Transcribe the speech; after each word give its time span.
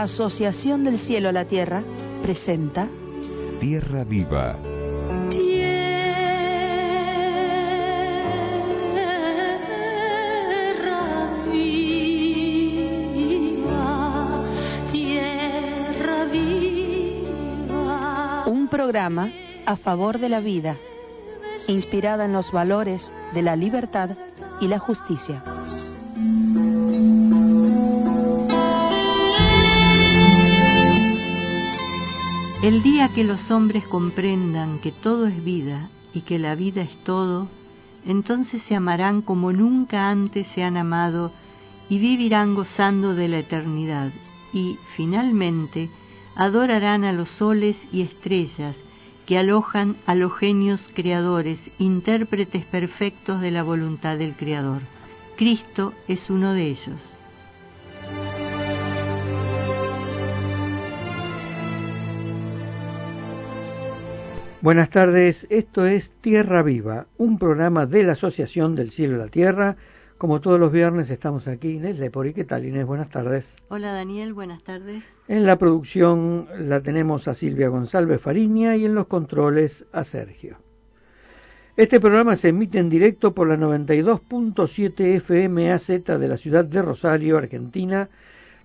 La 0.00 0.04
Asociación 0.04 0.82
del 0.82 0.98
Cielo 0.98 1.28
a 1.28 1.32
la 1.32 1.44
Tierra 1.44 1.82
presenta 2.22 2.88
Tierra 3.60 4.02
Viva. 4.02 4.56
Tierra 5.28 6.38
viva, 13.12 14.42
tierra 14.90 16.24
viva. 16.32 17.64
un 18.46 18.68
programa 18.68 19.30
a 19.66 19.76
favor 19.76 20.18
de 20.18 20.30
la 20.30 20.40
vida, 20.40 20.78
inspirada 21.68 22.24
en 22.24 22.32
los 22.32 22.50
valores 22.52 23.12
de 23.34 23.42
la 23.42 23.54
libertad 23.54 24.16
y 24.62 24.68
la 24.68 24.78
justicia. 24.78 25.49
El 32.62 32.82
día 32.82 33.08
que 33.08 33.24
los 33.24 33.50
hombres 33.50 33.86
comprendan 33.86 34.80
que 34.80 34.92
todo 34.92 35.26
es 35.26 35.42
vida 35.42 35.88
y 36.12 36.20
que 36.20 36.38
la 36.38 36.54
vida 36.54 36.82
es 36.82 36.94
todo, 37.04 37.48
entonces 38.04 38.62
se 38.64 38.74
amarán 38.74 39.22
como 39.22 39.50
nunca 39.50 40.10
antes 40.10 40.46
se 40.48 40.62
han 40.62 40.76
amado 40.76 41.32
y 41.88 41.98
vivirán 41.98 42.54
gozando 42.54 43.14
de 43.14 43.28
la 43.28 43.38
eternidad 43.38 44.12
y, 44.52 44.76
finalmente, 44.94 45.88
adorarán 46.34 47.04
a 47.04 47.12
los 47.12 47.30
soles 47.30 47.78
y 47.92 48.02
estrellas 48.02 48.76
que 49.24 49.38
alojan 49.38 49.96
a 50.04 50.14
los 50.14 50.36
genios 50.36 50.82
creadores, 50.92 51.70
intérpretes 51.78 52.66
perfectos 52.66 53.40
de 53.40 53.52
la 53.52 53.62
voluntad 53.62 54.18
del 54.18 54.34
Creador. 54.34 54.82
Cristo 55.34 55.94
es 56.08 56.28
uno 56.28 56.52
de 56.52 56.66
ellos. 56.66 57.09
Buenas 64.62 64.90
tardes, 64.90 65.46
esto 65.48 65.86
es 65.86 66.10
Tierra 66.20 66.62
Viva, 66.62 67.06
un 67.16 67.38
programa 67.38 67.86
de 67.86 68.02
la 68.02 68.12
Asociación 68.12 68.74
del 68.74 68.90
Cielo 68.90 69.14
y 69.14 69.18
la 69.18 69.28
Tierra. 69.28 69.76
Como 70.18 70.42
todos 70.42 70.60
los 70.60 70.70
viernes 70.70 71.08
estamos 71.08 71.48
aquí, 71.48 71.76
Inés 71.76 71.98
Lepori. 71.98 72.34
¿Qué 72.34 72.44
tal, 72.44 72.66
Inés? 72.66 72.84
Buenas 72.84 73.08
tardes. 73.08 73.56
Hola 73.70 73.94
Daniel, 73.94 74.34
buenas 74.34 74.62
tardes. 74.62 75.02
En 75.28 75.46
la 75.46 75.56
producción 75.56 76.46
la 76.58 76.82
tenemos 76.82 77.26
a 77.26 77.32
Silvia 77.32 77.68
González 77.68 78.20
Fariña 78.20 78.76
y 78.76 78.84
en 78.84 78.94
los 78.94 79.06
controles 79.06 79.86
a 79.92 80.04
Sergio. 80.04 80.58
Este 81.78 81.98
programa 81.98 82.36
se 82.36 82.48
emite 82.48 82.76
en 82.76 82.90
directo 82.90 83.32
por 83.32 83.48
la 83.48 83.56
92.7 83.56 85.16
FM 85.16 85.72
AZ 85.72 85.88
de 85.88 86.28
la 86.28 86.36
ciudad 86.36 86.66
de 86.66 86.82
Rosario, 86.82 87.38
Argentina, 87.38 88.10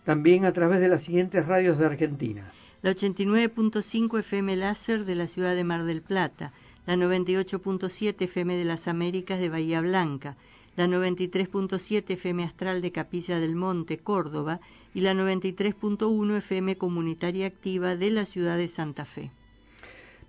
También 0.05 0.44
a 0.44 0.53
través 0.53 0.81
de 0.81 0.88
las 0.88 1.05
siguientes 1.05 1.47
radios 1.47 1.78
de 1.78 1.87
Argentina. 1.87 2.53
La 2.83 2.93
89.5 2.93 4.19
FM 4.21 4.56
Láser 4.56 5.05
de 5.05 5.15
la 5.15 5.27
ciudad 5.27 5.55
de 5.55 5.65
Mar 5.65 5.84
del 5.84 6.00
Plata, 6.00 6.53
la 6.87 6.97
98.7 6.97 8.22
FM 8.22 8.56
de 8.56 8.65
las 8.65 8.88
Américas 8.88 9.38
de 9.38 9.50
Bahía 9.50 9.81
Blanca, 9.81 10.37
la 10.77 10.87
93.7 10.87 12.05
FM 12.09 12.44
Astral 12.44 12.81
de 12.81 12.93
Capilla 12.93 13.38
del 13.38 13.55
Monte, 13.55 13.99
Córdoba, 13.99 14.61
y 14.94 15.00
la 15.00 15.12
93.1 15.12 16.37
FM 16.38 16.77
Comunitaria 16.77 17.47
Activa 17.47 17.97
de 17.97 18.11
la 18.11 18.25
ciudad 18.25 18.56
de 18.56 18.69
Santa 18.69 19.05
Fe. 19.05 19.31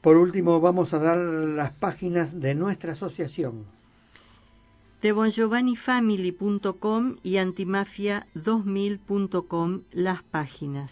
Por 0.02 0.18
último, 0.18 0.60
vamos 0.60 0.94
a 0.94 1.00
dar 1.00 1.18
las 1.18 1.74
páginas 1.74 2.40
de 2.40 2.56
nuestra 2.56 2.94
asociación. 2.94 3.66
De 5.02 5.12
bongiovannifamily.com 5.12 7.16
y 7.24 7.38
antimafia2000.com 7.38 9.82
las 9.92 10.22
páginas. 10.24 10.92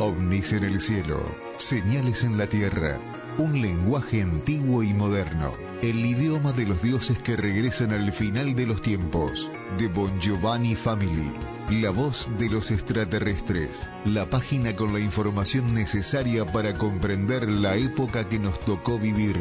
OVNIS 0.00 0.52
en 0.52 0.64
el 0.64 0.80
cielo, 0.80 1.22
señales 1.58 2.24
en 2.24 2.38
la 2.38 2.48
tierra, 2.48 2.98
un 3.38 3.62
lenguaje 3.62 4.20
antiguo 4.20 4.82
y 4.82 4.92
moderno, 4.92 5.54
el 5.80 6.04
idioma 6.04 6.52
de 6.52 6.66
los 6.66 6.82
dioses 6.82 7.16
que 7.20 7.36
regresan 7.36 7.92
al 7.92 8.10
final 8.12 8.56
de 8.56 8.66
los 8.66 8.82
tiempos, 8.82 9.48
de 9.78 9.86
Bon 9.86 10.20
Giovanni 10.20 10.74
Family, 10.74 11.32
la 11.70 11.90
voz 11.90 12.28
de 12.38 12.50
los 12.50 12.72
extraterrestres, 12.72 13.88
la 14.04 14.28
página 14.28 14.74
con 14.74 14.92
la 14.92 14.98
información 14.98 15.72
necesaria 15.72 16.44
para 16.46 16.74
comprender 16.74 17.48
la 17.48 17.76
época 17.76 18.28
que 18.28 18.40
nos 18.40 18.58
tocó 18.60 18.98
vivir, 18.98 19.36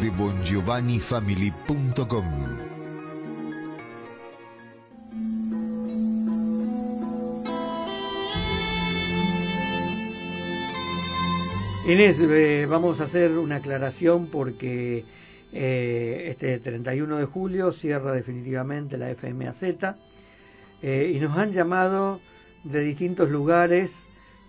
de 0.00 0.10
bongiovannifamily.com. 0.10 2.69
Inés, 11.86 12.18
eh, 12.20 12.66
vamos 12.68 13.00
a 13.00 13.04
hacer 13.04 13.32
una 13.32 13.56
aclaración 13.56 14.26
porque 14.26 15.02
eh, 15.50 16.26
este 16.28 16.58
31 16.58 17.16
de 17.16 17.24
julio 17.24 17.72
cierra 17.72 18.12
definitivamente 18.12 18.98
la 18.98 19.08
FMAZ 19.14 19.62
eh, 20.82 21.12
y 21.14 21.18
nos 21.18 21.36
han 21.38 21.52
llamado 21.52 22.20
de 22.64 22.80
distintos 22.80 23.30
lugares, 23.30 23.90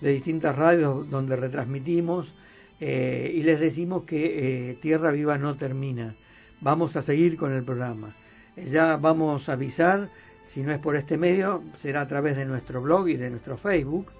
de 0.02 0.12
distintas 0.12 0.58
radios 0.58 1.10
donde 1.10 1.38
retransmitimos 1.38 2.34
eh, 2.82 3.32
y 3.34 3.44
les 3.44 3.62
decimos 3.62 4.04
que 4.04 4.78
Tierra 4.82 5.12
Viva 5.12 5.38
no 5.38 5.56
termina. 5.56 6.14
Vamos 6.60 6.98
a 6.98 7.02
seguir 7.02 7.38
con 7.38 7.54
el 7.54 7.64
programa. 7.64 8.14
Ya 8.58 8.98
vamos 8.98 9.48
a 9.48 9.54
avisar, 9.54 10.10
si 10.44 10.64
no 10.64 10.74
es 10.74 10.80
por 10.80 10.98
este 10.98 11.18
medio, 11.18 11.64
será 11.78 12.02
a 12.02 12.08
través 12.10 12.36
de 12.36 12.46
nuestro 12.46 12.82
blog 12.82 13.08
y 13.08 13.16
de 13.16 13.30
nuestro 13.30 13.58
Facebook. 13.58 14.12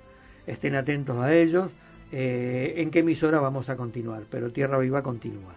Estén 0.48 0.76
atentos 0.76 1.18
a 1.18 1.36
ellos. 1.36 1.72
Eh, 2.12 2.74
en 2.78 2.92
qué 2.92 3.00
emisora 3.00 3.40
vamos 3.40 3.70
a 3.70 3.78
continuar, 3.78 4.24
pero 4.30 4.52
Tierra 4.52 4.78
Viva 4.78 5.02
continúa. 5.02 5.56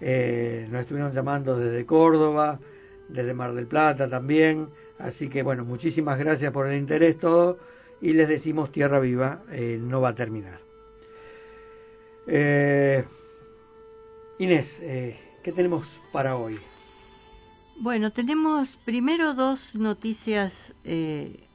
nos 0.00 0.80
estuvieron 0.80 1.12
llamando 1.12 1.58
desde 1.58 1.86
Córdoba, 1.86 2.58
desde 3.08 3.34
Mar 3.34 3.54
del 3.54 3.66
Plata 3.66 4.08
también. 4.08 4.68
Así 4.98 5.28
que 5.28 5.42
bueno, 5.42 5.64
muchísimas 5.64 6.18
gracias 6.18 6.52
por 6.52 6.66
el 6.66 6.78
interés 6.78 7.18
todo 7.18 7.58
y 8.00 8.12
les 8.12 8.28
decimos 8.28 8.70
Tierra 8.70 9.00
Viva 9.00 9.42
no 9.80 10.00
va 10.00 10.10
a 10.10 10.14
terminar. 10.14 10.60
Eh, 12.26 13.04
Inés, 14.38 14.78
eh, 14.82 15.18
¿qué 15.42 15.52
tenemos 15.52 15.84
para 16.12 16.36
hoy? 16.36 16.58
Bueno, 17.80 18.12
tenemos 18.12 18.68
primero 18.84 19.34
dos 19.34 19.60
noticias 19.74 20.52
eh, 20.84 21.48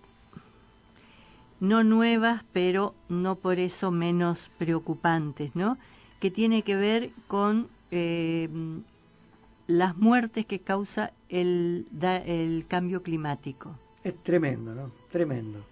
no 1.59 1.83
nuevas, 1.83 2.43
pero 2.53 2.93
no 3.09 3.35
por 3.35 3.59
eso 3.59 3.91
menos 3.91 4.39
preocupantes, 4.57 5.55
¿no? 5.55 5.77
Que 6.19 6.31
tiene 6.31 6.61
que 6.63 6.75
ver 6.75 7.11
con 7.27 7.67
eh, 7.91 8.49
las 9.67 9.97
muertes 9.97 10.45
que 10.45 10.59
causa 10.59 11.11
el, 11.29 11.87
el 12.01 12.65
cambio 12.67 13.03
climático. 13.03 13.75
Es 14.03 14.15
tremendo, 14.23 14.75
¿no? 14.75 14.91
Tremendo. 15.11 15.65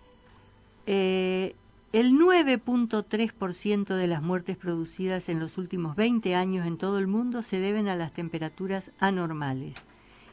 Eh, 0.85 1.55
el 1.93 2.13
9.3% 2.13 3.95
de 3.95 4.07
las 4.07 4.23
muertes 4.23 4.57
producidas 4.57 5.29
en 5.29 5.39
los 5.39 5.59
últimos 5.59 5.95
20 5.95 6.33
años 6.33 6.65
en 6.65 6.77
todo 6.77 6.97
el 6.97 7.05
mundo 7.05 7.43
se 7.43 7.59
deben 7.59 7.87
a 7.87 7.95
las 7.95 8.13
temperaturas 8.13 8.91
anormales. 8.99 9.75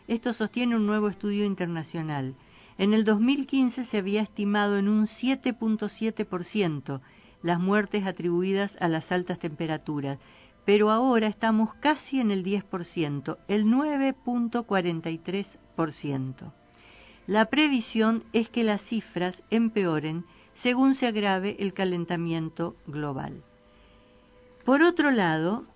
Esto 0.09 0.33
sostiene 0.33 0.75
un 0.75 0.87
nuevo 0.87 1.09
estudio 1.09 1.45
internacional. 1.45 2.35
En 2.81 2.93
el 2.95 3.05
2015 3.05 3.85
se 3.85 3.99
había 3.99 4.23
estimado 4.23 4.79
en 4.79 4.89
un 4.89 5.05
7.7% 5.05 7.03
las 7.43 7.61
muertes 7.61 8.07
atribuidas 8.07 8.75
a 8.81 8.89
las 8.89 9.13
altas 9.13 9.39
temperaturas, 9.39 10.19
pero 10.65 10.91
ahora 10.91 11.27
estamos 11.27 11.75
casi 11.75 12.21
en 12.21 12.31
el 12.31 12.43
10%, 12.43 13.37
el 13.49 13.67
9.43%. 13.67 16.53
La 17.27 17.45
previsión 17.51 18.25
es 18.33 18.49
que 18.49 18.65
las 18.65 18.81
cifras 18.81 19.43
empeoren 19.51 20.25
según 20.55 20.95
se 20.95 21.07
agrave 21.07 21.57
el 21.59 21.75
calentamiento 21.75 22.77
global. 22.87 23.43
Por 24.65 24.81
otro 24.81 25.11
lado, 25.11 25.67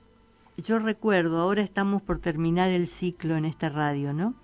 yo 0.56 0.78
recuerdo, 0.78 1.40
ahora 1.40 1.60
estamos 1.60 2.00
por 2.00 2.20
terminar 2.20 2.70
el 2.70 2.88
ciclo 2.88 3.36
en 3.36 3.44
esta 3.44 3.68
radio, 3.68 4.14
¿no? 4.14 4.34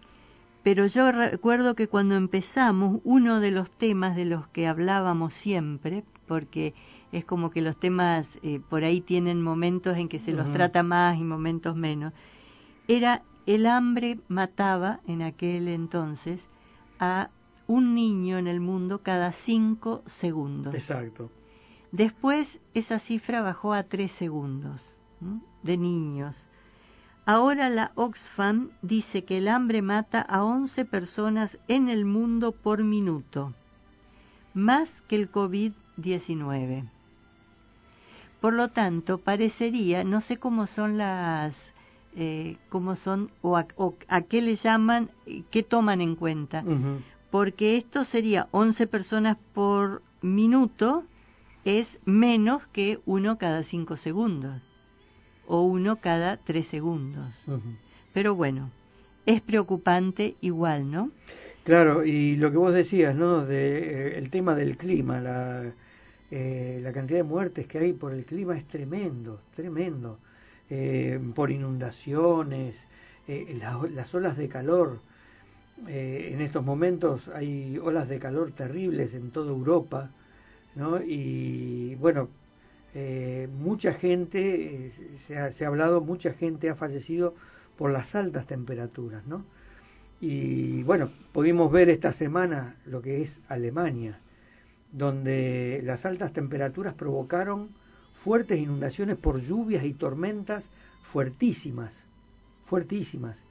Pero 0.63 0.87
yo 0.87 1.11
recuerdo 1.11 1.75
que 1.75 1.89
cuando 1.89 2.17
empezamos, 2.17 3.01
uno 3.05 3.41
de 3.41 3.51
los 3.51 3.71
temas 3.71 4.15
de 4.15 4.27
los 4.27 4.47
que 4.49 4.67
hablábamos 4.67 5.33
siempre, 5.35 6.05
porque 6.27 6.75
es 7.13 7.25
como 7.25 7.51
que 7.51 7.63
los 7.63 7.77
temas 7.79 8.39
eh, 8.43 8.61
por 8.69 8.85
ahí 8.85 9.01
tienen 9.01 9.43
momentos 9.43 9.97
en 9.97 10.09
que 10.09 10.21
se 10.21 10.33
los 10.33 10.53
trata 10.53 10.83
más 10.83 11.19
y 11.19 11.25
momentos 11.25 11.77
menos, 11.77 12.13
era 12.89 13.23
el 13.47 13.67
hambre 13.67 14.19
mataba 14.29 15.01
en 15.07 15.23
aquel 15.23 15.69
entonces 15.69 16.47
a 16.99 17.31
un 17.67 17.95
niño 17.95 18.39
en 18.39 18.47
el 18.47 18.61
mundo 18.61 19.03
cada 19.03 19.33
cinco 19.33 20.03
segundos. 20.07 20.75
Exacto. 20.75 21.31
Después 21.93 22.61
esa 22.75 22.99
cifra 22.99 23.43
bajó 23.43 23.73
a 23.73 23.85
tres 23.85 24.13
segundos 24.13 24.83
de 25.63 25.77
niños. 25.77 26.49
Ahora 27.33 27.71
la 27.71 27.93
Oxfam 27.95 28.71
dice 28.83 29.23
que 29.23 29.37
el 29.37 29.47
hambre 29.47 29.83
mata 29.83 30.21
a 30.21 30.43
11 30.43 30.85
personas 30.85 31.59
en 31.69 31.89
el 31.89 32.05
mundo 32.05 32.51
por 32.51 32.83
minuto, 32.83 33.55
más 34.53 35.01
que 35.03 35.15
el 35.15 35.31
COVID-19. 35.31 36.91
Por 38.41 38.55
lo 38.55 38.71
tanto, 38.71 39.19
parecería, 39.19 40.03
no 40.03 40.21
sé 40.21 40.39
cómo 40.39 40.67
son 40.67 40.99
las, 40.99 41.55
eh, 42.17 42.57
cómo 42.69 42.97
son 42.97 43.31
o 43.43 43.57
a, 43.57 44.23
qué 44.23 44.43
le 44.43 44.57
llaman, 44.57 45.13
qué 45.53 45.63
toman 45.63 46.01
en 46.01 46.17
cuenta, 46.17 46.65
porque 47.31 47.77
esto 47.77 48.05
sería 48.05 48.49
11 48.51 48.89
personas 48.89 49.37
por 49.55 50.03
minuto, 50.21 51.05
es 51.65 52.01
menos 52.05 52.67
que 52.73 52.99
uno 53.07 53.39
cada 53.39 53.63
cinco 53.63 53.97
segundos 53.97 54.61
o 55.51 55.63
uno 55.63 55.97
cada 55.97 56.37
tres 56.37 56.67
segundos. 56.67 57.35
Pero 58.15 58.37
bueno, 58.37 58.71
es 59.27 59.41
preocupante 59.41 60.37
igual, 60.41 60.91
¿no? 60.91 61.11
Claro, 61.65 62.05
y 62.05 62.37
lo 62.37 62.51
que 62.51 62.57
vos 62.57 62.73
decías, 62.73 63.15
¿no? 63.17 63.45
De, 63.45 63.79
eh, 63.79 64.19
el 64.19 64.31
tema 64.31 64.55
del 64.55 64.77
clima, 64.77 65.21
la, 65.21 65.65
eh, 66.31 66.79
la 66.83 66.93
cantidad 66.93 67.19
de 67.19 67.25
muertes 67.25 67.67
que 67.67 67.79
hay 67.79 67.93
por 67.93 68.15
el 68.15 68.25
clima 68.25 68.57
es 68.57 68.65
tremendo, 68.67 69.41
tremendo. 69.57 70.19
Eh, 70.71 71.19
por 71.35 71.51
inundaciones, 71.51 72.87
las 73.99 74.15
olas 74.15 74.37
de 74.37 74.49
calor, 74.49 74.99
eh, 75.89 76.31
en 76.33 76.41
estos 76.43 76.65
momentos 76.65 77.29
hay 77.29 77.77
olas 77.79 78.09
de 78.09 78.21
calor 78.21 78.53
terribles 78.53 79.15
en 79.15 79.31
toda 79.31 79.51
Europa, 79.51 80.11
¿no? 80.77 81.03
Y 81.03 81.97
bueno, 81.97 82.29
eh, 82.95 83.49
mucha 83.53 83.95
gente, 83.95 84.87
eh, 84.87 84.93
se, 85.19 85.65
ha, 85.65 85.69
hablado, 85.69 86.01
mucha 86.01 86.33
gente 86.33 86.71
ha 86.71 86.75
fallecido 86.75 87.35
por 87.77 87.93
las 87.93 88.15
altas 88.15 88.47
temperaturas, 88.47 89.27
¿no? 89.27 89.45
Y 90.21 90.83
bueno, 90.83 91.11
pudimos 91.33 91.73
ver 91.73 91.89
esta 91.89 92.13
semana 92.13 92.77
lo 92.85 93.01
que 93.01 93.23
es 93.23 93.41
Alemania, 93.49 94.21
donde 94.93 95.81
las 95.85 96.05
altas 96.05 96.33
temperaturas 96.33 96.95
provocaron 96.95 97.71
fuertes 98.23 98.59
inundaciones 98.59 99.17
por 99.17 99.41
lluvias 99.41 99.85
y 99.85 99.95
tormentas 99.95 100.69
fuertísimas, 101.13 102.07
fuertísimas. 102.67 103.43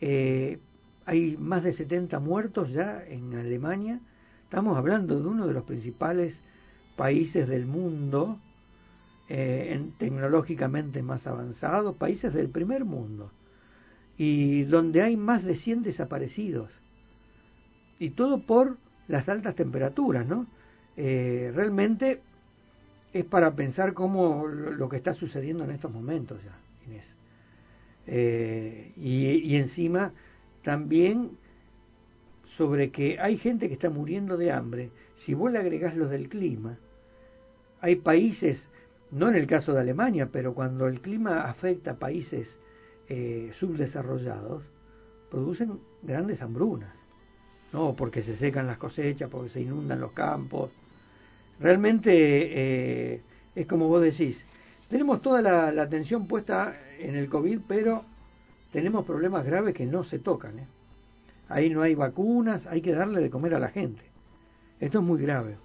Eh, 0.00 0.58
hay 1.06 1.36
más 1.36 1.64
de 1.64 1.72
70 1.72 2.20
muertos 2.20 2.70
ya 2.70 3.02
en 3.04 3.34
Alemania. 3.34 4.00
Estamos 4.44 4.76
hablando 4.76 5.18
de 5.18 5.26
uno 5.26 5.46
de 5.46 5.54
los 5.54 5.64
principales 5.64 6.40
países 6.96 7.48
del 7.48 7.66
mundo, 7.66 8.38
eh, 9.28 9.80
tecnológicamente 9.98 11.02
más 11.02 11.26
avanzados, 11.26 11.96
países 11.96 12.34
del 12.34 12.48
primer 12.48 12.84
mundo, 12.84 13.30
y 14.16 14.64
donde 14.64 15.02
hay 15.02 15.16
más 15.16 15.44
de 15.44 15.54
100 15.54 15.82
desaparecidos. 15.82 16.70
Y 17.98 18.10
todo 18.10 18.40
por 18.40 18.78
las 19.08 19.28
altas 19.28 19.54
temperaturas, 19.54 20.26
¿no? 20.26 20.46
Eh, 20.96 21.52
realmente 21.54 22.20
es 23.12 23.24
para 23.24 23.54
pensar 23.54 23.94
cómo 23.94 24.46
lo 24.46 24.88
que 24.88 24.96
está 24.96 25.14
sucediendo 25.14 25.64
en 25.64 25.70
estos 25.70 25.92
momentos 25.92 26.42
ya, 26.42 26.58
Inés. 26.86 27.06
Eh, 28.06 28.92
y, 28.96 29.26
y 29.26 29.56
encima 29.56 30.12
también 30.62 31.30
sobre 32.44 32.90
que 32.90 33.18
hay 33.18 33.38
gente 33.38 33.68
que 33.68 33.74
está 33.74 33.90
muriendo 33.90 34.36
de 34.36 34.52
hambre, 34.52 34.90
si 35.16 35.34
vos 35.34 35.50
le 35.50 35.58
agregás 35.58 35.96
los 35.96 36.10
del 36.10 36.28
clima, 36.28 36.78
hay 37.80 37.96
países, 37.96 38.68
no 39.12 39.28
en 39.28 39.36
el 39.36 39.46
caso 39.46 39.74
de 39.74 39.80
Alemania, 39.80 40.28
pero 40.32 40.54
cuando 40.54 40.86
el 40.86 41.00
clima 41.00 41.42
afecta 41.42 41.92
a 41.92 41.98
países 41.98 42.58
eh, 43.08 43.50
subdesarrollados, 43.54 44.62
producen 45.30 45.78
grandes 46.02 46.40
hambrunas, 46.40 46.94
¿no? 47.72 47.94
Porque 47.94 48.22
se 48.22 48.34
secan 48.34 48.66
las 48.66 48.78
cosechas, 48.78 49.28
porque 49.30 49.50
se 49.50 49.60
inundan 49.60 50.00
los 50.00 50.12
campos. 50.12 50.70
Realmente 51.60 52.10
eh, 53.14 53.20
es 53.54 53.66
como 53.66 53.88
vos 53.88 54.00
decís, 54.00 54.44
tenemos 54.88 55.20
toda 55.20 55.42
la, 55.42 55.82
atención 55.82 56.26
puesta 56.26 56.74
en 56.98 57.14
el 57.14 57.28
COVID, 57.28 57.60
pero 57.68 58.04
tenemos 58.72 59.04
problemas 59.04 59.44
graves 59.44 59.74
que 59.74 59.84
no 59.84 60.04
se 60.04 60.20
tocan. 60.20 60.58
¿eh? 60.58 60.66
Ahí 61.50 61.68
no 61.68 61.82
hay 61.82 61.94
vacunas, 61.94 62.66
hay 62.66 62.80
que 62.80 62.94
darle 62.94 63.20
de 63.20 63.28
comer 63.28 63.54
a 63.54 63.58
la 63.58 63.68
gente. 63.68 64.02
Esto 64.80 65.00
es 65.00 65.04
muy 65.04 65.20
grave. 65.20 65.56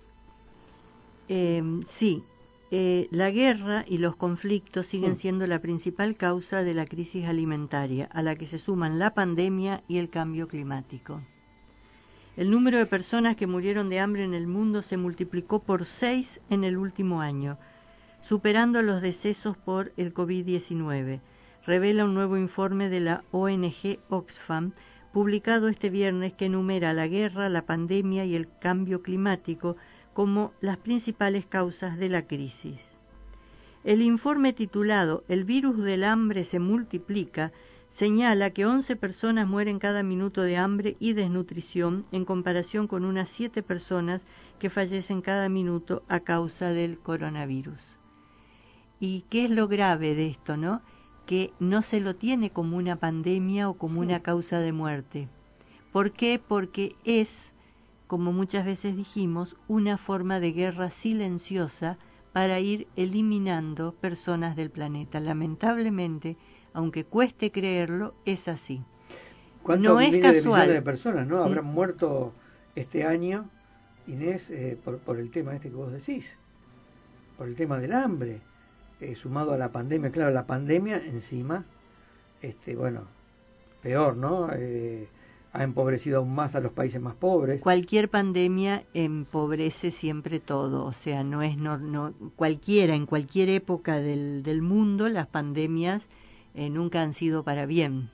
Sí, 1.28 2.24
eh, 2.70 3.08
la 3.12 3.32
guerra 3.32 3.86
y 3.88 3.98
los 3.98 4.16
conflictos 4.16 4.88
siguen 4.88 5.14
Mm. 5.14 5.16
siendo 5.16 5.48
la 5.48 5.60
principal 5.60 6.16
causa 6.18 6.64
de 6.64 6.74
la 6.74 6.86
crisis 6.86 7.26
alimentaria, 7.26 8.10
a 8.12 8.22
la 8.22 8.36
que 8.36 8.46
se 8.46 8.58
suman 8.58 9.00
la 9.00 9.14
pandemia 9.14 9.84
y 9.88 9.98
el 9.98 10.10
cambio 10.10 10.48
climático. 10.48 11.22
El 12.36 12.52
número 12.52 12.78
de 12.78 12.86
personas 12.86 13.36
que 13.36 13.48
murieron 13.48 13.90
de 13.90 14.00
hambre 14.00 14.24
en 14.24 14.34
el 14.34 14.48
mundo 14.48 14.82
se 14.82 14.98
multiplicó 14.98 15.60
por 15.60 15.86
seis 15.86 16.40
en 16.50 16.64
el 16.64 16.78
último 16.78 17.22
año, 17.22 17.58
superando 18.22 18.82
los 18.82 19.02
decesos 19.02 19.58
por 19.58 19.94
el 19.98 20.14
COVID-19, 20.14 21.22
revela 21.66 22.06
un 22.06 22.14
nuevo 22.14 22.38
informe 22.38 22.90
de 22.90 23.00
la 23.00 23.24
ONG 23.32 24.00
Oxfam, 24.10 24.74
publicado 25.14 25.70
este 25.70 25.90
viernes 25.90 26.34
que 26.34 26.46
enumera 26.46 26.94
la 26.94 27.08
guerra, 27.08 27.50
la 27.50 27.64
pandemia 27.66 28.26
y 28.26 28.36
el 28.36 28.50
cambio 28.60 29.02
climático 29.02 29.78
como 30.18 30.52
las 30.62 30.78
principales 30.78 31.46
causas 31.46 32.00
de 32.00 32.10
la 32.10 32.24
crisis. 32.24 32.80
El 33.84 34.02
informe 34.02 34.52
titulado 34.52 35.24
El 35.28 35.44
virus 35.44 35.78
del 35.78 36.04
hambre 36.04 36.44
se 36.44 36.58
multiplica 36.58 37.52
señala 37.92 38.50
que 38.50 38.66
11 38.66 38.96
personas 38.96 39.48
mueren 39.48 39.78
cada 39.78 40.02
minuto 40.02 40.42
de 40.42 40.58
hambre 40.58 40.98
y 41.00 41.14
desnutrición 41.14 42.08
en 42.12 42.26
comparación 42.26 42.88
con 42.88 43.06
unas 43.06 43.30
7 43.30 43.62
personas 43.62 44.22
que 44.58 44.72
fallecen 44.72 45.22
cada 45.22 45.50
minuto 45.50 46.02
a 46.08 46.22
causa 46.22 46.72
del 46.72 46.98
coronavirus. 46.98 47.80
¿Y 49.00 49.24
qué 49.30 49.46
es 49.46 49.52
lo 49.52 49.68
grave 49.68 50.16
de 50.16 50.30
esto, 50.30 50.58
no? 50.58 50.82
Que 51.28 51.54
no 51.60 51.84
se 51.84 52.00
lo 52.00 52.16
tiene 52.16 52.50
como 52.50 52.78
una 52.78 52.96
pandemia 52.96 53.70
o 53.70 53.76
como 53.76 54.00
una 54.00 54.22
causa 54.22 54.62
de 54.62 54.72
muerte. 54.72 55.28
¿Por 55.92 56.12
qué? 56.12 56.42
Porque 56.44 56.96
es, 57.04 57.30
como 58.08 58.32
muchas 58.32 58.66
veces 58.66 58.96
dijimos, 58.96 59.56
una 59.68 59.98
forma 59.98 60.40
de 60.40 60.54
guerra 60.54 60.90
silenciosa 60.90 61.98
para 62.34 62.60
ir 62.60 62.88
eliminando 62.96 63.94
personas 63.94 64.56
del 64.56 64.70
planeta. 64.70 65.20
Lamentablemente, 65.20 66.38
aunque 66.74 67.04
cueste 67.04 67.52
creerlo, 67.52 68.14
es 68.26 68.48
así. 68.48 68.82
No 69.68 70.00
es 70.00 70.22
casual. 70.22 70.70
De, 70.70 70.82
personas 70.82 71.28
no 71.28 71.44
habrán 71.44 71.66
muerto 71.66 72.34
este 72.76 73.04
año, 73.04 73.50
Inés, 74.08 74.50
eh, 74.50 74.78
por, 74.82 75.00
por, 75.00 75.20
el 75.20 75.30
tema 75.30 75.56
este 75.56 75.70
que 75.70 75.76
vos 75.76 75.92
decís, 75.92 76.38
por 77.38 77.48
el 77.48 77.56
tema 77.56 77.78
del 77.78 77.92
hambre, 77.92 78.40
eh, 79.02 79.16
sumado 79.16 79.54
a 79.54 79.58
la 79.58 79.70
pandemia. 79.70 80.12
Claro, 80.12 80.32
la 80.32 80.46
pandemia 80.46 80.98
encima, 80.98 81.66
este, 82.42 82.76
bueno, 82.76 83.02
peor, 83.82 84.16
¿no? 84.16 84.50
Eh, 84.54 85.08
ha 85.58 85.64
empobrecido 85.64 86.20
aún 86.20 86.36
más 86.36 86.56
a 86.56 86.60
los 86.60 86.72
países 86.72 87.02
más 87.02 87.16
pobres. 87.16 87.62
Cualquier 87.62 88.10
pandemia 88.10 88.84
empobrece 88.94 89.90
siempre 89.90 90.40
todo, 90.40 90.86
o 90.86 90.94
sea, 90.94 91.24
no 91.24 91.42
es 91.42 91.58
no, 91.58 91.80
no 91.80 92.14
cualquiera 92.36 92.96
en 92.96 93.08
cualquier 93.08 93.50
época 93.50 94.00
del, 94.00 94.44
del 94.44 94.62
mundo 94.62 95.10
las 95.10 95.28
pandemias 95.28 96.08
eh, 96.54 96.70
nunca 96.70 97.02
han 97.02 97.14
sido 97.14 97.44
para 97.44 97.66
bien. 97.66 98.10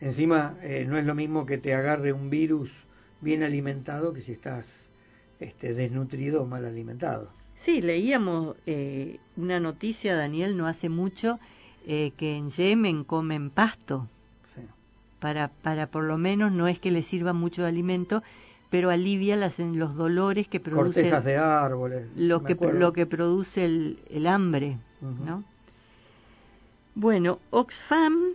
Encima, 0.00 0.56
eh, 0.62 0.84
no 0.88 0.96
es 0.96 1.04
lo 1.04 1.14
mismo 1.14 1.44
que 1.44 1.58
te 1.58 1.74
agarre 1.74 2.12
un 2.12 2.30
virus 2.30 2.70
bien 3.20 3.42
alimentado 3.42 4.12
que 4.12 4.20
si 4.20 4.32
estás 4.32 4.88
este, 5.40 5.74
desnutrido 5.74 6.42
o 6.42 6.46
mal 6.46 6.64
alimentado. 6.64 7.32
Sí, 7.56 7.82
leíamos 7.82 8.56
eh, 8.66 9.18
una 9.36 9.58
noticia, 9.58 10.14
Daniel, 10.14 10.56
no 10.56 10.66
hace 10.66 10.88
mucho, 10.88 11.40
que 11.84 12.36
en 12.36 12.50
Yemen 12.50 13.04
comen 13.04 13.50
pasto. 13.50 14.06
Para, 15.20 15.48
para 15.48 15.86
por 15.86 16.04
lo 16.04 16.18
menos 16.18 16.50
no 16.50 16.66
es 16.66 16.78
que 16.78 16.90
le 16.90 17.02
sirva 17.02 17.32
mucho 17.32 17.62
de 17.62 17.68
alimento, 17.68 18.22
pero 18.70 18.90
alivia 18.90 19.36
las, 19.36 19.58
los 19.58 19.94
dolores 19.94 20.48
que 20.48 20.60
produce. 20.60 21.02
Cortezas 21.02 21.24
de 21.24 21.36
árboles. 21.36 22.08
Lo, 22.16 22.42
que, 22.42 22.54
lo 22.54 22.92
que 22.92 23.06
produce 23.06 23.64
el, 23.64 23.98
el 24.10 24.26
hambre, 24.26 24.78
¿no? 25.00 25.44
Bueno, 26.94 27.38
Oxfam 27.50 28.34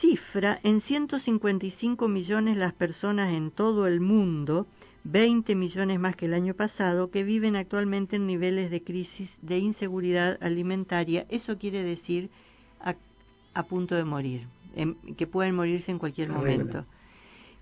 cifra 0.00 0.60
en 0.62 0.80
155 0.80 2.08
millones 2.08 2.56
las 2.56 2.72
personas 2.72 3.32
en 3.32 3.50
todo 3.50 3.86
el 3.86 4.00
mundo, 4.00 4.66
20 5.04 5.54
millones 5.54 5.98
más 5.98 6.14
que 6.14 6.26
el 6.26 6.34
año 6.34 6.54
pasado, 6.54 7.10
que 7.10 7.24
viven 7.24 7.56
actualmente 7.56 8.16
en 8.16 8.26
niveles 8.26 8.70
de 8.70 8.82
crisis 8.82 9.30
de 9.42 9.58
inseguridad 9.58 10.38
alimentaria. 10.40 11.26
Eso 11.28 11.58
quiere 11.58 11.82
decir 11.82 12.30
a, 12.80 13.62
punto 13.64 13.96
de 13.96 14.04
morir, 14.04 14.46
que 15.16 15.26
pueden 15.26 15.54
morirse 15.54 15.90
en 15.90 15.98
cualquier 15.98 16.30
momento. 16.30 16.84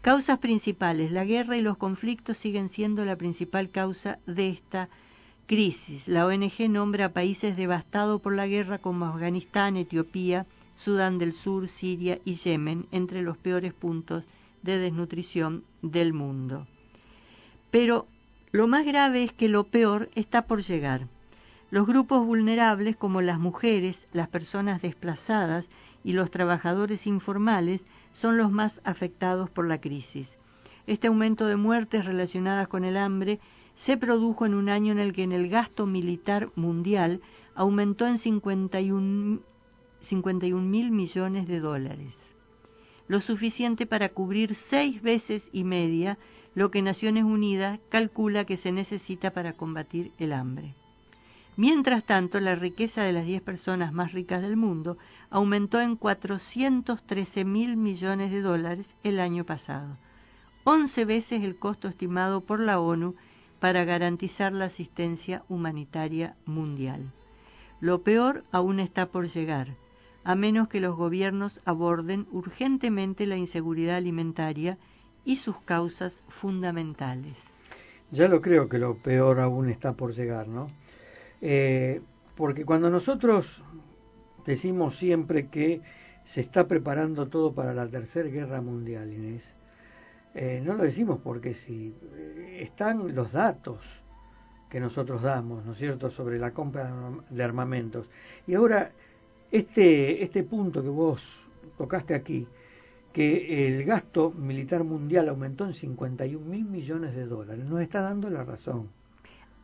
Causas 0.00 0.38
principales. 0.38 1.11
La 1.11 1.25
guerra 1.25 1.56
y 1.56 1.62
los 1.62 1.76
conflictos 1.76 2.37
siguen 2.37 2.68
siendo 2.68 3.04
la 3.04 3.16
principal 3.16 3.70
causa 3.70 4.18
de 4.26 4.50
esta 4.50 4.88
Crisis. 5.46 6.08
La 6.08 6.26
ONG 6.26 6.68
nombra 6.68 7.06
a 7.06 7.12
países 7.12 7.56
devastados 7.56 8.20
por 8.20 8.35
la 8.35 8.49
guerra 8.49 8.78
como 8.78 9.06
Afganistán, 9.06 9.76
Etiopía, 9.76 10.44
Sudán 10.78 11.18
del 11.18 11.32
Sur, 11.32 11.68
Siria 11.68 12.18
y 12.25 12.35
Yemen 12.35 12.87
entre 12.90 13.23
los 13.23 13.38
peores 13.38 13.73
puntos 13.73 14.25
de 14.62 14.78
desnutrición 14.78 15.62
del 15.82 16.12
mundo. 16.12 16.66
Pero 17.70 18.06
lo 18.50 18.66
más 18.66 18.85
grave 18.85 19.23
es 19.23 19.32
que 19.32 19.49
lo 19.49 19.64
peor 19.64 20.08
está 20.16 20.42
por 20.46 20.62
llegar. 20.62 21.06
Los 21.70 21.87
grupos 21.87 22.26
vulnerables 22.26 22.96
como 22.96 23.23
las 23.23 23.38
mujeres, 23.38 24.06
las 24.12 24.28
personas 24.28 24.82
desplazadas 24.82 25.68
y 26.06 26.12
los 26.12 26.30
trabajadores 26.30 27.06
informales 27.08 27.84
son 28.12 28.38
los 28.38 28.52
más 28.52 28.80
afectados 28.84 29.50
por 29.50 29.66
la 29.66 29.80
crisis. 29.80 30.38
Este 30.86 31.08
aumento 31.08 31.46
de 31.48 31.56
muertes 31.56 32.04
relacionadas 32.04 32.68
con 32.68 32.84
el 32.84 32.96
hambre 32.96 33.40
se 33.75 33.96
produjo 33.96 34.46
en 34.46 34.54
un 34.54 34.68
año 34.68 34.92
en 34.92 35.00
el 35.00 35.12
que 35.12 35.25
en 35.25 35.32
el 35.32 35.48
gasto 35.48 35.84
militar 35.84 36.50
mundial 36.54 37.22
aumentó 37.56 38.06
en 38.06 38.18
51 38.18 39.42
mil 40.60 40.90
millones 40.92 41.48
de 41.48 41.58
dólares, 41.58 42.14
lo 43.08 43.20
suficiente 43.20 43.84
para 43.84 44.10
cubrir 44.10 44.54
seis 44.54 45.02
veces 45.02 45.48
y 45.52 45.64
media 45.64 46.18
lo 46.54 46.70
que 46.70 46.82
Naciones 46.82 47.25
Unidas 47.25 47.80
calcula 47.88 48.44
que 48.44 48.58
se 48.58 48.70
necesita 48.70 49.32
para 49.32 49.54
combatir 49.54 50.12
el 50.18 50.32
hambre. 50.32 50.76
Mientras 51.56 52.04
tanto, 52.04 52.38
la 52.38 52.54
riqueza 52.54 53.02
de 53.02 53.12
las 53.12 53.25
diez 53.25 53.40
personas 53.40 53.92
más 53.92 54.12
ricas 54.12 54.42
del 54.42 54.56
mundo 54.56 54.98
aumentó 55.30 55.80
en 55.80 55.96
413 55.96 57.44
mil 57.46 57.78
millones 57.78 58.30
de 58.30 58.42
dólares 58.42 58.94
el 59.02 59.20
año 59.20 59.44
pasado, 59.44 59.96
once 60.64 61.06
veces 61.06 61.42
el 61.42 61.56
costo 61.56 61.88
estimado 61.88 62.42
por 62.42 62.60
la 62.60 62.78
ONU 62.78 63.14
para 63.58 63.84
garantizar 63.84 64.52
la 64.52 64.66
asistencia 64.66 65.44
humanitaria 65.48 66.36
mundial. 66.44 67.10
Lo 67.80 68.02
peor 68.02 68.44
aún 68.52 68.78
está 68.78 69.06
por 69.06 69.28
llegar, 69.28 69.68
a 70.25 70.34
menos 70.34 70.68
que 70.68 70.80
los 70.80 70.94
gobiernos 70.94 71.60
aborden 71.64 72.26
urgentemente 72.32 73.25
la 73.25 73.38
inseguridad 73.38 73.96
alimentaria 73.96 74.76
y 75.25 75.36
sus 75.36 75.56
causas 75.62 76.22
fundamentales. 76.28 77.38
Ya 78.10 78.28
lo 78.28 78.42
creo 78.42 78.68
que 78.68 78.78
lo 78.78 78.96
peor 78.96 79.40
aún 79.40 79.70
está 79.70 79.94
por 79.94 80.14
llegar, 80.14 80.48
¿no? 80.48 80.68
Eh, 81.40 82.00
porque 82.34 82.64
cuando 82.64 82.90
nosotros 82.90 83.62
decimos 84.44 84.96
siempre 84.96 85.48
que 85.48 85.80
se 86.24 86.40
está 86.40 86.66
preparando 86.66 87.28
todo 87.28 87.54
para 87.54 87.72
la 87.74 87.86
tercera 87.88 88.28
guerra 88.28 88.60
mundial, 88.60 89.12
Inés, 89.12 89.54
eh, 90.34 90.60
no 90.64 90.74
lo 90.74 90.84
decimos 90.84 91.20
porque 91.22 91.54
si 91.54 91.94
eh, 92.14 92.60
están 92.62 93.14
los 93.14 93.32
datos 93.32 93.78
que 94.68 94.80
nosotros 94.80 95.22
damos, 95.22 95.64
¿no 95.64 95.72
es 95.72 95.78
cierto?, 95.78 96.10
sobre 96.10 96.38
la 96.38 96.50
compra 96.50 96.92
de 97.30 97.42
armamentos. 97.42 98.08
Y 98.46 98.54
ahora, 98.54 98.90
este, 99.50 100.22
este 100.22 100.42
punto 100.42 100.82
que 100.82 100.88
vos 100.88 101.22
tocaste 101.78 102.14
aquí, 102.14 102.46
que 103.12 103.66
el 103.66 103.84
gasto 103.84 104.30
militar 104.30 104.84
mundial 104.84 105.30
aumentó 105.30 105.64
en 105.64 105.72
51 105.72 106.44
mil 106.44 106.66
millones 106.66 107.14
de 107.14 107.24
dólares, 107.24 107.64
nos 107.64 107.80
está 107.80 108.02
dando 108.02 108.28
la 108.28 108.44
razón. 108.44 108.90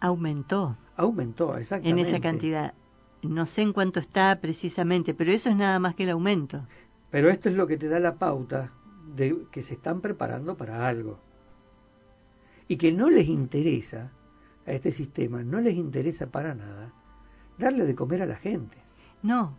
Aumentó. 0.03 0.77
Aumentó, 0.97 1.57
exactamente. 1.57 2.01
En 2.01 2.07
esa 2.09 2.21
cantidad. 2.21 2.75
No 3.23 3.47
sé 3.47 3.63
en 3.63 3.73
cuánto 3.73 4.01
está 4.01 4.41
precisamente, 4.41 5.15
pero 5.15 5.31
eso 5.31 5.49
es 5.49 5.55
nada 5.55 5.79
más 5.79 5.95
que 5.95 6.03
el 6.03 6.11
aumento. 6.11 6.67
Pero 7.13 7.31
esto 7.31 7.49
es 7.49 7.55
lo 7.55 7.69
que 7.69 7.77
te 7.77 7.89
da 7.89 8.01
la 8.01 8.17
pauta 8.17 8.73
de 9.15 9.37
que 9.53 9.63
se 9.63 9.75
están 9.75 10.01
preparando 10.01 10.57
para 10.57 10.89
algo 10.89 11.21
y 12.67 12.79
que 12.79 12.91
no 12.91 13.11
les 13.11 13.29
interesa 13.29 14.11
a 14.67 14.73
este 14.73 14.91
sistema, 14.91 15.45
no 15.45 15.61
les 15.61 15.77
interesa 15.77 16.27
para 16.27 16.53
nada 16.57 16.93
darle 17.57 17.87
de 17.87 17.95
comer 17.95 18.23
a 18.23 18.27
la 18.27 18.37
gente. 18.37 18.79
No, 19.23 19.55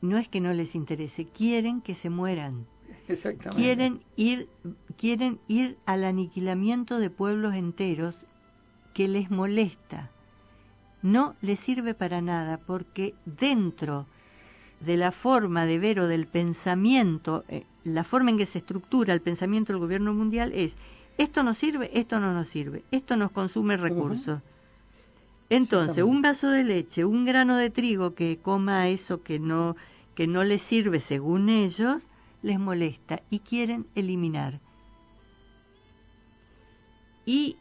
no 0.00 0.16
es 0.16 0.28
que 0.28 0.40
no 0.40 0.54
les 0.54 0.74
interese, 0.74 1.26
quieren 1.26 1.82
que 1.82 1.94
se 1.94 2.08
mueran. 2.08 2.64
Exactamente. 3.06 3.62
Quieren 3.62 4.00
ir, 4.16 4.48
quieren 4.96 5.40
ir 5.46 5.76
al 5.84 6.04
aniquilamiento 6.04 6.98
de 6.98 7.10
pueblos 7.10 7.54
enteros 7.54 8.24
que 8.98 9.06
les 9.06 9.30
molesta. 9.30 10.10
No 11.02 11.36
les 11.40 11.60
sirve 11.60 11.94
para 11.94 12.20
nada 12.20 12.58
porque 12.58 13.14
dentro 13.24 14.06
de 14.80 14.96
la 14.96 15.12
forma 15.12 15.66
de 15.66 15.78
ver 15.78 16.00
o 16.00 16.08
del 16.08 16.26
pensamiento, 16.26 17.44
eh, 17.46 17.62
la 17.84 18.02
forma 18.02 18.30
en 18.30 18.38
que 18.38 18.46
se 18.46 18.58
estructura 18.58 19.14
el 19.14 19.20
pensamiento 19.20 19.72
del 19.72 19.78
gobierno 19.78 20.12
mundial 20.14 20.50
es, 20.52 20.74
esto 21.16 21.44
nos 21.44 21.58
sirve, 21.58 21.96
esto 21.96 22.18
no 22.18 22.34
nos 22.34 22.48
sirve, 22.48 22.82
esto 22.90 23.14
nos 23.14 23.30
consume 23.30 23.76
recursos. 23.76 24.42
Entonces, 25.48 26.02
un 26.02 26.20
vaso 26.20 26.50
de 26.50 26.64
leche, 26.64 27.04
un 27.04 27.24
grano 27.24 27.56
de 27.56 27.70
trigo 27.70 28.16
que 28.16 28.38
coma 28.42 28.88
eso 28.88 29.22
que 29.22 29.38
no, 29.38 29.76
que 30.16 30.26
no 30.26 30.42
les 30.42 30.62
sirve 30.62 30.98
según 30.98 31.50
ellos, 31.50 32.02
les 32.42 32.58
molesta 32.58 33.22
y 33.30 33.38
quieren 33.38 33.86
eliminar. 33.94 34.58
Y 37.24 37.58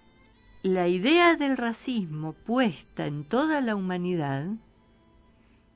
la 0.68 0.90
idea 0.90 1.38
del 1.38 1.56
racismo 1.56 2.34
puesta 2.34 3.08
en 3.08 3.24
toda 3.24 3.62
la 3.62 3.74
humanidad 3.76 4.48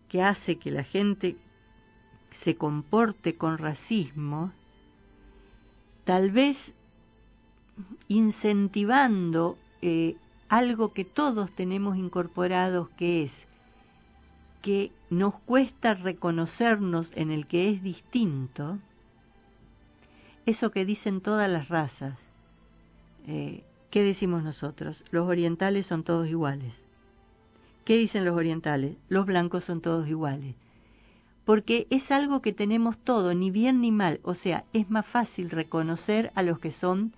que 0.10 0.22
hace 0.22 0.58
que 0.58 0.70
la 0.70 0.84
gente 0.84 1.38
se 2.44 2.56
comporte 2.56 3.38
con 3.38 3.58
racismo 3.58 4.52
tal 6.04 6.32
vez 6.32 6.74
incentivando 8.10 9.58
eh, 9.82 10.18
algo 10.50 10.92
que 10.92 11.06
todos 11.06 11.50
tenemos 11.54 11.96
incorporados, 11.96 12.90
que 12.90 13.24
es 13.24 13.48
que 14.62 14.92
nos 15.10 15.40
cuesta 15.40 15.94
reconocernos 15.94 17.12
en 17.16 17.32
el 17.32 17.48
que 17.48 17.70
es 17.70 17.82
distinto, 17.82 18.78
eso 20.46 20.70
que 20.72 20.86
dicen 20.86 21.22
todas 21.22 21.50
las 21.50 21.70
razas. 21.70 22.18
Eh, 23.26 23.64
¿Qué 23.92 24.04
decimos 24.04 24.42
nosotros? 24.42 25.04
Los 25.12 25.28
orientales 25.28 25.86
son 25.86 26.04
todos 26.04 26.30
iguales. 26.30 26.74
¿Qué 27.84 27.98
dicen 27.98 28.24
los 28.24 28.38
orientales? 28.38 28.96
Los 29.10 29.26
blancos 29.26 29.66
son 29.66 29.82
todos 29.82 30.08
iguales. 30.08 30.56
Porque 31.44 31.88
es 31.90 32.10
algo 32.10 32.42
que 32.42 32.54
tenemos 32.54 32.98
todo, 33.00 33.34
ni 33.34 33.52
bien 33.52 33.82
ni 33.82 33.92
mal. 33.92 34.22
O 34.24 34.34
sea, 34.34 34.64
es 34.72 34.90
más 34.90 35.06
fácil 35.06 35.50
reconocer 35.50 36.32
a 36.36 36.42
los 36.42 36.58
que 36.60 36.72
son 36.72 37.14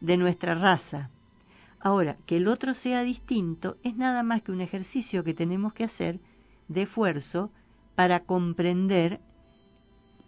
de 0.00 0.18
nuestra 0.18 0.54
raza. 0.54 1.08
Ahora, 1.80 2.18
que 2.26 2.36
el 2.36 2.48
otro 2.48 2.74
sea 2.74 3.04
distinto 3.04 3.78
es 3.82 3.96
nada 3.96 4.22
más 4.22 4.42
que 4.42 4.52
un 4.52 4.60
ejercicio 4.60 5.24
que 5.24 5.32
tenemos 5.32 5.72
que 5.72 5.84
hacer 5.84 6.20
de 6.68 6.82
esfuerzo 6.82 7.50
para 7.94 8.20
comprender 8.20 9.20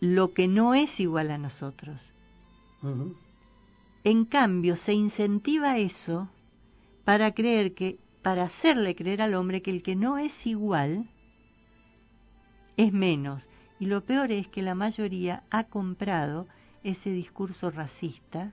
lo 0.00 0.32
que 0.32 0.48
no 0.48 0.74
es 0.74 0.98
igual 0.98 1.30
a 1.30 1.36
nosotros. 1.36 2.00
En 4.04 4.24
cambio, 4.24 4.76
se 4.76 4.94
incentiva 4.94 5.78
eso 5.78 6.30
para 7.04 7.32
creer 7.32 7.74
que, 7.74 7.98
para 8.22 8.44
hacerle 8.44 8.94
creer 8.94 9.20
al 9.22 9.34
hombre 9.34 9.62
que 9.62 9.70
el 9.70 9.82
que 9.82 9.96
no 9.96 10.18
es 10.18 10.46
igual 10.46 11.08
es 12.76 12.92
menos. 12.92 13.46
Y 13.78 13.86
lo 13.86 14.02
peor 14.04 14.32
es 14.32 14.48
que 14.48 14.62
la 14.62 14.74
mayoría 14.74 15.42
ha 15.50 15.64
comprado 15.64 16.46
ese 16.82 17.10
discurso 17.10 17.70
racista 17.70 18.52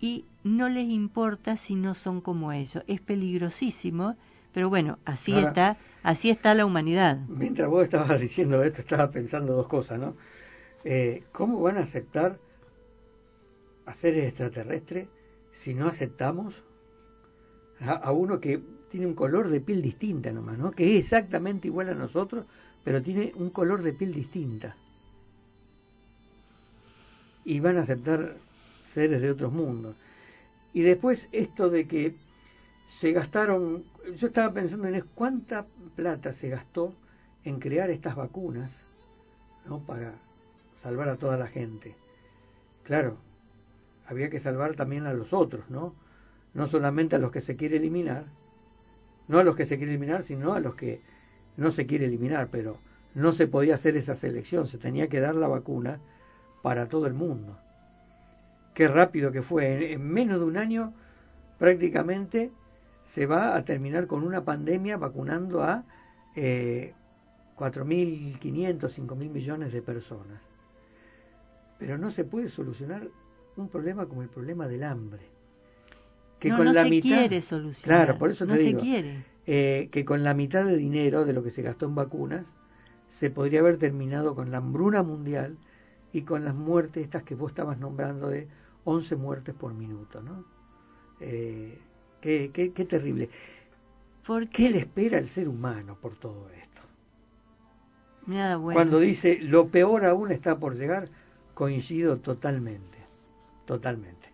y 0.00 0.24
no 0.44 0.68
les 0.68 0.88
importa 0.88 1.56
si 1.56 1.74
no 1.74 1.94
son 1.94 2.20
como 2.20 2.52
ellos. 2.52 2.84
Es 2.86 3.00
peligrosísimo, 3.00 4.16
pero 4.52 4.68
bueno, 4.68 4.98
así 5.04 5.34
está, 5.34 5.76
así 6.02 6.30
está 6.30 6.54
la 6.54 6.66
humanidad. 6.66 7.18
Mientras 7.28 7.68
vos 7.68 7.84
estabas 7.84 8.20
diciendo 8.20 8.62
esto, 8.62 8.82
estaba 8.82 9.10
pensando 9.10 9.54
dos 9.54 9.66
cosas, 9.66 9.98
¿no? 9.98 10.14
Eh, 10.84 11.24
¿Cómo 11.32 11.60
van 11.60 11.78
a 11.78 11.80
aceptar 11.80 12.38
a 13.86 13.94
seres 13.94 14.24
extraterrestres 14.24 15.08
si 15.52 15.74
no 15.74 15.88
aceptamos 15.88 16.62
a, 17.80 18.12
uno 18.12 18.40
que 18.40 18.60
tiene 18.90 19.06
un 19.06 19.14
color 19.14 19.48
de 19.48 19.60
piel 19.60 19.82
distinta 19.82 20.32
nomás, 20.32 20.58
¿no? 20.58 20.70
Que 20.70 20.96
es 20.96 21.04
exactamente 21.04 21.68
igual 21.68 21.88
a 21.88 21.94
nosotros, 21.94 22.46
pero 22.84 23.02
tiene 23.02 23.32
un 23.34 23.50
color 23.50 23.82
de 23.82 23.92
piel 23.92 24.14
distinta. 24.14 24.76
Y 27.44 27.60
van 27.60 27.76
a 27.78 27.82
aceptar 27.82 28.36
seres 28.92 29.20
de 29.20 29.30
otros 29.30 29.52
mundos. 29.52 29.96
Y 30.72 30.82
después 30.82 31.28
esto 31.32 31.68
de 31.68 31.86
que 31.86 32.14
se 33.00 33.12
gastaron, 33.12 33.84
yo 34.16 34.28
estaba 34.28 34.52
pensando 34.52 34.88
en 34.88 35.04
cuánta 35.14 35.66
plata 35.96 36.32
se 36.32 36.48
gastó 36.48 36.94
en 37.44 37.58
crear 37.58 37.90
estas 37.90 38.16
vacunas, 38.16 38.80
¿no? 39.66 39.80
Para 39.80 40.14
salvar 40.82 41.08
a 41.08 41.16
toda 41.16 41.36
la 41.36 41.48
gente. 41.48 41.94
Claro, 42.84 43.18
había 44.06 44.30
que 44.30 44.38
salvar 44.38 44.74
también 44.74 45.06
a 45.06 45.14
los 45.14 45.32
otros, 45.32 45.68
¿no? 45.70 45.94
No 46.52 46.66
solamente 46.66 47.16
a 47.16 47.18
los 47.18 47.32
que 47.32 47.40
se 47.40 47.56
quiere 47.56 47.76
eliminar, 47.76 48.24
no 49.28 49.38
a 49.38 49.44
los 49.44 49.56
que 49.56 49.66
se 49.66 49.76
quiere 49.76 49.92
eliminar, 49.92 50.22
sino 50.22 50.54
a 50.54 50.60
los 50.60 50.74
que 50.74 51.00
no 51.56 51.70
se 51.70 51.86
quiere 51.86 52.06
eliminar, 52.06 52.48
pero 52.50 52.78
no 53.14 53.32
se 53.32 53.46
podía 53.46 53.74
hacer 53.74 53.96
esa 53.96 54.14
selección, 54.14 54.66
se 54.66 54.78
tenía 54.78 55.08
que 55.08 55.20
dar 55.20 55.34
la 55.34 55.48
vacuna 55.48 56.00
para 56.62 56.88
todo 56.88 57.06
el 57.06 57.14
mundo. 57.14 57.58
Qué 58.74 58.88
rápido 58.88 59.32
que 59.32 59.42
fue, 59.42 59.92
en 59.92 60.06
menos 60.06 60.38
de 60.38 60.44
un 60.44 60.56
año 60.56 60.92
prácticamente 61.58 62.50
se 63.04 63.26
va 63.26 63.56
a 63.56 63.64
terminar 63.64 64.06
con 64.06 64.24
una 64.24 64.44
pandemia 64.44 64.96
vacunando 64.96 65.62
a 65.62 65.84
eh, 66.34 66.92
4.500, 67.56 68.40
5.000 68.80 69.16
millones 69.30 69.72
de 69.72 69.82
personas. 69.82 70.40
Pero 71.78 71.98
no 71.98 72.10
se 72.10 72.24
puede 72.24 72.48
solucionar 72.48 73.08
un 73.56 73.68
problema 73.68 74.06
como 74.06 74.22
el 74.22 74.28
problema 74.28 74.66
del 74.66 74.82
hambre. 74.82 75.22
Que 76.38 76.50
no, 76.50 76.58
con 76.58 76.74
la 76.74 76.84
se 76.84 76.90
mitad, 76.90 77.08
quiere 77.08 77.40
solucionar. 77.40 78.06
Claro, 78.06 78.18
por 78.18 78.30
eso 78.30 78.44
no 78.44 78.56
se 78.56 78.74
quiere. 78.76 79.24
Eh, 79.46 79.88
que 79.92 80.04
con 80.04 80.24
la 80.24 80.34
mitad 80.34 80.64
de 80.64 80.76
dinero 80.76 81.24
de 81.24 81.34
lo 81.34 81.42
que 81.42 81.50
se 81.50 81.62
gastó 81.62 81.86
en 81.86 81.94
vacunas 81.94 82.50
se 83.08 83.30
podría 83.30 83.60
haber 83.60 83.78
terminado 83.78 84.34
con 84.34 84.50
la 84.50 84.58
hambruna 84.58 85.02
mundial 85.02 85.58
y 86.12 86.22
con 86.22 86.44
las 86.44 86.54
muertes 86.54 87.04
estas 87.04 87.24
que 87.24 87.34
vos 87.34 87.50
estabas 87.50 87.78
nombrando 87.78 88.28
de 88.28 88.48
11 88.84 89.16
muertes 89.16 89.54
por 89.54 89.74
minuto, 89.74 90.22
¿no? 90.22 90.44
Eh, 91.20 91.78
qué, 92.20 92.50
qué, 92.52 92.72
qué, 92.72 92.84
terrible. 92.84 93.28
¿Por 94.26 94.48
qué? 94.48 94.70
le 94.70 94.78
espera 94.78 95.18
al 95.18 95.26
ser 95.26 95.48
humano 95.48 95.98
por 96.00 96.16
todo 96.16 96.48
esto? 96.50 96.80
Nada 98.26 98.56
bueno. 98.56 98.78
Cuando 98.78 98.98
dice 99.00 99.38
lo 99.42 99.68
peor 99.68 100.06
aún 100.06 100.32
está 100.32 100.58
por 100.58 100.76
llegar, 100.76 101.08
coincido 101.52 102.18
totalmente. 102.18 102.98
Totalmente. 103.66 104.28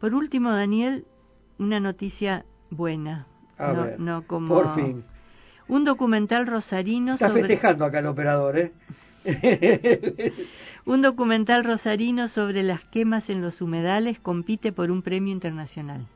Por 0.00 0.14
último, 0.14 0.50
Daniel, 0.52 1.04
una 1.58 1.80
noticia 1.80 2.44
buena. 2.70 3.26
no, 3.98 4.26
como... 4.26 4.48
Por 4.48 4.74
fin. 4.74 5.04
Un 5.68 5.84
documental 5.84 6.46
rosarino 6.46 7.14
Está 7.14 7.30
festejando 7.30 7.84
acá 7.84 7.98
el 7.98 8.06
operador, 8.06 8.56
¿eh? 8.58 8.72
un 10.84 11.02
documental 11.02 11.64
rosarino 11.64 12.28
sobre 12.28 12.62
las 12.62 12.84
quemas 12.84 13.28
en 13.28 13.42
los 13.42 13.60
humedales 13.60 14.20
compite 14.20 14.70
por 14.70 14.92
un 14.92 15.02
premio 15.02 15.32
internacional. 15.32 16.06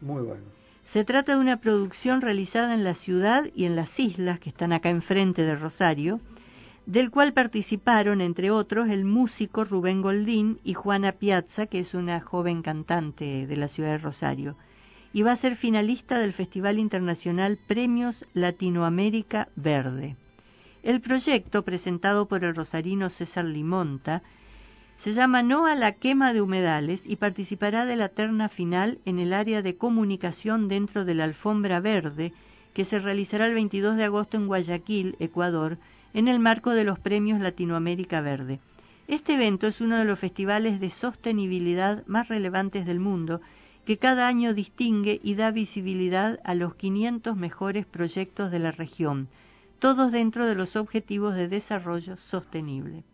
Muy 0.00 0.22
bueno. 0.22 0.42
Se 0.86 1.04
trata 1.04 1.34
de 1.34 1.40
una 1.40 1.58
producción 1.58 2.20
realizada 2.20 2.74
en 2.74 2.82
la 2.84 2.94
ciudad 2.94 3.44
y 3.54 3.64
en 3.64 3.76
las 3.76 3.98
islas 3.98 4.40
que 4.40 4.50
están 4.50 4.72
acá 4.72 4.90
enfrente 4.90 5.42
de 5.42 5.56
Rosario, 5.56 6.20
del 6.86 7.10
cual 7.10 7.32
participaron, 7.32 8.20
entre 8.20 8.50
otros, 8.50 8.90
el 8.90 9.04
músico 9.04 9.64
Rubén 9.64 10.02
Goldín 10.02 10.58
y 10.64 10.74
Juana 10.74 11.12
Piazza, 11.12 11.66
que 11.66 11.80
es 11.80 11.94
una 11.94 12.20
joven 12.20 12.62
cantante 12.62 13.46
de 13.46 13.56
la 13.56 13.68
ciudad 13.68 13.92
de 13.92 13.98
Rosario, 13.98 14.56
y 15.12 15.22
va 15.22 15.32
a 15.32 15.36
ser 15.36 15.56
finalista 15.56 16.18
del 16.18 16.32
Festival 16.32 16.78
Internacional 16.78 17.58
Premios 17.66 18.24
Latinoamérica 18.34 19.48
Verde. 19.56 20.16
El 20.82 21.00
proyecto, 21.00 21.62
presentado 21.62 22.26
por 22.26 22.44
el 22.44 22.54
rosarino 22.54 23.08
César 23.08 23.46
Limonta, 23.46 24.22
se 24.98 25.14
llama 25.14 25.42
No 25.42 25.66
a 25.66 25.74
la 25.74 25.92
quema 25.92 26.34
de 26.34 26.42
humedales 26.42 27.00
y 27.06 27.16
participará 27.16 27.86
de 27.86 27.96
la 27.96 28.10
terna 28.10 28.48
final 28.50 28.98
en 29.06 29.18
el 29.18 29.32
área 29.32 29.62
de 29.62 29.76
comunicación 29.76 30.68
dentro 30.68 31.06
de 31.06 31.14
la 31.14 31.24
Alfombra 31.24 31.80
Verde, 31.80 32.32
que 32.74 32.84
se 32.84 32.98
realizará 32.98 33.46
el 33.46 33.54
22 33.54 33.96
de 33.96 34.04
agosto 34.04 34.36
en 34.36 34.46
Guayaquil, 34.46 35.16
Ecuador, 35.20 35.78
en 36.14 36.28
el 36.28 36.38
marco 36.38 36.70
de 36.70 36.84
los 36.84 36.98
Premios 36.98 37.40
Latinoamérica 37.40 38.20
Verde. 38.20 38.60
Este 39.08 39.34
evento 39.34 39.66
es 39.66 39.80
uno 39.80 39.98
de 39.98 40.04
los 40.04 40.18
festivales 40.18 40.80
de 40.80 40.88
sostenibilidad 40.88 42.06
más 42.06 42.28
relevantes 42.28 42.86
del 42.86 43.00
mundo, 43.00 43.40
que 43.84 43.98
cada 43.98 44.28
año 44.28 44.54
distingue 44.54 45.20
y 45.22 45.34
da 45.34 45.50
visibilidad 45.50 46.40
a 46.44 46.54
los 46.54 46.74
500 46.76 47.36
mejores 47.36 47.84
proyectos 47.84 48.50
de 48.50 48.60
la 48.60 48.70
región, 48.70 49.28
todos 49.78 50.12
dentro 50.12 50.46
de 50.46 50.54
los 50.54 50.76
objetivos 50.76 51.34
de 51.34 51.48
desarrollo 51.48 52.16
sostenible. 52.16 53.04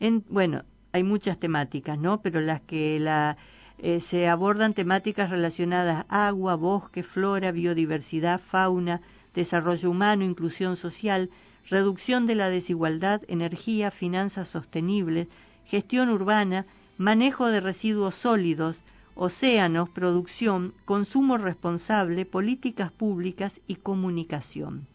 En, 0.00 0.24
bueno, 0.28 0.62
hay 0.92 1.04
muchas 1.04 1.38
temáticas, 1.38 1.98
¿no? 1.98 2.22
Pero 2.22 2.40
las 2.40 2.62
que 2.62 2.98
la, 2.98 3.36
eh, 3.78 4.00
se 4.00 4.28
abordan 4.28 4.74
temáticas 4.74 5.30
relacionadas 5.30 6.06
agua, 6.08 6.56
bosque, 6.56 7.02
flora, 7.02 7.52
biodiversidad, 7.52 8.40
fauna, 8.40 9.00
desarrollo 9.34 9.90
humano, 9.90 10.24
inclusión 10.24 10.76
social, 10.76 11.30
reducción 11.68 12.26
de 12.26 12.34
la 12.34 12.50
desigualdad, 12.50 13.22
energía, 13.28 13.90
finanzas 13.90 14.48
sostenibles, 14.48 15.28
gestión 15.64 16.10
urbana, 16.10 16.66
manejo 16.98 17.46
de 17.46 17.60
residuos 17.60 18.14
sólidos, 18.14 18.82
océanos, 19.14 19.88
producción, 19.88 20.74
consumo 20.84 21.38
responsable, 21.38 22.26
políticas 22.26 22.92
públicas 22.92 23.60
y 23.66 23.76
comunicación. 23.76 24.86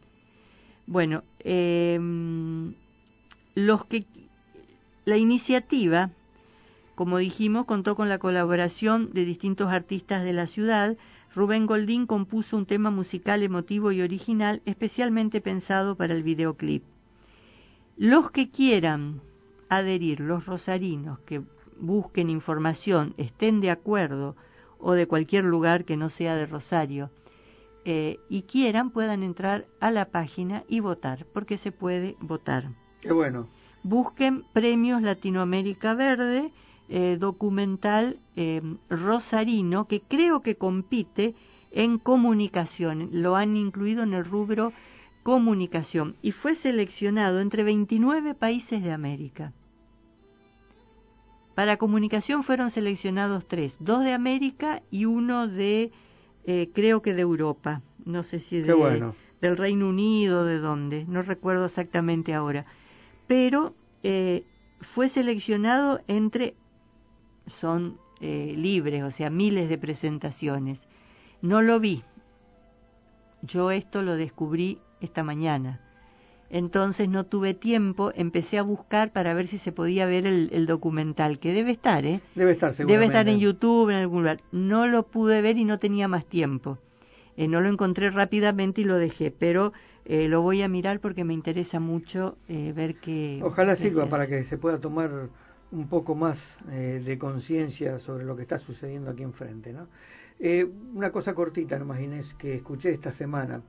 Bueno, 0.86 1.24
em, 1.40 2.74
los 3.56 3.86
que 3.86 4.06
la 5.06 5.18
iniciativa, 5.18 6.12
como 6.96 7.18
dijimos, 7.18 7.66
contó 7.66 7.96
con 7.96 8.10
la 8.10 8.20
colaboración 8.20 9.14
de 9.14 9.26
distintos 9.26 9.72
artistas 9.72 10.24
de 10.24 10.34
la 10.34 10.48
ciudad, 10.48 10.98
Rubén 11.34 11.68
Goldín 11.68 12.08
compuso 12.08 12.58
un 12.58 12.66
tema 12.66 12.90
musical 12.90 13.44
emotivo 13.44 13.92
y 13.92 14.02
original 14.02 14.62
especialmente 14.66 15.42
pensado 15.42 15.96
para 15.96 16.14
el 16.14 16.24
videoclip. 16.24 16.84
Los 17.98 18.32
que 18.32 18.50
quieran 18.50 19.22
adherir, 19.70 20.20
los 20.20 20.46
rosarinos 20.46 21.20
que 21.20 21.42
busquen 21.80 22.30
información, 22.30 23.14
estén 23.18 23.62
de 23.62 23.70
acuerdo 23.70 24.36
o 24.80 24.94
de 24.94 25.08
cualquier 25.08 25.44
lugar 25.44 25.86
que 25.86 25.98
no 25.98 26.10
sea 26.10 26.36
de 26.36 26.46
Rosario, 26.46 27.12
eh, 27.86 28.20
y 28.30 28.44
quieran, 28.44 28.92
puedan 28.92 29.24
entrar 29.24 29.66
a 29.80 29.92
la 29.92 30.06
página 30.06 30.64
y 30.68 30.80
votar, 30.80 31.26
porque 31.34 31.58
se 31.58 31.72
puede 31.72 32.16
votar. 32.20 32.70
Qué 33.02 33.12
bueno. 33.14 33.48
Busquen 33.84 34.44
Premios 34.52 35.02
Latinoamérica 35.02 35.94
Verde 35.94 36.52
eh, 36.90 37.18
documental 37.20 38.20
eh, 38.36 38.62
rosarino 38.90 39.88
que 39.88 40.02
creo 40.02 40.42
que 40.42 40.56
compite 40.56 41.36
en 41.72 42.00
comunicación. 42.00 43.10
Lo 43.12 43.36
han 43.36 43.56
incluido 43.56 44.04
en 44.04 44.14
el 44.14 44.26
rubro 44.26 44.74
comunicación 45.24 46.16
y 46.22 46.32
fue 46.32 46.56
seleccionado 46.56 47.42
entre 47.42 47.64
29 47.64 48.34
países 48.34 48.82
de 48.82 48.92
América. 48.92 49.54
Para 51.56 51.78
comunicación 51.78 52.44
fueron 52.44 52.72
seleccionados 52.72 53.46
tres, 53.46 53.76
dos 53.80 54.04
de 54.04 54.14
América 54.14 54.82
y 54.90 55.06
uno 55.06 55.48
de, 55.48 55.92
eh, 56.46 56.70
creo 56.74 57.02
que 57.02 57.14
de 57.14 57.22
Europa, 57.22 57.82
no 58.06 58.24
sé 58.24 58.40
si 58.40 58.62
de, 58.62 59.14
del 59.42 59.58
Reino 59.58 59.90
Unido, 59.90 60.46
de 60.46 60.60
dónde, 60.60 61.06
no 61.08 61.22
recuerdo 61.22 61.66
exactamente 61.66 62.34
ahora, 62.34 62.66
pero 63.28 63.74
eh, 64.04 64.46
fue 64.96 65.10
seleccionado 65.10 66.00
entre, 66.08 66.56
son 67.50 67.98
eh, 68.22 68.54
libres, 68.56 69.04
o 69.04 69.12
sea, 69.12 69.30
miles 69.30 69.70
de 69.70 69.78
presentaciones. 69.78 70.82
No 71.42 71.62
lo 71.62 71.80
vi, 71.80 72.04
yo 73.42 73.72
esto 73.72 74.02
lo 74.02 74.16
descubrí 74.16 74.80
esta 75.02 75.24
mañana 75.24 75.80
entonces 76.50 77.08
no 77.08 77.26
tuve 77.26 77.54
tiempo, 77.54 78.12
empecé 78.16 78.58
a 78.58 78.64
buscar 78.64 79.12
para 79.12 79.34
ver 79.34 79.48
si 79.48 79.60
se 79.60 79.72
podía 79.72 80.06
ver 80.06 80.26
el, 80.26 80.66
documental, 80.66 81.40
que 81.40 81.54
debe 81.54 81.72
estar, 81.72 82.06
¿eh? 82.06 82.22
Debe 82.36 82.54
estar, 82.54 82.74
Debe 82.74 83.06
estar 83.06 83.30
en 83.30 83.40
YouTube, 83.40 83.90
en 83.90 83.98
algún 83.98 84.24
lugar. 84.24 84.40
No 84.52 84.88
lo 84.88 85.04
pude 85.04 85.42
ver 85.42 85.58
y 85.58 85.66
no 85.66 85.78
tenía 85.78 86.08
más 86.08 86.26
tiempo. 86.26 86.80
Eh, 87.38 87.48
no 87.48 87.62
lo 87.62 87.70
encontré 87.70 88.10
rápidamente 88.10 88.82
y 88.82 88.84
lo 88.84 88.98
dejé, 88.98 89.32
pero 89.32 89.74
eh, 90.06 90.28
lo 90.28 90.42
voy 90.42 90.64
a 90.64 90.68
mirar 90.68 91.00
porque 91.00 91.24
me 91.24 91.34
interesa 91.34 91.80
mucho 91.80 92.38
eh, 92.48 92.74
ver 92.76 92.96
qué... 92.96 93.40
Ojalá 93.44 93.76
sirva 93.76 94.08
para 94.08 94.28
que 94.28 94.44
se 94.44 94.58
pueda 94.58 94.80
tomar 94.80 95.30
un 95.72 95.88
poco 95.88 96.16
más 96.16 96.58
de 96.68 97.18
conciencia 97.18 98.00
sobre 98.00 98.26
lo 98.26 98.36
que 98.36 98.42
está 98.42 98.58
sucediendo 98.58 99.12
aquí 99.12 99.24
enfrente, 99.24 99.72
¿no? 99.72 99.88
una 100.96 101.12
cosa 101.12 101.34
cortita 101.34 101.78
nomás, 101.78 102.00
Inés, 102.00 102.34
que 102.38 102.56
escuché 102.56 102.92
esta 102.92 103.12
semana. 103.12 103.62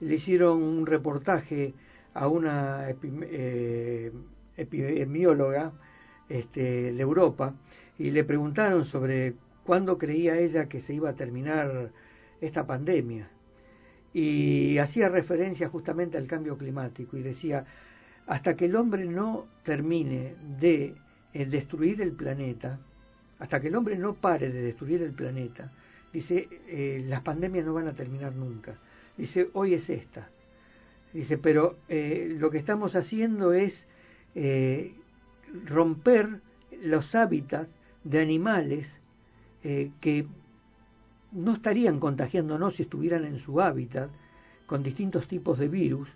Le 0.00 0.16
hicieron 0.16 0.62
un 0.62 0.84
reportaje 0.84 1.74
a 2.14 2.28
una 2.28 2.88
eh, 2.90 4.12
epidemióloga 4.56 5.72
este, 6.28 6.92
de 6.92 7.00
Europa 7.00 7.54
y 7.98 8.10
le 8.10 8.24
preguntaron 8.24 8.84
sobre 8.84 9.34
cuándo 9.64 9.98
creía 9.98 10.38
ella 10.38 10.68
que 10.68 10.80
se 10.80 10.94
iba 10.94 11.10
a 11.10 11.14
terminar 11.14 11.92
esta 12.40 12.66
pandemia. 12.66 13.28
Y 14.12 14.78
hacía 14.78 15.08
referencia 15.08 15.68
justamente 15.68 16.16
al 16.18 16.26
cambio 16.26 16.56
climático 16.56 17.16
y 17.16 17.22
decía, 17.22 17.64
hasta 18.26 18.56
que 18.56 18.64
el 18.64 18.76
hombre 18.76 19.04
no 19.04 19.46
termine 19.62 20.34
de 20.58 20.94
eh, 21.32 21.46
destruir 21.46 22.00
el 22.00 22.12
planeta, 22.12 22.78
hasta 23.38 23.60
que 23.60 23.68
el 23.68 23.76
hombre 23.76 23.96
no 23.96 24.14
pare 24.14 24.50
de 24.50 24.62
destruir 24.62 25.02
el 25.02 25.12
planeta, 25.12 25.70
dice, 26.12 26.48
eh, 26.66 27.04
las 27.06 27.22
pandemias 27.22 27.64
no 27.64 27.74
van 27.74 27.88
a 27.88 27.94
terminar 27.94 28.34
nunca. 28.34 28.78
Dice, 29.16 29.50
hoy 29.52 29.74
es 29.74 29.90
esta. 29.90 30.28
Dice, 31.12 31.38
pero 31.38 31.76
eh, 31.88 32.36
lo 32.38 32.50
que 32.50 32.58
estamos 32.58 32.94
haciendo 32.94 33.52
es 33.52 33.86
eh, 34.34 34.94
romper 35.64 36.40
los 36.82 37.14
hábitats 37.14 37.68
de 38.04 38.20
animales 38.20 39.00
eh, 39.64 39.90
que 40.00 40.26
no 41.32 41.52
estarían 41.54 41.98
contagiándonos 41.98 42.76
si 42.76 42.82
estuvieran 42.82 43.24
en 43.24 43.38
su 43.38 43.60
hábitat 43.60 44.10
con 44.66 44.82
distintos 44.82 45.26
tipos 45.28 45.58
de 45.58 45.68
virus, 45.68 46.08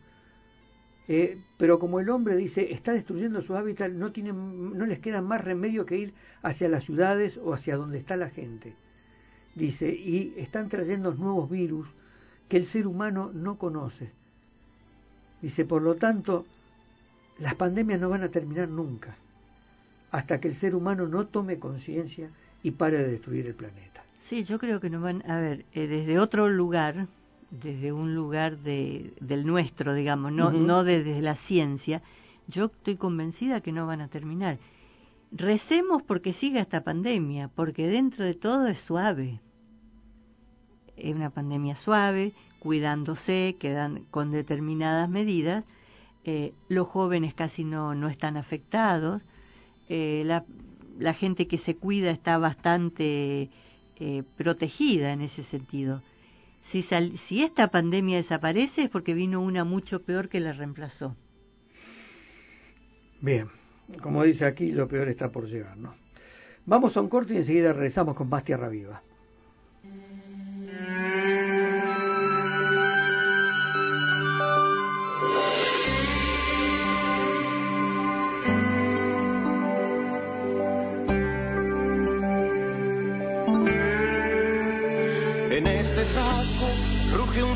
pero 1.59 1.79
como 1.79 2.01
el 2.01 2.09
hombre 2.11 2.37
dice 2.37 2.73
está 2.73 2.93
destruyendo 2.93 3.43
su 3.43 3.57
hábitat, 3.57 3.91
no, 3.91 4.13
tienen, 4.13 4.77
no 4.77 4.87
les 4.87 5.01
queda 5.01 5.21
más 5.21 5.43
remedio 5.43 5.85
que 5.85 5.99
ir 5.99 6.15
hacia 6.43 6.69
las 6.69 6.85
ciudades 6.85 7.39
o 7.43 7.53
hacia 7.53 7.77
donde 7.77 7.99
está 7.99 8.17
la 8.17 8.31
gente. 8.31 8.75
Dice, 9.55 9.91
y 9.91 10.35
están 10.39 10.69
trayendo 10.69 11.13
nuevos 11.13 11.51
virus 11.51 11.89
que 12.49 12.57
el 12.57 12.67
ser 12.67 12.87
humano 12.87 13.31
no 13.35 13.59
conoce. 13.59 14.11
Dice, 15.43 15.65
por 15.65 15.83
lo 15.83 15.97
tanto, 15.97 16.47
las 17.39 17.55
pandemias 17.57 18.01
no 18.01 18.09
van 18.09 18.23
a 18.23 18.31
terminar 18.31 18.69
nunca, 18.69 19.17
hasta 20.11 20.41
que 20.41 20.49
el 20.49 20.55
ser 20.55 20.75
humano 20.75 21.09
no 21.09 21.27
tome 21.27 21.59
conciencia 21.59 22.31
y 22.63 22.71
pare 22.71 22.99
de 22.99 23.11
destruir 23.11 23.47
el 23.47 23.55
planeta. 23.55 24.05
Sí, 24.21 24.45
yo 24.45 24.59
creo 24.59 24.81
que 24.81 24.89
no 24.89 25.01
van, 25.01 25.29
a 25.29 25.41
ver, 25.41 25.65
eh, 25.73 25.89
desde 25.89 26.19
otro 26.19 26.49
lugar, 26.49 27.09
desde 27.53 27.93
un 27.93 28.15
lugar 28.15 28.59
de, 28.59 29.13
del 29.21 29.47
nuestro, 29.47 29.93
digamos, 29.93 30.33
no, 30.33 30.51
no 30.51 30.85
desde 30.85 31.21
la 31.21 31.37
ciencia, 31.37 32.03
yo 32.49 32.67
estoy 32.67 32.97
convencida 32.97 33.61
que 33.61 33.73
no 33.73 33.87
van 33.87 34.01
a 34.01 34.09
terminar. 34.09 34.59
Recemos 35.31 36.03
porque 36.03 36.33
siga 36.33 36.61
esta 36.61 36.83
pandemia, 36.83 37.49
porque 37.49 37.87
dentro 37.87 38.25
de 38.25 38.35
todo 38.35 38.67
es 38.67 38.79
suave. 38.79 39.41
Es 40.97 41.15
una 41.15 41.31
pandemia 41.31 41.77
suave, 41.77 42.33
cuidándose, 42.59 43.57
quedan 43.59 44.05
con 44.11 44.31
determinadas 44.31 45.09
medidas. 45.09 45.65
Eh, 46.25 46.55
los 46.69 46.89
jóvenes 46.89 47.35
casi 47.35 47.65
no, 47.65 47.95
no 47.95 48.09
están 48.09 48.37
afectados. 48.37 49.21
Eh, 49.89 50.23
la, 50.25 50.45
la, 50.99 51.13
gente 51.13 51.47
que 51.49 51.59
se 51.59 51.77
cuida 51.77 52.11
está 52.11 52.39
bastante 52.39 53.51
eh, 53.97 54.23
protegida 54.37 55.13
en 55.13 55.21
ese 55.21 55.43
sentido. 55.43 56.03
Si, 56.65 56.83
si 56.83 57.43
esta 57.43 57.69
pandemia 57.69 58.17
desaparece 58.17 58.85
es 58.85 58.91
porque 58.91 59.15
vino 59.15 59.41
una 59.41 59.65
mucho 59.65 60.03
peor 60.03 60.29
que 60.29 60.41
la 60.41 60.53
reemplazó. 60.53 61.17
Bien, 63.21 63.49
como 64.01 64.25
dice 64.25 64.47
aquí, 64.47 64.73
lo 64.73 64.89
peor 64.89 65.09
está 65.09 65.31
por 65.31 65.47
llegar, 65.47 65.77
¿no? 65.77 65.95
Vamos 66.65 66.97
a 66.97 67.01
un 67.01 67.09
corte 67.09 67.35
y 67.35 67.39
enseguida 67.39 67.73
regresamos 67.73 68.15
con 68.15 68.29
más 68.29 68.45
Tierra 68.45 68.69
Viva. 68.69 69.03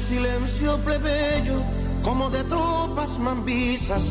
Silencio 0.09 0.79
plebeyo, 0.79 1.63
como 2.03 2.31
de 2.31 2.45
tropas 2.45 3.19
mambisas, 3.19 4.03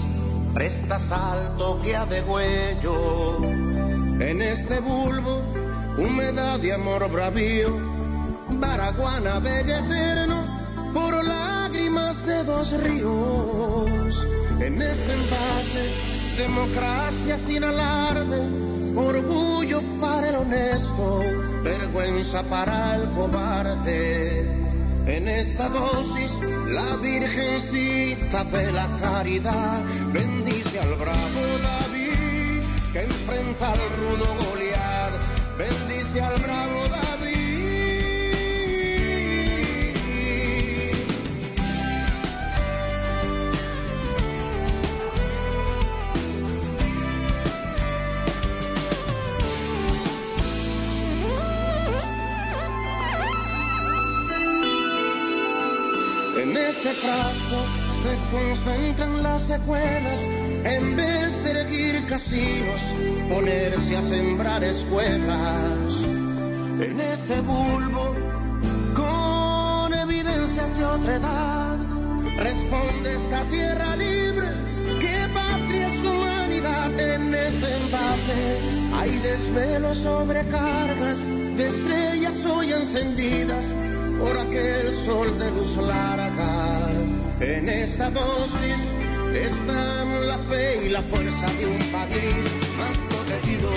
presta 0.53 0.99
salto 0.99 1.79
que 1.81 1.95
ha 1.95 2.05
de 2.05 2.21
huello. 2.21 3.43
En 4.19 4.41
este 4.41 4.79
bulbo, 4.79 5.41
humedad 5.97 6.61
y 6.61 6.71
amor 6.71 7.09
bravío, 7.11 7.95
Baraguana 8.49 9.39
bella 9.39 9.79
eterno, 9.79 10.91
por 10.93 11.23
lágrimas 11.23 12.25
de 12.25 12.43
dos 12.43 12.71
ríos. 12.81 14.27
En 14.59 14.81
este 14.81 15.13
envase, 15.13 15.89
democracia 16.37 17.37
sin 17.37 17.63
alarde, 17.63 18.41
orgullo 18.95 19.81
para 19.99 20.29
el 20.29 20.35
honesto, 20.35 21.23
vergüenza 21.63 22.43
para 22.43 22.95
el 22.95 23.09
cobarde 23.11 24.64
en 25.07 25.27
esta 25.27 25.69
dosis, 25.69 26.31
la 26.67 26.97
Virgencita 26.97 28.43
de 28.45 28.71
la 28.71 28.87
Caridad 28.99 29.83
bendice 30.11 30.79
al 30.79 30.95
bravo 30.95 31.41
David 31.61 32.15
que 32.91 33.01
enfrenta 33.01 33.73
al 33.73 33.89
rudo 33.97 34.25
Goliat. 34.39 35.13
Bendice 35.57 36.21
al 36.21 36.41
bravo 36.41 36.84
las 59.35 59.47
secuelas 59.47 60.19
en 60.63 60.95
vez 60.95 61.43
de 61.43 61.51
elegir 61.51 62.07
casinos, 62.07 62.81
ponerse 63.27 63.97
a 63.97 64.01
sembrar 64.01 64.63
escuelas. 64.63 65.93
En 66.79 66.99
este 67.01 67.41
bulbo, 67.41 68.15
con 68.95 69.93
evidencias 69.93 70.77
de 70.77 70.85
otra 70.85 71.15
edad, 71.15 71.77
responde 72.37 73.15
esta 73.15 73.43
tierra 73.49 73.97
libre, 73.97 74.47
que 75.01 75.27
patria 75.33 75.87
es 75.87 75.99
humanidad 75.99 76.97
en 76.97 77.33
este 77.33 77.75
envase. 77.75 78.59
Hay 78.93 79.19
desvelos 79.19 79.97
sobrecargas 79.97 81.17
de 81.57 81.67
estrellas 81.67 82.35
hoy 82.45 82.71
encendidas 82.71 83.65
por 84.17 84.37
aquel 84.37 84.93
sol 85.05 85.37
de 85.37 85.51
luz 85.51 85.75
larga. 85.75 86.89
En 87.41 87.67
esta 87.67 88.09
dosis 88.09 88.94
están 89.35 90.27
la 90.27 90.37
fe 90.49 90.85
y 90.85 90.89
la 90.89 91.01
fuerza 91.03 91.47
de 91.53 91.65
un 91.65 91.91
país 91.91 92.45
más 92.77 92.97
protegido. 93.09 93.69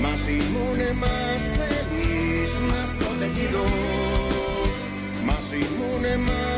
más 0.00 0.20
inmune, 0.28 0.92
más 0.94 1.40
feliz, 1.58 2.50
más 2.70 2.88
protegido. 2.98 3.64
Más 5.24 5.52
inmune, 5.52 6.18
más 6.18 6.53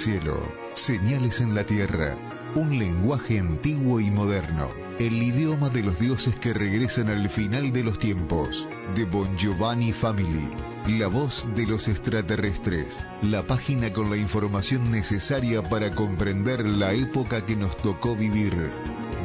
cielo, 0.00 0.42
señales 0.74 1.40
en 1.42 1.54
la 1.54 1.64
tierra, 1.64 2.16
un 2.54 2.78
lenguaje 2.78 3.38
antiguo 3.38 4.00
y 4.00 4.10
moderno, 4.10 4.70
el 4.98 5.22
idioma 5.22 5.68
de 5.68 5.82
los 5.82 5.98
dioses 5.98 6.34
que 6.36 6.54
regresan 6.54 7.10
al 7.10 7.28
final 7.28 7.70
de 7.70 7.84
los 7.84 7.98
tiempos, 7.98 8.66
de 8.94 9.04
Bon 9.04 9.36
Giovanni 9.36 9.92
Family, 9.92 10.48
la 10.98 11.08
voz 11.08 11.44
de 11.54 11.66
los 11.66 11.86
extraterrestres, 11.86 13.06
la 13.20 13.46
página 13.46 13.92
con 13.92 14.08
la 14.08 14.16
información 14.16 14.90
necesaria 14.90 15.62
para 15.62 15.90
comprender 15.90 16.64
la 16.64 16.94
época 16.94 17.44
que 17.44 17.56
nos 17.56 17.76
tocó 17.76 18.16
vivir, 18.16 18.70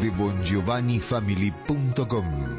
de 0.01 0.09
bongiovannifamily.com. 0.09 2.54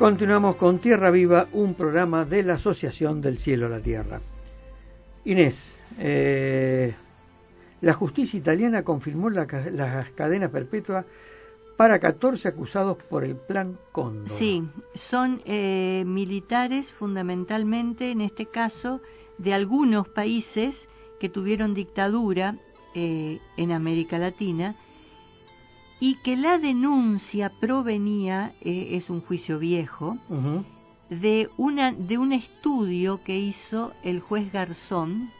Continuamos 0.00 0.56
con 0.56 0.78
Tierra 0.78 1.10
Viva, 1.10 1.46
un 1.52 1.74
programa 1.74 2.24
de 2.24 2.42
la 2.42 2.54
Asociación 2.54 3.20
del 3.20 3.36
Cielo 3.36 3.66
a 3.66 3.68
la 3.68 3.80
Tierra. 3.80 4.18
Inés, 5.26 5.58
eh, 5.98 6.94
la 7.82 7.92
justicia 7.92 8.38
italiana 8.38 8.82
confirmó 8.82 9.28
la, 9.28 9.46
ca- 9.46 9.68
la 9.70 10.06
cadena 10.14 10.48
perpetua 10.48 11.04
para 11.76 11.98
14 11.98 12.48
acusados 12.48 12.96
por 13.10 13.24
el 13.24 13.36
Plan 13.36 13.76
Cóndor. 13.92 14.38
Sí, 14.38 14.62
son 15.10 15.42
eh, 15.44 16.02
militares 16.06 16.90
fundamentalmente, 16.92 18.10
en 18.10 18.22
este 18.22 18.46
caso, 18.46 19.02
de 19.36 19.52
algunos 19.52 20.08
países 20.08 20.74
que 21.20 21.28
tuvieron 21.28 21.74
dictadura 21.74 22.56
eh, 22.94 23.38
en 23.58 23.70
América 23.70 24.16
Latina 24.18 24.76
y 26.00 26.16
que 26.16 26.36
la 26.36 26.58
denuncia 26.58 27.52
provenía, 27.60 28.54
eh, 28.62 28.88
es 28.92 29.10
un 29.10 29.20
juicio 29.20 29.58
viejo, 29.58 30.16
de, 31.10 31.50
una, 31.58 31.92
de 31.92 32.16
un 32.18 32.32
estudio 32.32 33.22
que 33.22 33.38
hizo 33.38 33.92
el 34.02 34.20
juez 34.20 34.50
Garzón, 34.50 35.30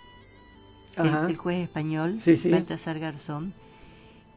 el, 0.96 1.30
el 1.30 1.36
juez 1.36 1.64
español, 1.64 2.20
Sí, 2.20 2.36
sí. 2.36 2.50
Baltasar 2.50 2.98
Garzón, 2.98 3.54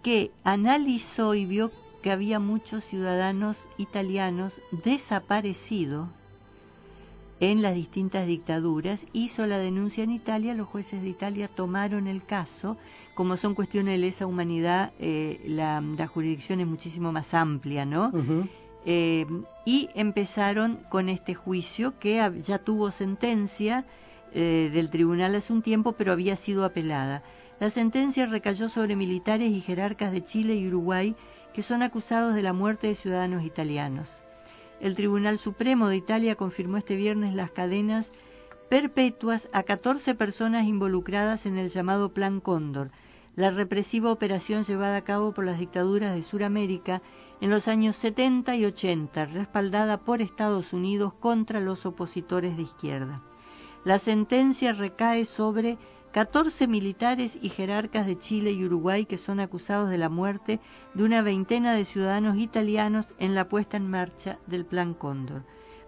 que 0.01 0.31
analizó 0.43 1.35
y 1.35 1.45
vio 1.45 1.71
que 2.01 2.11
había 2.11 2.39
muchos 2.39 2.83
ciudadanos 2.85 3.57
italianos 3.77 4.53
desaparecidos 4.71 6.09
en 7.51 7.61
las 7.61 7.75
distintas 7.75 8.25
dictaduras, 8.25 9.05
hizo 9.11 9.45
la 9.45 9.57
denuncia 9.57 10.03
en 10.03 10.11
Italia, 10.11 10.53
los 10.53 10.67
jueces 10.67 11.01
de 11.01 11.09
Italia 11.09 11.49
tomaron 11.49 12.07
el 12.07 12.23
caso, 12.23 12.77
como 13.15 13.35
son 13.35 13.53
cuestiones 13.53 13.95
de 13.95 13.97
lesa 13.97 14.25
humanidad, 14.25 14.93
eh, 14.97 15.41
la, 15.45 15.81
la 15.81 16.07
jurisdicción 16.07 16.61
es 16.61 16.67
muchísimo 16.67 17.11
más 17.11 17.33
amplia, 17.33 17.85
¿no? 17.85 18.11
Eh, 18.85 19.25
y 19.65 19.89
empezaron 19.93 20.79
con 20.89 21.09
este 21.09 21.33
juicio 21.33 21.99
que 21.99 22.15
ya 22.45 22.59
tuvo 22.59 22.91
sentencia 22.91 23.85
eh, 24.33 24.69
del 24.73 24.89
tribunal 24.89 25.35
hace 25.35 25.51
un 25.51 25.61
tiempo, 25.61 25.93
pero 25.93 26.13
había 26.13 26.37
sido 26.37 26.63
apelada. 26.63 27.23
La 27.59 27.69
sentencia 27.69 28.25
recayó 28.25 28.69
sobre 28.69 28.95
militares 28.95 29.51
y 29.51 29.59
jerarcas 29.59 30.13
de 30.13 30.23
Chile 30.25 30.55
y 30.55 30.67
Uruguay 30.67 31.15
que 31.53 31.61
son 31.61 31.83
acusados 31.83 32.35
de 32.35 32.41
la 32.41 32.53
muerte 32.53 32.87
de 32.87 32.95
ciudadanos 32.95 33.43
italianos. 33.43 34.09
El 34.83 34.95
Tribunal 34.95 35.37
Supremo 35.37 35.87
de 35.87 35.95
Italia 35.95 36.35
confirmó 36.35 36.75
este 36.75 36.97
viernes 36.97 37.33
las 37.33 37.51
cadenas 37.51 38.11
perpetuas 38.67 39.47
a 39.53 39.63
14 39.63 40.13
personas 40.13 40.67
involucradas 40.67 41.45
en 41.45 41.57
el 41.57 41.69
llamado 41.69 42.09
Plan 42.09 42.41
Cóndor, 42.41 42.91
la 43.37 43.49
represiva 43.49 44.11
operación 44.11 44.65
llevada 44.65 44.97
a 44.97 45.05
cabo 45.05 45.31
por 45.31 45.45
las 45.45 45.57
dictaduras 45.57 46.13
de 46.13 46.23
Sudamérica 46.23 47.01
en 47.39 47.49
los 47.49 47.69
años 47.69 47.95
70 47.95 48.57
y 48.57 48.65
80, 48.65 49.27
respaldada 49.27 49.99
por 49.99 50.21
Estados 50.21 50.73
Unidos 50.73 51.13
contra 51.13 51.61
los 51.61 51.85
opositores 51.85 52.57
de 52.57 52.63
izquierda. 52.63 53.21
La 53.85 53.99
sentencia 53.99 54.73
recae 54.73 55.23
sobre 55.23 55.77
14 56.13 56.67
militares 56.67 57.35
y 57.41 57.49
jerarcas 57.49 58.05
de 58.05 58.19
Chile 58.19 58.51
y 58.51 58.63
Uruguay 58.63 59.07
que 59.07 59.17
son 59.17 59.39
acusados 59.39 59.89
de 59.89 59.97
la 59.97 60.09
muerte 60.09 60.59
de 60.93 61.03
una 61.03 61.23
veintena 61.23 61.73
de 61.73 61.85
ciudadanos 61.85 62.37
italianos 62.37 63.07
en 63.17 63.33
la 63.33 63.49
puesta 63.49 63.77
en 63.77 63.89
marcha 63.89 64.37
del 64.45 64.63
Plan 64.63 64.93
Cóndor. 64.93 65.41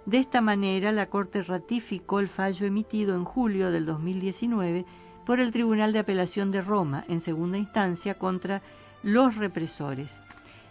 De 0.08 0.18
esta 0.18 0.42
manera, 0.42 0.92
la 0.92 1.12
Corte 1.12 1.44
ratificó 1.44 2.20
el 2.20 2.28
fallo 2.28 2.66
emitido 2.66 3.14
en 3.14 3.24
julio 3.24 3.70
del 3.70 3.86
2019 3.86 4.86
por 5.28 5.40
el 5.40 5.52
Tribunal 5.52 5.94
de 5.94 6.00
Apelación 6.00 6.50
de 6.50 6.62
Roma, 6.62 7.06
en 7.08 7.22
segunda 7.22 7.60
instancia, 7.60 8.16
contra 8.16 8.64
los 9.04 9.36
represores. 9.36 10.12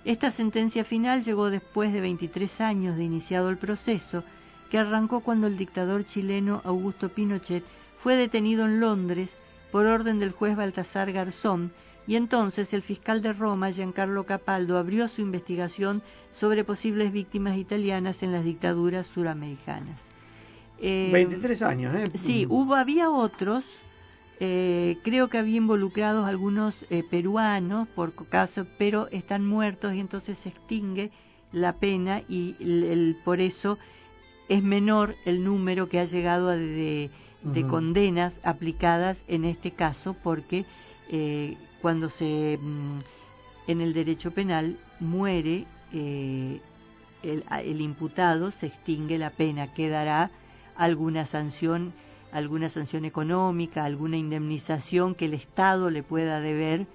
Esta 0.05 0.33
sentencia 0.33 0.85
final 0.85 1.23
llegó 1.23 1.49
después 1.49 1.93
de 1.93 2.01
23 2.01 2.61
años 2.61 2.97
de 2.97 3.05
iniciado 3.05 3.51
el 3.51 3.59
proceso, 3.59 4.25
que 4.69 4.79
arrancó 4.79 5.21
cuando 5.21 5.47
el 5.47 5.57
dictador 5.57 6.07
chileno 6.07 6.61
Augusto 6.65 7.09
Pinochet 7.09 7.63
fue 8.03 8.17
detenido 8.17 8.65
en 8.67 8.81
Londres 8.81 9.33
por 9.75 9.87
orden 9.87 10.21
del 10.21 10.31
juez 10.31 10.55
Baltasar 10.57 11.11
Garzón, 11.11 11.73
y 12.07 12.15
entonces 12.15 12.73
el 12.73 12.83
fiscal 12.83 13.23
de 13.23 13.33
Roma, 13.33 13.73
Giancarlo 13.73 14.25
Capaldo, 14.25 14.79
abrió 14.79 15.09
su 15.09 15.21
investigación 15.21 16.01
sobre 16.39 16.63
posibles 16.63 17.11
víctimas 17.11 17.59
italianas 17.59 18.23
en 18.23 18.31
las 18.31 18.45
dictaduras 18.45 19.05
suramericanas. 19.09 20.01
Eh, 20.79 21.11
23 21.13 21.63
años, 21.63 21.93
¿eh? 21.97 22.05
Sí, 22.19 22.47
hubo, 22.49 22.77
había 22.77 23.11
otros, 23.11 23.65
eh, 24.39 24.97
creo 25.03 25.29
que 25.29 25.39
había 25.39 25.57
involucrados 25.57 26.25
algunos 26.25 26.77
eh, 26.89 27.03
peruanos 27.11 27.89
por 27.97 28.15
caso, 28.29 28.69
pero 28.79 29.09
están 29.11 29.45
muertos 29.45 29.93
y 29.93 29.99
entonces 29.99 30.39
se 30.39 30.51
extingue 30.51 31.11
la 31.51 31.73
pena 31.73 32.23
y 32.29 32.55
el, 32.61 33.17
por 33.25 33.41
eso 33.41 33.77
es 34.49 34.63
menor 34.63 35.17
el 35.25 35.43
número 35.43 35.89
que 35.89 35.99
ha 35.99 36.05
llegado 36.05 36.49
a 36.49 36.55
de, 36.55 37.11
de 37.45 37.67
condenas 37.67 38.41
aplicadas 38.43 39.23
en 39.29 39.45
este 39.45 39.73
caso 39.73 40.17
porque 40.23 40.65
eh, 41.11 41.57
cuando 41.83 42.09
se 42.09 42.59
mm, 42.61 43.01
en 43.67 43.81
el 43.81 43.93
derecho 43.93 44.31
penal 44.31 44.79
muere 44.99 45.67
eh, 45.93 46.61
el, 47.23 47.45
el, 47.51 47.81
imputado 47.81 48.51
se 48.51 48.67
extingue 48.67 49.19
la 49.19 49.31
pena 49.31 49.75
quedará 49.75 50.31
alguna 50.75 51.27
sanción 51.27 51.93
alguna 52.33 52.71
sanción 52.71 53.05
económica 53.05 53.85
alguna 53.85 54.17
indemnización 54.17 55.15
que 55.15 55.27
el 55.27 55.35
Estado 55.35 55.91
le 55.91 56.03
pueda 56.03 56.41
deber 56.41 56.87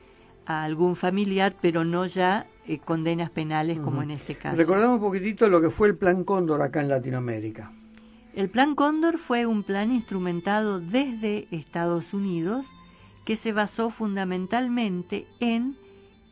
a 0.47 0.63
algún 0.63 0.95
familiar 0.95 1.55
pero 1.61 1.85
no 1.85 2.07
ya 2.07 2.47
eh, 2.67 2.79
condenas 2.79 3.29
penales 3.29 3.79
como 3.79 4.01
en 4.01 4.11
este 4.11 4.35
caso. 4.35 4.57
Recordamos 4.57 4.95
un 4.95 5.01
poquitito 5.01 5.47
lo 5.47 5.61
que 5.61 5.69
fue 5.69 5.89
el 5.89 5.95
plan 5.95 6.23
Cóndor 6.23 6.61
acá 6.63 6.81
en 6.81 6.89
Latinoamérica 6.89 7.71
el 8.39 8.49
plan 8.49 8.73
Cóndor 8.73 9.17
fue 9.17 9.45
un 9.45 9.63
plan 9.63 9.91
instrumentado 9.91 10.79
desde 10.79 11.49
Estados 11.51 12.13
Unidos 12.13 12.65
que 13.25 13.35
se 13.35 13.51
basó 13.51 13.89
fundamentalmente 13.89 15.27
en 15.41 15.75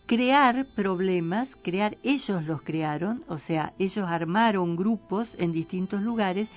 crear 0.06 0.67
problemas, 0.74 1.58
crear, 1.62 1.98
ellos 2.04 2.46
los 2.46 2.62
crearon, 2.62 3.26
o 3.28 3.39
sea, 3.39 3.74
ellos 3.78 4.08
armaron 4.08 4.78
grupos 4.78 5.36
en 5.38 5.52
distintos 5.52 6.02
lugares 6.02 6.48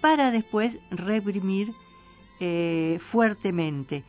para 0.00 0.30
después 0.30 0.78
reprimir 0.90 1.74
eh, 2.40 2.98
fuertemente, 3.10 4.04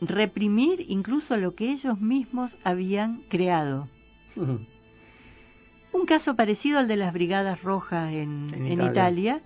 reprimir 0.00 0.86
incluso 0.86 1.36
lo 1.38 1.56
que 1.56 1.72
ellos 1.72 2.00
mismos 2.00 2.56
habían 2.62 3.22
creado. 3.28 3.88
Un 4.36 6.06
caso 6.06 6.36
parecido 6.36 6.78
al 6.78 6.86
de 6.86 6.94
las 6.94 7.12
Brigadas 7.12 7.64
Rojas 7.64 8.12
en, 8.12 8.54
en, 8.54 8.66
en 8.66 8.72
Italia. 8.74 8.92
Italia 8.92 9.42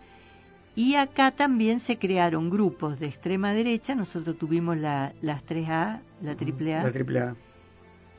y 0.77 0.97
acá 0.97 1.31
también 1.31 1.79
se 1.79 1.99
crearon 1.99 2.51
grupos 2.51 2.99
de 2.99 3.07
extrema 3.07 3.53
derecha, 3.53 3.95
nosotros 3.95 4.37
tuvimos 4.37 4.77
la, 4.77 5.13
las 5.23 5.45
3A, 5.47 6.01
la 6.21 6.33
AAA, 6.33 6.83
la 6.83 7.25
AAA. 7.29 7.37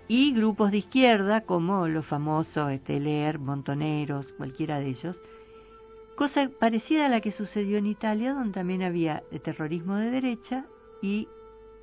y 0.07 0.33
grupos 0.33 0.71
de 0.71 0.77
izquierda 0.77 1.41
como 1.41 1.87
los 1.87 2.05
famosos 2.05 2.71
este, 2.71 2.99
Leer, 2.99 3.39
Montoneros, 3.39 4.31
cualquiera 4.37 4.79
de 4.79 4.87
ellos. 4.87 5.19
Cosa 6.15 6.49
parecida 6.59 7.07
a 7.07 7.09
la 7.09 7.19
que 7.19 7.31
sucedió 7.31 7.77
en 7.77 7.87
Italia, 7.87 8.33
donde 8.33 8.53
también 8.53 8.83
había 8.83 9.23
terrorismo 9.43 9.97
de 9.97 10.11
derecha 10.11 10.65
y 11.01 11.27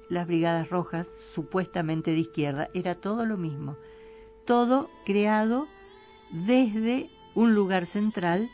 las 0.08 0.26
brigadas 0.26 0.70
rojas 0.70 1.06
supuestamente 1.34 2.12
de 2.12 2.18
izquierda. 2.18 2.70
Era 2.72 2.94
todo 2.94 3.26
lo 3.26 3.36
mismo. 3.36 3.76
Todo 4.46 4.88
creado 5.04 5.66
desde 6.30 7.10
un 7.34 7.54
lugar 7.54 7.84
central 7.84 8.48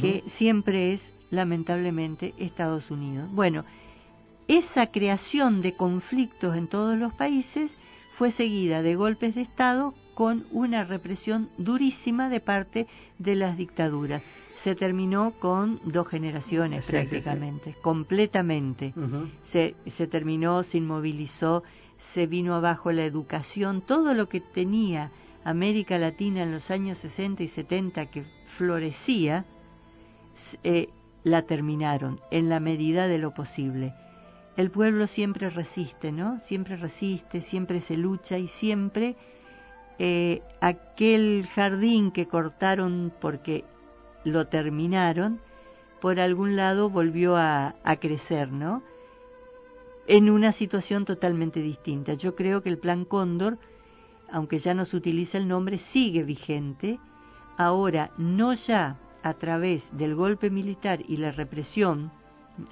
que 0.00 0.22
uh 0.24 0.26
-huh. 0.26 0.28
siempre 0.30 0.94
es 0.94 1.17
lamentablemente 1.30 2.34
Estados 2.38 2.90
Unidos. 2.90 3.28
Bueno, 3.32 3.64
esa 4.46 4.86
creación 4.88 5.60
de 5.60 5.74
conflictos 5.74 6.56
en 6.56 6.68
todos 6.68 6.96
los 6.96 7.12
países 7.14 7.70
fue 8.16 8.32
seguida 8.32 8.82
de 8.82 8.96
golpes 8.96 9.34
de 9.34 9.42
Estado 9.42 9.94
con 10.14 10.46
una 10.50 10.84
represión 10.84 11.50
durísima 11.58 12.28
de 12.28 12.40
parte 12.40 12.86
de 13.18 13.36
las 13.36 13.56
dictaduras. 13.56 14.22
Se 14.64 14.74
terminó 14.74 15.32
con 15.38 15.78
dos 15.84 16.08
generaciones 16.08 16.84
sí, 16.84 16.90
prácticamente, 16.90 17.70
sí, 17.70 17.72
sí. 17.76 17.78
completamente. 17.80 18.92
Uh 18.96 19.00
-huh. 19.00 19.30
se, 19.44 19.76
se 19.86 20.08
terminó, 20.08 20.64
se 20.64 20.78
inmovilizó, 20.78 21.62
se 22.14 22.26
vino 22.26 22.54
abajo 22.54 22.90
la 22.90 23.04
educación, 23.04 23.82
todo 23.82 24.14
lo 24.14 24.28
que 24.28 24.40
tenía 24.40 25.12
América 25.44 25.98
Latina 25.98 26.42
en 26.42 26.52
los 26.52 26.70
años 26.70 26.98
60 26.98 27.42
y 27.42 27.48
70 27.48 28.06
que 28.06 28.24
florecía, 28.56 29.44
eh, 30.64 30.88
la 31.24 31.42
terminaron 31.42 32.20
en 32.30 32.48
la 32.48 32.60
medida 32.60 33.08
de 33.08 33.18
lo 33.18 33.32
posible. 33.32 33.94
El 34.56 34.70
pueblo 34.70 35.06
siempre 35.06 35.50
resiste, 35.50 36.10
¿no? 36.10 36.40
Siempre 36.40 36.76
resiste, 36.76 37.42
siempre 37.42 37.80
se 37.80 37.96
lucha 37.96 38.38
y 38.38 38.48
siempre 38.48 39.16
eh, 39.98 40.42
aquel 40.60 41.46
jardín 41.54 42.10
que 42.10 42.26
cortaron 42.26 43.12
porque 43.20 43.64
lo 44.24 44.48
terminaron, 44.48 45.40
por 46.00 46.20
algún 46.20 46.56
lado 46.56 46.90
volvió 46.90 47.36
a, 47.36 47.74
a 47.84 47.96
crecer, 47.96 48.50
¿no? 48.50 48.82
En 50.06 50.30
una 50.30 50.52
situación 50.52 51.04
totalmente 51.04 51.60
distinta. 51.60 52.14
Yo 52.14 52.34
creo 52.34 52.62
que 52.62 52.68
el 52.68 52.78
Plan 52.78 53.04
Cóndor, 53.04 53.58
aunque 54.30 54.58
ya 54.58 54.74
no 54.74 54.84
se 54.84 54.96
utiliza 54.96 55.38
el 55.38 55.46
nombre, 55.46 55.78
sigue 55.78 56.22
vigente. 56.22 56.98
Ahora, 57.56 58.10
no 58.16 58.54
ya 58.54 58.96
a 59.22 59.34
través 59.34 59.88
del 59.96 60.14
golpe 60.14 60.50
militar 60.50 61.00
y 61.06 61.16
la 61.16 61.32
represión, 61.32 62.10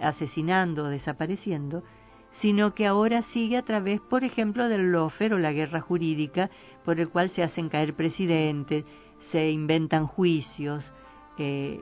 asesinando 0.01 0.85
o 0.85 0.89
desapareciendo, 0.89 1.83
sino 2.31 2.75
que 2.75 2.87
ahora 2.87 3.23
sigue 3.23 3.57
a 3.57 3.63
través, 3.63 4.01
por 4.01 4.25
ejemplo, 4.25 4.69
del 4.69 4.93
lofer 4.93 5.35
o 5.35 5.39
la 5.39 5.53
guerra 5.53 5.81
jurídica, 5.81 6.51
por 6.85 7.01
el 7.01 7.09
cual 7.09 7.31
se 7.31 7.43
hacen 7.43 7.69
caer 7.69 7.95
presidentes, 7.95 8.85
se 9.19 9.51
inventan 9.51 10.07
juicios, 10.07 10.93
eh, 11.39 11.81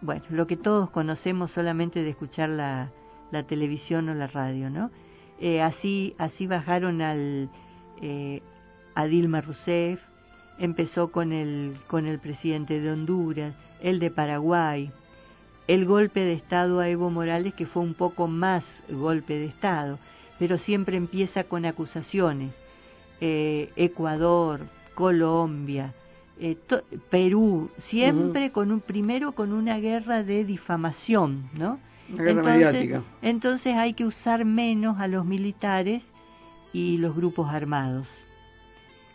bueno, 0.00 0.22
lo 0.28 0.46
que 0.46 0.56
todos 0.56 0.90
conocemos 0.90 1.50
solamente 1.50 2.02
de 2.02 2.10
escuchar 2.10 2.50
la, 2.50 2.90
televisión 3.48 4.08
o 4.10 4.14
la 4.14 4.28
radio, 4.28 4.70
¿no? 4.70 4.92
Eh, 5.40 5.60
así, 5.60 6.14
así 6.18 6.46
bajaron 6.46 7.02
al, 7.02 7.50
eh, 8.00 8.42
a 8.94 9.06
Dilma 9.06 9.40
Rousseff, 9.40 10.00
empezó 10.58 11.10
con 11.10 11.32
el, 11.32 11.76
con 11.86 12.06
el 12.06 12.18
presidente 12.18 12.80
de 12.80 12.90
Honduras, 12.90 13.54
el 13.80 13.98
de 13.98 14.10
Paraguay, 14.10 14.90
el 15.66 15.84
golpe 15.86 16.20
de 16.20 16.34
Estado 16.34 16.80
a 16.80 16.88
Evo 16.88 17.10
Morales, 17.10 17.54
que 17.54 17.66
fue 17.66 17.82
un 17.82 17.94
poco 17.94 18.28
más 18.28 18.82
golpe 18.88 19.34
de 19.34 19.46
Estado, 19.46 19.98
pero 20.38 20.58
siempre 20.58 20.96
empieza 20.96 21.44
con 21.44 21.64
acusaciones. 21.64 22.52
Eh, 23.20 23.70
Ecuador, 23.76 24.66
Colombia, 24.94 25.94
eh, 26.38 26.56
Perú, 27.10 27.70
siempre 27.78 28.46
uh 28.46 28.48
-huh. 28.48 28.52
con 28.52 28.72
un 28.72 28.80
primero 28.80 29.32
con 29.32 29.52
una 29.52 29.78
guerra 29.78 30.22
de 30.22 30.44
difamación, 30.44 31.48
¿no? 31.56 31.78
Entonces, 32.08 33.00
entonces 33.22 33.74
hay 33.76 33.94
que 33.94 34.04
usar 34.04 34.44
menos 34.44 34.98
a 34.98 35.08
los 35.08 35.24
militares 35.24 36.12
y 36.72 36.98
los 36.98 37.16
grupos 37.16 37.48
armados. 37.48 38.08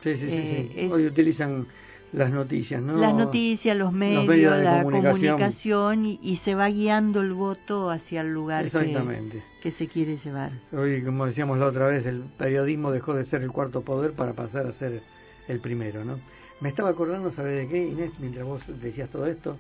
Sí, 0.04 0.14
sí, 0.16 0.20
sí, 0.20 0.28
eh, 0.30 0.72
sí. 0.74 0.90
Hoy 0.92 1.06
utilizan 1.06 1.68
las 2.12 2.32
noticias, 2.32 2.82
¿no? 2.82 2.98
Las 2.98 3.14
noticias, 3.14 3.78
los 3.78 3.92
medios, 3.94 4.26
los 4.26 4.28
medios 4.28 4.64
la 4.64 4.82
comunicación, 4.82 5.14
comunicación 5.14 6.06
y, 6.06 6.20
y, 6.24 6.38
se 6.38 6.56
va 6.56 6.70
guiando 6.70 7.22
el 7.22 7.34
voto 7.34 7.90
hacia 7.90 8.22
el 8.22 8.34
lugar 8.34 8.70
que, 8.70 9.42
que, 9.62 9.72
se 9.72 9.88
quiere 9.88 10.18
llevar. 10.18 10.52
Hoy, 10.72 11.04
como 11.04 11.26
decíamos 11.26 11.60
la 11.60 11.68
otra 11.68 11.88
vez, 11.88 12.06
el 12.06 12.24
periodismo 12.38 12.92
dejó 12.92 13.14
de 13.14 13.26
ser 13.26 13.44
el 13.44 13.52
cuarto 13.52 13.82
poder 13.82 14.14
para 14.14 14.34
pasar 14.34 14.66
a 14.66 14.72
ser 14.72 15.02
el 15.48 15.60
primero, 15.60 16.04
¿no? 16.04 16.20
Me 16.62 16.70
estaba 16.70 16.90
acordando, 16.90 17.32
¿sabes 17.32 17.56
de 17.56 17.68
qué, 17.68 17.86
Inés? 17.86 18.12
Mientras 18.20 18.46
vos 18.46 18.62
decías 18.82 19.10
todo 19.10 19.28
esto, 19.28 19.58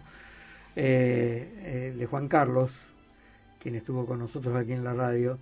eh, 0.75 1.47
eh, 1.63 1.95
de 1.97 2.05
Juan 2.07 2.27
Carlos, 2.27 2.71
quien 3.59 3.75
estuvo 3.75 4.05
con 4.05 4.19
nosotros 4.19 4.55
aquí 4.55 4.73
en 4.73 4.83
la 4.83 4.93
radio, 4.93 5.37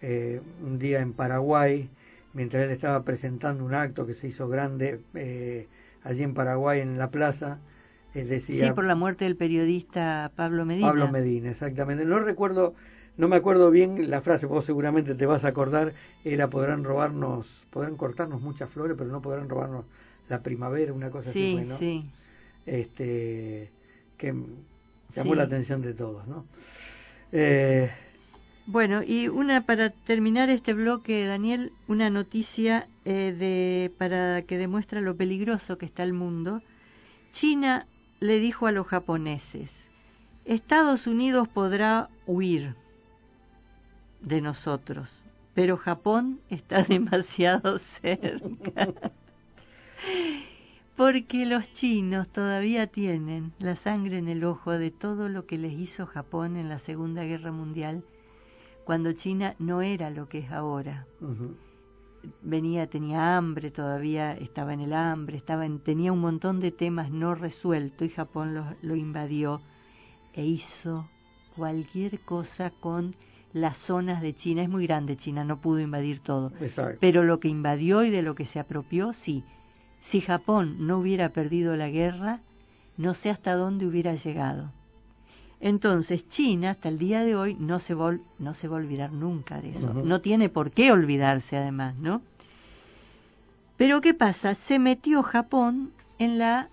eh, 0.00 0.40
un 0.62 0.78
día 0.78 1.00
en 1.00 1.12
Paraguay, 1.12 1.88
mientras 2.34 2.64
él 2.64 2.70
estaba 2.70 3.02
presentando 3.02 3.64
un 3.64 3.74
acto 3.74 4.06
que 4.06 4.14
se 4.14 4.28
hizo 4.28 4.48
grande 4.48 5.00
eh, 5.14 5.68
allí 6.02 6.22
en 6.22 6.34
Paraguay, 6.34 6.80
en 6.80 6.98
la 6.98 7.10
plaza, 7.10 7.58
él 8.14 8.28
decía... 8.28 8.68
Sí, 8.68 8.72
por 8.72 8.84
la 8.84 8.94
muerte 8.94 9.24
del 9.24 9.36
periodista 9.36 10.32
Pablo 10.34 10.64
Medina. 10.64 10.88
Pablo 10.88 11.08
Medina, 11.08 11.50
exactamente. 11.50 12.04
No 12.04 12.18
recuerdo, 12.18 12.74
no 13.16 13.28
me 13.28 13.36
acuerdo 13.36 13.70
bien 13.70 14.10
la 14.10 14.20
frase, 14.20 14.46
vos 14.46 14.64
seguramente 14.64 15.14
te 15.14 15.26
vas 15.26 15.44
a 15.44 15.48
acordar, 15.48 15.92
era 16.24 16.48
podrán 16.48 16.84
robarnos, 16.84 17.66
podrán 17.70 17.96
cortarnos 17.96 18.40
muchas 18.42 18.70
flores, 18.70 18.96
pero 18.98 19.10
no 19.10 19.22
podrán 19.22 19.48
robarnos 19.48 19.84
la 20.28 20.42
primavera, 20.42 20.92
una 20.92 21.10
cosa 21.10 21.32
sí, 21.32 21.56
así, 21.58 21.68
¿no? 21.68 21.78
Sí, 21.78 22.10
Este, 22.66 23.70
que 24.16 24.34
Llamó 25.14 25.32
Sí. 25.32 25.36
la 25.36 25.42
atención 25.44 25.82
de 25.82 25.92
todos, 25.94 26.26
¿no? 26.26 26.46
Eh, 27.32 27.90
Bueno, 28.66 29.02
y 29.02 29.26
una 29.26 29.66
para 29.66 29.90
terminar 29.90 30.48
este 30.48 30.72
bloque, 30.72 31.26
Daniel, 31.26 31.72
una 31.88 32.10
noticia 32.10 32.86
eh, 33.04 33.34
de 33.36 33.92
para 33.98 34.42
que 34.42 34.56
demuestra 34.56 35.00
lo 35.00 35.16
peligroso 35.16 35.78
que 35.78 35.86
está 35.86 36.04
el 36.04 36.12
mundo. 36.12 36.62
China 37.32 37.86
le 38.20 38.38
dijo 38.38 38.68
a 38.68 38.72
los 38.72 38.86
japoneses: 38.86 39.68
Estados 40.44 41.08
Unidos 41.08 41.48
podrá 41.48 42.08
huir 42.26 42.76
de 44.20 44.40
nosotros, 44.40 45.08
pero 45.54 45.76
Japón 45.76 46.38
está 46.48 46.82
demasiado 46.84 47.78
cerca. 47.78 48.88
Porque 50.96 51.46
los 51.46 51.72
chinos 51.72 52.28
todavía 52.28 52.86
tienen 52.86 53.52
la 53.58 53.74
sangre 53.74 54.18
en 54.18 54.28
el 54.28 54.44
ojo 54.44 54.72
de 54.72 54.92
todo 54.92 55.28
lo 55.28 55.46
que 55.46 55.58
les 55.58 55.72
hizo 55.72 56.06
Japón 56.06 56.56
en 56.56 56.68
la 56.68 56.78
Segunda 56.78 57.24
Guerra 57.24 57.50
Mundial, 57.50 58.04
cuando 58.84 59.12
China 59.12 59.54
no 59.58 59.82
era 59.82 60.10
lo 60.10 60.28
que 60.28 60.38
es 60.38 60.50
ahora. 60.50 61.06
Venía, 62.40 62.86
tenía 62.86 63.36
hambre, 63.36 63.70
todavía 63.70 64.32
estaba 64.32 64.72
en 64.72 64.80
el 64.80 64.92
hambre, 64.92 65.36
estaba 65.36 65.66
en- 65.66 65.80
tenía 65.80 66.12
un 66.12 66.20
montón 66.20 66.60
de 66.60 66.70
temas 66.70 67.10
no 67.10 67.34
resueltos 67.34 68.06
y 68.06 68.10
Japón 68.10 68.54
lo, 68.54 68.64
lo 68.80 68.94
invadió 68.94 69.60
e 70.32 70.44
hizo 70.44 71.08
cualquier 71.56 72.20
cosa 72.20 72.70
con 72.70 73.16
las 73.52 73.76
zonas 73.78 74.22
de 74.22 74.34
China. 74.34 74.62
Es 74.62 74.68
muy 74.68 74.86
grande 74.86 75.16
China, 75.16 75.44
no 75.44 75.60
pudo 75.60 75.80
invadir 75.80 76.20
todo. 76.20 76.52
Exacto. 76.60 76.98
Pero 77.00 77.24
lo 77.24 77.40
que 77.40 77.48
invadió 77.48 78.04
y 78.04 78.10
de 78.10 78.22
lo 78.22 78.34
que 78.36 78.46
se 78.46 78.60
apropió, 78.60 79.12
sí. 79.12 79.42
Si 80.00 80.20
Japón 80.20 80.86
no 80.86 80.98
hubiera 80.98 81.30
perdido 81.30 81.76
la 81.76 81.88
guerra, 81.90 82.40
no 82.96 83.14
sé 83.14 83.30
hasta 83.30 83.54
dónde 83.54 83.86
hubiera 83.86 84.14
llegado. 84.14 84.72
Entonces, 85.64 86.28
China, 86.28 86.70
hasta 86.70 86.88
el 86.88 86.98
día 86.98 87.22
de 87.22 87.36
hoy, 87.36 87.54
no 87.54 87.78
se, 87.78 87.94
vol- 87.96 88.20
no 88.40 88.52
se 88.52 88.66
va 88.66 88.76
a 88.76 88.80
olvidar 88.80 89.12
nunca 89.12 89.60
de 89.60 89.70
eso. 89.70 89.94
No 89.94 90.20
tiene 90.20 90.48
por 90.48 90.72
qué 90.72 90.90
olvidarse, 90.90 91.56
además, 91.56 91.96
¿no? 91.96 92.20
Pero, 93.76 94.00
¿qué 94.00 94.12
pasa? 94.12 94.56
Se 94.56 94.80
metió 94.80 95.22
Japón 95.22 95.92
en 96.18 96.38
la 96.38 96.68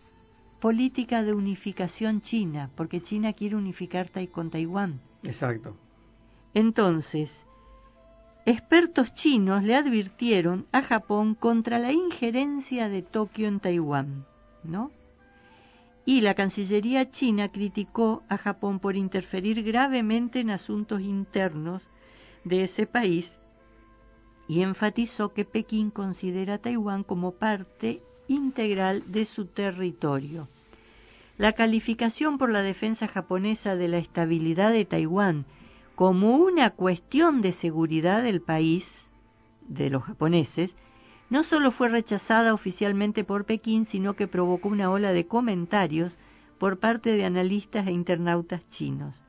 política 0.59 1.21
de 1.23 1.33
unificación 1.33 2.21
china, 2.21 2.71
porque 2.75 2.99
China 3.01 3.33
quiere 3.33 3.55
unificar 3.55 4.09
Tai- 4.09 4.27
con 4.27 4.49
Taiwán. 4.49 4.99
Exacto. 5.23 5.75
Entonces, 6.55 7.29
expertos 8.47 9.13
chinos 9.13 9.63
le 9.63 9.75
advirtieron 9.75 10.65
a 10.71 10.81
Japón 10.81 11.35
contra 11.35 11.77
la 11.77 11.91
injerencia 11.91 12.89
de 12.89 13.03
Tokio 13.03 13.47
en 13.47 13.59
Taiwán, 13.59 14.25
¿no? 14.63 14.89
Y 16.05 16.21
la 16.21 16.33
Cancillería 16.33 17.11
china 17.11 17.49
criticó 17.49 18.23
a 18.29 18.37
Japón 18.37 18.79
por 18.79 18.95
interferir 18.95 19.63
gravemente 19.63 20.39
en 20.39 20.49
asuntos 20.49 21.01
internos 21.01 21.87
de 22.43 22.63
ese 22.63 22.85
país 22.85 23.31
y 24.47 24.63
enfatizó 24.63 25.33
que 25.33 25.45
Pekín 25.45 25.91
considera 25.91 26.55
a 26.55 26.57
Taiwán 26.57 27.03
como 27.03 27.33
parte 27.33 28.01
integral 28.27 29.03
de 29.11 29.25
su 29.25 29.45
territorio. 29.45 30.47
La 31.37 31.53
calificación 31.53 32.37
por 32.37 32.51
la 32.51 32.63
defensa 32.63 33.07
japonesa 33.07 33.75
de 33.75 33.87
la 33.87 33.99
estabilidad 33.99 34.71
de 34.71 34.85
Taiwán 34.85 35.45
como 35.95 36.35
una 36.35 36.71
cuestión 36.71 37.41
de 37.41 37.51
seguridad 37.51 38.23
del 38.23 38.41
país, 38.41 38.85
de 39.67 39.89
los 39.89 40.03
japoneses, 40.03 40.73
no 41.29 41.43
solo 41.43 41.71
fue 41.71 41.89
rechazada 41.89 42.53
oficialmente 42.53 43.23
por 43.23 43.45
Pekín, 43.45 43.85
sino 43.85 44.15
que 44.15 44.27
provocó 44.27 44.69
una 44.69 44.89
ola 44.89 45.11
de 45.11 45.27
comentarios 45.27 46.17
por 46.57 46.79
parte 46.79 47.11
de 47.11 47.25
analistas 47.25 47.87
e 47.87 47.91
internautas 47.91 48.67
chinos. 48.69 49.21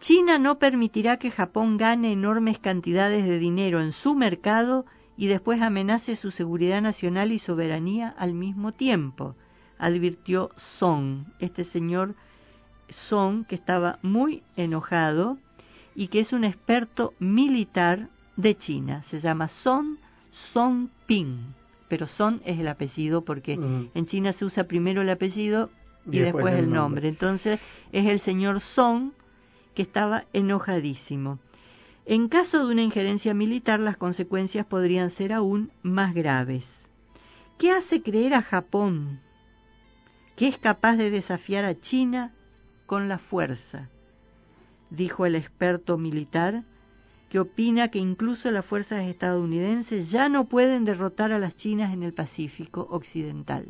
China 0.00 0.38
no 0.38 0.58
permitirá 0.58 1.16
que 1.16 1.30
Japón 1.30 1.78
gane 1.78 2.12
enormes 2.12 2.58
cantidades 2.58 3.24
de 3.24 3.38
dinero 3.38 3.80
en 3.80 3.92
su 3.92 4.14
mercado 4.14 4.84
y 5.16 5.26
después 5.26 5.62
amenace 5.62 6.16
su 6.16 6.30
seguridad 6.30 6.82
nacional 6.82 7.32
y 7.32 7.38
soberanía 7.38 8.14
al 8.18 8.34
mismo 8.34 8.72
tiempo, 8.72 9.34
advirtió 9.78 10.50
Song, 10.56 11.24
este 11.38 11.64
señor 11.64 12.14
Song 13.08 13.46
que 13.46 13.54
estaba 13.54 13.98
muy 14.02 14.42
enojado 14.56 15.38
y 15.94 16.08
que 16.08 16.20
es 16.20 16.32
un 16.32 16.44
experto 16.44 17.14
militar 17.18 18.10
de 18.36 18.54
China. 18.54 19.02
Se 19.04 19.18
llama 19.18 19.48
Son 19.48 19.98
Song 20.52 20.88
Ping, 21.06 21.52
pero 21.88 22.06
Son 22.06 22.40
es 22.44 22.58
el 22.58 22.68
apellido 22.68 23.24
porque 23.24 23.54
en 23.54 24.06
China 24.06 24.32
se 24.32 24.44
usa 24.44 24.64
primero 24.64 25.02
el 25.02 25.10
apellido 25.10 25.70
y, 26.10 26.18
Y 26.18 26.20
después 26.20 26.54
el 26.54 26.64
nombre. 26.66 26.78
nombre. 26.80 27.08
Entonces 27.08 27.60
es 27.92 28.06
el 28.06 28.20
señor 28.20 28.60
Song 28.60 29.12
que 29.74 29.82
estaba 29.82 30.24
enojadísimo. 30.32 31.38
En 32.04 32.28
caso 32.28 32.64
de 32.64 32.72
una 32.72 32.82
injerencia 32.82 33.34
militar, 33.34 33.80
las 33.80 33.96
consecuencias 33.96 34.64
podrían 34.66 35.10
ser 35.10 35.32
aún 35.32 35.72
más 35.82 36.14
graves. 36.14 36.64
¿Qué 37.58 37.72
hace 37.72 38.02
creer 38.02 38.34
a 38.34 38.42
Japón 38.42 39.20
que 40.36 40.46
es 40.48 40.58
capaz 40.58 40.96
de 40.96 41.10
desafiar 41.10 41.64
a 41.64 41.80
China 41.80 42.32
con 42.86 43.08
la 43.08 43.18
fuerza? 43.18 43.88
Dijo 44.90 45.26
el 45.26 45.34
experto 45.34 45.98
militar, 45.98 46.62
que 47.28 47.40
opina 47.40 47.88
que 47.88 47.98
incluso 47.98 48.50
las 48.50 48.64
fuerzas 48.64 49.02
estadounidenses 49.04 50.10
ya 50.10 50.28
no 50.28 50.44
pueden 50.44 50.84
derrotar 50.84 51.32
a 51.32 51.38
las 51.38 51.56
chinas 51.56 51.92
en 51.92 52.02
el 52.02 52.12
Pacífico 52.12 52.86
Occidental. 52.90 53.66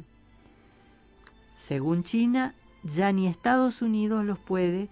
Según 1.58 2.04
China, 2.04 2.54
ya 2.82 3.10
ni 3.12 3.26
Estados 3.26 3.82
Unidos 3.82 4.24
los 4.24 4.38
puede 4.38 4.88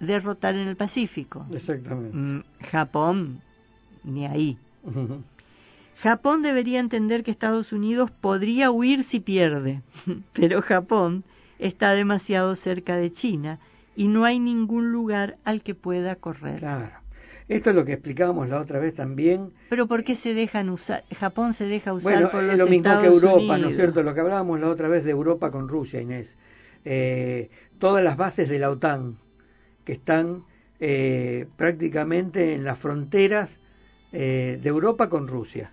derrotar 0.00 0.54
en 0.56 0.66
el 0.66 0.76
Pacífico. 0.76 1.46
Exactamente. 1.52 2.16
Mm, 2.16 2.42
Japón, 2.70 3.40
ni 4.02 4.26
ahí. 4.26 4.58
Japón 6.00 6.42
debería 6.42 6.80
entender 6.80 7.22
que 7.22 7.30
Estados 7.30 7.72
Unidos 7.72 8.10
podría 8.10 8.70
huir 8.70 9.04
si 9.04 9.20
pierde, 9.20 9.82
pero 10.32 10.60
Japón 10.62 11.24
está 11.58 11.92
demasiado 11.92 12.56
cerca 12.56 12.96
de 12.96 13.12
China 13.12 13.60
y 13.94 14.08
no 14.08 14.24
hay 14.24 14.40
ningún 14.40 14.90
lugar 14.90 15.36
al 15.44 15.62
que 15.62 15.76
pueda 15.76 16.16
correr. 16.16 16.58
Claro. 16.58 17.01
Esto 17.48 17.70
es 17.70 17.76
lo 17.76 17.84
que 17.84 17.92
explicábamos 17.94 18.48
la 18.48 18.60
otra 18.60 18.78
vez 18.78 18.94
también. 18.94 19.52
Pero 19.68 19.86
¿por 19.86 20.04
qué 20.04 20.16
se 20.16 20.34
dejan 20.34 20.70
usar? 20.70 21.04
Japón 21.18 21.54
se 21.54 21.64
deja 21.66 21.92
usar 21.92 22.12
Bueno, 22.12 22.30
por 22.30 22.42
es 22.42 22.50
los 22.50 22.58
lo 22.58 22.66
mismo 22.66 22.88
Estados 22.88 23.02
que 23.02 23.26
Europa, 23.26 23.58
¿no 23.58 23.68
es 23.68 23.76
cierto? 23.76 24.02
Lo 24.02 24.14
que 24.14 24.20
hablábamos 24.20 24.60
la 24.60 24.68
otra 24.68 24.88
vez 24.88 25.04
de 25.04 25.10
Europa 25.10 25.50
con 25.50 25.68
Rusia, 25.68 26.00
Inés. 26.00 26.36
Eh, 26.84 27.50
todas 27.78 28.02
las 28.02 28.16
bases 28.16 28.48
de 28.48 28.58
la 28.58 28.70
OTAN 28.70 29.18
que 29.84 29.92
están 29.92 30.44
eh, 30.80 31.46
prácticamente 31.56 32.54
en 32.54 32.64
las 32.64 32.78
fronteras 32.78 33.60
eh, 34.12 34.58
de 34.62 34.68
Europa 34.68 35.08
con 35.08 35.28
Rusia, 35.28 35.72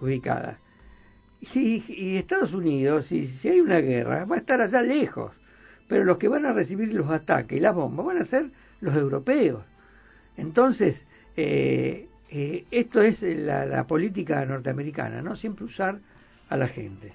ubicadas. 0.00 0.58
Y, 1.54 1.82
y 1.88 2.16
Estados 2.16 2.52
Unidos, 2.52 3.06
si, 3.06 3.26
si 3.26 3.48
hay 3.48 3.60
una 3.60 3.78
guerra, 3.78 4.26
va 4.26 4.36
a 4.36 4.38
estar 4.38 4.60
allá 4.60 4.82
lejos. 4.82 5.32
Pero 5.88 6.04
los 6.04 6.18
que 6.18 6.28
van 6.28 6.46
a 6.46 6.52
recibir 6.52 6.92
los 6.92 7.10
ataques 7.10 7.58
y 7.58 7.60
las 7.60 7.74
bombas 7.74 8.06
van 8.06 8.18
a 8.18 8.24
ser 8.24 8.50
los 8.80 8.94
europeos. 8.94 9.64
Entonces, 10.40 11.04
eh, 11.36 12.08
eh, 12.30 12.64
esto 12.70 13.02
es 13.02 13.22
la, 13.22 13.86
política 13.86 14.42
norteamericana, 14.46 15.20
¿no? 15.20 15.36
Siempre 15.36 15.66
usar 15.66 16.00
a 16.48 16.56
la 16.56 16.66
gente. 16.66 17.12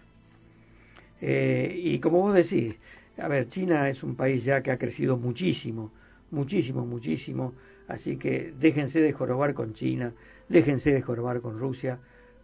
Eh, 1.21 1.73
y 1.75 1.99
como 1.99 2.21
vos 2.21 2.35
decís, 2.35 2.75
a 3.17 3.27
ver, 3.27 3.47
China 3.47 3.89
es 3.89 4.03
un 4.03 4.15
país 4.15 4.43
ya 4.43 4.61
que 4.61 4.69
ha 4.69 4.77
crecido 4.77 5.17
muchísimo, 5.17 5.91
muchísimo, 6.29 6.85
muchísimo, 6.85 7.53
así 7.87 8.17
que 8.17 8.53
déjense 8.59 9.01
de 9.01 9.11
jorobar 9.11 9.55
con 9.55 9.73
China, 9.73 10.13
déjense 10.47 10.93
de 10.93 11.01
jorobar 11.01 11.41
con 11.41 11.57
Rusia, 11.57 11.97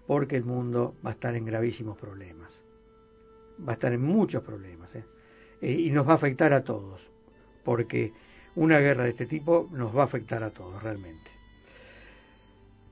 porque 0.07 0.35
el 0.35 0.45
mundo 0.45 0.95
va 1.05 1.11
a 1.11 1.13
estar 1.13 1.35
en 1.35 1.45
gravísimos 1.45 1.95
problemas. 1.95 2.59
Va 3.67 3.73
a 3.73 3.75
estar 3.75 3.93
en 3.93 4.01
muchos 4.01 4.41
problemas, 4.41 4.97
y 5.61 5.91
nos 5.91 6.07
va 6.07 6.13
a 6.13 6.15
afectar 6.15 6.53
a 6.53 6.63
todos, 6.63 7.07
porque 7.63 8.13
una 8.55 8.79
guerra 8.79 9.03
de 9.03 9.11
este 9.11 9.25
tipo 9.25 9.69
nos 9.71 9.95
va 9.95 10.01
a 10.01 10.05
afectar 10.05 10.43
a 10.43 10.51
todos 10.51 10.81
realmente. 10.81 11.31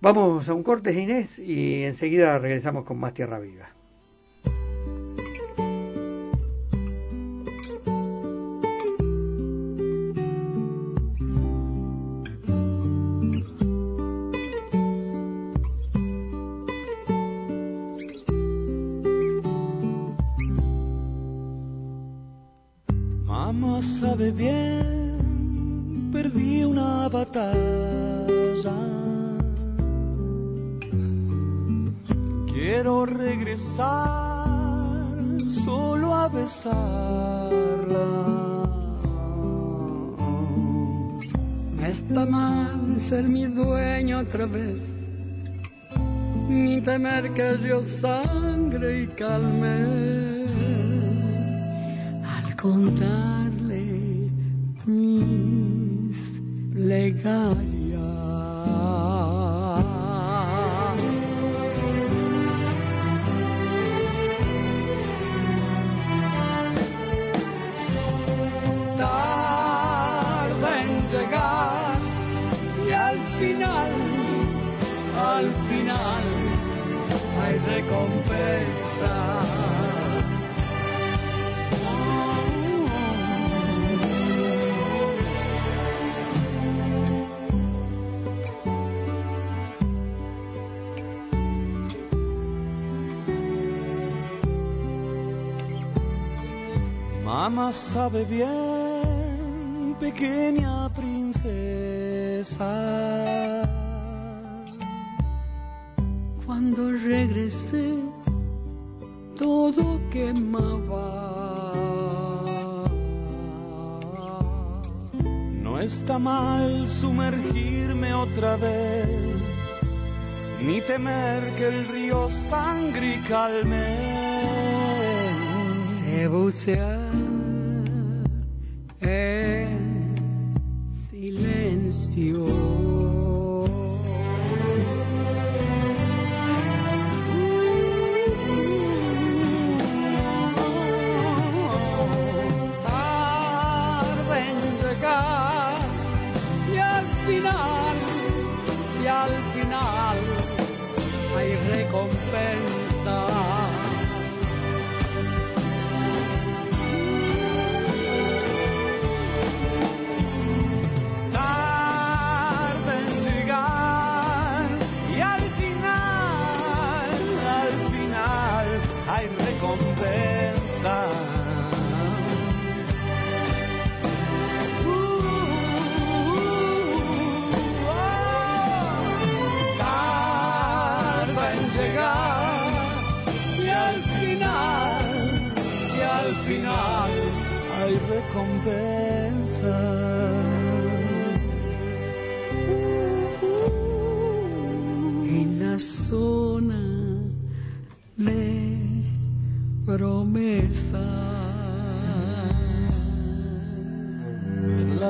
Vamos 0.02 0.48
a 0.48 0.54
un 0.54 0.64
corte, 0.64 0.94
Inés, 0.94 1.40
y 1.40 1.84
enseguida 1.84 2.40
regresamos 2.40 2.86
con 2.86 3.00
más 3.00 3.14
Tierra 3.14 3.40
Viva. 3.40 3.70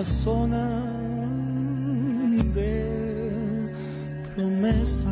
Zona 0.03 0.67
de 2.53 3.69
promesas. 4.35 5.09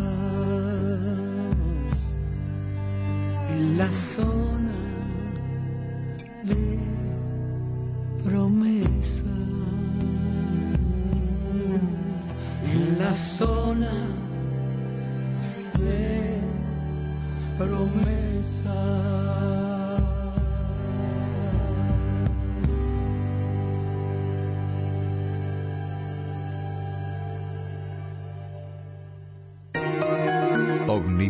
En 3.50 3.78
la 3.78 3.92
zona 3.92 4.57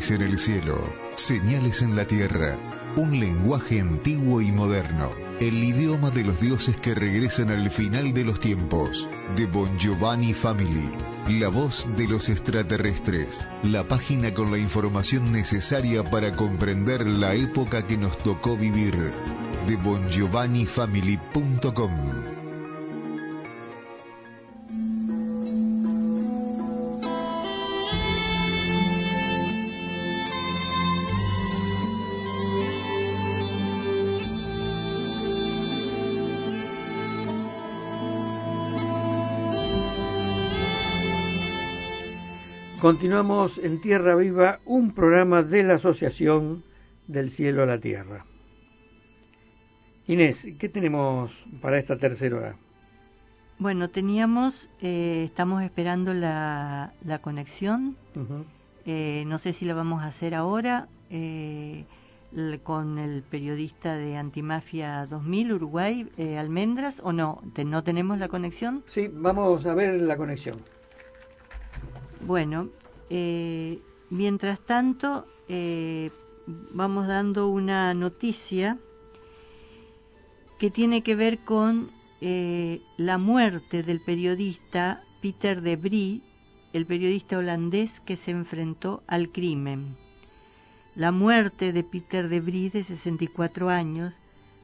ovnis 0.08 0.12
en 0.12 0.22
el 0.22 0.40
cielo, 0.40 0.94
señales 1.16 1.82
en 1.82 1.96
la 1.96 2.06
tierra, 2.06 2.56
un 2.96 3.20
lenguaje 3.20 3.82
antiguo 3.82 4.40
y 4.42 4.52
moderno, 4.52 5.12
el 5.40 5.64
idioma 5.64 6.12
de 6.12 6.24
los 6.24 6.40
dioses 6.40 6.78
que 6.78 6.94
regresan 6.96 7.52
al 7.52 7.70
final 7.72 8.14
de 8.14 8.24
los 8.24 8.40
tiempos, 8.40 9.10
de 9.36 9.48
Bon 9.48 9.78
Giovanni 9.78 10.34
Family, 10.34 10.90
la 11.40 11.50
voz 11.50 11.86
de 11.96 12.08
los 12.08 12.30
extraterrestres, 12.30 13.46
la 13.64 13.86
página 13.88 14.34
con 14.34 14.50
la 14.52 14.58
información 14.58 15.32
necesaria 15.32 16.04
para 16.04 16.32
comprender 16.32 17.06
la 17.06 17.34
época 17.34 17.86
que 17.86 17.98
nos 17.98 18.18
tocó 18.20 18.56
vivir, 18.58 19.12
de 19.68 19.76
bongiovannifamily.com. 19.76 22.37
Continuamos 42.92 43.58
en 43.58 43.82
Tierra 43.82 44.16
Viva, 44.16 44.60
un 44.64 44.94
programa 44.94 45.44
de 45.44 45.62
la 45.62 45.74
Asociación 45.74 46.64
del 47.06 47.32
Cielo 47.32 47.64
a 47.64 47.66
la 47.66 47.80
Tierra. 47.82 48.24
Inés, 50.08 50.48
¿qué 50.58 50.70
tenemos 50.70 51.34
para 51.62 51.80
esta 51.80 51.98
tercera 51.98 52.38
hora? 52.38 52.56
Bueno, 53.60 53.90
teníamos, 53.90 54.70
eh, 54.80 55.24
estamos 55.26 55.64
esperando 55.64 56.14
la, 56.14 56.94
la 57.04 57.20
conexión. 57.20 57.98
Eh, 58.86 59.26
no 59.28 59.38
sé 59.38 59.52
si 59.52 59.66
la 59.66 59.74
vamos 59.74 60.02
a 60.02 60.06
hacer 60.08 60.34
ahora 60.34 60.88
eh, 61.10 61.84
con 62.64 63.00
el 63.00 63.22
periodista 63.24 63.98
de 63.98 64.16
Antimafia 64.16 65.08
2000 65.08 65.52
Uruguay, 65.52 66.08
eh, 66.18 66.38
Almendras, 66.38 67.02
o 67.04 67.12
no, 67.12 67.42
Te- 67.54 67.66
no 67.66 67.84
tenemos 67.84 68.18
la 68.18 68.30
conexión. 68.30 68.86
Sí, 68.88 69.10
vamos 69.12 69.66
a 69.66 69.74
ver 69.74 70.02
la 70.02 70.16
conexión. 70.16 70.56
Bueno, 72.26 72.70
eh, 73.10 73.80
mientras 74.10 74.60
tanto, 74.62 75.26
eh, 75.48 76.12
vamos 76.74 77.08
dando 77.08 77.48
una 77.50 77.94
noticia 77.94 78.78
que 80.60 80.72
tiene 80.72 81.04
que 81.04 81.16
ver 81.16 81.40
con 81.40 81.92
eh, 82.20 82.82
la 82.98 83.18
muerte 83.18 83.84
del 83.84 84.02
periodista 84.02 85.04
Peter 85.22 85.62
de 85.62 85.76
Brie, 85.76 86.22
el 86.74 86.86
periodista 86.86 87.38
holandés 87.38 88.00
que 88.02 88.18
se 88.18 88.32
enfrentó 88.32 89.04
al 89.08 89.30
crimen. 89.30 89.96
La 90.96 91.12
muerte 91.12 91.72
de 91.72 91.84
Peter 91.84 92.28
de 92.28 92.42
Brie, 92.42 92.72
de 92.72 92.84
64 92.84 93.70
años, 93.70 94.14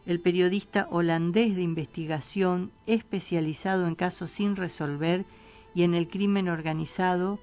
el 0.06 0.20
periodista 0.20 0.88
holandés 0.90 1.56
de 1.56 1.62
investigación 1.62 2.72
especializado 2.88 3.88
en 3.88 3.96
casos 3.96 4.32
sin 4.32 4.56
resolver 4.56 5.26
y 5.74 5.84
en 5.84 5.94
el 5.94 6.08
crimen 6.08 6.50
organizado, 6.50 7.40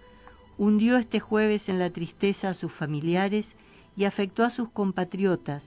hundió 0.58 0.96
este 0.96 1.20
jueves 1.20 1.68
en 1.68 1.78
la 1.78 1.90
tristeza 1.90 2.50
a 2.50 2.54
sus 2.54 2.72
familiares 2.72 3.54
y 3.96 4.04
afectó 4.04 4.44
a 4.44 4.50
sus 4.50 4.68
compatriotas, 4.68 5.62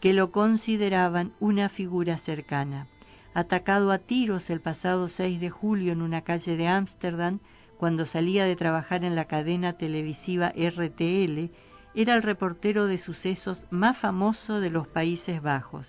que 0.00 0.12
lo 0.12 0.30
consideraban 0.30 1.32
una 1.40 1.68
figura 1.68 2.18
cercana. 2.18 2.86
Atacado 3.34 3.92
a 3.92 3.98
tiros 3.98 4.50
el 4.50 4.60
pasado 4.60 5.08
6 5.08 5.40
de 5.40 5.50
julio 5.50 5.92
en 5.92 6.02
una 6.02 6.22
calle 6.22 6.56
de 6.56 6.66
Ámsterdam, 6.66 7.38
cuando 7.78 8.04
salía 8.04 8.44
de 8.44 8.56
trabajar 8.56 9.04
en 9.04 9.14
la 9.14 9.26
cadena 9.26 9.74
televisiva 9.74 10.48
RTL, 10.48 11.50
era 11.94 12.14
el 12.14 12.22
reportero 12.22 12.86
de 12.86 12.98
sucesos 12.98 13.60
más 13.70 13.98
famoso 13.98 14.60
de 14.60 14.70
los 14.70 14.86
Países 14.86 15.42
Bajos. 15.42 15.86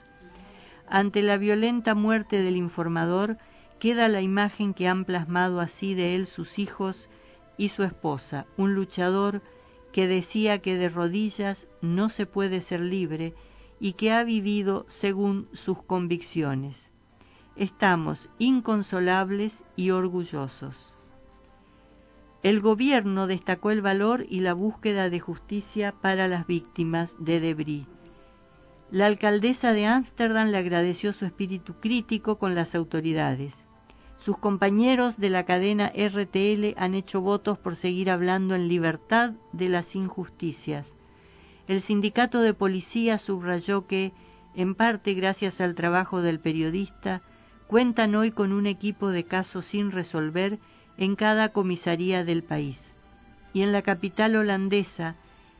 Ante 0.88 1.22
la 1.22 1.38
violenta 1.38 1.96
muerte 1.96 2.42
del 2.42 2.58
informador, 2.58 3.38
queda 3.82 4.08
la 4.10 4.22
imagen 4.22 4.76
que 4.76 4.88
han 4.88 5.06
plasmado 5.06 5.60
así 5.60 5.96
de 5.96 6.14
él 6.14 6.28
sus 6.28 6.60
hijos 6.60 7.10
y 7.58 7.70
su 7.70 7.82
esposa, 7.82 8.46
un 8.56 8.76
luchador 8.76 9.42
que 9.92 10.08
decía 10.08 10.60
que 10.60 10.78
de 10.78 10.88
rodillas 10.88 11.68
no 11.82 12.10
se 12.10 12.28
puede 12.28 12.62
ser 12.62 12.80
libre 12.80 13.34
y 13.80 13.94
que 13.94 14.12
ha 14.12 14.24
vivido 14.24 14.86
según 14.88 15.50
sus 15.54 15.82
convicciones. 15.82 16.78
Estamos 17.56 18.30
inconsolables 18.38 19.64
y 19.76 19.90
orgullosos. 19.90 20.76
El 22.44 22.62
gobierno 22.62 23.26
destacó 23.26 23.72
el 23.72 23.82
valor 23.82 24.28
y 24.30 24.42
la 24.42 24.54
búsqueda 24.54 25.10
de 25.10 25.20
justicia 25.20 25.92
para 25.92 26.28
las 26.28 26.46
víctimas 26.46 27.16
de 27.18 27.40
Debris. 27.40 27.88
La 28.92 29.08
alcaldesa 29.08 29.74
de 29.74 29.88
Ámsterdam 29.88 30.50
le 30.50 30.60
agradeció 30.60 31.14
su 31.14 31.26
espíritu 31.26 31.74
crítico 31.80 32.38
con 32.38 32.54
las 32.54 32.76
autoridades. 32.76 33.61
Sus 34.24 34.38
compañeros 34.38 35.18
de 35.18 35.32
la 35.32 35.46
cadena 35.46 35.92
RTL 35.96 36.76
han 36.78 36.94
hecho 36.94 37.22
votos 37.22 37.58
por 37.58 37.76
seguir 37.76 38.12
hablando 38.12 38.54
en 38.54 38.68
libertad 38.68 39.32
de 39.52 39.68
las 39.68 39.96
injusticias. 39.96 40.86
El 41.68 41.82
sindicato 41.82 42.42
de 42.42 42.54
policía 42.54 43.18
subrayó 43.18 43.88
que, 43.88 44.12
en 44.54 44.76
parte 44.76 45.16
gracias 45.16 45.60
al 45.60 45.74
trabajo 45.74 46.22
del 46.22 46.40
periodista, 46.40 47.24
cuentan 47.66 48.14
hoy 48.14 48.30
con 48.30 48.52
un 48.52 48.68
equipo 48.68 49.10
de 49.10 49.24
casos 49.24 49.66
sin 49.66 49.90
resolver 49.90 50.60
en 50.98 51.16
cada 51.16 51.50
comisaría 51.50 52.24
del 52.24 52.44
país. 52.44 52.80
Y 53.54 53.64
en 53.64 53.72
la 53.72 53.82
capital 53.82 54.36
holandesa, 54.36 55.16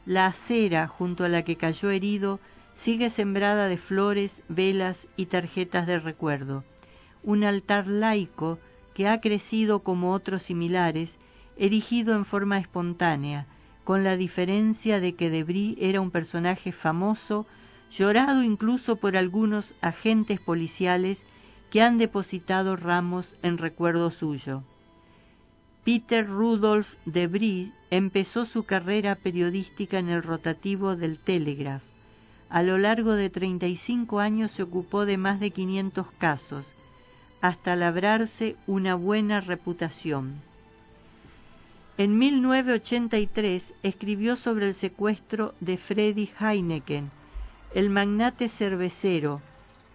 la 0.06 0.28
acera 0.28 0.88
junto 0.88 1.24
a 1.24 1.30
la 1.30 1.42
que 1.42 1.56
cayó 1.56 1.90
herido 1.90 2.40
sigue 2.76 3.10
sembrada 3.10 3.68
de 3.68 3.78
flores, 3.78 4.44
velas 4.50 5.08
y 5.18 5.26
tarjetas 5.26 5.88
de 5.88 6.00
recuerdo 6.00 6.64
un 7.24 7.44
altar 7.44 7.88
laico 7.88 8.60
que 8.94 9.08
ha 9.08 9.22
crecido 9.22 9.80
como 9.80 10.14
otros 10.14 10.44
similares, 10.44 11.18
erigido 11.58 12.16
en 12.16 12.26
forma 12.26 12.58
espontánea, 12.58 13.48
con 13.84 14.04
la 14.04 14.16
diferencia 14.18 15.00
de 15.00 15.14
que 15.16 15.30
Debris 15.30 15.78
era 15.80 16.02
un 16.02 16.12
personaje 16.12 16.72
famoso, 16.72 17.46
llorado 17.92 18.44
incluso 18.44 18.96
por 18.96 19.18
algunos 19.18 19.74
agentes 19.82 20.40
policiales 20.40 21.24
que 21.70 21.82
han 21.82 21.98
depositado 21.98 22.76
ramos 22.76 23.36
en 23.42 23.58
recuerdo 23.58 24.12
suyo. 24.12 24.64
Peter 25.84 26.28
Rudolf 26.28 26.94
Debris 27.06 27.72
empezó 27.90 28.46
su 28.46 28.64
carrera 28.64 29.16
periodística 29.16 29.98
en 29.98 30.10
el 30.10 30.22
rotativo 30.22 30.96
del 30.96 31.18
Telegraph. 31.18 31.82
A 32.50 32.62
lo 32.62 32.78
largo 32.78 33.14
de 33.14 33.30
35 33.30 34.20
años 34.20 34.52
se 34.52 34.64
ocupó 34.64 35.06
de 35.06 35.18
más 35.18 35.40
de 35.40 35.52
500 35.52 36.12
casos, 36.20 36.66
hasta 37.42 37.76
labrarse 37.76 38.56
una 38.68 38.96
buena 38.96 39.42
reputación. 39.42 40.42
En 41.98 42.18
1983 42.18 43.74
escribió 43.84 44.36
sobre 44.36 44.68
el 44.68 44.74
secuestro 44.76 45.54
de 45.60 45.78
Freddy 45.78 46.30
Heineken, 46.40 47.12
el 47.74 47.90
magnate 47.90 48.50
cervecero, 48.50 49.42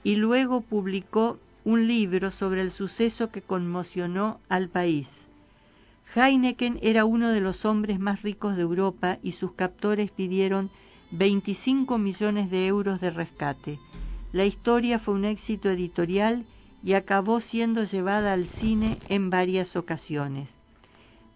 y 0.05 0.17
luego 0.17 0.61
publicó 0.61 1.39
un 1.65 1.89
libro 1.89 2.31
sobre 2.31 2.61
el 2.61 2.71
suceso 2.71 3.31
que 3.31 3.43
conmocionó 3.43 4.41
al 4.49 4.69
país. 4.69 5.09
Heineken 6.15 6.79
era 6.81 7.05
uno 7.05 7.31
de 7.31 7.41
los 7.41 7.65
hombres 7.65 7.99
más 7.99 8.23
ricos 8.23 8.57
de 8.57 8.63
Europa 8.63 9.19
y 9.23 9.33
sus 9.33 9.53
captores 9.53 10.11
pidieron 10.11 10.71
25 11.11 11.99
millones 11.99 12.51
de 12.51 12.67
euros 12.67 13.01
de 13.01 13.11
rescate. 13.11 13.79
La 14.33 14.45
historia 14.45 14.99
fue 14.99 15.15
un 15.15 15.25
éxito 15.25 15.71
editorial 15.71 16.45
y 16.83 16.95
acabó 16.95 17.41
siendo 17.41 17.85
llevada 17.85 18.33
al 18.33 18.47
cine 18.47 18.99
en 19.09 19.31
varias 19.31 19.77
ocasiones. 19.77 20.49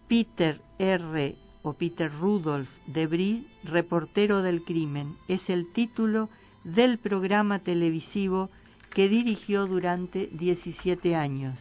Peter 0.09 0.61
R. 0.79 1.37
o 1.63 1.75
Peter 1.75 2.11
Rudolph 2.11 2.69
Debris, 2.87 3.45
reportero 3.65 4.43
del 4.43 4.63
crimen, 4.63 5.15
es 5.29 5.49
el 5.51 5.73
título 5.73 6.29
del 6.65 6.99
programa 6.99 7.61
televisivo 7.61 8.51
que 8.95 9.09
dirigió 9.09 9.67
durante 9.67 10.29
17 10.33 11.15
años. 11.15 11.59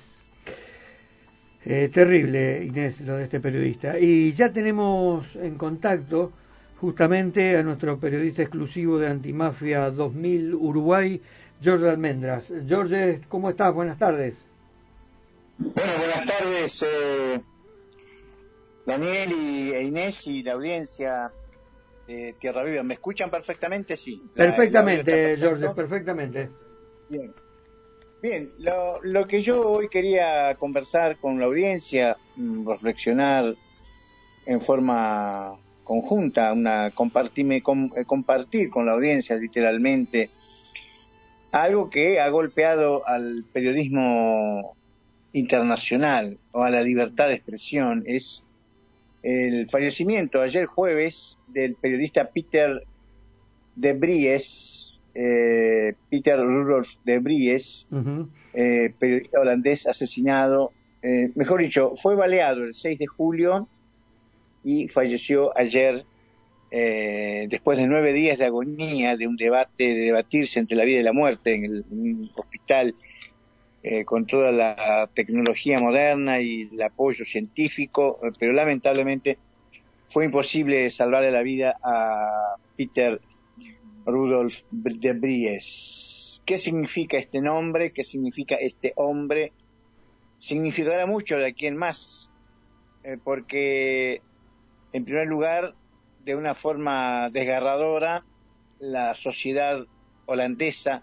Eh, 1.66 1.90
terrible, 1.94 2.66
Inés, 2.66 3.02
lo 3.02 3.18
de 3.18 3.26
este 3.26 3.40
periodista. 3.40 4.00
Y 4.00 4.32
ya 4.32 4.52
tenemos 4.52 5.36
en 5.36 5.56
contacto 5.56 6.32
justamente 6.80 7.58
a 7.58 7.64
nuestro 7.64 8.00
periodista 8.00 8.42
exclusivo 8.42 8.98
de 8.98 9.08
Antimafia 9.08 9.92
2000 9.92 10.56
Uruguay, 10.56 11.22
George 11.62 11.90
Almendras. 11.90 12.52
George, 12.68 13.22
¿cómo 13.28 13.50
estás? 13.50 13.74
Buenas 13.74 13.98
tardes. 13.98 14.38
Bueno, 15.58 15.98
buenas 15.98 16.26
tardes, 16.26 16.86
eh, 16.88 17.42
Daniel 18.86 19.32
y 19.32 19.74
e 19.74 19.84
Inés 19.84 20.26
y 20.26 20.42
la 20.42 20.54
audiencia 20.54 21.32
de 22.08 22.34
Tierra 22.40 22.64
Viva. 22.64 22.82
¿Me 22.84 22.94
escuchan 22.94 23.30
perfectamente? 23.30 23.98
Sí. 23.98 24.24
Perfectamente, 24.34 25.36
George, 25.36 25.70
perfectamente. 25.76 26.50
Bien. 27.10 27.34
Bien, 28.22 28.52
lo, 28.60 29.02
lo 29.02 29.28
que 29.28 29.42
yo 29.42 29.62
hoy 29.70 29.90
quería 29.90 30.56
conversar 30.56 31.18
con 31.18 31.40
la 31.40 31.46
audiencia, 31.46 32.18
mm, 32.36 32.70
reflexionar 32.70 33.56
en 34.46 34.62
forma 34.62 35.58
conjunta, 35.84 36.54
una 36.54 36.92
compartirme, 36.92 37.58
eh, 37.58 38.06
compartir 38.06 38.70
con 38.70 38.86
la 38.86 38.94
audiencia 38.94 39.36
literalmente 39.36 40.30
algo 41.52 41.90
que 41.90 42.20
ha 42.20 42.30
golpeado 42.30 43.08
al 43.08 43.46
periodismo 43.52 44.76
internacional 45.34 46.38
o 46.52 46.64
a 46.64 46.70
la 46.70 46.82
libertad 46.82 47.28
de 47.28 47.36
expresión 47.36 48.04
es 48.06 48.44
el 49.22 49.68
fallecimiento 49.70 50.42
ayer 50.42 50.66
jueves 50.66 51.38
del 51.48 51.76
periodista 51.76 52.30
Peter 52.30 52.84
de 53.76 53.94
Bries, 53.94 54.94
eh, 55.14 55.94
Peter 56.10 56.40
Rudolf 56.40 56.88
de 57.04 57.20
Bries, 57.20 57.88
eh, 58.54 58.94
periodista 58.98 59.40
holandés 59.40 59.88
asesinado, 59.88 60.72
eh, 61.02 61.32
mejor 61.36 61.62
dicho, 61.62 61.96
fue 62.02 62.16
baleado 62.16 62.64
el 62.64 62.74
6 62.74 63.00
de 63.00 63.08
julio 63.08 63.68
y 64.64 64.88
falleció 64.90 65.58
ayer 65.58 66.04
eh, 66.72 67.48
después 67.50 67.80
de 67.80 67.88
nueve 67.88 68.14
días 68.14 68.38
de 68.38 68.46
agonía, 68.46 69.18
de 69.18 69.28
un 69.28 69.36
debate, 69.36 69.86
de 69.86 70.02
debatirse 70.02 70.60
entre 70.60 70.78
la 70.78 70.84
vida 70.84 71.00
y 71.00 71.04
la 71.04 71.14
muerte 71.14 71.56
en 71.56 71.66
el, 71.66 72.32
hospital, 72.36 72.94
eh, 73.82 74.06
con 74.06 74.28
toda 74.28 74.52
la 74.52 75.10
tecnología 75.14 75.80
moderna 75.80 76.42
y 76.42 76.70
el 76.72 76.82
apoyo 76.82 77.26
científico, 77.26 78.20
eh, 78.24 78.32
pero 78.38 78.54
lamentablemente 78.54 79.40
fue 80.10 80.26
imposible 80.26 80.90
salvarle 80.92 81.32
la 81.32 81.42
vida 81.42 81.78
a 81.84 82.56
Peter 82.76 83.20
Rudolf 84.06 84.54
de 84.70 85.14
Bries. 85.14 86.42
¿Qué 86.46 86.58
significa 86.58 87.18
este 87.18 87.42
nombre? 87.42 87.92
¿Qué 87.94 88.04
significa 88.04 88.56
este 88.56 88.94
hombre? 88.96 89.54
Significará 90.40 91.06
mucho 91.06 91.38
de 91.38 91.48
aquí 91.48 91.70
más, 91.72 92.32
porque 93.24 94.22
en 94.94 95.06
primer 95.06 95.28
lugar 95.28 95.76
de 96.30 96.36
una 96.36 96.54
forma 96.54 97.28
desgarradora 97.32 98.24
la 98.80 99.16
sociedad 99.16 99.84
holandesa, 100.28 101.02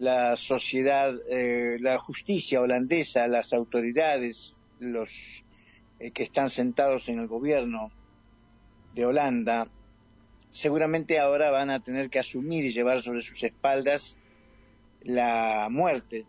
la 0.00 0.34
sociedad, 0.34 1.14
eh, 1.30 1.76
la 1.78 2.00
justicia 2.00 2.60
holandesa, 2.60 3.28
las 3.28 3.52
autoridades, 3.52 4.56
los 4.80 5.08
eh, 6.00 6.10
que 6.10 6.24
están 6.24 6.50
sentados 6.50 7.08
en 7.08 7.20
el 7.20 7.28
gobierno 7.28 7.92
de 8.92 9.06
Holanda, 9.06 9.68
seguramente 10.50 11.20
ahora 11.20 11.52
van 11.52 11.70
a 11.70 11.78
tener 11.78 12.10
que 12.10 12.18
asumir 12.18 12.64
y 12.64 12.72
llevar 12.72 13.02
sobre 13.02 13.20
sus 13.20 13.40
espaldas 13.40 14.16
la 15.02 15.68
muerte. 15.70 16.26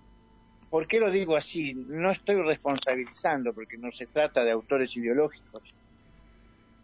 ¿Por 0.70 0.86
qué 0.86 1.00
lo 1.00 1.10
digo 1.10 1.36
así? 1.36 1.74
No 1.74 2.12
estoy 2.12 2.40
responsabilizando, 2.44 3.52
porque 3.52 3.80
no 3.80 3.92
se 3.92 4.06
trata 4.06 4.44
de 4.44 4.52
autores 4.52 4.96
ideológicos, 4.96 5.74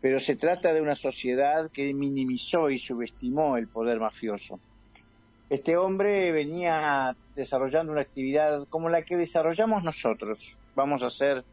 pero 0.02 0.20
se 0.20 0.36
trata 0.36 0.74
de 0.74 0.82
una 0.82 0.95
sociedad 0.95 1.70
que 1.72 1.93
minimizó 1.93 2.70
y 2.70 2.80
subestimó 2.80 3.56
el 3.58 3.68
poder 3.68 3.99
mafioso. 3.99 4.60
Este 5.49 5.78
hombre 5.78 6.32
venía 6.32 7.16
desarrollando 7.36 7.91
una 7.91 8.02
actividad 8.02 8.68
como 8.70 8.89
la 8.89 9.04
que 9.04 9.16
desarrollamos 9.16 9.84
nosotros. 9.84 10.58
Vamos 10.76 11.04
a 11.04 11.10
ser 11.10 11.43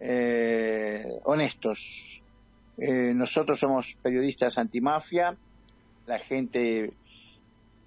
eh, 0.00 1.18
honestos. 1.24 2.20
Eh, 2.76 3.12
nosotros 3.14 3.58
somos 3.58 3.96
periodistas 4.02 4.58
antimafia, 4.58 5.36
la 6.06 6.18
gente 6.18 6.92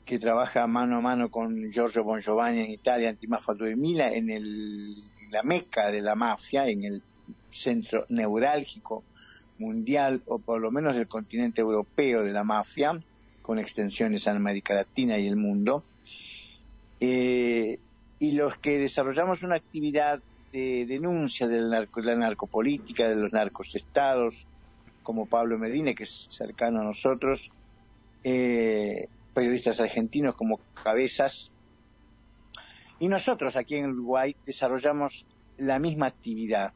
que 0.05 0.19
trabaja 0.19 0.65
mano 0.67 0.97
a 0.97 1.01
mano 1.01 1.29
con 1.29 1.71
Giorgio 1.71 2.03
Bon 2.03 2.19
Giovanni 2.19 2.61
en 2.61 2.71
Italia, 2.71 3.09
Antimafia 3.09 3.53
2000, 3.53 4.01
en 4.01 4.29
el, 4.29 5.03
la 5.29 5.43
meca 5.43 5.91
de 5.91 6.01
la 6.01 6.15
mafia, 6.15 6.67
en 6.67 6.83
el 6.83 7.03
centro 7.51 8.05
neurálgico 8.09 9.03
mundial, 9.61 10.21
o 10.25 10.39
por 10.39 10.59
lo 10.59 10.71
menos 10.71 10.95
del 10.95 11.07
continente 11.07 11.61
europeo 11.61 12.23
de 12.23 12.33
la 12.33 12.43
mafia, 12.43 12.99
con 13.41 13.59
extensiones 13.59 14.27
a 14.27 14.31
América 14.31 14.73
Latina 14.73 15.17
y 15.17 15.27
el 15.27 15.35
mundo. 15.35 15.83
Eh, 16.99 17.79
y 18.19 18.31
los 18.33 18.57
que 18.57 18.77
desarrollamos 18.77 19.43
una 19.43 19.55
actividad 19.55 20.21
de 20.51 20.85
denuncia 20.87 21.47
de 21.47 21.61
la, 21.61 21.87
la 21.95 22.15
narcopolítica, 22.15 23.07
de 23.07 23.15
los 23.15 23.31
narcosestados, 23.31 24.45
como 25.03 25.25
Pablo 25.25 25.57
Medina, 25.57 25.93
que 25.93 26.03
es 26.03 26.27
cercano 26.29 26.81
a 26.81 26.83
nosotros, 26.83 27.49
eh, 28.23 29.07
periodistas 29.33 29.79
argentinos 29.79 30.35
como 30.35 30.59
Cabezas, 30.83 31.51
y 32.99 33.07
nosotros 33.07 33.55
aquí 33.55 33.77
en 33.77 33.89
Uruguay 33.89 34.35
desarrollamos 34.45 35.25
la 35.57 35.79
misma 35.79 36.07
actividad. 36.07 36.73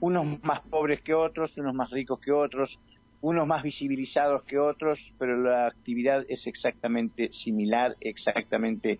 Unos 0.00 0.42
más 0.42 0.60
pobres 0.60 1.00
que 1.00 1.14
otros, 1.14 1.56
unos 1.58 1.74
más 1.74 1.90
ricos 1.90 2.20
que 2.20 2.32
otros, 2.32 2.78
unos 3.20 3.46
más 3.46 3.62
visibilizados 3.62 4.42
que 4.44 4.58
otros, 4.58 5.14
pero 5.18 5.36
la 5.40 5.66
actividad 5.68 6.24
es 6.28 6.46
exactamente 6.46 7.32
similar, 7.32 7.96
exactamente 8.00 8.98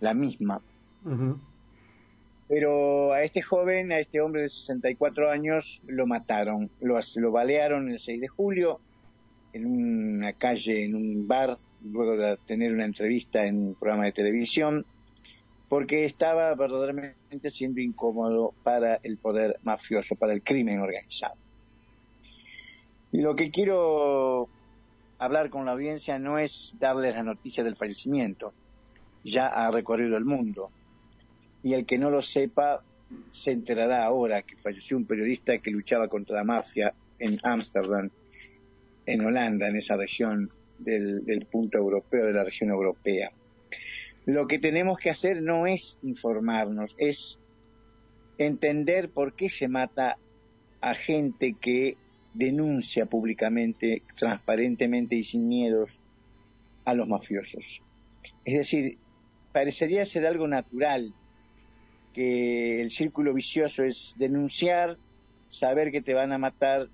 la 0.00 0.14
misma. 0.14 0.60
Pero 2.48 3.12
a 3.12 3.22
este 3.22 3.40
joven, 3.40 3.92
a 3.92 3.98
este 3.98 4.20
hombre 4.20 4.42
de 4.42 4.50
64 4.50 5.30
años, 5.30 5.80
lo 5.86 6.06
mataron, 6.06 6.70
lo, 6.80 6.98
lo 7.16 7.32
balearon 7.32 7.90
el 7.90 7.98
6 7.98 8.20
de 8.20 8.28
julio 8.28 8.80
en 9.54 9.66
una 9.66 10.32
calle, 10.34 10.84
en 10.84 10.94
un 10.94 11.26
bar, 11.26 11.58
luego 11.84 12.16
de 12.16 12.36
tener 12.46 12.72
una 12.72 12.84
entrevista 12.84 13.44
en 13.44 13.68
un 13.68 13.74
programa 13.74 14.04
de 14.04 14.12
televisión, 14.12 14.84
porque 15.72 16.04
estaba 16.04 16.54
verdaderamente 16.54 17.50
siendo 17.50 17.80
incómodo 17.80 18.52
para 18.62 18.96
el 18.96 19.16
poder 19.16 19.58
mafioso, 19.62 20.16
para 20.16 20.34
el 20.34 20.42
crimen 20.42 20.80
organizado. 20.80 21.36
Y 23.10 23.22
lo 23.22 23.34
que 23.34 23.50
quiero 23.50 24.50
hablar 25.16 25.48
con 25.48 25.64
la 25.64 25.72
audiencia 25.72 26.18
no 26.18 26.36
es 26.36 26.74
darles 26.78 27.14
la 27.14 27.22
noticia 27.22 27.64
del 27.64 27.76
fallecimiento, 27.76 28.52
ya 29.24 29.46
ha 29.46 29.70
recorrido 29.70 30.18
el 30.18 30.26
mundo, 30.26 30.68
y 31.62 31.72
el 31.72 31.86
que 31.86 31.96
no 31.96 32.10
lo 32.10 32.20
sepa 32.20 32.82
se 33.32 33.52
enterará 33.52 34.04
ahora 34.04 34.42
que 34.42 34.56
falleció 34.56 34.98
un 34.98 35.06
periodista 35.06 35.56
que 35.56 35.70
luchaba 35.70 36.06
contra 36.08 36.36
la 36.36 36.44
mafia 36.44 36.92
en 37.18 37.38
Ámsterdam, 37.42 38.10
en 39.06 39.24
Holanda, 39.24 39.70
en 39.70 39.76
esa 39.76 39.96
región 39.96 40.50
del, 40.80 41.24
del 41.24 41.46
punto 41.46 41.78
europeo, 41.78 42.26
de 42.26 42.34
la 42.34 42.44
región 42.44 42.68
europea. 42.68 43.32
Lo 44.24 44.46
que 44.46 44.58
tenemos 44.58 44.98
que 44.98 45.10
hacer 45.10 45.42
no 45.42 45.66
es 45.66 45.98
informarnos, 46.02 46.94
es 46.98 47.38
entender 48.38 49.10
por 49.10 49.34
qué 49.34 49.48
se 49.48 49.68
mata 49.68 50.16
a 50.80 50.94
gente 50.94 51.56
que 51.60 51.96
denuncia 52.34 53.06
públicamente, 53.06 54.02
transparentemente 54.16 55.16
y 55.16 55.24
sin 55.24 55.48
miedos 55.48 55.98
a 56.84 56.94
los 56.94 57.08
mafiosos. 57.08 57.82
Es 58.44 58.58
decir, 58.58 58.98
parecería 59.52 60.04
ser 60.04 60.26
algo 60.26 60.46
natural 60.46 61.12
que 62.14 62.80
el 62.80 62.90
círculo 62.90 63.34
vicioso 63.34 63.82
es 63.82 64.14
denunciar, 64.16 64.98
saber 65.48 65.90
que 65.90 66.02
te 66.02 66.14
van 66.14 66.32
a 66.32 66.38
matar 66.38 66.88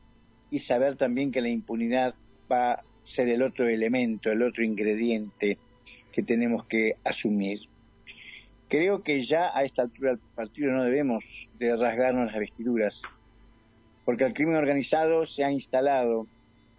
y 0.51 0.61
saber 0.61 0.97
también 0.97 1.31
que 1.31 1.41
la 1.41 1.49
impunidad 1.49 2.15
va 2.51 2.73
a 2.73 2.85
ser 3.05 3.29
el 3.29 3.43
otro 3.43 3.69
elemento, 3.69 4.31
el 4.31 4.43
otro 4.43 4.65
ingrediente 4.65 5.59
que 6.19 6.25
tenemos 6.25 6.67
que 6.67 6.97
asumir. 7.05 7.61
Creo 8.69 9.05
que 9.05 9.25
ya 9.25 9.57
a 9.57 9.63
esta 9.63 9.83
altura 9.83 10.11
del 10.11 10.21
partido 10.35 10.73
no 10.73 10.83
debemos 10.83 11.25
de 11.61 11.77
rasgarnos 11.77 12.33
las 12.33 12.41
vestiduras, 12.41 13.01
porque 14.05 14.25
el 14.25 14.35
crimen 14.35 14.57
organizado 14.57 15.27
se 15.27 15.45
ha 15.45 15.53
instalado 15.53 16.27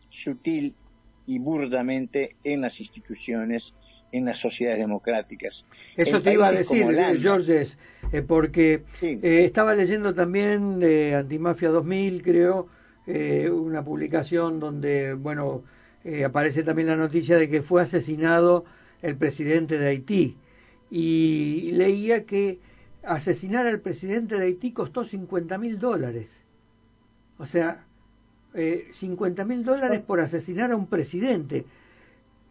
sutil 0.09 0.75
y 1.25 1.39
burdamente 1.39 2.35
en 2.43 2.59
las 2.59 2.81
instituciones, 2.81 3.73
en 4.11 4.25
las 4.25 4.41
sociedades 4.41 4.81
democráticas. 4.81 5.65
Eso 5.95 6.21
te 6.21 6.33
iba 6.33 6.49
a 6.49 6.51
decir, 6.51 6.85
Georges, 7.17 7.77
eh, 8.11 8.21
porque 8.21 8.81
eh, 9.01 9.45
estaba 9.45 9.73
leyendo 9.73 10.13
también 10.13 10.81
de 10.81 11.15
Antimafia 11.15 11.69
2000, 11.69 12.23
creo, 12.23 12.67
eh, 13.07 13.49
una 13.49 13.85
publicación 13.85 14.59
donde, 14.59 15.13
bueno, 15.13 15.63
aparece 16.25 16.63
también 16.63 16.89
la 16.89 16.97
noticia 16.97 17.37
de 17.37 17.49
que 17.49 17.61
fue 17.61 17.81
asesinado 17.81 18.65
el 19.01 19.15
presidente 19.15 19.77
de 19.77 19.87
Haití. 19.87 20.37
Y 20.91 21.71
leía 21.73 22.25
que 22.25 22.59
asesinar 23.03 23.67
al 23.67 23.79
presidente 23.79 24.35
de 24.35 24.45
Haití 24.45 24.71
costó 24.71 25.03
50 25.03 25.57
mil 25.57 25.79
dólares. 25.79 26.29
O 27.37 27.45
sea, 27.45 27.85
eh, 28.53 28.87
50 28.93 29.45
mil 29.45 29.63
dólares 29.63 30.01
por 30.01 30.19
asesinar 30.19 30.71
a 30.71 30.75
un 30.75 30.87
presidente. 30.87 31.65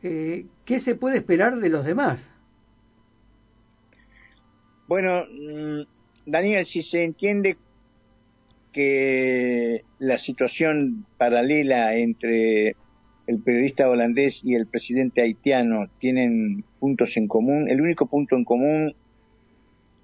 Eh, 0.03 0.47
¿Qué 0.65 0.81
se 0.81 0.95
puede 0.95 1.19
esperar 1.19 1.59
de 1.59 1.69
los 1.69 1.85
demás? 1.85 2.27
Bueno, 4.87 5.25
mm, 5.31 5.83
Daniel, 6.25 6.65
si 6.65 6.83
se 6.83 7.05
entiende 7.05 7.57
que 8.73 9.85
la 9.99 10.19
situación 10.19 11.05
paralela 11.17 11.95
entre 11.97 12.77
el 13.29 13.41
periodista 13.41 13.91
holandés 13.91 14.41
y 14.43 14.55
el 14.55 14.67
presidente 14.67 15.21
haitiano 15.21 15.89
tienen 16.01 16.65
puntos 16.81 17.15
en 17.19 17.29
común. 17.29 17.69
El 17.69 17.83
único 17.83 18.07
punto 18.07 18.37
en 18.37 18.45
común 18.45 18.95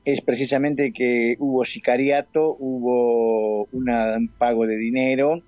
es 0.05 0.21
precisamente 0.21 0.93
que 0.93 1.35
hubo 1.39 1.65
sicariato, 1.65 2.55
hubo 2.59 3.65
un 3.73 4.31
pago 4.37 4.67
de 4.67 4.77
dinero, 4.77 5.41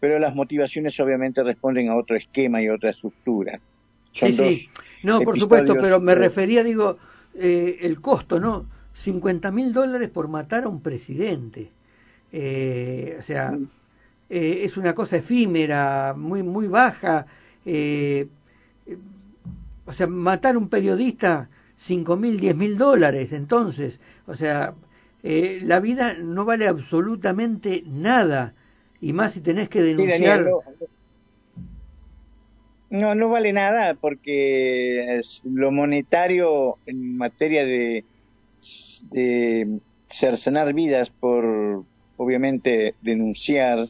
pero 0.00 0.18
las 0.18 0.34
motivaciones 0.34 0.98
obviamente 0.98 1.44
responden 1.44 1.88
a 1.90 1.96
otro 1.96 2.16
esquema 2.16 2.60
y 2.60 2.68
otra 2.68 2.90
estructura. 2.90 3.60
sí, 4.12 4.32
sí. 4.32 4.68
No, 5.04 5.20
por 5.20 5.38
supuesto, 5.38 5.76
pero 5.80 6.00
me 6.00 6.16
refería, 6.16 6.64
digo, 6.64 6.98
eh, 7.36 7.78
el 7.82 8.00
costo, 8.00 8.40
¿no? 8.40 8.66
50 8.94 9.52
mil 9.52 9.72
dólares 9.72 10.10
por 10.10 10.26
matar 10.26 10.64
a 10.64 10.68
un 10.68 10.82
presidente. 10.82 11.70
Eh, 12.32 13.16
o 13.16 13.22
sea, 13.22 13.52
mm. 13.52 13.68
Eh, 14.30 14.60
es 14.64 14.76
una 14.76 14.94
cosa 14.94 15.16
efímera, 15.16 16.14
muy, 16.16 16.44
muy 16.44 16.68
baja. 16.68 17.26
Eh, 17.66 18.28
o 19.84 19.92
sea, 19.92 20.06
matar 20.06 20.54
a 20.54 20.58
un 20.58 20.68
periodista, 20.68 21.48
cinco 21.76 22.16
mil, 22.16 22.38
diez 22.38 22.54
mil 22.54 22.78
dólares, 22.78 23.32
entonces, 23.32 23.98
o 24.28 24.36
sea, 24.36 24.74
eh, 25.24 25.60
la 25.64 25.80
vida 25.80 26.14
no 26.14 26.44
vale 26.44 26.68
absolutamente 26.68 27.82
nada, 27.86 28.54
y 29.00 29.12
más 29.12 29.32
si 29.32 29.40
tenés 29.40 29.68
que 29.68 29.82
denunciar. 29.82 30.46
no, 32.90 33.14
no 33.16 33.28
vale 33.28 33.52
nada 33.52 33.94
porque 33.94 35.18
es 35.18 35.42
lo 35.44 35.72
monetario 35.72 36.76
en 36.86 37.16
materia 37.16 37.64
de, 37.64 38.04
de 39.10 39.80
cercenar 40.08 40.72
vidas 40.72 41.10
por, 41.10 41.84
obviamente, 42.16 42.94
denunciar 43.02 43.88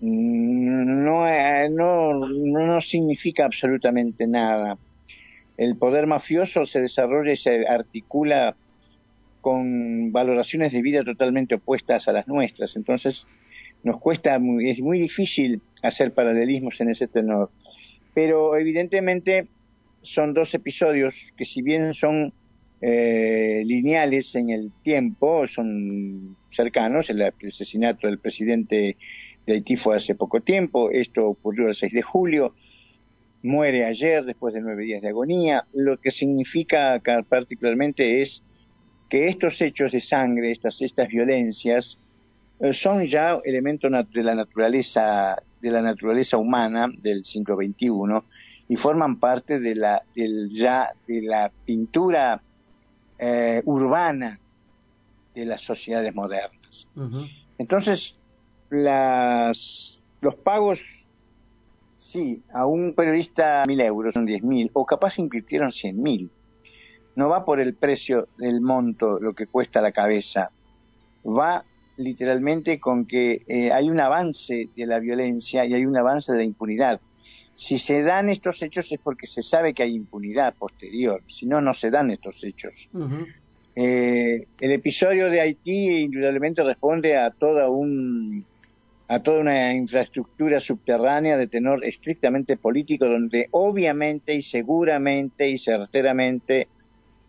no, 0.00 1.28
eh, 1.28 1.68
no, 1.70 2.14
no 2.14 2.80
significa 2.80 3.44
absolutamente 3.44 4.26
nada. 4.26 4.78
El 5.56 5.76
poder 5.76 6.06
mafioso 6.06 6.66
se 6.66 6.80
desarrolla 6.80 7.32
y 7.32 7.36
se 7.36 7.66
articula 7.66 8.56
con 9.40 10.12
valoraciones 10.12 10.72
de 10.72 10.82
vida 10.82 11.04
totalmente 11.04 11.54
opuestas 11.54 12.08
a 12.08 12.12
las 12.12 12.26
nuestras. 12.28 12.76
Entonces, 12.76 13.26
nos 13.84 14.00
cuesta, 14.00 14.34
es 14.60 14.80
muy 14.80 14.98
difícil 14.98 15.62
hacer 15.82 16.12
paralelismos 16.12 16.80
en 16.80 16.90
ese 16.90 17.06
tenor. 17.06 17.50
Pero 18.12 18.56
evidentemente 18.56 19.48
son 20.02 20.34
dos 20.34 20.52
episodios 20.54 21.14
que 21.36 21.44
si 21.44 21.62
bien 21.62 21.94
son 21.94 22.32
eh, 22.80 23.62
lineales 23.64 24.34
en 24.34 24.50
el 24.50 24.72
tiempo, 24.82 25.46
son 25.46 26.36
cercanos, 26.50 27.08
el 27.10 27.22
asesinato 27.22 28.06
del 28.06 28.18
presidente 28.18 28.96
de 29.46 29.54
Haití 29.54 29.76
fue 29.76 29.96
hace 29.96 30.14
poco 30.14 30.40
tiempo, 30.40 30.90
esto 30.90 31.26
ocurrió 31.26 31.68
el 31.68 31.74
6 31.74 31.92
de 31.92 32.02
julio, 32.02 32.54
muere 33.42 33.84
ayer 33.84 34.24
después 34.24 34.54
de 34.54 34.60
nueve 34.60 34.82
días 34.82 35.02
de 35.02 35.08
agonía, 35.08 35.64
lo 35.72 35.98
que 35.98 36.10
significa 36.10 37.00
particularmente 37.28 38.20
es 38.20 38.42
que 39.08 39.28
estos 39.28 39.60
hechos 39.60 39.92
de 39.92 40.00
sangre, 40.00 40.50
estas, 40.50 40.80
estas 40.82 41.08
violencias, 41.08 41.98
eh, 42.58 42.72
son 42.72 43.04
ya 43.06 43.38
elementos 43.44 43.90
de 44.12 44.22
la 44.22 44.34
naturaleza 44.34 45.36
de 45.60 45.70
la 45.70 45.82
naturaleza 45.82 46.36
humana 46.36 46.88
del 46.98 47.24
siglo 47.24 47.56
XXI 47.56 47.90
y 48.68 48.76
forman 48.76 49.18
parte 49.18 49.58
de 49.58 49.74
la 49.74 50.02
del 50.14 50.50
ya 50.50 50.90
de 51.06 51.22
la 51.22 51.50
pintura 51.64 52.40
eh, 53.18 53.62
urbana 53.64 54.38
de 55.34 55.44
las 55.44 55.62
sociedades 55.62 56.14
modernas. 56.14 56.88
Entonces, 57.58 58.16
las, 58.70 60.02
los 60.20 60.34
pagos, 60.36 60.80
sí, 61.96 62.42
a 62.52 62.66
un 62.66 62.94
periodista 62.94 63.64
mil 63.66 63.80
euros 63.80 64.14
son 64.14 64.26
diez 64.26 64.42
mil, 64.42 64.70
o 64.72 64.84
capaz 64.84 65.18
invirtieron 65.18 65.70
cien 65.70 66.02
mil. 66.02 66.30
No 67.14 67.28
va 67.28 67.44
por 67.44 67.60
el 67.60 67.74
precio 67.74 68.28
del 68.36 68.60
monto, 68.60 69.18
lo 69.18 69.32
que 69.32 69.46
cuesta 69.46 69.80
la 69.80 69.92
cabeza. 69.92 70.50
Va 71.24 71.64
literalmente 71.96 72.78
con 72.78 73.06
que 73.06 73.42
eh, 73.46 73.72
hay 73.72 73.88
un 73.88 74.00
avance 74.00 74.68
de 74.76 74.86
la 74.86 74.98
violencia 74.98 75.64
y 75.64 75.72
hay 75.72 75.86
un 75.86 75.96
avance 75.96 76.32
de 76.32 76.38
la 76.38 76.44
impunidad. 76.44 77.00
Si 77.54 77.78
se 77.78 78.02
dan 78.02 78.28
estos 78.28 78.62
hechos 78.62 78.92
es 78.92 79.00
porque 79.00 79.26
se 79.26 79.42
sabe 79.42 79.72
que 79.72 79.82
hay 79.82 79.94
impunidad 79.94 80.54
posterior, 80.54 81.22
si 81.26 81.46
no, 81.46 81.62
no 81.62 81.72
se 81.72 81.90
dan 81.90 82.10
estos 82.10 82.44
hechos. 82.44 82.90
eh, 83.74 84.46
el 84.60 84.72
episodio 84.72 85.30
de 85.30 85.40
Haití 85.40 86.02
indudablemente 86.02 86.62
responde 86.62 87.16
a 87.16 87.30
toda 87.30 87.70
un 87.70 88.44
a 89.08 89.22
toda 89.22 89.40
una 89.40 89.72
infraestructura 89.72 90.58
subterránea 90.60 91.36
de 91.36 91.46
tenor 91.46 91.84
estrictamente 91.84 92.56
político, 92.56 93.06
donde 93.06 93.48
obviamente 93.52 94.34
y 94.34 94.42
seguramente 94.42 95.48
y 95.48 95.58
certeramente 95.58 96.68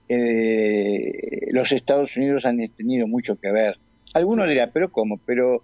eh, 0.09 1.47
los 1.51 1.71
Estados 1.71 2.15
Unidos 2.17 2.45
han 2.45 2.57
tenido 2.69 3.07
mucho 3.07 3.39
que 3.39 3.51
ver. 3.51 3.77
Algunos 4.13 4.47
dirán, 4.47 4.71
pero 4.73 4.91
¿cómo? 4.91 5.19
Pero 5.25 5.61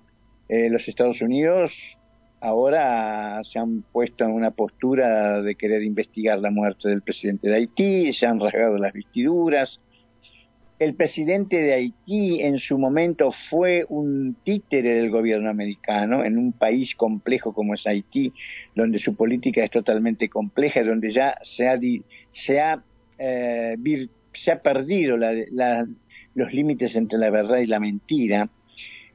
eh, 0.49 0.70
los 0.70 0.88
Estados 0.88 1.22
Unidos 1.22 1.97
ahora 2.41 3.41
se 3.43 3.57
han 3.57 3.84
puesto 3.84 4.26
en 4.26 4.32
una 4.32 4.51
postura 4.51 5.41
de 5.41 5.55
querer 5.55 5.82
investigar 5.82 6.39
la 6.39 6.51
muerte 6.51 6.89
del 6.89 7.01
presidente 7.01 7.47
de 7.47 7.55
Haití, 7.55 8.14
se 8.14 8.26
han 8.28 8.39
rasgado 8.39 8.78
las 8.78 8.93
vestiduras. 8.93 9.82
El 10.84 10.95
presidente 10.95 11.61
de 11.61 11.75
Haití 11.75 12.41
en 12.41 12.57
su 12.57 12.77
momento 12.77 13.31
fue 13.31 13.86
un 13.88 14.36
títere 14.43 14.95
del 14.95 15.09
gobierno 15.09 15.49
americano 15.49 16.25
en 16.25 16.38
un 16.38 16.51
país 16.51 16.93
complejo 16.95 17.53
como 17.53 17.73
es 17.73 17.88
Haití, 17.88 18.34
donde 18.75 18.99
su 18.99 19.15
política 19.15 19.63
es 19.63 19.71
totalmente 19.71 20.27
compleja, 20.27 20.84
donde 20.84 21.09
ya 21.09 21.38
se 21.41 21.69
ha, 21.69 21.79
se 22.31 22.59
ha, 22.59 22.84
eh, 23.17 23.77
se 24.34 24.51
ha 24.51 24.61
perdido 24.61 25.15
la, 25.15 25.31
la, 25.51 25.88
los 26.36 26.53
límites 26.53 26.97
entre 26.97 27.17
la 27.17 27.29
verdad 27.29 27.59
y 27.59 27.65
la 27.65 27.79
mentira 27.79 28.49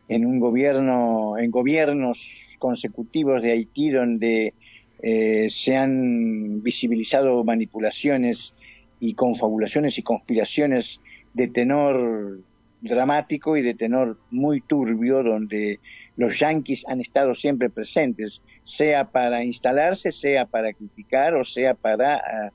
en 0.08 0.24
un 0.24 0.40
gobierno, 0.40 1.36
en 1.36 1.50
gobiernos 1.50 2.18
consecutivos 2.58 3.42
de 3.42 3.52
Haití 3.52 3.90
donde 3.90 4.54
eh, 5.02 5.48
se 5.50 5.76
han 5.76 6.62
visibilizado 6.62 7.44
manipulaciones 7.44 8.54
y 9.00 9.12
confabulaciones 9.12 9.98
y 9.98 10.02
conspiraciones 10.02 11.02
de 11.34 11.48
tenor 11.48 12.38
dramático 12.80 13.56
y 13.56 13.62
de 13.62 13.74
tenor 13.74 14.18
muy 14.30 14.60
turbio, 14.60 15.22
donde 15.22 15.80
los 16.16 16.38
yanquis 16.38 16.86
han 16.88 17.00
estado 17.00 17.34
siempre 17.34 17.70
presentes, 17.70 18.40
sea 18.64 19.04
para 19.04 19.44
instalarse, 19.44 20.12
sea 20.12 20.46
para 20.46 20.72
criticar 20.72 21.34
o 21.34 21.44
sea 21.44 21.74
para 21.74 22.50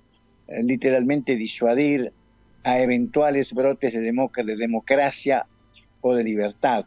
uh, 0.47 0.63
literalmente 0.63 1.35
disuadir 1.35 2.11
a 2.63 2.79
eventuales 2.79 3.53
brotes 3.53 3.93
de, 3.93 4.01
de 4.01 4.55
democracia 4.55 5.45
o 6.01 6.15
de 6.15 6.23
libertad. 6.23 6.85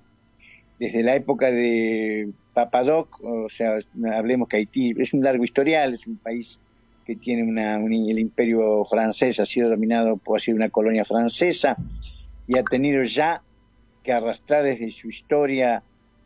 Desde 0.78 1.02
la 1.02 1.14
época 1.14 1.50
de 1.50 2.30
Papadoc, 2.52 3.22
o 3.22 3.48
sea, 3.48 3.78
hablemos 4.14 4.48
que 4.48 4.58
Haití 4.58 4.94
es 4.98 5.12
un 5.12 5.22
largo 5.22 5.44
historial, 5.44 5.94
es 5.94 6.06
un 6.06 6.16
país 6.16 6.58
que 7.06 7.16
tiene 7.16 7.44
una, 7.44 7.78
un, 7.78 7.92
el 7.92 8.18
imperio 8.18 8.84
francés, 8.84 9.38
ha 9.38 9.46
sido 9.46 9.70
dominado 9.70 10.16
por 10.16 10.38
ha 10.38 10.40
sido 10.40 10.56
una 10.56 10.70
colonia 10.70 11.04
francesa 11.04 11.76
y 12.48 12.58
ha 12.58 12.64
tenido 12.64 13.04
ya 13.04 13.42
que 14.02 14.12
arrastrar 14.12 14.64
desde 14.64 14.90
su 14.90 15.08
historia 15.08 15.82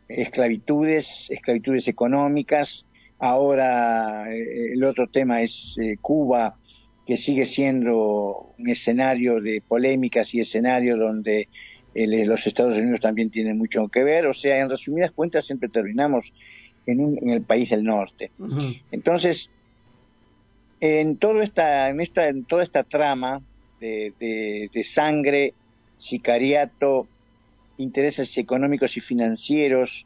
esclavitudes, 0.07 1.27
esclavitudes 1.29 1.87
económicas. 1.87 2.85
Ahora 3.19 4.33
eh, 4.33 4.73
el 4.73 4.83
otro 4.83 5.07
tema 5.07 5.41
es 5.41 5.75
eh, 5.79 5.97
Cuba, 6.01 6.55
que 7.05 7.17
sigue 7.17 7.45
siendo 7.45 8.53
un 8.57 8.69
escenario 8.69 9.39
de 9.39 9.61
polémicas 9.67 10.33
y 10.33 10.39
escenario 10.39 10.97
donde 10.97 11.47
el, 11.93 12.25
los 12.27 12.45
Estados 12.47 12.77
Unidos 12.77 13.01
también 13.01 13.29
tienen 13.29 13.57
mucho 13.57 13.87
que 13.87 14.03
ver, 14.03 14.25
o 14.25 14.33
sea, 14.33 14.59
en 14.59 14.69
resumidas 14.69 15.11
cuentas 15.11 15.45
siempre 15.45 15.69
terminamos 15.69 16.31
en, 16.85 17.01
un, 17.01 17.17
en 17.21 17.29
el 17.29 17.41
país 17.41 17.69
del 17.69 17.83
norte. 17.83 18.31
Uh 18.39 18.45
-huh. 18.47 18.81
Entonces, 18.91 19.49
en, 20.81 21.17
todo 21.17 21.41
esta, 21.43 21.89
en, 21.89 22.01
esta, 22.01 22.27
en 22.27 22.43
toda 22.43 22.63
esta 22.63 22.83
trama 22.83 23.41
de, 23.79 24.13
de, 24.73 24.83
sangre, 24.83 25.53
sicariato, 25.99 27.07
intereses 27.77 28.35
económicos 28.37 28.97
y 28.97 28.99
financieros, 28.99 30.05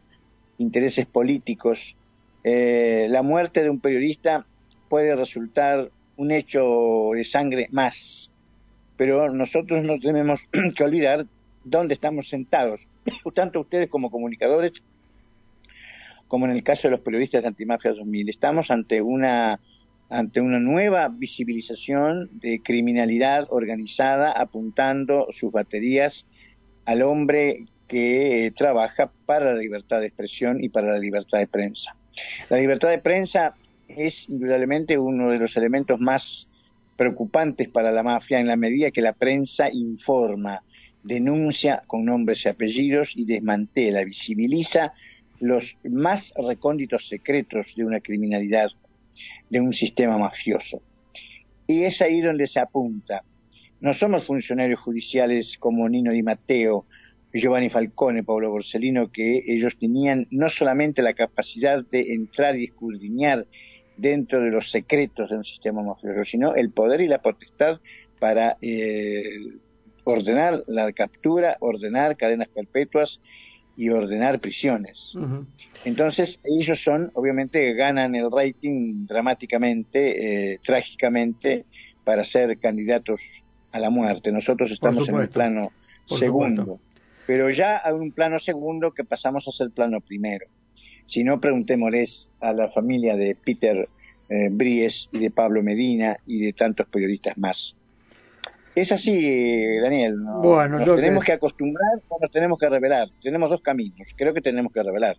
intereses 0.57 1.05
políticos, 1.07 1.95
eh, 2.43 3.07
la 3.09 3.23
muerte 3.23 3.63
de 3.63 3.69
un 3.69 3.79
periodista 3.79 4.45
puede 4.89 5.15
resultar 5.15 5.89
un 6.17 6.31
hecho 6.31 7.11
de 7.13 7.23
sangre 7.23 7.67
más, 7.71 8.29
pero 8.97 9.33
nosotros 9.33 9.83
no 9.83 9.97
tenemos 9.99 10.41
que 10.75 10.83
olvidar 10.83 11.25
dónde 11.63 11.93
estamos 11.93 12.27
sentados, 12.27 12.81
tanto 13.33 13.61
ustedes 13.61 13.89
como 13.89 14.11
comunicadores, 14.11 14.73
como 16.27 16.45
en 16.45 16.51
el 16.51 16.63
caso 16.63 16.87
de 16.87 16.91
los 16.91 17.01
periodistas 17.01 17.45
Antimafia 17.45 17.91
2000. 17.91 18.29
Estamos 18.29 18.71
ante 18.71 19.01
una 19.01 19.59
ante 20.09 20.41
una 20.41 20.59
nueva 20.59 21.07
visibilización 21.09 22.29
de 22.39 22.61
criminalidad 22.63 23.47
organizada 23.49 24.31
apuntando 24.31 25.27
sus 25.31 25.51
baterías 25.51 26.25
al 26.85 27.01
hombre 27.01 27.65
que 27.87 28.45
eh, 28.45 28.51
trabaja 28.51 29.11
para 29.25 29.53
la 29.53 29.59
libertad 29.59 29.99
de 29.99 30.07
expresión 30.07 30.63
y 30.63 30.69
para 30.69 30.91
la 30.91 30.99
libertad 30.99 31.39
de 31.39 31.47
prensa. 31.47 31.95
La 32.49 32.57
libertad 32.57 32.89
de 32.89 32.99
prensa 32.99 33.55
es 33.87 34.29
indudablemente 34.29 34.97
uno 34.97 35.31
de 35.31 35.39
los 35.39 35.55
elementos 35.57 35.99
más 35.99 36.47
preocupantes 36.97 37.69
para 37.69 37.91
la 37.91 38.03
mafia 38.03 38.39
en 38.39 38.47
la 38.47 38.55
medida 38.55 38.91
que 38.91 39.01
la 39.01 39.13
prensa 39.13 39.69
informa, 39.71 40.61
denuncia 41.03 41.83
con 41.85 42.05
nombres 42.05 42.45
y 42.45 42.49
apellidos 42.49 43.11
y 43.15 43.25
desmantela, 43.25 44.03
visibiliza 44.03 44.93
los 45.39 45.75
más 45.83 46.33
recónditos 46.37 47.07
secretos 47.07 47.67
de 47.75 47.83
una 47.83 47.99
criminalidad, 47.99 48.69
de 49.49 49.59
un 49.59 49.73
sistema 49.73 50.17
mafioso. 50.17 50.81
Y 51.67 51.83
es 51.83 52.01
ahí 52.01 52.21
donde 52.21 52.47
se 52.47 52.59
apunta. 52.59 53.23
No 53.81 53.93
somos 53.93 54.25
funcionarios 54.25 54.79
judiciales 54.79 55.57
como 55.59 55.87
Nino 55.89 56.11
Di 56.11 56.23
Matteo, 56.23 56.85
Giovanni 57.33 57.69
Falcone, 57.69 58.23
Pablo 58.23 58.49
Borsellino, 58.49 59.11
que 59.11 59.43
ellos 59.45 59.75
tenían 59.77 60.27
no 60.31 60.49
solamente 60.49 61.01
la 61.01 61.13
capacidad 61.13 61.83
de 61.85 62.13
entrar 62.13 62.57
y 62.57 62.65
escudriñar 62.65 63.45
dentro 63.97 64.41
de 64.41 64.51
los 64.51 64.71
secretos 64.71 65.29
de 65.29 65.37
un 65.37 65.43
sistema 65.43 65.83
mafioso, 65.83 66.23
sino 66.23 66.55
el 66.55 66.71
poder 66.71 67.01
y 67.01 67.07
la 67.07 67.21
potestad 67.21 67.79
para 68.19 68.57
eh, 68.61 69.23
ordenar 70.05 70.63
la 70.67 70.91
captura, 70.93 71.57
ordenar 71.59 72.15
cadenas 72.15 72.47
perpetuas 72.47 73.19
y 73.77 73.89
ordenar 73.89 74.39
prisiones. 74.39 75.13
Uh 75.15 75.19
-huh. 75.19 75.45
Entonces, 75.85 76.39
ellos 76.43 76.81
son, 76.83 77.11
obviamente, 77.13 77.73
ganan 77.73 78.15
el 78.15 78.31
rating 78.31 79.05
dramáticamente, 79.05 80.53
eh, 80.53 80.59
trágicamente, 80.65 81.65
para 82.03 82.23
ser 82.23 82.57
candidatos 82.59 83.21
a 83.71 83.79
la 83.79 83.89
muerte. 83.89 84.31
Nosotros 84.31 84.71
estamos 84.71 85.09
en 85.09 85.15
el 85.15 85.29
plano 85.29 85.71
Por 86.07 86.19
segundo, 86.19 86.61
supuesto. 86.63 86.85
pero 87.27 87.49
ya 87.49 87.81
hay 87.83 87.93
un 87.93 88.11
plano 88.11 88.39
segundo 88.39 88.91
que 88.91 89.03
pasamos 89.03 89.47
a 89.47 89.51
ser 89.51 89.71
plano 89.71 89.99
primero. 89.99 90.45
Si 91.07 91.23
no, 91.23 91.39
preguntémosles 91.39 92.29
a 92.39 92.53
la 92.53 92.69
familia 92.69 93.15
de 93.15 93.35
Peter 93.35 93.87
eh, 94.29 94.49
Bries 94.51 95.09
y 95.11 95.19
de 95.19 95.29
Pablo 95.29 95.61
Medina 95.61 96.17
y 96.25 96.45
de 96.45 96.53
tantos 96.53 96.87
periodistas 96.87 97.37
más. 97.37 97.75
Es 98.75 98.91
así, 98.91 99.79
Daniel. 99.81 100.21
¿no? 100.23 100.41
Bueno, 100.41 100.79
nos 100.79 100.95
tenemos 100.95 101.23
que... 101.23 101.27
que 101.27 101.33
acostumbrar 101.33 102.01
o 102.09 102.19
nos 102.21 102.31
tenemos 102.31 102.59
que 102.59 102.69
revelar. 102.69 103.07
Tenemos 103.23 103.49
dos 103.49 103.61
caminos. 103.61 104.07
Creo 104.15 104.33
que 104.33 104.41
tenemos 104.41 104.71
que 104.73 104.83
revelar. 104.83 105.15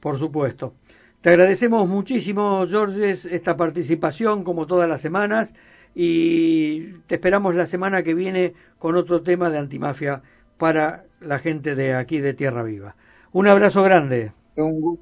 Por 0.00 0.18
supuesto. 0.18 0.74
Te 1.20 1.30
agradecemos 1.30 1.88
muchísimo, 1.88 2.66
Georges, 2.68 3.24
esta 3.24 3.56
participación, 3.56 4.44
como 4.44 4.66
todas 4.66 4.86
las 4.88 5.00
semanas, 5.00 5.54
y 5.94 6.98
te 7.06 7.14
esperamos 7.14 7.54
la 7.54 7.66
semana 7.66 8.02
que 8.02 8.12
viene 8.12 8.52
con 8.78 8.94
otro 8.94 9.22
tema 9.22 9.48
de 9.48 9.56
antimafia 9.56 10.20
para 10.58 11.04
la 11.20 11.38
gente 11.38 11.74
de 11.74 11.94
aquí 11.94 12.18
de 12.18 12.34
Tierra 12.34 12.62
Viva. 12.62 12.96
Un 13.32 13.46
abrazo 13.46 13.82
grande. 13.82 14.32
Un 14.56 15.00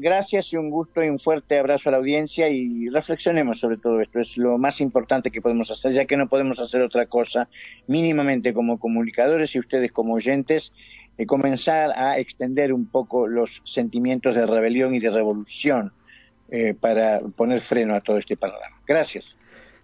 gracias 0.00 0.52
y 0.52 0.56
un 0.56 0.70
gusto 0.70 1.02
y 1.02 1.08
un 1.08 1.18
fuerte 1.18 1.58
abrazo 1.58 1.88
a 1.88 1.92
la 1.92 1.98
audiencia 1.98 2.48
y 2.48 2.88
reflexionemos 2.88 3.60
sobre 3.60 3.76
todo 3.76 4.00
esto. 4.00 4.20
Es 4.20 4.36
lo 4.36 4.56
más 4.56 4.80
importante 4.80 5.30
que 5.30 5.42
podemos 5.42 5.70
hacer, 5.70 5.92
ya 5.92 6.06
que 6.06 6.16
no 6.16 6.28
podemos 6.28 6.58
hacer 6.58 6.80
otra 6.80 7.06
cosa 7.06 7.48
mínimamente 7.86 8.54
como 8.54 8.78
comunicadores 8.78 9.54
y 9.54 9.58
ustedes 9.58 9.92
como 9.92 10.14
oyentes, 10.14 10.72
eh, 11.18 11.26
comenzar 11.26 11.90
a 11.94 12.18
extender 12.18 12.72
un 12.72 12.86
poco 12.86 13.26
los 13.26 13.60
sentimientos 13.64 14.34
de 14.34 14.46
rebelión 14.46 14.94
y 14.94 15.00
de 15.00 15.10
revolución 15.10 15.92
eh, 16.48 16.74
para 16.78 17.20
poner 17.20 17.60
freno 17.60 17.94
a 17.94 18.00
todo 18.00 18.16
este 18.16 18.36
panorama. 18.36 18.76
Gracias. 18.86 19.36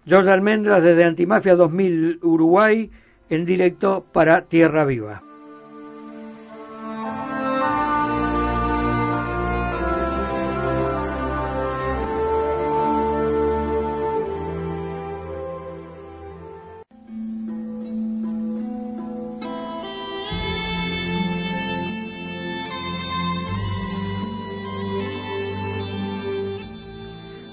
George 0.05 0.31
Almendras 0.31 0.81
desde 0.81 1.03
Antimafia 1.03 1.55
2000 1.55 2.19
Uruguay 2.23 2.89
en 3.29 3.45
directo 3.45 4.05
para 4.11 4.45
Tierra 4.45 4.85
Viva. 4.85 5.26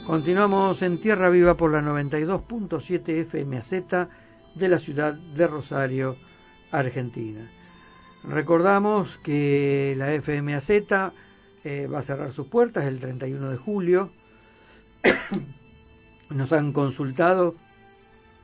Continuamos 0.06 0.82
en 0.82 1.00
Tierra 1.00 1.30
Viva 1.30 1.56
por 1.56 1.72
la 1.72 1.80
92.7 1.80 3.24
FMAZ 3.24 4.08
de 4.54 4.68
la 4.68 4.78
ciudad 4.78 5.14
de 5.14 5.46
Rosario, 5.46 6.18
Argentina. 6.70 7.50
Recordamos 8.22 9.18
que 9.22 9.94
la 9.96 10.12
FMAZ 10.20 10.70
eh, 11.64 11.86
va 11.86 12.00
a 12.00 12.02
cerrar 12.02 12.32
sus 12.32 12.48
puertas 12.48 12.84
el 12.84 13.00
31 13.00 13.50
de 13.50 13.56
julio. 13.56 14.10
Nos 16.28 16.52
han 16.52 16.74
consultado 16.74 17.54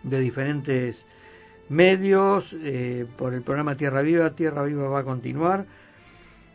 de 0.02 0.18
diferentes 0.18 1.04
medios 1.68 2.56
eh, 2.62 3.06
por 3.18 3.34
el 3.34 3.42
programa 3.42 3.76
Tierra 3.76 4.00
Viva. 4.00 4.30
Tierra 4.30 4.62
Viva 4.62 4.88
va 4.88 5.00
a 5.00 5.04
continuar. 5.04 5.66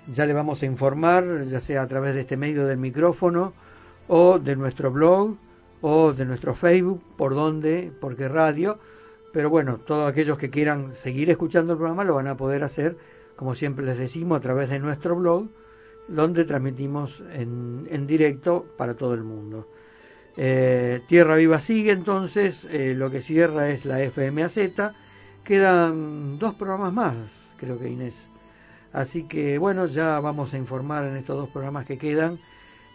Ya 0.07 0.25
le 0.25 0.33
vamos 0.33 0.63
a 0.63 0.65
informar, 0.65 1.43
ya 1.43 1.59
sea 1.59 1.83
a 1.83 1.87
través 1.87 2.15
de 2.15 2.21
este 2.21 2.37
medio 2.37 2.65
del 2.65 2.79
micrófono 2.79 3.53
o 4.07 4.39
de 4.39 4.55
nuestro 4.55 4.91
blog 4.91 5.37
o 5.81 6.13
de 6.13 6.25
nuestro 6.25 6.55
Facebook, 6.55 7.01
por 7.17 7.35
dónde, 7.35 7.91
por 7.99 8.15
qué 8.15 8.27
radio. 8.27 8.79
Pero 9.33 9.49
bueno, 9.49 9.77
todos 9.77 10.09
aquellos 10.09 10.37
que 10.37 10.49
quieran 10.49 10.93
seguir 10.95 11.29
escuchando 11.29 11.73
el 11.73 11.77
programa 11.77 12.03
lo 12.03 12.15
van 12.15 12.27
a 12.27 12.37
poder 12.37 12.63
hacer, 12.63 12.97
como 13.35 13.53
siempre 13.53 13.85
les 13.85 13.97
decimos, 13.97 14.37
a 14.37 14.41
través 14.41 14.69
de 14.69 14.79
nuestro 14.79 15.15
blog, 15.15 15.47
donde 16.07 16.45
transmitimos 16.45 17.21
en, 17.33 17.87
en 17.91 18.07
directo 18.07 18.65
para 18.77 18.95
todo 18.95 19.13
el 19.13 19.23
mundo. 19.23 19.67
Eh, 20.37 21.01
Tierra 21.07 21.35
Viva 21.35 21.59
sigue 21.59 21.91
entonces, 21.91 22.65
eh, 22.69 22.93
lo 22.95 23.09
que 23.09 23.21
cierra 23.21 23.69
es 23.69 23.85
la 23.85 23.99
FMAZ. 23.99 24.57
Quedan 25.43 26.39
dos 26.39 26.55
programas 26.55 26.93
más, 26.93 27.17
creo 27.57 27.79
que 27.79 27.89
Inés. 27.89 28.15
Así 28.91 29.23
que 29.23 29.57
bueno, 29.57 29.85
ya 29.85 30.19
vamos 30.19 30.53
a 30.53 30.57
informar 30.57 31.05
en 31.05 31.17
estos 31.17 31.37
dos 31.37 31.49
programas 31.49 31.85
que 31.85 31.97
quedan 31.97 32.39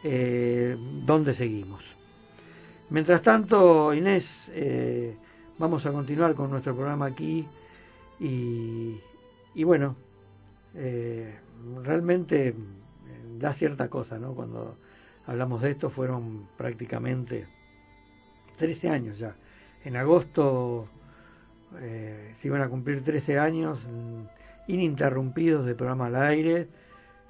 eh, 0.02 0.76
dónde 1.04 1.34
seguimos. 1.34 1.84
Mientras 2.88 3.22
tanto, 3.22 3.94
Inés, 3.94 4.50
eh, 4.54 5.16
vamos 5.58 5.84
a 5.86 5.92
continuar 5.92 6.34
con 6.34 6.50
nuestro 6.50 6.74
programa 6.74 7.06
aquí 7.06 7.46
y, 8.18 8.98
y 9.54 9.64
bueno, 9.64 9.96
eh, 10.74 11.38
realmente 11.82 12.54
da 13.38 13.52
cierta 13.52 13.88
cosa, 13.88 14.18
¿no? 14.18 14.34
Cuando 14.34 14.76
hablamos 15.26 15.62
de 15.62 15.70
esto 15.70 15.90
fueron 15.90 16.48
prácticamente 16.56 17.46
13 18.56 18.88
años 18.88 19.18
ya. 19.18 19.36
En 19.84 19.96
agosto 19.96 20.88
se 21.78 22.48
iban 22.48 22.62
a 22.62 22.68
cumplir 22.68 23.04
13 23.04 23.38
años 23.38 23.78
ininterrumpidos 24.66 25.64
de 25.64 25.74
programa 25.74 26.06
al 26.06 26.16
aire. 26.16 26.68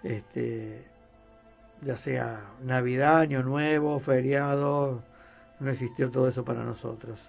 Este, 0.03 0.90
ya 1.83 1.97
sea 1.97 2.53
Navidad, 2.63 3.19
Año 3.19 3.43
Nuevo, 3.43 3.99
feriado, 4.01 5.03
no 5.61 5.71
existió 5.71 6.11
todo 6.11 6.29
eso 6.29 6.45
para 6.45 6.65
nosotros. 6.65 7.21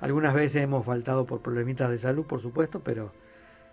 Algunas 0.00 0.34
veces 0.34 0.62
hemos 0.62 0.84
faltado 0.84 1.24
por 1.24 1.40
problemitas 1.40 1.90
de 1.90 1.98
salud, 1.98 2.26
por 2.26 2.40
supuesto, 2.40 2.80
pero 2.80 3.12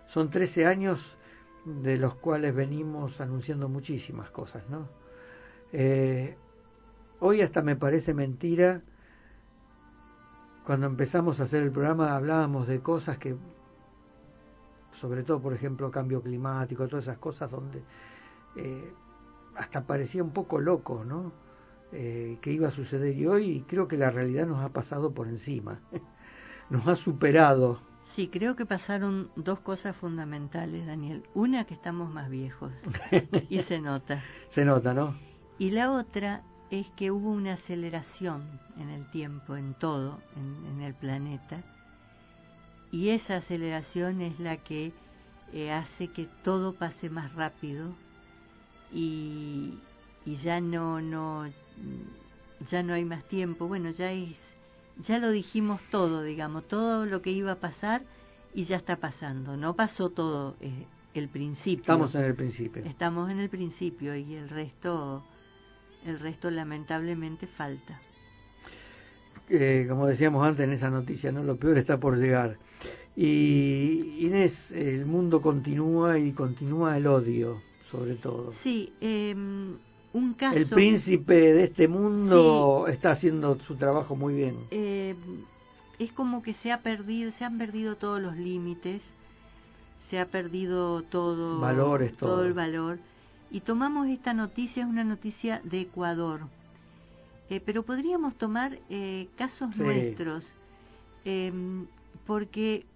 son 0.06 0.30
13 0.30 0.66
años 0.66 1.18
de 1.64 1.96
los 1.96 2.14
cuales 2.14 2.54
venimos 2.54 3.20
anunciando 3.20 3.68
muchísimas 3.68 4.30
cosas, 4.30 4.68
¿no? 4.68 4.88
Eh, 5.72 6.36
hoy 7.20 7.40
hasta 7.40 7.62
me 7.62 7.76
parece 7.76 8.14
mentira, 8.14 8.82
cuando 10.64 10.86
empezamos 10.86 11.40
a 11.40 11.44
hacer 11.44 11.62
el 11.62 11.70
programa 11.70 12.14
hablábamos 12.14 12.66
de 12.68 12.80
cosas 12.80 13.18
que, 13.18 13.36
sobre 14.92 15.22
todo, 15.22 15.40
por 15.40 15.54
ejemplo, 15.54 15.90
cambio 15.90 16.22
climático, 16.22 16.86
todas 16.88 17.04
esas 17.04 17.18
cosas 17.18 17.50
donde 17.50 17.82
eh, 18.56 18.92
hasta 19.56 19.82
parecía 19.86 20.22
un 20.22 20.32
poco 20.32 20.60
loco, 20.60 21.04
¿no? 21.04 21.32
Eh, 21.92 22.38
que 22.40 22.52
iba 22.52 22.68
a 22.68 22.70
suceder 22.70 23.16
y 23.16 23.26
hoy 23.26 23.64
creo 23.68 23.86
que 23.86 23.98
la 23.98 24.10
realidad 24.10 24.46
nos 24.46 24.64
ha 24.64 24.70
pasado 24.70 25.12
por 25.12 25.28
encima, 25.28 25.80
nos 26.70 26.86
ha 26.86 26.96
superado. 26.96 27.80
Sí, 28.14 28.28
creo 28.28 28.56
que 28.56 28.66
pasaron 28.66 29.30
dos 29.36 29.60
cosas 29.60 29.96
fundamentales, 29.96 30.86
Daniel. 30.86 31.22
Una, 31.34 31.64
que 31.64 31.74
estamos 31.74 32.12
más 32.12 32.28
viejos 32.30 32.72
y 33.48 33.62
se 33.62 33.80
nota. 33.80 34.22
Se 34.48 34.64
nota, 34.64 34.94
¿no? 34.94 35.16
Y 35.58 35.70
la 35.70 35.90
otra 35.92 36.42
es 36.70 36.88
que 36.96 37.10
hubo 37.10 37.30
una 37.30 37.54
aceleración 37.54 38.42
en 38.78 38.88
el 38.88 39.10
tiempo, 39.10 39.56
en 39.56 39.74
todo, 39.74 40.20
en, 40.36 40.66
en 40.74 40.82
el 40.82 40.94
planeta, 40.94 41.62
y 42.90 43.08
esa 43.08 43.36
aceleración 43.36 44.20
es 44.20 44.38
la 44.38 44.58
que 44.58 44.92
eh, 45.52 45.72
hace 45.72 46.08
que 46.08 46.28
todo 46.42 46.74
pase 46.74 47.08
más 47.08 47.34
rápido 47.34 47.94
y, 48.92 49.78
y 50.26 50.36
ya 50.36 50.60
no, 50.60 51.00
no, 51.00 51.46
ya 52.70 52.82
no 52.82 52.94
hay 52.94 53.04
más 53.04 53.24
tiempo. 53.24 53.66
Bueno, 53.66 53.90
ya 53.90 54.12
es, 54.12 54.36
ya 54.98 55.18
lo 55.18 55.30
dijimos 55.30 55.80
todo, 55.90 56.22
digamos, 56.22 56.66
todo 56.68 57.06
lo 57.06 57.22
que 57.22 57.30
iba 57.30 57.52
a 57.52 57.56
pasar 57.56 58.02
y 58.54 58.64
ya 58.64 58.76
está 58.76 58.96
pasando. 58.96 59.56
No 59.56 59.74
pasó 59.74 60.10
todo 60.10 60.56
eh, 60.60 60.86
el 61.14 61.28
principio. 61.28 61.82
Estamos 61.82 62.14
en 62.14 62.24
el 62.24 62.34
principio. 62.34 62.84
Estamos 62.84 63.30
en 63.30 63.38
el 63.38 63.48
principio 63.48 64.14
y 64.14 64.34
el 64.34 64.48
resto, 64.48 65.24
el 66.04 66.18
resto 66.20 66.50
lamentablemente 66.50 67.46
falta. 67.46 68.00
Eh, 69.48 69.86
como 69.88 70.06
decíamos 70.06 70.46
antes 70.46 70.64
en 70.64 70.72
esa 70.72 70.88
noticia, 70.88 71.32
no 71.32 71.42
lo 71.42 71.56
peor 71.56 71.78
está 71.78 71.98
por 71.98 72.16
llegar. 72.16 72.56
Y 73.14 74.16
Inés, 74.20 74.70
el 74.70 75.04
mundo 75.04 75.42
continúa 75.42 76.18
y 76.18 76.32
continúa 76.32 76.96
el 76.96 77.06
odio 77.06 77.60
sobre 77.92 78.14
todo. 78.14 78.52
Sí, 78.62 78.92
eh, 79.00 79.34
un 80.14 80.34
caso... 80.34 80.56
El 80.56 80.66
príncipe 80.68 81.34
de 81.54 81.64
este 81.64 81.86
mundo 81.86 82.84
sí, 82.86 82.92
está 82.92 83.12
haciendo 83.12 83.58
su 83.60 83.76
trabajo 83.76 84.16
muy 84.16 84.34
bien. 84.34 84.56
Eh, 84.70 85.14
es 85.98 86.10
como 86.12 86.42
que 86.42 86.54
se 86.54 86.72
ha 86.72 86.80
perdido, 86.82 87.30
se 87.30 87.44
han 87.44 87.58
perdido 87.58 87.96
todos 87.96 88.20
los 88.20 88.36
límites, 88.36 89.02
se 90.08 90.18
ha 90.18 90.26
perdido 90.26 91.02
todo, 91.02 91.60
Valores, 91.60 92.16
todo. 92.16 92.30
todo 92.30 92.44
el 92.44 92.54
valor. 92.54 92.98
Y 93.50 93.60
tomamos 93.60 94.08
esta 94.08 94.32
noticia, 94.32 94.82
es 94.82 94.88
una 94.88 95.04
noticia 95.04 95.60
de 95.64 95.82
Ecuador. 95.82 96.40
Eh, 97.50 97.60
pero 97.64 97.82
podríamos 97.82 98.34
tomar 98.36 98.78
eh, 98.88 99.28
casos 99.36 99.74
Sí. 99.74 99.82
nuestros, 99.82 100.48
eh, 101.26 101.52
porque 102.26 102.86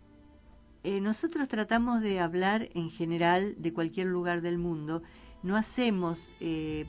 eh, 0.87 1.01
nosotros 1.01 1.49
tratamos 1.49 2.01
de 2.01 2.20
hablar 2.20 2.68
en 2.74 2.91
general 2.91 3.57
de 3.59 3.72
cualquier 3.72 4.07
lugar 4.07 4.41
del 4.41 4.57
mundo, 4.57 5.03
no 5.43 5.57
hacemos 5.57 6.16
eh, 6.39 6.87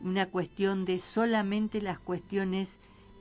una 0.00 0.30
cuestión 0.30 0.86
de 0.86 1.00
solamente 1.00 1.82
las 1.82 1.98
cuestiones 1.98 2.70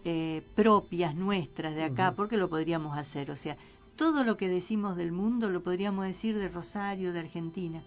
eh, 0.06 0.42
propias 0.56 1.16
nuestras 1.16 1.76
de 1.76 1.84
acá, 1.84 2.14
porque 2.16 2.38
lo 2.38 2.48
podríamos 2.48 2.98
hacer, 2.98 3.30
o 3.30 3.36
sea, 3.36 3.58
todo 3.98 4.24
lo 4.24 4.38
que 4.38 4.48
decimos 4.48 4.96
del 4.96 5.12
mundo 5.12 5.50
lo 5.50 5.64
podríamos 5.64 6.06
decir 6.06 6.38
de 6.38 6.48
Rosario, 6.48 7.12
de 7.12 7.20
Argentina, 7.20 7.84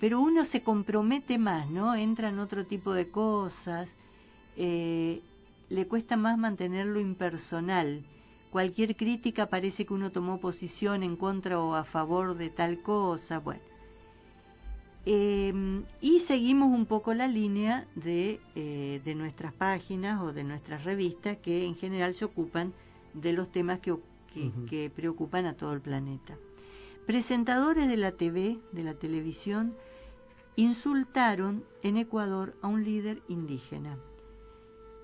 pero 0.00 0.20
uno 0.20 0.44
se 0.46 0.62
compromete 0.62 1.38
más, 1.38 1.70
¿no? 1.70 1.94
Entran 1.94 2.40
otro 2.40 2.66
tipo 2.66 2.92
de 2.92 3.08
cosas, 3.08 3.88
eh, 4.56 5.22
le 5.68 5.86
cuesta 5.86 6.16
más 6.16 6.38
mantenerlo 6.38 6.98
impersonal. 6.98 8.04
Cualquier 8.56 8.96
crítica 8.96 9.50
parece 9.50 9.84
que 9.84 9.92
uno 9.92 10.10
tomó 10.10 10.40
posición 10.40 11.02
en 11.02 11.16
contra 11.16 11.60
o 11.60 11.74
a 11.74 11.84
favor 11.84 12.38
de 12.38 12.48
tal 12.48 12.80
cosa, 12.80 13.38
bueno. 13.38 13.60
Eh, 15.04 15.52
y 16.00 16.20
seguimos 16.20 16.70
un 16.70 16.86
poco 16.86 17.12
la 17.12 17.28
línea 17.28 17.86
de, 17.96 18.40
eh, 18.54 19.02
de 19.04 19.14
nuestras 19.14 19.52
páginas 19.52 20.22
o 20.22 20.32
de 20.32 20.42
nuestras 20.42 20.84
revistas 20.84 21.36
que 21.36 21.66
en 21.66 21.74
general 21.74 22.14
se 22.14 22.24
ocupan 22.24 22.72
de 23.12 23.34
los 23.34 23.52
temas 23.52 23.80
que, 23.80 23.94
que 24.70 24.88
preocupan 24.88 25.44
a 25.44 25.52
todo 25.52 25.74
el 25.74 25.82
planeta. 25.82 26.38
Presentadores 27.04 27.86
de 27.86 27.98
la 27.98 28.12
TV, 28.12 28.58
de 28.72 28.84
la 28.84 28.94
televisión, 28.94 29.74
insultaron 30.56 31.62
en 31.82 31.98
Ecuador 31.98 32.54
a 32.62 32.68
un 32.68 32.84
líder 32.84 33.20
indígena. 33.28 33.98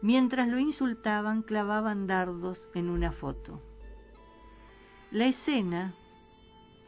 Mientras 0.03 0.49
lo 0.49 0.59
insultaban, 0.59 1.43
clavaban 1.43 2.09
dardos 2.09 2.69
en 2.75 2.91
una 2.91 3.13
foto. 3.13 3.63
La 5.13 5.27
escena, 5.27 5.95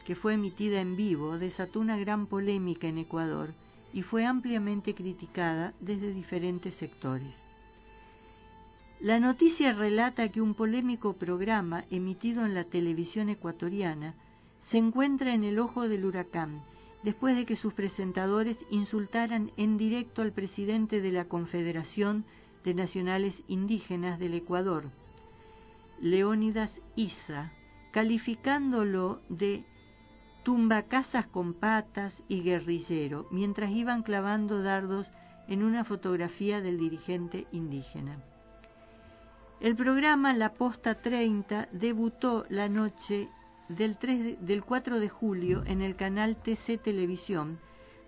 que 0.05 0.15
fue 0.15 0.33
emitida 0.33 0.81
en 0.81 0.97
vivo, 0.97 1.37
desató 1.37 1.79
una 1.79 1.97
gran 1.97 2.27
polémica 2.27 2.87
en 2.87 2.97
Ecuador 2.97 3.53
y 3.93 4.01
fue 4.01 4.25
ampliamente 4.25 4.93
criticada 4.93 5.73
desde 5.79 6.13
diferentes 6.13 6.73
sectores. 6.73 7.41
La 8.99 9.19
noticia 9.19 9.71
relata 9.71 10.29
que 10.29 10.41
un 10.41 10.53
polémico 10.53 11.13
programa 11.13 11.85
emitido 11.89 12.45
en 12.45 12.53
la 12.53 12.65
televisión 12.65 13.29
ecuatoriana 13.29 14.13
se 14.59 14.77
encuentra 14.77 15.33
en 15.33 15.43
el 15.45 15.59
ojo 15.59 15.87
del 15.87 16.03
huracán 16.03 16.61
después 17.03 17.35
de 17.35 17.45
que 17.45 17.55
sus 17.55 17.73
presentadores 17.73 18.57
insultaran 18.71 19.51
en 19.57 19.77
directo 19.77 20.21
al 20.23 20.31
presidente 20.31 21.01
de 21.01 21.11
la 21.11 21.25
Confederación 21.25 22.25
de 22.65 22.73
Nacionales 22.73 23.43
Indígenas 23.47 24.19
del 24.19 24.33
Ecuador, 24.33 24.85
Leónidas 26.01 26.81
Isa, 26.95 27.51
calificándolo 27.91 29.21
de 29.29 29.63
tumbacasas 30.43 31.27
con 31.27 31.53
patas 31.53 32.23
y 32.27 32.41
guerrillero, 32.41 33.27
mientras 33.31 33.71
iban 33.71 34.03
clavando 34.03 34.61
dardos 34.61 35.09
en 35.47 35.63
una 35.63 35.83
fotografía 35.83 36.59
del 36.59 36.77
dirigente 36.79 37.47
indígena. 37.51 38.17
El 39.61 39.75
programa 39.75 40.33
La 40.33 40.53
Posta 40.53 40.95
30 40.95 41.69
debutó 41.71 42.45
la 42.49 42.67
noche 42.67 43.29
del, 43.69 43.97
3 43.97 44.23
de- 44.23 44.35
del 44.41 44.63
4 44.63 44.99
de 44.99 45.07
julio 45.09 45.63
en 45.65 45.81
el 45.81 45.95
canal 45.95 46.35
TC 46.35 46.77
Televisión, 46.77 47.59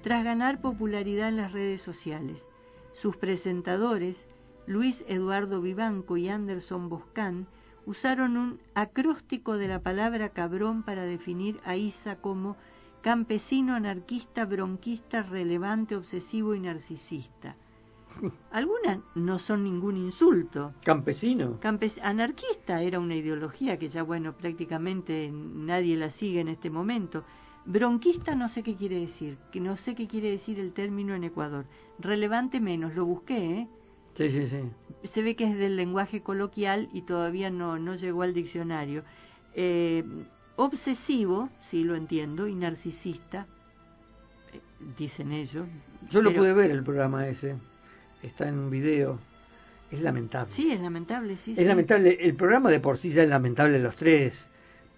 tras 0.03 0.23
ganar 0.23 0.61
popularidad 0.61 1.29
en 1.29 1.37
las 1.37 1.51
redes 1.53 1.81
sociales. 1.81 2.45
Sus 2.93 3.15
presentadores, 3.17 4.27
Luis 4.67 5.03
Eduardo 5.07 5.61
Vivanco 5.61 6.17
y 6.17 6.27
Anderson 6.29 6.89
Boscán, 6.89 7.47
usaron 7.85 8.35
un 8.35 8.59
acróstico 8.75 9.57
de 9.57 9.69
la 9.69 9.79
palabra 9.79 10.29
cabrón 10.29 10.83
para 10.83 11.03
definir 11.03 11.59
a 11.63 11.77
Isa 11.77 12.17
como 12.17 12.57
campesino 13.01 13.75
anarquista, 13.75 14.45
bronquista, 14.45 15.23
relevante, 15.23 15.95
obsesivo 15.95 16.53
y 16.53 16.59
narcisista. 16.59 17.55
Algunas 18.51 18.99
no 19.15 19.39
son 19.39 19.63
ningún 19.63 19.95
insulto. 19.95 20.73
Campesino. 20.83 21.59
Campes- 21.61 21.99
anarquista 22.03 22.81
era 22.81 22.99
una 22.99 23.15
ideología 23.15 23.77
que 23.77 23.87
ya, 23.89 24.03
bueno, 24.03 24.33
prácticamente 24.33 25.31
nadie 25.31 25.95
la 25.95 26.09
sigue 26.09 26.41
en 26.41 26.49
este 26.49 26.69
momento. 26.69 27.23
Bronquista 27.65 28.33
no 28.35 28.49
sé 28.49 28.63
qué 28.63 28.75
quiere 28.75 28.99
decir, 28.99 29.37
que 29.51 29.59
no 29.59 29.75
sé 29.77 29.93
qué 29.93 30.07
quiere 30.07 30.31
decir 30.31 30.59
el 30.59 30.73
término 30.73 31.13
en 31.15 31.23
Ecuador. 31.25 31.65
Relevante 31.99 32.59
menos, 32.59 32.95
lo 32.95 33.05
busqué, 33.05 33.51
¿eh? 33.51 33.67
Sí, 34.17 34.29
sí, 34.31 34.47
sí. 34.47 34.57
Se 35.07 35.21
ve 35.21 35.35
que 35.35 35.45
es 35.45 35.57
del 35.57 35.75
lenguaje 35.75 36.21
coloquial 36.21 36.89
y 36.91 37.03
todavía 37.03 37.51
no, 37.51 37.77
no 37.77 37.95
llegó 37.95 38.23
al 38.23 38.33
diccionario. 38.33 39.03
Eh, 39.53 40.03
obsesivo, 40.55 41.49
sí 41.61 41.83
lo 41.83 41.95
entiendo, 41.95 42.47
y 42.47 42.55
narcisista, 42.55 43.45
eh, 44.53 44.59
dicen 44.97 45.31
ellos. 45.31 45.67
Yo 46.09 46.21
lo 46.21 46.33
pude 46.33 46.53
ver 46.53 46.71
el 46.71 46.83
programa 46.83 47.27
ese. 47.27 47.55
Está 48.23 48.49
en 48.49 48.57
un 48.57 48.69
video. 48.71 49.19
Es 49.91 50.01
lamentable. 50.01 50.51
Sí, 50.51 50.71
es 50.71 50.81
lamentable, 50.81 51.37
sí. 51.37 51.51
es 51.51 51.57
sí. 51.57 51.63
lamentable. 51.63 52.17
El 52.19 52.35
programa 52.35 52.71
de 52.71 52.79
por 52.79 52.97
sí 52.97 53.11
ya 53.11 53.23
es 53.23 53.29
lamentable 53.29 53.79
los 53.79 53.95
tres. 53.95 54.47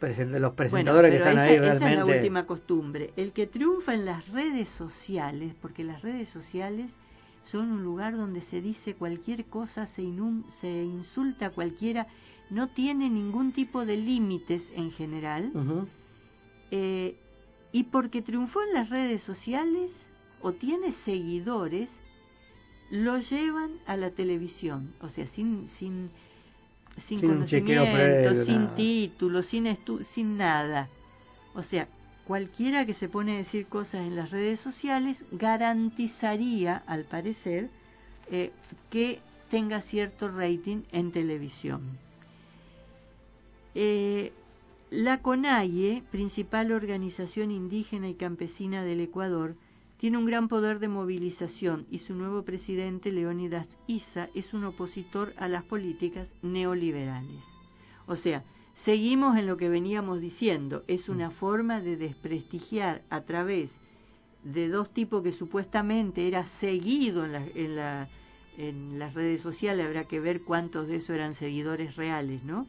los 0.02 0.18
Bueno, 0.18 0.54
presentadores 0.56 1.12
que 1.12 1.18
están 1.18 1.34
esa, 1.34 1.44
ahí 1.44 1.56
esa 1.56 1.62
realmente. 1.64 1.92
es 1.92 1.98
la 1.98 2.06
última 2.06 2.46
costumbre. 2.46 3.14
El 3.18 3.34
que 3.34 3.48
triunfa 3.48 3.94
en 3.94 4.06
las 4.06 4.30
redes 4.30 4.70
sociales, 4.70 5.54
porque 5.62 5.84
las 5.84 6.02
redes 6.02 6.30
sociales 6.30 6.96
son 7.52 7.72
un 7.72 7.84
lugar 7.84 8.16
donde 8.18 8.42
se 8.42 8.62
dice 8.62 8.94
cualquier 8.96 9.46
cosa, 9.46 9.86
se, 9.86 10.04
se 10.60 10.84
insulta 10.84 11.48
a 11.48 11.50
cualquiera, 11.52 12.08
no 12.50 12.68
tiene 12.70 13.10
ningún 13.10 13.52
tipo 13.52 13.86
de 13.86 13.98
límites 13.98 14.72
en 14.76 14.92
general, 14.92 15.52
eh, 16.72 17.16
y 17.72 17.84
porque 17.84 18.22
triunfó 18.22 18.62
en 18.64 18.74
las 18.74 18.90
redes 18.90 19.22
sociales 19.22 19.92
o 20.42 20.54
tiene 20.54 20.92
seguidores, 20.92 21.90
lo 22.92 23.20
llevan 23.20 23.72
a 23.86 23.98
la 23.98 24.10
televisión, 24.12 24.94
o 25.02 25.10
sea, 25.10 25.28
sin, 25.28 25.68
sin, 25.70 26.10
sin, 26.98 27.20
Sin 27.20 27.30
conocimiento, 27.30 27.92
previo, 27.92 28.46
sin 28.46 28.64
nada. 28.64 28.76
título, 28.76 29.42
sin, 29.44 29.66
estu- 29.66 30.04
sin 30.04 30.38
nada. 30.38 30.90
O 31.54 31.62
sea, 31.62 31.88
cualquiera 32.30 32.86
que 32.86 32.94
se 32.94 33.10
pone 33.10 33.34
a 33.34 33.38
decir 33.38 33.66
cosas 33.66 34.02
en 34.06 34.16
las 34.16 34.30
redes 34.30 34.60
sociales 34.60 35.26
garantizaría, 35.32 36.84
al 36.86 37.06
parecer, 37.06 37.72
eh, 38.30 38.52
que 38.92 39.18
tenga 39.50 39.82
cierto 39.82 40.30
rating 40.30 40.84
en 40.92 41.12
televisión. 41.12 41.82
Eh, 43.74 44.32
la 44.92 45.24
CONAIE, 45.24 46.04
principal 46.12 46.72
organización 46.72 47.50
indígena 47.50 48.08
y 48.08 48.14
campesina 48.14 48.84
del 48.84 49.02
Ecuador, 49.02 49.56
tiene 49.98 50.20
un 50.20 50.28
gran 50.28 50.50
poder 50.50 50.78
de 50.78 50.88
movilización 50.88 51.88
y 51.90 51.98
su 51.98 52.14
nuevo 52.14 52.44
presidente, 52.44 53.12
Leónidas 53.12 53.68
Issa, 53.88 54.30
es 54.36 54.54
un 54.54 54.66
opositor 54.66 55.34
a 55.38 55.48
las 55.48 55.64
políticas 55.64 56.32
neoliberales. 56.44 57.42
O 58.06 58.16
sea, 58.16 58.44
seguimos 58.84 59.38
en 59.38 59.46
lo 59.48 59.58
que 59.58 59.70
veníamos 59.70 60.20
diciendo, 60.22 60.84
es 60.88 61.10
una 61.10 61.32
forma 61.32 61.82
de 61.82 61.98
desprestigiar 61.98 63.02
a 63.10 63.22
través 63.22 63.76
de 64.44 64.70
dos 64.70 64.90
tipos 64.94 65.22
que 65.24 65.32
supuestamente 65.34 66.28
era 66.28 66.46
seguido 66.46 67.26
en, 67.26 67.32
la- 67.34 67.46
en, 67.48 67.76
la- 67.76 68.08
en 68.58 69.00
las 69.00 69.14
redes 69.14 69.42
sociales, 69.42 69.86
habrá 69.86 70.06
que 70.06 70.20
ver 70.20 70.42
cuántos 70.42 70.88
de 70.88 70.96
esos 70.96 71.12
eran 71.12 71.34
seguidores 71.34 71.96
reales, 71.96 72.44
¿no? 72.44 72.68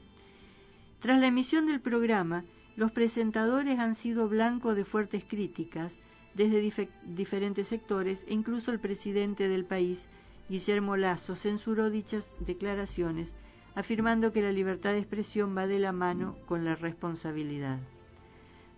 Tras 1.01 1.21
la 1.21 1.29
emisión 1.29 1.67
del 1.67 1.81
programa, 1.81 2.45
los 2.77 2.93
presentadores 2.93 3.79
han 3.79 3.95
sido 3.95 4.29
blanco 4.29 4.75
de 4.75 4.85
fuertes 4.85 5.25
críticas 5.25 5.93
desde 6.35 6.63
dife- 6.63 6.89
diferentes 7.05 7.69
sectores 7.69 8.25
e 8.29 8.35
incluso 8.35 8.71
el 8.73 8.79
presidente 8.81 9.49
del 9.49 9.65
país, 9.65 10.05
Guillermo 10.49 10.97
Lazo, 10.97 11.35
censuró 11.37 11.91
dichas 11.91 12.29
declaraciones, 12.41 13.33
afirmando 13.75 14.33
que 14.33 14.43
la 14.43 14.53
libertad 14.53 14.93
de 14.93 14.99
expresión 14.99 15.57
va 15.57 15.67
de 15.67 15.79
la 15.79 15.93
mano 15.93 16.37
con 16.47 16.65
la 16.65 16.75
responsabilidad. 16.75 17.79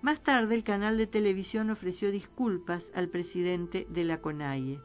Más 0.03 0.23
tarde, 0.23 0.55
el 0.55 0.65
canal 0.65 0.99
de 0.99 1.07
televisión 1.07 1.71
ofreció 1.71 2.11
disculpas 2.11 2.91
al 2.95 3.09
presidente 3.09 3.87
de 3.89 4.05
la 4.05 4.19
CONAIE. 4.19 4.79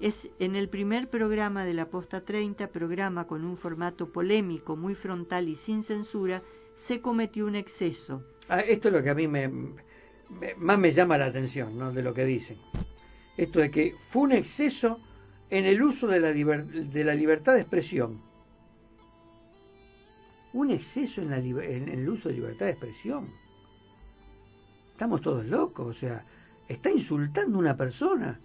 Es 0.00 0.28
en 0.38 0.54
el 0.56 0.68
primer 0.68 1.08
programa 1.08 1.64
de 1.64 1.74
la 1.74 1.86
Posta 1.86 2.22
30, 2.22 2.68
programa 2.68 3.26
con 3.26 3.44
un 3.44 3.56
formato 3.56 4.10
polémico, 4.12 4.76
muy 4.76 4.94
frontal 4.94 5.48
y 5.48 5.56
sin 5.56 5.82
censura, 5.82 6.42
se 6.74 7.00
cometió 7.00 7.46
un 7.46 7.54
exceso. 7.54 8.22
Ah, 8.48 8.60
esto 8.60 8.88
es 8.88 8.94
lo 8.94 9.02
que 9.02 9.10
a 9.10 9.14
mí 9.14 9.28
me, 9.28 9.50
más 10.56 10.78
me 10.78 10.92
llama 10.92 11.18
la 11.18 11.26
atención, 11.26 11.76
¿no? 11.78 11.92
De 11.92 12.02
lo 12.02 12.14
que 12.14 12.24
dicen. 12.24 12.58
Esto 13.36 13.60
de 13.60 13.70
que 13.70 13.94
fue 14.10 14.22
un 14.22 14.32
exceso 14.32 15.00
en 15.50 15.64
el 15.66 15.82
uso 15.82 16.06
de 16.06 16.20
la, 16.20 16.32
liber- 16.32 16.66
de 16.66 17.04
la 17.04 17.14
libertad 17.14 17.54
de 17.54 17.60
expresión. 17.60 18.20
Un 20.52 20.70
exceso 20.70 21.22
en, 21.22 21.30
la 21.30 21.38
en 21.38 21.88
el 21.88 22.08
uso 22.08 22.28
de 22.28 22.34
libertad 22.34 22.66
de 22.66 22.72
expresión. 22.72 23.28
Estamos 24.92 25.20
todos 25.20 25.46
locos, 25.46 25.86
o 25.86 25.92
sea, 25.98 26.24
está 26.68 26.90
insultando 26.90 27.56
a 27.56 27.60
una 27.60 27.76
persona. 27.76 28.38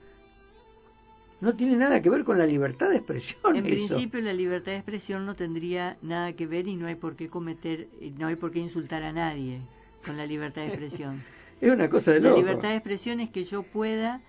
No 1.41 1.53
tiene 1.56 1.76
nada 1.76 2.02
que 2.02 2.10
ver 2.10 2.23
con 2.23 2.38
la 2.38 2.45
libertad 2.45 2.90
de 2.90 2.98
expresión. 2.98 3.56
En 3.56 3.65
eso. 3.65 3.76
principio, 3.76 4.22
la 4.22 4.34
libertad 4.34 4.72
de 4.72 4.77
expresión 4.77 5.26
no 5.26 5.36
tendría 5.36 5.98
nada 6.02 6.34
que 6.34 6.48
ver 6.48 6.68
y 6.68 6.76
no 6.76 6.88
hay 6.88 6.95
por 6.95 7.15
qué 7.15 7.30
cometer, 7.30 7.90
no 8.18 8.27
hay 8.27 8.36
por 8.36 8.52
qué 8.52 8.60
insultar 8.60 9.03
a 9.03 9.11
nadie 9.11 9.61
con 10.06 10.18
la 10.18 10.26
libertad 10.26 10.61
de 10.61 10.68
expresión. 10.69 11.23
Es 11.61 11.72
una 11.72 11.90
cosa 11.90 12.11
de 12.11 12.19
La 12.19 12.30
loco. 12.30 12.41
libertad 12.41 12.69
de 12.69 12.76
expresión 12.76 13.22
es 13.22 13.30
que 13.30 13.45
yo 13.45 13.64
pueda 13.64 14.22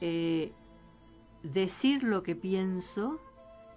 eh, 0.00 0.50
decir 1.44 2.02
lo 2.02 2.24
que 2.24 2.34
pienso 2.34 3.20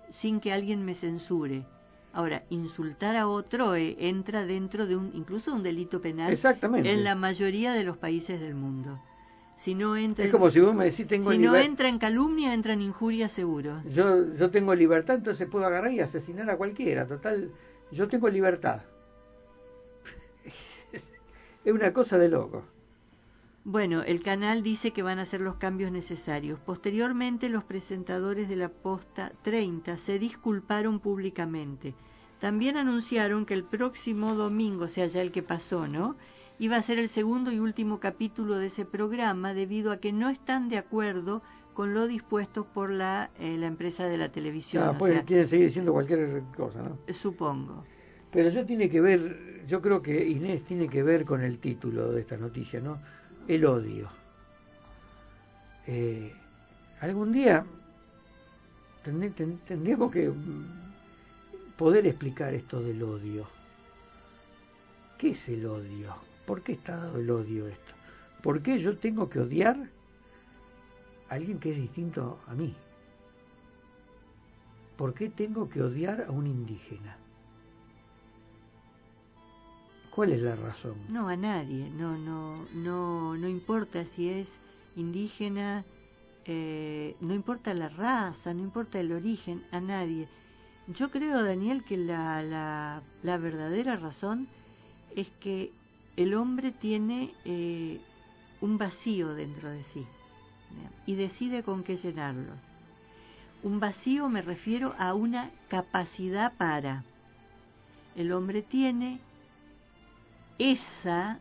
sin 0.10 0.40
que 0.40 0.52
alguien 0.52 0.84
me 0.84 0.96
censure. 0.96 1.66
Ahora, 2.12 2.44
insultar 2.50 3.16
a 3.16 3.28
otro 3.28 3.76
eh, 3.76 3.96
entra 4.00 4.46
dentro 4.46 4.88
de 4.88 4.96
un, 4.96 5.12
incluso 5.14 5.54
un 5.54 5.64
delito 5.64 6.02
penal 6.02 6.34
Exactamente. 6.34 6.92
en 6.92 7.04
la 7.04 7.16
mayoría 7.16 7.74
de 7.74 7.84
los 7.84 7.98
países 7.98 8.40
del 8.40 8.56
mundo. 8.56 9.00
Si 9.58 9.76
no 9.76 9.96
entra, 9.98 10.24
Es 10.24 10.30
en- 10.30 10.32
como 10.32 10.50
si 10.50 10.60
vos 10.60 10.74
me 10.74 10.86
decís, 10.86 11.06
tengo 11.08 11.32
si 11.32 11.38
no 11.38 11.56
entra 11.56 11.90
en 11.90 12.00
calumnia, 12.00 12.54
entra 12.54 12.74
en 12.74 12.82
injuria 12.82 13.28
seguro. 13.28 13.82
yo, 13.94 14.34
yo 14.36 14.50
tengo 14.50 14.74
libertad, 14.74 15.16
entonces 15.18 15.48
puedo 15.50 15.66
agarrar 15.66 15.92
y 15.92 16.00
asesinar 16.00 16.50
a 16.50 16.58
cualquiera. 16.58 17.06
Total, 17.08 17.52
yo 17.92 18.08
tengo 18.08 18.30
libertad. 18.30 18.82
es 21.66 21.74
una 21.74 21.94
cosa 21.94 22.18
de 22.18 22.30
loco. 22.30 22.64
Bueno, 23.72 24.02
el 24.02 24.24
canal 24.24 24.64
dice 24.64 24.90
que 24.90 25.04
van 25.04 25.20
a 25.20 25.22
hacer 25.22 25.42
los 25.42 25.58
cambios 25.58 25.92
necesarios. 25.92 26.60
Posteriormente, 26.60 27.50
los 27.50 27.64
presentadores 27.64 28.50
de 28.50 28.56
la 28.56 28.70
Posta 28.70 29.32
30 29.44 29.98
se 29.98 30.18
disculparon 30.18 31.00
públicamente. 31.00 31.94
También 32.40 32.78
anunciaron 32.78 33.46
que 33.46 33.54
el 33.54 33.64
próximo 33.64 34.34
domingo, 34.34 34.86
o 34.86 34.88
sea, 34.88 35.06
ya 35.06 35.22
el 35.22 35.32
que 35.32 35.44
pasó, 35.44 35.88
¿no? 35.88 36.16
Iba 36.58 36.78
a 36.78 36.82
ser 36.82 36.98
el 36.98 37.10
segundo 37.10 37.52
y 37.52 37.60
último 37.60 38.00
capítulo 38.00 38.56
de 38.56 38.66
ese 38.66 38.86
programa 38.86 39.54
debido 39.54 39.92
a 39.92 39.98
que 39.98 40.14
no 40.14 40.30
están 40.32 40.68
de 40.70 40.80
acuerdo 40.80 41.44
con 41.76 41.94
lo 41.94 42.08
dispuesto 42.08 42.66
por 42.66 42.90
la, 42.90 43.30
eh, 43.38 43.56
la 43.60 43.68
empresa 43.68 44.08
de 44.08 44.18
la 44.18 44.32
televisión. 44.32 44.84
Ah, 44.84 44.92
o 44.92 44.98
pues 44.98 45.14
sea, 45.14 45.24
quieren 45.26 45.48
seguir 45.48 45.68
diciendo 45.68 45.94
cualquier 45.94 46.42
cosa, 46.58 46.82
¿no? 46.82 46.98
supongo. 47.14 47.84
Pero 48.32 48.50
yo 48.50 48.66
tiene 48.66 48.90
que 48.90 49.00
ver, 49.00 49.64
yo 49.68 49.80
creo 49.80 50.02
que 50.02 50.28
Inés 50.28 50.64
tiene 50.64 50.88
que 50.88 51.04
ver 51.04 51.24
con 51.24 51.44
el 51.44 51.60
título 51.60 52.12
de 52.12 52.22
esta 52.22 52.36
noticia, 52.36 52.80
¿no? 52.80 52.98
El 53.48 53.66
odio. 53.66 54.10
Eh, 55.88 56.34
algún 57.02 57.32
día 57.32 57.66
tendríamos 59.04 60.12
que 60.12 60.30
mm, 60.30 61.76
poder 61.78 62.06
explicar 62.06 62.54
esto 62.54 62.82
del 62.82 63.02
odio. 63.02 63.48
¿Qué 65.18 65.32
es 65.32 65.50
el 65.50 65.66
odio? 65.66 66.16
¿Por 66.46 66.62
qué 66.62 66.74
está 66.74 66.98
dado 66.98 67.20
el 67.20 67.30
odio 67.30 67.68
esto? 67.68 67.94
¿Por 68.42 68.62
qué 68.62 68.80
yo 68.80 68.98
tengo 68.98 69.30
que 69.30 69.40
odiar 69.40 69.90
a 71.30 71.34
alguien 71.34 71.60
que 71.60 71.72
es 71.72 71.78
distinto 71.78 72.40
a 72.48 72.54
mí? 72.54 72.76
¿Por 74.96 75.14
qué 75.14 75.30
tengo 75.30 75.70
que 75.70 75.82
odiar 75.82 76.26
a 76.28 76.32
un 76.32 76.48
indígena? 76.48 77.18
¿Cuál 80.12 80.34
es 80.34 80.42
la 80.42 80.56
razón? 80.56 80.96
No, 81.10 81.28
a 81.28 81.36
nadie. 81.36 81.90
No, 81.92 82.18
no, 82.18 82.66
no, 82.74 83.38
no 83.38 83.48
importa 83.48 84.06
si 84.06 84.30
es 84.30 84.50
indígena, 84.96 85.86
eh, 86.46 87.16
no 87.22 87.34
importa 87.34 87.74
la 87.74 87.90
raza, 87.90 88.54
no 88.54 88.62
importa 88.62 89.00
el 89.00 89.12
origen, 89.12 89.64
a 89.72 89.80
nadie. 89.80 90.28
Yo 90.88 91.12
creo, 91.12 91.44
Daniel, 91.44 91.84
que 91.84 91.98
la, 91.98 92.42
la, 92.42 93.02
la 93.22 93.38
verdadera 93.38 93.96
razón 93.96 94.48
es 95.16 95.30
que 95.40 95.72
el 96.18 96.34
hombre 96.34 96.72
tiene 96.72 97.34
eh, 97.46 98.00
un 98.62 98.78
vacío 98.78 99.34
dentro 99.36 99.70
de 99.70 99.84
sí 99.84 100.06
y 101.06 101.16
decide 101.16 101.64
con 101.64 101.84
qué 101.84 101.98
llenarlo. 101.98 102.54
Un 103.64 103.80
vacío 103.80 104.30
me 104.30 104.42
refiero 104.42 104.96
a 104.98 105.14
una 105.14 105.52
capacidad 105.68 106.54
para. 106.58 107.04
El 108.16 108.32
hombre 108.32 108.62
tiene 108.62 109.20
esa, 110.60 111.40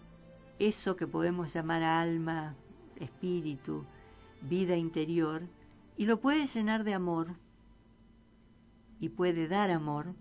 eso 0.59 0.97
que 0.97 1.07
podemos 1.07 1.53
llamar 1.53 1.83
alma, 1.83 2.55
espíritu, 2.97 3.85
vida 4.41 4.77
interior, 4.77 5.43
y 5.97 6.07
lo 6.07 6.21
puede 6.21 6.47
llenar 6.47 6.85
de 6.85 6.95
amor, 6.95 7.35
y 9.01 9.11
puede 9.11 9.49
dar 9.49 9.71
amor, 9.71 10.15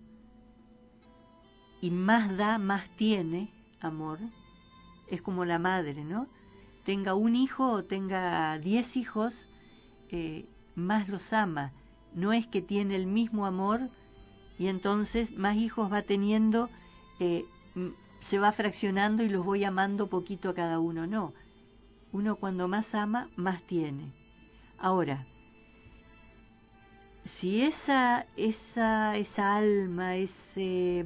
y 1.80 1.90
más 1.90 2.36
da, 2.36 2.58
más 2.58 2.88
tiene 2.96 3.50
amor. 3.80 4.18
Es 5.08 5.22
como 5.22 5.44
la 5.44 5.58
madre, 5.58 6.04
¿no? 6.04 6.26
Tenga 6.84 7.14
un 7.14 7.36
hijo 7.36 7.70
o 7.70 7.84
tenga 7.84 8.58
diez 8.58 8.96
hijos, 8.96 9.34
eh, 10.10 10.46
más 10.74 11.08
los 11.08 11.32
ama. 11.32 11.72
No 12.14 12.32
es 12.32 12.46
que 12.46 12.62
tiene 12.62 12.96
el 12.96 13.06
mismo 13.06 13.46
amor 13.46 13.90
y 14.58 14.66
entonces 14.66 15.30
más 15.36 15.56
hijos 15.56 15.92
va 15.92 16.02
teniendo, 16.02 16.68
eh, 17.20 17.44
se 18.20 18.38
va 18.38 18.52
fraccionando 18.52 19.22
y 19.22 19.28
los 19.28 19.44
voy 19.44 19.64
amando 19.64 20.08
poquito 20.08 20.50
a 20.50 20.54
cada 20.54 20.78
uno. 20.78 21.06
No, 21.06 21.32
uno 22.12 22.36
cuando 22.36 22.68
más 22.68 22.94
ama, 22.94 23.28
más 23.36 23.62
tiene. 23.62 24.12
Ahora, 24.78 25.26
si 27.24 27.62
esa, 27.62 28.26
esa, 28.36 29.16
esa 29.16 29.56
alma, 29.56 30.16
ese, 30.16 31.04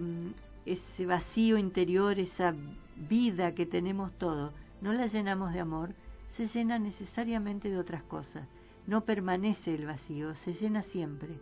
ese 0.65 1.07
vacío 1.07 1.59
interior, 1.59 2.19
esa 2.19 2.55
vida 2.97 3.55
que 3.55 3.67
tenemos 3.67 4.13
todos, 4.19 4.53
no 4.81 4.93
la 4.93 5.07
llenamos 5.07 5.53
de 5.53 5.61
amor, 5.61 5.95
se 6.29 6.47
llena 6.47 6.79
necesariamente 6.79 7.69
de 7.69 7.79
otras 7.79 8.03
cosas. 8.05 8.47
No 8.87 9.05
permanece 9.05 9.75
el 9.75 9.87
vacío, 9.87 10.35
se 10.35 10.55
llena 10.55 10.83
siempre. 10.83 11.39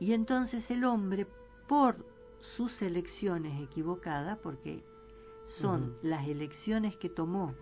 Y 0.00 0.12
entonces 0.12 0.70
el 0.70 0.84
hombre, 0.84 1.26
por 1.68 2.04
sus 2.54 2.82
elecciones 2.82 3.60
equivocadas, 3.60 4.38
porque 4.38 4.84
son 5.46 5.96
las 6.02 6.28
elecciones 6.28 6.96
que 6.96 7.08
tomó, 7.08 7.54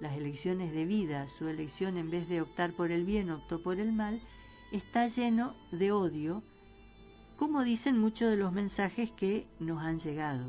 las 0.00 0.16
elecciones 0.16 0.72
de 0.72 0.84
vida, 0.84 1.26
su 1.38 1.48
elección 1.48 1.96
en 1.96 2.10
vez 2.10 2.28
de 2.28 2.40
optar 2.40 2.72
por 2.72 2.90
el 2.90 3.04
bien, 3.04 3.30
optó 3.30 3.62
por 3.62 3.78
el 3.78 3.92
mal, 3.92 4.20
está 4.72 5.08
lleno 5.08 5.54
de 5.72 5.92
odio, 5.92 6.42
como 7.36 7.62
dicen 7.62 7.98
muchos 7.98 8.30
de 8.30 8.36
los 8.36 8.52
mensajes 8.52 9.10
que 9.12 9.46
nos 9.58 9.82
han 9.82 9.98
llegado, 9.98 10.46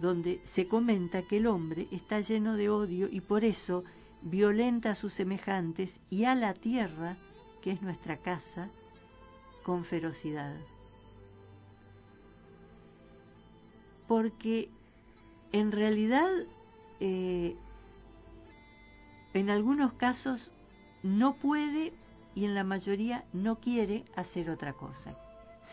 donde 0.00 0.40
se 0.44 0.66
comenta 0.66 1.22
que 1.22 1.38
el 1.38 1.46
hombre 1.46 1.88
está 1.90 2.20
lleno 2.20 2.56
de 2.56 2.70
odio 2.70 3.08
y 3.10 3.20
por 3.20 3.44
eso 3.44 3.84
violenta 4.22 4.90
a 4.90 4.94
sus 4.94 5.12
semejantes 5.12 5.94
y 6.10 6.24
a 6.24 6.34
la 6.34 6.54
tierra, 6.54 7.16
que 7.60 7.72
es 7.72 7.82
nuestra 7.82 8.16
casa, 8.16 8.70
con 9.62 9.84
ferocidad. 9.84 10.56
Porque 14.06 14.68
en 15.52 15.72
realidad 15.72 16.28
eh, 17.00 17.56
en 19.34 19.50
algunos 19.50 19.92
casos 19.94 20.50
no 21.02 21.34
puede 21.34 21.92
y 22.34 22.44
en 22.44 22.54
la 22.54 22.64
mayoría 22.64 23.24
no 23.32 23.56
quiere 23.56 24.04
hacer 24.16 24.50
otra 24.50 24.72
cosa. 24.72 25.14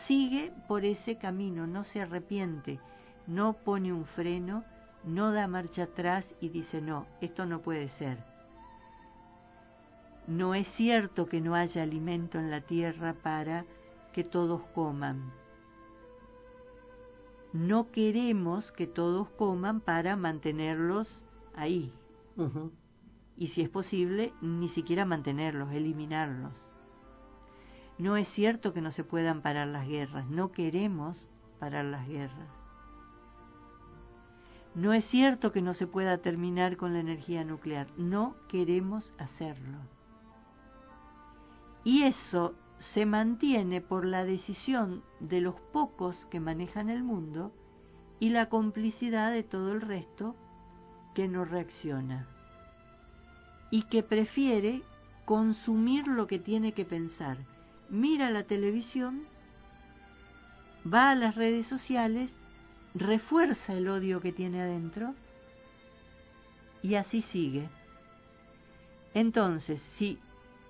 Sigue 0.06 0.52
por 0.68 0.84
ese 0.84 1.16
camino, 1.16 1.66
no 1.66 1.84
se 1.84 2.00
arrepiente, 2.00 2.78
no 3.26 3.54
pone 3.54 3.92
un 3.92 4.04
freno, 4.04 4.64
no 5.04 5.32
da 5.32 5.46
marcha 5.46 5.84
atrás 5.84 6.34
y 6.40 6.48
dice 6.48 6.80
no, 6.80 7.06
esto 7.20 7.46
no 7.46 7.60
puede 7.60 7.88
ser. 7.88 8.18
No 10.26 10.54
es 10.54 10.68
cierto 10.68 11.26
que 11.26 11.40
no 11.40 11.54
haya 11.54 11.82
alimento 11.82 12.38
en 12.38 12.50
la 12.50 12.60
tierra 12.60 13.14
para 13.14 13.64
que 14.12 14.22
todos 14.24 14.62
coman 14.74 15.32
no 17.52 17.90
queremos 17.90 18.72
que 18.72 18.86
todos 18.86 19.28
coman 19.30 19.80
para 19.80 20.16
mantenerlos 20.16 21.22
ahí. 21.54 21.92
Y 23.36 23.48
si 23.48 23.62
es 23.62 23.68
posible, 23.68 24.32
ni 24.40 24.68
siquiera 24.68 25.04
mantenerlos, 25.04 25.72
eliminarlos. 25.72 26.52
No 27.98 28.16
es 28.16 28.28
cierto 28.28 28.72
que 28.72 28.80
no 28.80 28.92
se 28.92 29.04
puedan 29.04 29.42
parar 29.42 29.68
las 29.68 29.86
guerras, 29.86 30.28
no 30.28 30.52
queremos 30.52 31.26
parar 31.58 31.84
las 31.84 32.08
guerras. 32.08 32.48
No 34.74 34.92
es 34.92 35.04
cierto 35.04 35.52
que 35.52 35.62
no 35.62 35.74
se 35.74 35.86
pueda 35.86 36.18
terminar 36.18 36.76
con 36.76 36.92
la 36.92 37.00
energía 37.00 37.44
nuclear, 37.44 37.88
no 37.98 38.36
queremos 38.48 39.12
hacerlo. 39.18 39.78
Y 41.82 42.04
eso 42.04 42.54
se 42.80 43.04
mantiene 43.04 43.82
por 43.82 44.06
la 44.06 44.24
decisión 44.24 45.02
de 45.20 45.42
los 45.42 45.54
pocos 45.72 46.26
que 46.30 46.40
manejan 46.40 46.88
el 46.88 47.04
mundo 47.04 47.52
y 48.18 48.30
la 48.30 48.48
complicidad 48.48 49.30
de 49.30 49.42
todo 49.42 49.72
el 49.72 49.82
resto 49.82 50.34
que 51.14 51.28
no 51.28 51.44
reacciona 51.44 52.26
y 53.70 53.82
que 53.82 54.02
prefiere 54.02 54.82
consumir 55.26 56.08
lo 56.08 56.26
que 56.26 56.38
tiene 56.38 56.72
que 56.72 56.86
pensar. 56.86 57.36
Mira 57.90 58.30
la 58.30 58.44
televisión, 58.44 59.24
va 60.82 61.10
a 61.10 61.14
las 61.14 61.34
redes 61.34 61.66
sociales, 61.66 62.34
refuerza 62.94 63.74
el 63.74 63.88
odio 63.88 64.20
que 64.20 64.32
tiene 64.32 64.62
adentro 64.62 65.14
y 66.82 66.94
así 66.94 67.20
sigue. 67.20 67.68
Entonces, 69.12 69.82
si 69.82 70.18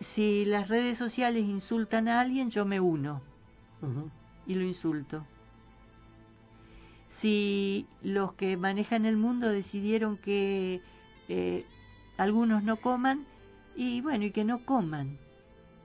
si 0.01 0.45
las 0.45 0.69
redes 0.69 0.99
sociales 0.99 1.45
insultan 1.45 2.09
a 2.09 2.21
alguien, 2.21 2.51
yo 2.51 2.65
me 2.65 2.81
uno 2.81 3.21
y 4.47 4.55
lo 4.55 4.65
insulto. 4.65 5.25
Si 7.09 7.87
los 8.03 8.33
que 8.35 8.57
manejan 8.57 9.05
el 9.05 9.17
mundo 9.17 9.49
decidieron 9.49 10.17
que 10.17 10.81
eh, 11.29 11.65
algunos 12.17 12.63
no 12.63 12.77
coman, 12.77 13.27
y 13.77 14.01
bueno, 14.01 14.25
y 14.25 14.31
que 14.31 14.45
no 14.45 14.65
coman. 14.65 15.19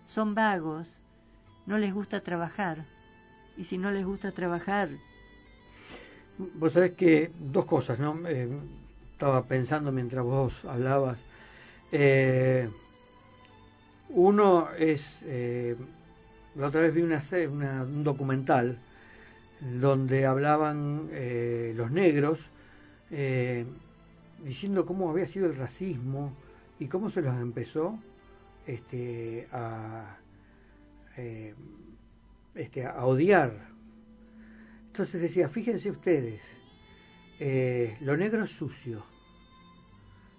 Son 0.08 0.34
vagos, 0.34 0.90
no 1.66 1.78
les 1.78 1.94
gusta 1.94 2.22
trabajar. 2.22 2.86
Y 3.58 3.66
si 3.66 3.78
no 3.78 3.92
les 3.92 4.06
gusta 4.06 4.32
trabajar... 4.32 4.90
Vos 6.38 6.74
sabés 6.74 6.94
que 6.94 7.32
dos 7.40 7.66
cosas, 7.66 7.98
¿no? 7.98 8.28
Eh, 8.28 8.50
estaba 9.14 9.44
pensando 9.44 9.92
mientras 9.92 10.26
vos 10.26 10.66
hablabas. 10.66 11.18
Eh, 11.92 12.70
uno 14.10 14.70
es, 14.78 15.04
eh, 15.24 15.76
la 16.56 16.68
otra 16.68 16.82
vez 16.82 16.94
vi 16.94 17.02
una, 17.02 17.22
una, 17.50 17.84
un 17.84 18.04
documental 18.04 18.80
donde 19.62 20.26
hablaban 20.26 21.10
eh, 21.12 21.74
los 21.76 21.92
negros 21.92 22.40
eh, 23.12 23.66
diciendo 24.44 24.86
cómo 24.86 25.10
había 25.10 25.26
sido 25.26 25.48
el 25.48 25.56
racismo 25.56 26.34
y 26.80 26.88
cómo 26.88 27.10
se 27.10 27.22
los 27.22 27.36
empezó 27.36 27.98
este, 28.68 29.48
a, 29.52 30.18
este, 32.54 32.86
a 32.86 33.06
odiar. 33.06 33.70
Entonces 34.88 35.22
decía, 35.22 35.50
fíjense 35.50 35.92
ustedes, 35.92 36.42
lo 38.02 38.16
negro 38.16 38.46
es 38.46 38.52
sucio, 38.52 39.04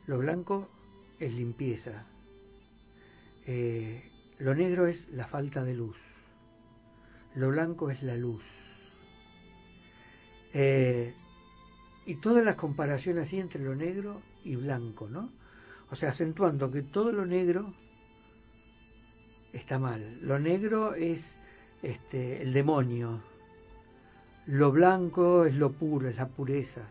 lo 0.06 0.18
blanco 0.18 0.68
es 1.18 1.32
limpieza, 1.34 2.06
eh, 3.47 4.10
lo 4.39 4.55
negro 4.55 4.86
es 4.86 5.09
la 5.10 5.27
falta 5.27 5.64
de 5.64 5.74
luz, 5.74 5.97
lo 7.35 7.48
blanco 7.51 7.90
es 7.90 8.02
la 8.02 8.16
luz. 8.16 8.44
Eh, 10.52 11.14
y 12.06 12.16
todas 12.16 12.44
las 12.44 12.56
comparaciones 12.56 13.27
así 13.27 13.39
entre 13.39 13.62
lo 13.62 13.74
negro 13.74 14.23
y 14.44 14.56
blanco, 14.56 15.09
¿no? 15.09 15.31
O 15.90 15.97
sea, 15.97 16.10
acentuando 16.10 16.70
que 16.70 16.82
todo 16.82 17.12
lo 17.12 17.27
negro 17.27 17.73
está 19.52 19.78
mal. 19.78 20.18
Lo 20.23 20.39
negro 20.39 20.94
es 20.94 21.36
este, 21.82 22.43
el 22.43 22.52
demonio, 22.52 23.20
lo 24.47 24.73
blanco 24.73 25.44
es 25.44 25.55
lo 25.55 25.73
puro, 25.73 26.09
es 26.09 26.16
la 26.16 26.28
pureza. 26.28 26.82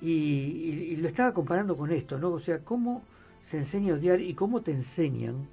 Y, 0.00 0.10
y, 0.10 0.96
lo 0.96 1.08
estaba 1.08 1.32
comparando 1.32 1.76
con 1.76 1.90
esto, 1.90 2.18
¿no? 2.18 2.30
O 2.30 2.40
sea, 2.40 2.58
cómo 2.60 3.02
se 3.46 3.58
enseña 3.58 3.94
a 3.94 3.96
odiar 3.96 4.20
y 4.20 4.34
cómo 4.34 4.62
te 4.62 4.72
enseñan 4.72 5.48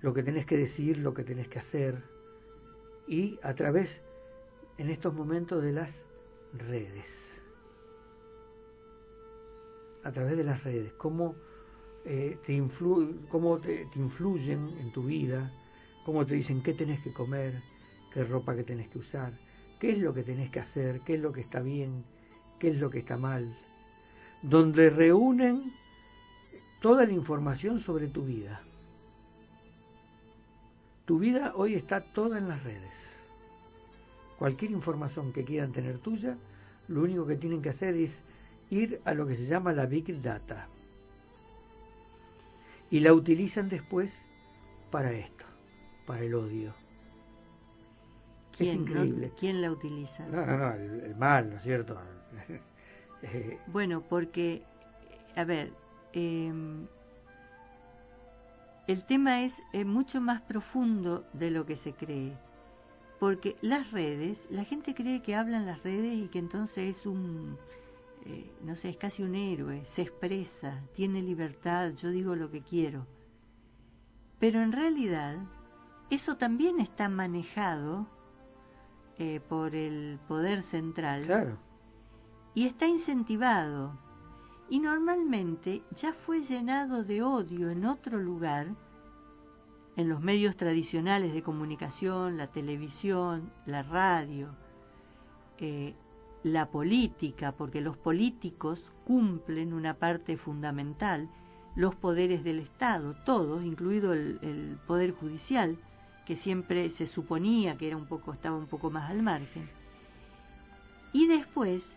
lo 0.00 0.14
que 0.14 0.22
tenés 0.22 0.46
que 0.46 0.56
decir, 0.56 0.98
lo 0.98 1.14
que 1.14 1.24
tenés 1.24 1.48
que 1.48 1.58
hacer, 1.58 2.02
y 3.08 3.38
a 3.42 3.54
través, 3.54 4.00
en 4.78 4.90
estos 4.90 5.14
momentos, 5.14 5.62
de 5.62 5.72
las 5.72 6.06
redes. 6.52 7.42
A 10.04 10.12
través 10.12 10.36
de 10.36 10.44
las 10.44 10.62
redes, 10.64 10.92
cómo 10.94 11.34
eh, 12.04 12.38
te 12.44 12.62
cómo 13.28 13.58
te 13.58 13.88
influyen 13.96 14.68
en 14.78 14.92
tu 14.92 15.04
vida, 15.04 15.50
cómo 16.04 16.24
te 16.24 16.34
dicen 16.34 16.62
qué 16.62 16.72
tenés 16.74 17.00
que 17.02 17.12
comer, 17.12 17.62
qué 18.12 18.22
ropa 18.22 18.54
que 18.54 18.64
tenés 18.64 18.88
que 18.88 18.98
usar, 18.98 19.32
qué 19.80 19.90
es 19.90 19.98
lo 19.98 20.14
que 20.14 20.22
tenés 20.22 20.50
que 20.50 20.60
hacer, 20.60 21.00
qué 21.00 21.14
es 21.14 21.20
lo 21.20 21.32
que 21.32 21.40
está 21.40 21.60
bien, 21.60 22.04
qué 22.60 22.70
es 22.70 22.78
lo 22.78 22.90
que 22.90 23.00
está 23.00 23.16
mal, 23.16 23.56
donde 24.42 24.90
reúnen 24.90 25.72
toda 26.80 27.04
la 27.06 27.12
información 27.12 27.80
sobre 27.80 28.08
tu 28.08 28.24
vida. 28.24 28.60
Tu 31.04 31.18
vida 31.18 31.52
hoy 31.54 31.74
está 31.74 32.00
toda 32.00 32.38
en 32.38 32.48
las 32.48 32.62
redes. 32.64 32.94
Cualquier 34.38 34.72
información 34.72 35.32
que 35.32 35.44
quieran 35.44 35.72
tener 35.72 35.98
tuya, 35.98 36.36
lo 36.88 37.02
único 37.02 37.26
que 37.26 37.36
tienen 37.36 37.62
que 37.62 37.70
hacer 37.70 37.94
es 37.96 38.24
ir 38.70 39.00
a 39.04 39.14
lo 39.14 39.26
que 39.26 39.36
se 39.36 39.46
llama 39.46 39.72
la 39.72 39.86
Big 39.86 40.20
Data. 40.20 40.68
Y 42.90 43.00
la 43.00 43.12
utilizan 43.14 43.68
después 43.68 44.20
para 44.90 45.12
esto, 45.12 45.44
para 46.06 46.22
el 46.24 46.34
odio. 46.34 46.74
¿Quién, 48.56 48.70
es 48.70 48.76
increíble. 48.76 49.28
no? 49.28 49.34
¿Quién 49.38 49.62
la 49.62 49.70
utiliza? 49.70 50.26
No, 50.26 50.44
no, 50.46 50.56
no, 50.56 50.72
el, 50.74 51.00
el 51.00 51.16
mal, 51.16 51.50
¿no 51.50 51.56
es 51.56 51.62
cierto? 51.62 51.98
Eh, 53.22 53.58
Bueno, 53.66 54.02
porque, 54.08 54.62
a 55.34 55.44
ver, 55.44 55.72
eh, 56.16 56.52
el 58.86 59.04
tema 59.04 59.42
es 59.42 59.60
eh, 59.72 59.84
mucho 59.84 60.20
más 60.20 60.40
profundo 60.42 61.26
de 61.32 61.50
lo 61.50 61.66
que 61.66 61.76
se 61.76 61.92
cree. 61.92 62.32
Porque 63.18 63.56
las 63.60 63.90
redes, 63.90 64.46
la 64.50 64.64
gente 64.64 64.94
cree 64.94 65.22
que 65.22 65.34
habla 65.34 65.58
en 65.58 65.66
las 65.66 65.82
redes 65.82 66.16
y 66.16 66.28
que 66.28 66.38
entonces 66.38 66.96
es 66.96 67.06
un, 67.06 67.58
eh, 68.24 68.50
no 68.62 68.76
sé, 68.76 68.90
es 68.90 68.96
casi 68.96 69.22
un 69.22 69.34
héroe, 69.34 69.84
se 69.84 70.02
expresa, 70.02 70.82
tiene 70.94 71.20
libertad, 71.22 71.92
yo 71.96 72.10
digo 72.10 72.34
lo 72.34 72.50
que 72.50 72.62
quiero. 72.62 73.06
Pero 74.38 74.62
en 74.62 74.72
realidad, 74.72 75.36
eso 76.08 76.36
también 76.36 76.80
está 76.80 77.08
manejado 77.08 78.06
eh, 79.18 79.40
por 79.40 79.74
el 79.74 80.18
poder 80.28 80.62
central 80.62 81.24
claro. 81.24 81.58
y 82.54 82.66
está 82.66 82.86
incentivado. 82.86 84.05
Y 84.68 84.80
normalmente 84.80 85.82
ya 85.94 86.12
fue 86.12 86.42
llenado 86.42 87.04
de 87.04 87.22
odio 87.22 87.70
en 87.70 87.84
otro 87.84 88.18
lugar, 88.18 88.68
en 89.96 90.08
los 90.08 90.20
medios 90.20 90.56
tradicionales 90.56 91.32
de 91.32 91.42
comunicación, 91.42 92.36
la 92.36 92.48
televisión, 92.48 93.50
la 93.64 93.82
radio, 93.82 94.48
eh, 95.58 95.94
la 96.42 96.66
política, 96.66 97.52
porque 97.52 97.80
los 97.80 97.96
políticos 97.96 98.92
cumplen 99.04 99.72
una 99.72 99.94
parte 99.94 100.36
fundamental, 100.36 101.28
los 101.76 101.94
poderes 101.94 102.42
del 102.44 102.58
Estado, 102.58 103.14
todos, 103.24 103.64
incluido 103.64 104.12
el, 104.12 104.38
el 104.42 104.78
poder 104.86 105.12
judicial, 105.12 105.78
que 106.26 106.36
siempre 106.36 106.90
se 106.90 107.06
suponía 107.06 107.76
que 107.76 107.86
era 107.86 107.96
un 107.96 108.06
poco, 108.06 108.32
estaba 108.32 108.56
un 108.56 108.66
poco 108.66 108.90
más 108.90 109.10
al 109.10 109.22
margen. 109.22 109.70
Y 111.12 111.28
después, 111.28 111.94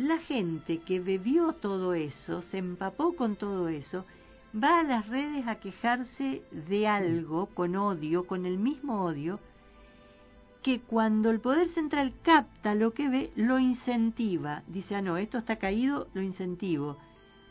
la 0.00 0.18
gente 0.18 0.78
que 0.78 0.98
bebió 0.98 1.52
todo 1.52 1.92
eso, 1.94 2.42
se 2.42 2.58
empapó 2.58 3.14
con 3.14 3.36
todo 3.36 3.68
eso, 3.68 4.06
va 4.54 4.80
a 4.80 4.82
las 4.82 5.08
redes 5.08 5.46
a 5.46 5.60
quejarse 5.60 6.42
de 6.50 6.88
algo 6.88 7.46
con 7.46 7.76
odio, 7.76 8.26
con 8.26 8.46
el 8.46 8.58
mismo 8.58 9.04
odio, 9.04 9.40
que 10.62 10.80
cuando 10.80 11.30
el 11.30 11.40
Poder 11.40 11.68
Central 11.68 12.14
capta 12.22 12.74
lo 12.74 12.92
que 12.92 13.08
ve, 13.08 13.30
lo 13.36 13.58
incentiva. 13.58 14.62
Dice, 14.66 14.96
ah, 14.96 15.02
no, 15.02 15.16
esto 15.16 15.38
está 15.38 15.56
caído, 15.56 16.08
lo 16.14 16.22
incentivo. 16.22 16.96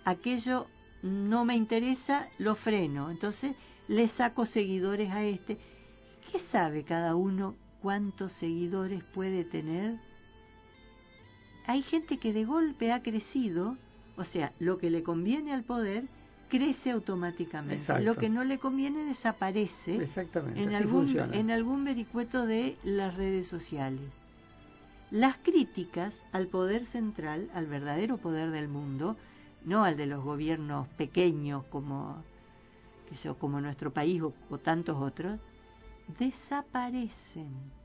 Aquello 0.03 0.67
no 1.01 1.45
me 1.45 1.55
interesa, 1.55 2.29
lo 2.39 2.55
freno. 2.55 3.11
Entonces 3.11 3.55
le 3.87 4.07
saco 4.07 4.45
seguidores 4.45 5.11
a 5.11 5.23
este. 5.23 5.57
¿Qué 6.31 6.39
sabe 6.39 6.83
cada 6.83 7.15
uno 7.15 7.55
cuántos 7.81 8.31
seguidores 8.33 9.03
puede 9.03 9.43
tener? 9.43 9.99
Hay 11.69 11.83
gente 11.83 12.17
que 12.17 12.33
de 12.33 12.45
golpe 12.45 12.91
ha 12.91 13.03
crecido, 13.03 13.77
o 14.17 14.23
sea, 14.23 14.53
lo 14.57 14.79
que 14.79 14.89
le 14.89 15.03
conviene 15.03 15.53
al 15.53 15.63
poder 15.63 16.05
crece 16.49 16.89
automáticamente. 16.89 17.75
Exacto. 17.75 18.03
Lo 18.03 18.15
que 18.15 18.27
no 18.27 18.43
le 18.43 18.57
conviene 18.57 19.03
desaparece 19.03 19.97
Exactamente, 19.97 20.63
en 20.63 20.73
algún, 20.73 21.05
funciona. 21.05 21.37
en 21.37 21.51
algún 21.51 21.83
vericueto 21.83 22.47
de 22.47 22.75
las 22.81 23.15
redes 23.15 23.45
sociales. 23.45 24.01
Las 25.11 25.37
críticas 25.37 26.19
al 26.31 26.47
poder 26.47 26.87
central, 26.87 27.51
al 27.53 27.67
verdadero 27.67 28.17
poder 28.17 28.49
del 28.49 28.67
mundo, 28.67 29.15
no 29.63 29.83
al 29.83 29.95
de 29.95 30.07
los 30.07 30.23
gobiernos 30.23 30.87
pequeños 30.97 31.65
como, 31.65 32.23
sé 33.11 33.25
yo, 33.25 33.35
como 33.37 33.61
nuestro 33.61 33.93
país 33.93 34.23
o, 34.23 34.33
o 34.49 34.57
tantos 34.57 34.99
otros, 34.99 35.39
desaparecen. 36.17 37.78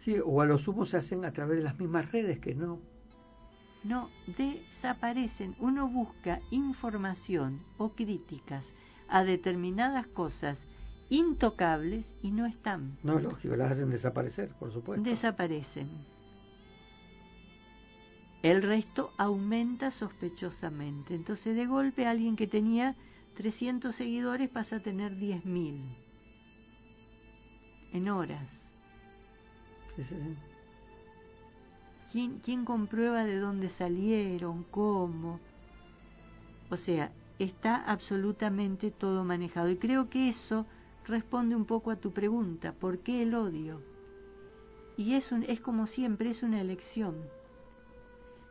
Sí, 0.00 0.16
o 0.24 0.40
a 0.40 0.46
lo 0.46 0.58
sumo 0.58 0.84
se 0.84 0.96
hacen 0.96 1.24
a 1.24 1.32
través 1.32 1.58
de 1.58 1.64
las 1.64 1.78
mismas 1.78 2.10
redes 2.10 2.38
que 2.38 2.54
no. 2.54 2.80
No, 3.82 4.10
desaparecen. 4.26 5.56
Uno 5.58 5.88
busca 5.88 6.40
información 6.50 7.60
o 7.78 7.90
críticas 7.90 8.72
a 9.08 9.24
determinadas 9.24 10.06
cosas 10.06 10.66
intocables 11.08 12.14
y 12.22 12.30
no 12.30 12.46
están. 12.46 12.98
No, 13.02 13.18
lógico, 13.18 13.56
las 13.56 13.72
hacen 13.72 13.90
desaparecer, 13.90 14.50
por 14.58 14.72
supuesto. 14.72 15.02
Desaparecen. 15.02 15.88
El 18.42 18.62
resto 18.62 19.12
aumenta 19.18 19.90
sospechosamente. 19.90 21.14
Entonces, 21.14 21.54
de 21.56 21.66
golpe, 21.66 22.06
alguien 22.06 22.36
que 22.36 22.46
tenía 22.46 22.96
300 23.34 23.94
seguidores 23.94 24.48
pasa 24.48 24.76
a 24.76 24.80
tener 24.80 25.16
10.000 25.16 25.78
en 27.92 28.08
horas. 28.08 28.59
¿Quién, 32.10 32.40
¿Quién 32.40 32.64
comprueba 32.64 33.24
de 33.24 33.38
dónde 33.38 33.68
salieron? 33.68 34.64
¿Cómo? 34.64 35.40
O 36.70 36.76
sea, 36.76 37.12
está 37.38 37.76
absolutamente 37.76 38.90
todo 38.90 39.24
manejado. 39.24 39.70
Y 39.70 39.76
creo 39.76 40.08
que 40.08 40.28
eso 40.28 40.66
responde 41.06 41.56
un 41.56 41.64
poco 41.64 41.90
a 41.90 41.96
tu 41.96 42.12
pregunta. 42.12 42.72
¿Por 42.72 42.98
qué 42.98 43.22
el 43.22 43.34
odio? 43.34 43.80
Y 44.96 45.14
es, 45.14 45.32
un, 45.32 45.44
es 45.44 45.60
como 45.60 45.86
siempre, 45.86 46.30
es 46.30 46.42
una 46.42 46.60
elección. 46.60 47.16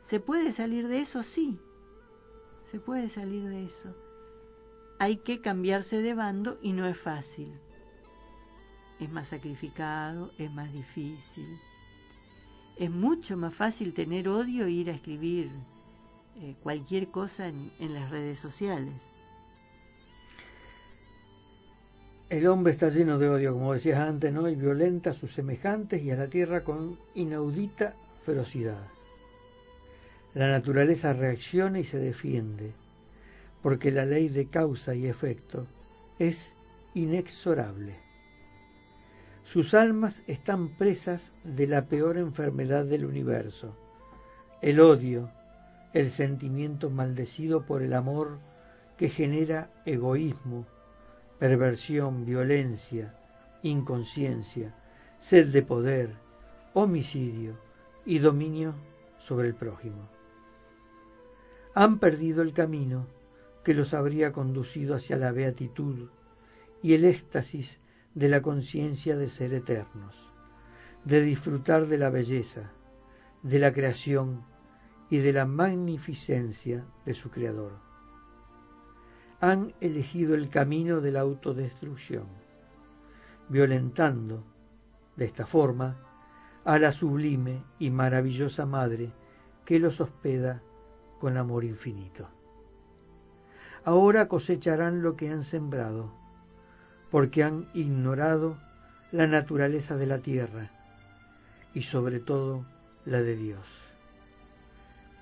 ¿Se 0.03 0.19
puede 0.19 0.51
salir 0.51 0.87
de 0.87 1.01
eso? 1.01 1.23
Sí. 1.23 1.59
Se 2.65 2.79
puede 2.79 3.09
salir 3.09 3.47
de 3.47 3.65
eso. 3.65 3.95
Hay 4.99 5.17
que 5.17 5.41
cambiarse 5.41 6.01
de 6.01 6.13
bando 6.13 6.57
y 6.61 6.73
no 6.73 6.87
es 6.87 6.97
fácil. 6.97 7.53
Es 8.99 9.09
más 9.09 9.27
sacrificado, 9.27 10.31
es 10.37 10.51
más 10.51 10.71
difícil. 10.73 11.59
Es 12.77 12.89
mucho 12.89 13.37
más 13.37 13.53
fácil 13.53 13.93
tener 13.93 14.27
odio 14.27 14.65
e 14.65 14.71
ir 14.71 14.89
a 14.89 14.93
escribir 14.93 15.51
eh, 16.41 16.55
cualquier 16.61 17.09
cosa 17.09 17.47
en, 17.47 17.71
en 17.79 17.93
las 17.93 18.09
redes 18.09 18.39
sociales. 18.39 18.93
El 22.29 22.47
hombre 22.47 22.73
está 22.73 22.89
lleno 22.89 23.17
de 23.17 23.27
odio, 23.27 23.53
como 23.53 23.73
decías 23.73 23.99
antes, 23.99 24.31
¿no? 24.31 24.47
Y 24.47 24.55
violenta 24.55 25.09
a 25.09 25.13
sus 25.13 25.33
semejantes 25.33 26.01
y 26.01 26.11
a 26.11 26.15
la 26.15 26.27
tierra 26.27 26.63
con 26.63 26.97
inaudita 27.15 27.95
ferocidad. 28.23 28.87
La 30.35 30.47
naturaleza 30.47 31.11
reacciona 31.13 31.79
y 31.79 31.85
se 31.85 31.97
defiende, 31.97 32.71
porque 33.63 33.91
la 33.91 34.05
ley 34.05 34.29
de 34.29 34.45
causa 34.45 34.93
y 34.93 35.07
efecto 35.07 35.65
es 36.19 36.53
inexorable. 36.93 38.08
Sus 39.51 39.73
almas 39.73 40.21
están 40.27 40.77
presas 40.77 41.31
de 41.43 41.65
la 41.65 41.85
peor 41.85 42.19
enfermedad 42.19 42.85
del 42.85 43.03
universo, 43.03 43.75
el 44.61 44.79
odio, 44.79 45.31
el 45.91 46.11
sentimiento 46.11 46.91
maldecido 46.91 47.65
por 47.65 47.81
el 47.81 47.93
amor 47.93 48.37
que 48.95 49.09
genera 49.09 49.71
egoísmo, 49.87 50.67
perversión, 51.39 52.27
violencia, 52.27 53.15
inconsciencia, 53.63 54.75
sed 55.17 55.47
de 55.47 55.63
poder, 55.63 56.11
homicidio 56.75 57.55
y 58.05 58.19
dominio 58.19 58.75
sobre 59.17 59.47
el 59.47 59.55
prójimo. 59.55 60.07
Han 61.73 61.97
perdido 61.97 62.43
el 62.43 62.53
camino 62.53 63.07
que 63.63 63.73
los 63.73 63.95
habría 63.95 64.31
conducido 64.31 64.93
hacia 64.93 65.17
la 65.17 65.31
beatitud 65.31 66.07
y 66.83 66.93
el 66.93 67.03
éxtasis 67.03 67.79
de 68.19 68.27
la 68.27 68.41
conciencia 68.41 69.15
de 69.15 69.29
ser 69.29 69.53
eternos, 69.53 70.13
de 71.05 71.21
disfrutar 71.21 71.87
de 71.87 71.97
la 71.97 72.09
belleza, 72.09 72.69
de 73.43 73.59
la 73.59 73.71
creación 73.71 74.43
y 75.09 75.19
de 75.19 75.31
la 75.31 75.45
magnificencia 75.45 76.83
de 77.05 77.13
su 77.13 77.31
Creador. 77.31 77.71
Han 79.39 79.73
elegido 79.79 80.35
el 80.35 80.49
camino 80.49 80.99
de 80.99 81.13
la 81.13 81.21
autodestrucción, 81.21 82.25
violentando, 83.47 84.43
de 85.15 85.23
esta 85.23 85.45
forma, 85.45 85.95
a 86.65 86.77
la 86.77 86.91
sublime 86.91 87.63
y 87.79 87.89
maravillosa 87.89 88.65
Madre 88.65 89.13
que 89.63 89.79
los 89.79 90.01
hospeda 90.01 90.61
con 91.21 91.37
amor 91.37 91.63
infinito. 91.63 92.27
ahora 93.85 94.27
cosecharán 94.27 95.01
lo 95.01 95.15
que 95.15 95.29
han 95.29 95.45
sembrado, 95.45 96.18
porque 97.11 97.43
han 97.43 97.65
ignorado 97.73 98.57
la 99.11 99.27
naturaleza 99.27 99.95
de 99.95 100.05
la 100.05 100.19
tierra 100.19 100.69
y 101.73 101.83
sobre 101.83 102.19
todo 102.19 102.65
la 103.05 103.21
de 103.21 103.35
Dios. 103.35 103.65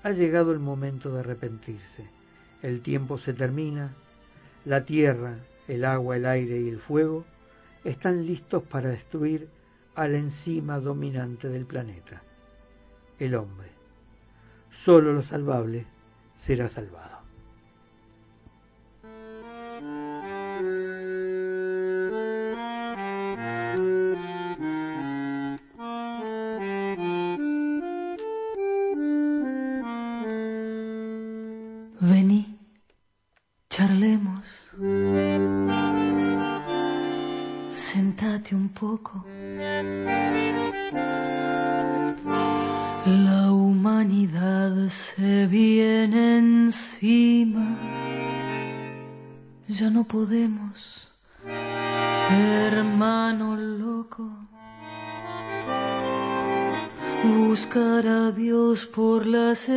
Ha 0.02 0.10
llegado 0.10 0.52
el 0.52 0.58
momento 0.58 1.12
de 1.12 1.20
arrepentirse. 1.20 2.08
El 2.62 2.82
tiempo 2.82 3.18
se 3.18 3.32
termina, 3.32 3.92
la 4.64 4.84
tierra, 4.84 5.36
el 5.66 5.84
agua, 5.84 6.16
el 6.16 6.26
aire 6.26 6.60
y 6.60 6.68
el 6.68 6.78
fuego 6.78 7.24
están 7.84 8.26
listos 8.26 8.62
para 8.64 8.90
destruir 8.90 9.48
a 9.94 10.06
la 10.08 10.18
enzima 10.18 10.78
dominante 10.78 11.48
del 11.48 11.66
planeta, 11.66 12.22
el 13.18 13.34
hombre. 13.34 13.68
Solo 14.70 15.12
lo 15.12 15.22
salvable 15.22 15.86
será 16.36 16.68
salvado. 16.68 17.17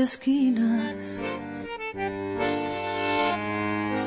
Esquinas. 0.01 0.95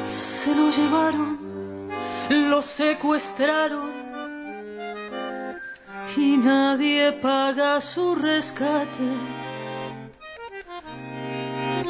Se 0.07 0.55
lo 0.55 0.71
llevaron, 0.71 1.91
lo 2.31 2.63
secuestraron 2.63 3.91
y 6.17 6.37
nadie 6.37 7.13
paga 7.13 7.81
su 7.81 8.15
rescate. 8.15 9.09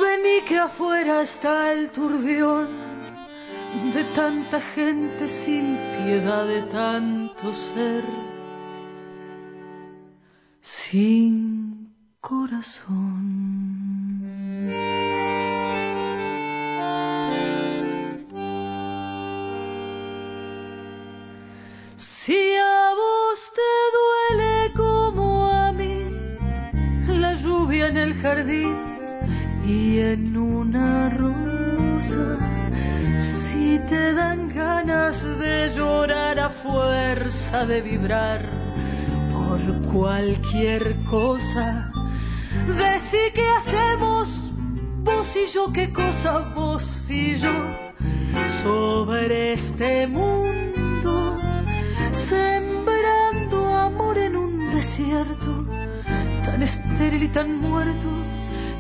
Vení 0.00 0.40
que 0.48 0.58
afuera 0.58 1.22
está 1.22 1.72
el 1.72 1.90
turbión 1.90 2.68
de 3.94 4.04
tanta 4.14 4.60
gente 4.60 5.28
sin 5.28 5.76
piedad 5.98 6.46
de 6.46 6.62
tanto 6.62 7.52
ser. 7.74 8.04
Sin 10.60 11.63
corazón. 12.28 13.44
y 29.66 29.98
en 29.98 30.36
una 30.36 31.10
rosa. 31.10 32.38
Si 33.50 33.78
te 33.88 34.14
dan 34.14 34.48
ganas 34.54 35.22
de 35.38 35.72
llorar 35.74 36.38
a 36.38 36.50
fuerza 36.50 37.66
de 37.66 37.80
vibrar 37.80 38.40
por 39.32 39.92
cualquier 39.92 40.96
cosa, 41.10 41.92
decí 42.72 43.18
qué 43.34 43.46
hacemos 43.46 44.28
vos 45.02 45.36
y 45.36 45.52
yo, 45.52 45.72
qué 45.72 45.92
cosa 45.92 46.52
vos 46.54 47.10
y 47.10 47.34
yo 47.36 47.52
sobre 48.62 49.52
este 49.52 50.06
mundo, 50.06 51.38
sembrando 52.12 53.74
amor 53.74 54.18
en 54.18 54.36
un 54.36 54.74
desierto 54.74 55.66
tan 56.44 56.62
estéril 56.62 57.24
y 57.24 57.28
tan 57.28 57.60
muerto 57.60 58.08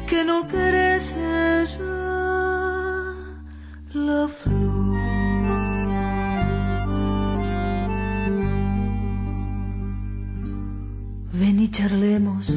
que 0.08 0.24
no 0.24 0.46
crece 0.48 1.66
ya 1.78 2.04
la 3.92 4.28
flor. 4.28 4.94
Ven 11.32 11.58
y 11.60 11.68
charlemos, 11.70 12.48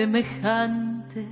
semejante? 0.00 1.26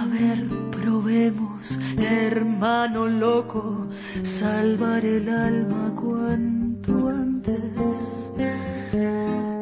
A 0.00 0.06
ver, 0.06 0.48
probemos, 0.70 1.78
hermano 1.98 3.06
loco, 3.06 3.88
salvar 4.22 5.04
el 5.04 5.28
alma 5.28 5.92
cuanto 5.94 7.08
antes. 7.08 7.60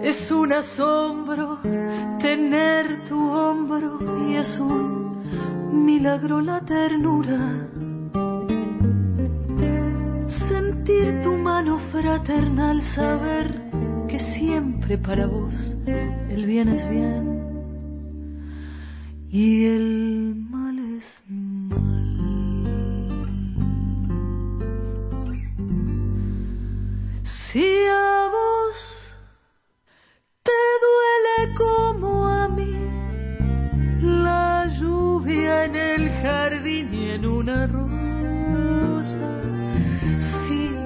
Es 0.00 0.30
un 0.30 0.52
asombro 0.52 1.58
tener 2.20 3.04
tu 3.08 3.18
hombro 3.18 3.98
y 4.28 4.36
es 4.36 4.56
un 4.60 5.84
milagro 5.84 6.40
la 6.40 6.60
ternura. 6.60 7.40
Sentir 10.28 11.20
tu 11.22 11.32
mano 11.32 11.78
fraternal, 11.90 12.80
saber 12.82 13.60
que 14.06 14.20
siempre 14.20 14.98
para 14.98 15.26
vos 15.26 15.54
el 15.84 16.46
bien 16.46 16.68
es 16.68 16.88
bien 16.88 17.31
y 19.34 19.64
el 19.64 20.34
mal 20.50 20.78
es 20.98 21.24
Si 27.24 27.86
a 27.88 28.28
vos 28.28 28.76
te 30.42 30.52
duele 30.84 31.54
como 31.56 32.26
a 32.26 32.48
mí 32.48 32.76
la 34.02 34.66
lluvia 34.78 35.64
en 35.64 35.76
el 35.76 36.10
jardín 36.10 36.92
y 36.92 37.10
en 37.12 37.24
una 37.24 37.66
rosa, 37.66 39.18
si 40.46 40.76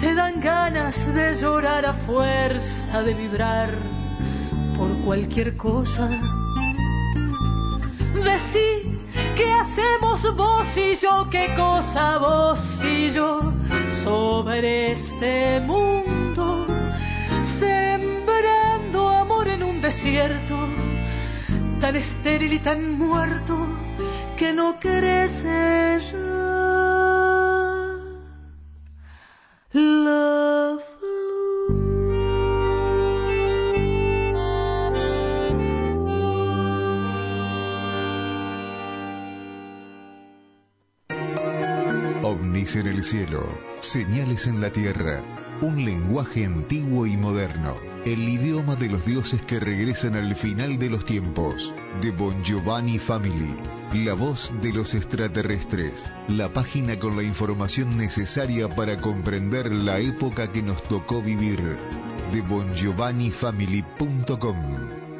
te 0.00 0.14
dan 0.14 0.40
ganas 0.40 0.96
de 1.12 1.34
llorar 1.34 1.84
a 1.84 1.94
fuerza 1.94 3.02
de 3.02 3.14
vibrar 3.14 3.70
por 4.76 4.88
cualquier 5.04 5.56
cosa, 5.56 6.41
vos 10.36 10.76
y 10.76 10.94
yo, 10.96 11.28
qué 11.30 11.54
cosa 11.56 12.18
vos 12.18 12.60
y 12.84 13.10
yo 13.10 13.52
sobre 14.04 14.92
este 14.92 15.60
mundo, 15.60 16.66
sembrando 17.58 19.08
amor 19.08 19.48
en 19.48 19.62
un 19.62 19.80
desierto 19.80 20.56
tan 21.80 21.96
estéril 21.96 22.52
y 22.52 22.58
tan 22.60 22.96
muerto 22.96 23.56
que 24.36 24.52
no 24.52 24.78
crece 24.78 26.21
ovnis 42.72 42.76
en 42.76 42.86
el 42.86 43.04
cielo 43.04 43.58
Señales 43.80 44.46
en 44.46 44.60
la 44.60 44.70
Tierra, 44.70 45.20
un 45.60 45.84
lenguaje 45.84 46.46
antiguo 46.46 47.04
y 47.06 47.16
moderno, 47.16 47.76
el 48.04 48.28
idioma 48.28 48.76
de 48.76 48.88
los 48.88 49.04
dioses 49.04 49.42
que 49.42 49.58
regresan 49.58 50.14
al 50.14 50.36
final 50.36 50.78
de 50.78 50.88
los 50.88 51.04
tiempos, 51.04 51.74
de 52.00 52.12
Bon 52.12 52.44
Giovanni 52.44 52.98
Family, 52.98 53.56
la 53.94 54.14
voz 54.14 54.52
de 54.62 54.72
los 54.72 54.94
extraterrestres, 54.94 56.12
la 56.28 56.52
página 56.52 56.96
con 56.98 57.16
la 57.16 57.24
información 57.24 57.96
necesaria 57.96 58.68
para 58.68 58.96
comprender 58.96 59.72
la 59.72 59.98
época 59.98 60.52
que 60.52 60.62
nos 60.62 60.80
tocó 60.84 61.22
vivir, 61.22 61.76
de 62.32 62.40
bongiovannifamily.com. 62.42 65.11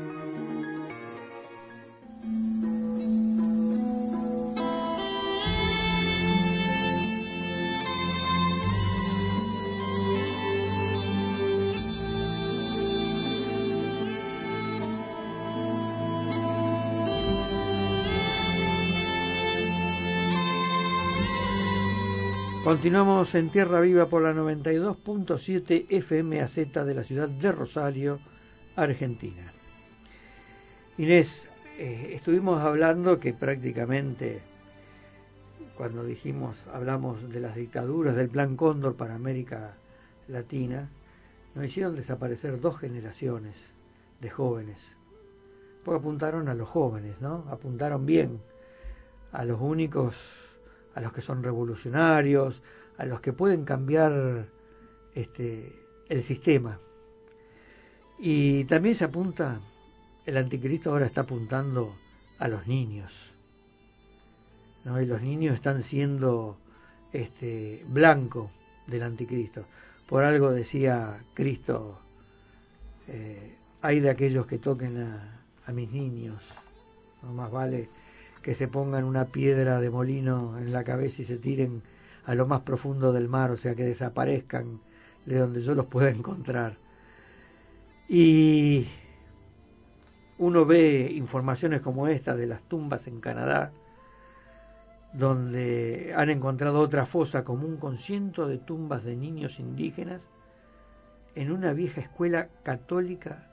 Continuamos 22.73 23.35
en 23.35 23.51
Tierra 23.51 23.81
Viva 23.81 24.07
por 24.07 24.23
la 24.23 24.33
92.7 24.33 25.89
FMAZ 26.03 26.87
de 26.87 26.95
la 26.95 27.05
ciudad 27.05 27.29
de 27.29 27.53
Rosario, 27.53 28.19
Argentina. 28.77 29.53
Inés, 30.97 31.47
eh, 31.77 32.13
estuvimos 32.15 32.63
hablando 32.63 33.21
que 33.21 33.35
prácticamente 33.35 34.41
cuando 35.77 36.03
dijimos, 36.03 36.67
hablamos 36.73 37.29
de 37.29 37.41
las 37.41 37.57
dictaduras 37.57 38.17
del 38.17 38.31
Plan 38.31 38.57
Cóndor 38.57 38.97
para 38.97 39.17
América 39.17 39.75
Latina, 40.27 40.89
nos 41.55 41.67
hicieron 41.67 41.95
desaparecer 41.95 42.59
dos 42.59 42.79
generaciones 42.79 43.55
de 44.19 44.31
jóvenes. 44.31 44.81
Porque 45.85 46.01
apuntaron 46.01 46.49
a 46.49 46.55
los 46.55 46.71
jóvenes, 46.71 47.21
¿no? 47.21 47.45
Apuntaron 47.51 48.07
bien 48.07 48.41
a 49.31 49.45
los 49.45 49.61
únicos, 49.61 50.17
a 50.95 51.01
los 51.01 51.13
que 51.13 51.23
son 51.23 51.43
revolucionarios, 51.43 52.63
a 52.99 53.05
los 53.05 53.21
que 53.21 53.33
pueden 53.33 53.65
cambiar 53.65 54.47
este, 55.15 55.73
el 56.09 56.23
sistema. 56.23 56.79
Y 58.19 58.65
también 58.65 58.95
se 58.95 59.05
apunta, 59.05 59.61
el 60.27 60.37
anticristo 60.37 60.91
ahora 60.91 61.07
está 61.07 61.23
apuntando 61.23 61.97
a 62.39 62.49
los 62.49 62.67
niños. 62.67 63.13
¿no? 64.85 65.01
Y 65.01 65.07
los 65.07 65.23
niños 65.23 65.55
están 65.55 65.83
siendo 65.83 66.57
este, 67.13 67.85
blanco 67.89 68.51
del 68.87 69.03
anticristo. 69.03 69.65
Por 70.09 70.25
algo 70.25 70.53
decía 70.53 71.25
Cristo, 71.35 71.99
eh, 73.09 73.57
hay 73.81 74.01
de 74.01 74.11
aquellos 74.11 74.47
que 74.47 74.59
toquen 74.59 74.99
a 74.99 75.73
mis 75.73 75.91
niños, 75.91 76.43
no 77.23 77.33
más 77.33 77.51
vale 77.51 77.89
que 78.43 78.55
se 78.55 78.69
pongan 78.69 79.05
una 79.05 79.27
piedra 79.27 79.81
de 79.81 79.91
molino 79.91 80.59
en 80.59 80.73
la 80.73 80.85
cabeza 80.85 81.23
y 81.23 81.25
se 81.25 81.39
tiren 81.39 81.83
a 82.25 82.35
lo 82.35 82.47
más 82.47 82.63
profundo 82.63 83.13
del 83.13 83.29
mar, 83.29 83.51
o 83.51 83.57
sea, 83.57 83.75
que 83.75 83.85
desaparezcan 83.85 84.81
de 85.27 85.39
donde 85.39 85.61
yo 85.61 85.75
los 85.75 85.87
pueda 85.87 86.11
encontrar. 86.11 86.77
Y 88.09 88.87
uno 90.39 90.65
ve 90.65 91.11
informaciones 91.15 91.81
como 91.81 92.09
esta 92.09 92.35
de 92.35 92.47
las 92.47 92.63
tumbas 92.63 93.07
en 93.07 93.21
Canadá, 93.21 93.73
donde 95.13 96.13
han 96.17 96.31
encontrado 96.31 96.81
otra 96.81 97.07
fosa 97.07 97.45
común 97.45 97.77
con 97.77 97.99
cientos 97.99 98.49
de 98.49 98.59
tumbas 98.59 99.05
de 99.05 99.15
niños 99.15 99.61
indígenas 99.61 100.27
en 101.35 101.53
una 101.53 101.73
vieja 101.73 102.01
escuela 102.01 102.49
católica 102.63 103.47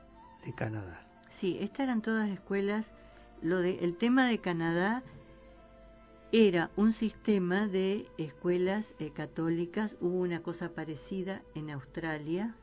de 0.45 0.53
Canadá. 0.53 1.01
Sí, 1.29 1.57
estas 1.61 1.81
eran 1.81 2.01
todas 2.01 2.29
escuelas. 2.29 2.91
Lo 3.41 3.59
de, 3.59 3.79
el 3.79 3.95
tema 3.95 4.27
de 4.27 4.39
Canadá 4.39 5.03
era 6.31 6.69
un 6.75 6.93
sistema 6.93 7.67
de 7.67 8.05
escuelas 8.17 8.93
eh, 8.99 9.11
católicas. 9.11 9.95
Hubo 10.01 10.19
una 10.19 10.41
cosa 10.41 10.69
parecida 10.69 11.41
en 11.55 11.69
Australia, 11.69 12.55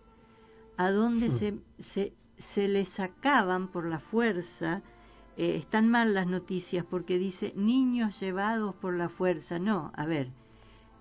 a 0.77 0.91
donde 0.91 1.31
se, 1.31 1.55
se, 1.79 2.13
se 2.39 2.69
le 2.69 2.85
sacaban 2.85 3.69
por 3.69 3.87
la 3.87 3.99
fuerza 3.99 4.83
eh, 5.37 5.57
están 5.57 5.89
mal 5.89 6.15
las 6.15 6.27
noticias 6.27 6.85
porque 6.89 7.19
dice 7.19 7.53
niños 7.57 8.19
llevados 8.21 8.75
por 8.75 8.95
la 8.95 9.11
fuerza. 9.11 9.59
No, 9.59 9.93
a 9.95 10.07
ver, 10.07 10.29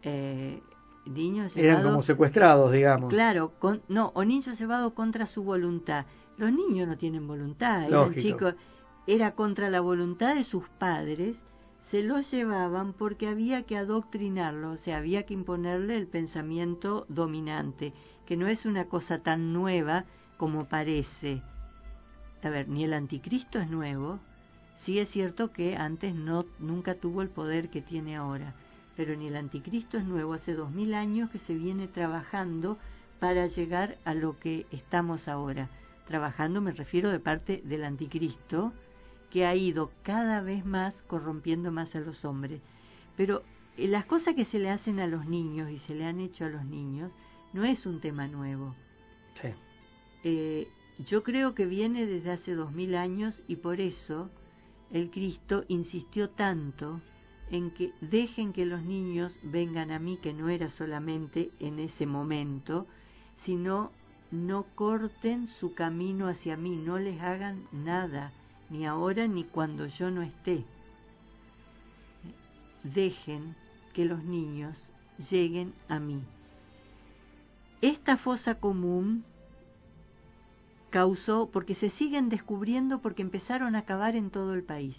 eh, 0.03 0.61
niños 1.05 1.55
Eran 1.55 1.83
como 1.83 2.01
secuestrados, 2.01 2.73
digamos. 2.73 3.09
Claro, 3.09 3.53
con, 3.59 3.81
no, 3.87 4.11
o 4.13 4.25
niños 4.25 4.59
llevados 4.59 4.91
contra 4.91 5.25
su 5.25 5.43
voluntad. 5.43 6.05
Los 6.37 6.51
niños 6.51 6.85
no 6.85 6.97
tienen 6.97 7.25
voluntad, 7.25 7.85
eran 7.85 8.13
chicos, 8.15 8.55
era 9.07 9.31
contra 9.35 9.69
la 9.69 9.81
voluntad 9.81 10.35
de 10.35 10.43
sus 10.43 10.67
padres, 10.69 11.37
se 11.83 12.01
los 12.01 12.31
llevaban 12.31 12.93
porque 12.93 13.27
había 13.27 13.63
que 13.63 13.77
adoctrinarlos, 13.77 14.73
o 14.73 14.83
sea, 14.83 14.97
había 14.97 15.23
que 15.23 15.35
imponerle 15.35 15.97
el 15.97 16.07
pensamiento 16.07 17.05
dominante, 17.09 17.93
que 18.25 18.37
no 18.37 18.47
es 18.47 18.65
una 18.65 18.85
cosa 18.85 19.19
tan 19.19 19.53
nueva 19.53 20.05
como 20.37 20.65
parece. 20.65 21.43
A 22.43 22.49
ver, 22.49 22.67
ni 22.67 22.83
el 22.83 22.93
anticristo 22.93 23.59
es 23.59 23.69
nuevo, 23.69 24.19
sí 24.75 24.99
es 24.99 25.09
cierto 25.09 25.51
que 25.51 25.75
antes 25.75 26.15
no, 26.15 26.45
nunca 26.59 26.95
tuvo 26.95 27.21
el 27.21 27.29
poder 27.29 27.69
que 27.69 27.81
tiene 27.81 28.15
ahora, 28.15 28.55
pero 28.95 29.15
ni 29.15 29.27
el 29.27 29.35
anticristo 29.35 29.97
es 29.97 30.05
nuevo, 30.05 30.33
hace 30.33 30.53
dos 30.53 30.71
mil 30.71 30.95
años 30.95 31.29
que 31.29 31.37
se 31.37 31.53
viene 31.53 31.87
trabajando 31.87 32.79
para 33.19 33.45
llegar 33.45 33.97
a 34.05 34.15
lo 34.15 34.39
que 34.39 34.65
estamos 34.71 35.27
ahora. 35.27 35.69
Trabajando 36.07 36.61
me 36.61 36.71
refiero 36.71 37.11
de 37.11 37.19
parte 37.19 37.61
del 37.63 37.83
anticristo, 37.83 38.73
que 39.35 39.45
ha 39.45 39.53
ido 39.53 39.91
cada 40.01 40.39
vez 40.39 40.65
más 40.65 41.01
corrompiendo 41.01 41.69
más 41.69 41.93
a 41.93 41.99
los 41.99 42.23
hombres. 42.23 42.61
Pero 43.17 43.43
eh, 43.75 43.85
las 43.89 44.05
cosas 44.05 44.33
que 44.33 44.45
se 44.45 44.59
le 44.59 44.69
hacen 44.69 45.01
a 45.01 45.07
los 45.07 45.25
niños 45.25 45.69
y 45.71 45.77
se 45.77 45.93
le 45.93 46.05
han 46.05 46.21
hecho 46.21 46.45
a 46.45 46.49
los 46.49 46.63
niños 46.63 47.11
no 47.51 47.65
es 47.65 47.85
un 47.85 47.99
tema 47.99 48.29
nuevo. 48.29 48.73
Sí. 49.41 49.49
Eh, 50.23 50.69
yo 51.05 51.21
creo 51.23 51.53
que 51.53 51.65
viene 51.65 52.05
desde 52.05 52.31
hace 52.31 52.55
dos 52.55 52.71
mil 52.71 52.95
años 52.95 53.43
y 53.45 53.57
por 53.57 53.81
eso 53.81 54.29
el 54.89 55.11
Cristo 55.11 55.65
insistió 55.67 56.29
tanto 56.29 57.01
en 57.51 57.71
que 57.71 57.91
dejen 57.99 58.53
que 58.53 58.65
los 58.65 58.83
niños 58.83 59.35
vengan 59.43 59.91
a 59.91 59.99
mí, 59.99 60.15
que 60.15 60.31
no 60.31 60.47
era 60.47 60.69
solamente 60.69 61.51
en 61.59 61.79
ese 61.79 62.05
momento, 62.05 62.87
sino 63.35 63.91
no 64.31 64.63
corten 64.75 65.49
su 65.49 65.73
camino 65.73 66.29
hacia 66.29 66.55
mí, 66.55 66.77
no 66.77 66.97
les 66.99 67.19
hagan 67.19 67.67
nada, 67.73 68.31
ni 68.69 68.85
ahora 68.85 69.27
ni 69.27 69.43
cuando 69.43 69.87
yo 69.87 70.11
no 70.11 70.21
esté. 70.21 70.63
Dejen 72.83 73.55
que 73.93 74.05
los 74.05 74.23
niños 74.23 74.77
lleguen 75.29 75.73
a 75.87 75.99
mí. 75.99 76.21
Esta 77.81 78.17
fosa 78.17 78.55
común 78.55 79.23
causó 80.89 81.49
porque 81.51 81.75
se 81.75 81.89
siguen 81.89 82.29
descubriendo 82.29 82.99
porque 82.99 83.21
empezaron 83.21 83.75
a 83.75 83.83
cavar 83.83 84.15
en 84.15 84.29
todo 84.29 84.53
el 84.53 84.63
país. 84.63 84.95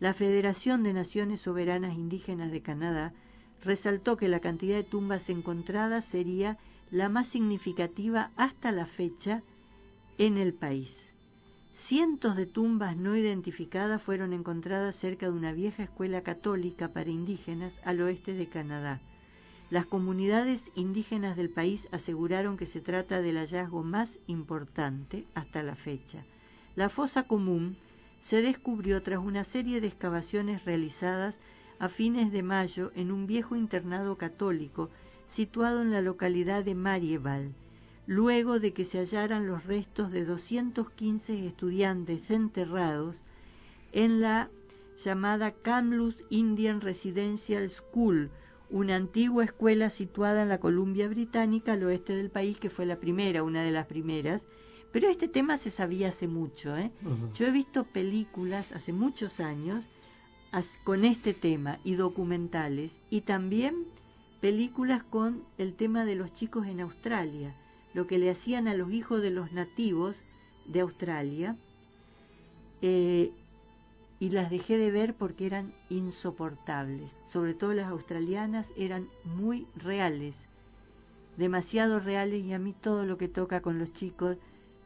La 0.00 0.14
Federación 0.14 0.82
de 0.84 0.92
Naciones 0.92 1.40
Soberanas 1.40 1.94
Indígenas 1.96 2.52
de 2.52 2.62
Canadá 2.62 3.12
resaltó 3.62 4.16
que 4.16 4.28
la 4.28 4.40
cantidad 4.40 4.76
de 4.76 4.84
tumbas 4.84 5.28
encontradas 5.28 6.04
sería 6.04 6.56
la 6.90 7.08
más 7.08 7.28
significativa 7.28 8.30
hasta 8.36 8.72
la 8.72 8.86
fecha 8.86 9.42
en 10.16 10.38
el 10.38 10.54
país. 10.54 11.07
Cientos 11.78 12.36
de 12.36 12.44
tumbas 12.44 12.96
no 12.96 13.16
identificadas 13.16 14.02
fueron 14.02 14.32
encontradas 14.32 14.96
cerca 14.96 15.26
de 15.26 15.32
una 15.32 15.52
vieja 15.52 15.84
escuela 15.84 16.22
católica 16.22 16.88
para 16.88 17.08
indígenas 17.08 17.72
al 17.82 18.02
oeste 18.02 18.34
de 18.34 18.46
Canadá. 18.46 19.00
Las 19.70 19.86
comunidades 19.86 20.62
indígenas 20.74 21.36
del 21.36 21.50
país 21.50 21.88
aseguraron 21.90 22.56
que 22.56 22.66
se 22.66 22.80
trata 22.80 23.22
del 23.22 23.36
hallazgo 23.38 23.84
más 23.84 24.18
importante 24.26 25.24
hasta 25.34 25.62
la 25.62 25.76
fecha. 25.76 26.24
La 26.74 26.90
fosa 26.90 27.22
común 27.22 27.76
se 28.20 28.42
descubrió 28.42 29.02
tras 29.02 29.20
una 29.20 29.44
serie 29.44 29.80
de 29.80 29.86
excavaciones 29.86 30.64
realizadas 30.64 31.36
a 31.78 31.88
fines 31.88 32.32
de 32.32 32.42
mayo 32.42 32.90
en 32.96 33.12
un 33.12 33.26
viejo 33.26 33.56
internado 33.56 34.18
católico 34.18 34.90
situado 35.28 35.80
en 35.80 35.92
la 35.92 36.02
localidad 36.02 36.64
de 36.64 36.74
Marieval, 36.74 37.54
luego 38.08 38.58
de 38.58 38.72
que 38.72 38.86
se 38.86 38.98
hallaran 38.98 39.46
los 39.46 39.66
restos 39.66 40.10
de 40.10 40.24
215 40.24 41.46
estudiantes 41.46 42.30
enterrados 42.30 43.20
en 43.92 44.22
la 44.22 44.48
llamada 45.04 45.52
Kamloops 45.52 46.24
Indian 46.30 46.80
Residential 46.80 47.68
School, 47.68 48.30
una 48.70 48.96
antigua 48.96 49.44
escuela 49.44 49.90
situada 49.90 50.42
en 50.42 50.48
la 50.48 50.58
Columbia 50.58 51.06
Británica 51.06 51.74
al 51.74 51.84
oeste 51.84 52.16
del 52.16 52.30
país, 52.30 52.58
que 52.58 52.70
fue 52.70 52.86
la 52.86 52.96
primera, 52.96 53.42
una 53.42 53.62
de 53.62 53.72
las 53.72 53.86
primeras. 53.86 54.42
Pero 54.90 55.10
este 55.10 55.28
tema 55.28 55.58
se 55.58 55.70
sabía 55.70 56.08
hace 56.08 56.28
mucho. 56.28 56.78
¿eh? 56.78 56.90
Yo 57.34 57.46
he 57.46 57.50
visto 57.50 57.84
películas 57.84 58.72
hace 58.72 58.94
muchos 58.94 59.38
años 59.38 59.84
con 60.82 61.04
este 61.04 61.34
tema 61.34 61.78
y 61.84 61.94
documentales 61.94 62.98
y 63.10 63.20
también 63.20 63.84
películas 64.40 65.02
con 65.02 65.44
el 65.58 65.74
tema 65.74 66.06
de 66.06 66.14
los 66.14 66.32
chicos 66.32 66.66
en 66.66 66.80
Australia, 66.80 67.54
lo 67.98 68.06
que 68.06 68.18
le 68.18 68.30
hacían 68.30 68.68
a 68.68 68.74
los 68.74 68.92
hijos 68.92 69.20
de 69.22 69.30
los 69.30 69.50
nativos 69.50 70.14
de 70.66 70.78
Australia. 70.82 71.56
Eh, 72.80 73.32
y 74.20 74.30
las 74.30 74.50
dejé 74.50 74.78
de 74.78 74.92
ver 74.92 75.14
porque 75.14 75.46
eran 75.46 75.74
insoportables. 75.88 77.16
Sobre 77.26 77.54
todo 77.54 77.72
las 77.72 77.88
australianas 77.90 78.72
eran 78.76 79.08
muy 79.24 79.66
reales, 79.74 80.36
demasiado 81.36 81.98
reales 81.98 82.44
y 82.44 82.52
a 82.52 82.60
mí 82.60 82.72
todo 82.72 83.04
lo 83.04 83.18
que 83.18 83.26
toca 83.26 83.62
con 83.62 83.80
los 83.80 83.92
chicos 83.92 84.36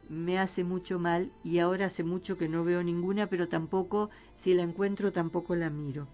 me 0.09 0.39
hace 0.39 0.63
mucho 0.63 0.97
mal 0.97 1.31
y 1.43 1.59
ahora 1.59 1.85
hace 1.85 2.03
mucho 2.03 2.35
que 2.35 2.49
no 2.49 2.63
veo 2.63 2.81
ninguna, 2.81 3.27
pero 3.27 3.47
tampoco, 3.47 4.09
si 4.37 4.55
la 4.55 4.63
encuentro, 4.63 5.11
tampoco 5.11 5.55
la 5.55 5.69
miro. 5.69 6.07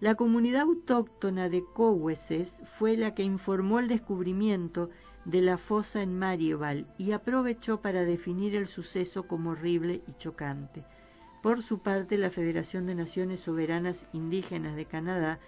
La 0.00 0.16
comunidad 0.16 0.62
autóctona 0.62 1.48
de 1.48 1.64
Cowesses 1.64 2.52
fue 2.78 2.98
la 2.98 3.14
que 3.14 3.22
informó 3.22 3.78
el 3.78 3.88
descubrimiento 3.88 4.90
de 5.30 5.40
la 5.40 5.58
fosa 5.58 6.02
en 6.02 6.18
Marieval 6.18 6.86
y 6.98 7.12
aprovechó 7.12 7.80
para 7.80 8.04
definir 8.04 8.56
el 8.56 8.66
suceso 8.66 9.28
como 9.28 9.50
horrible 9.50 10.02
y 10.08 10.12
chocante. 10.18 10.84
Por 11.42 11.62
su 11.62 11.78
parte, 11.78 12.18
la 12.18 12.30
Federación 12.30 12.86
de 12.86 12.96
Naciones 12.96 13.40
Soberanas 13.40 14.06
Indígenas 14.12 14.74
de 14.74 14.86
Canadá 14.86 15.38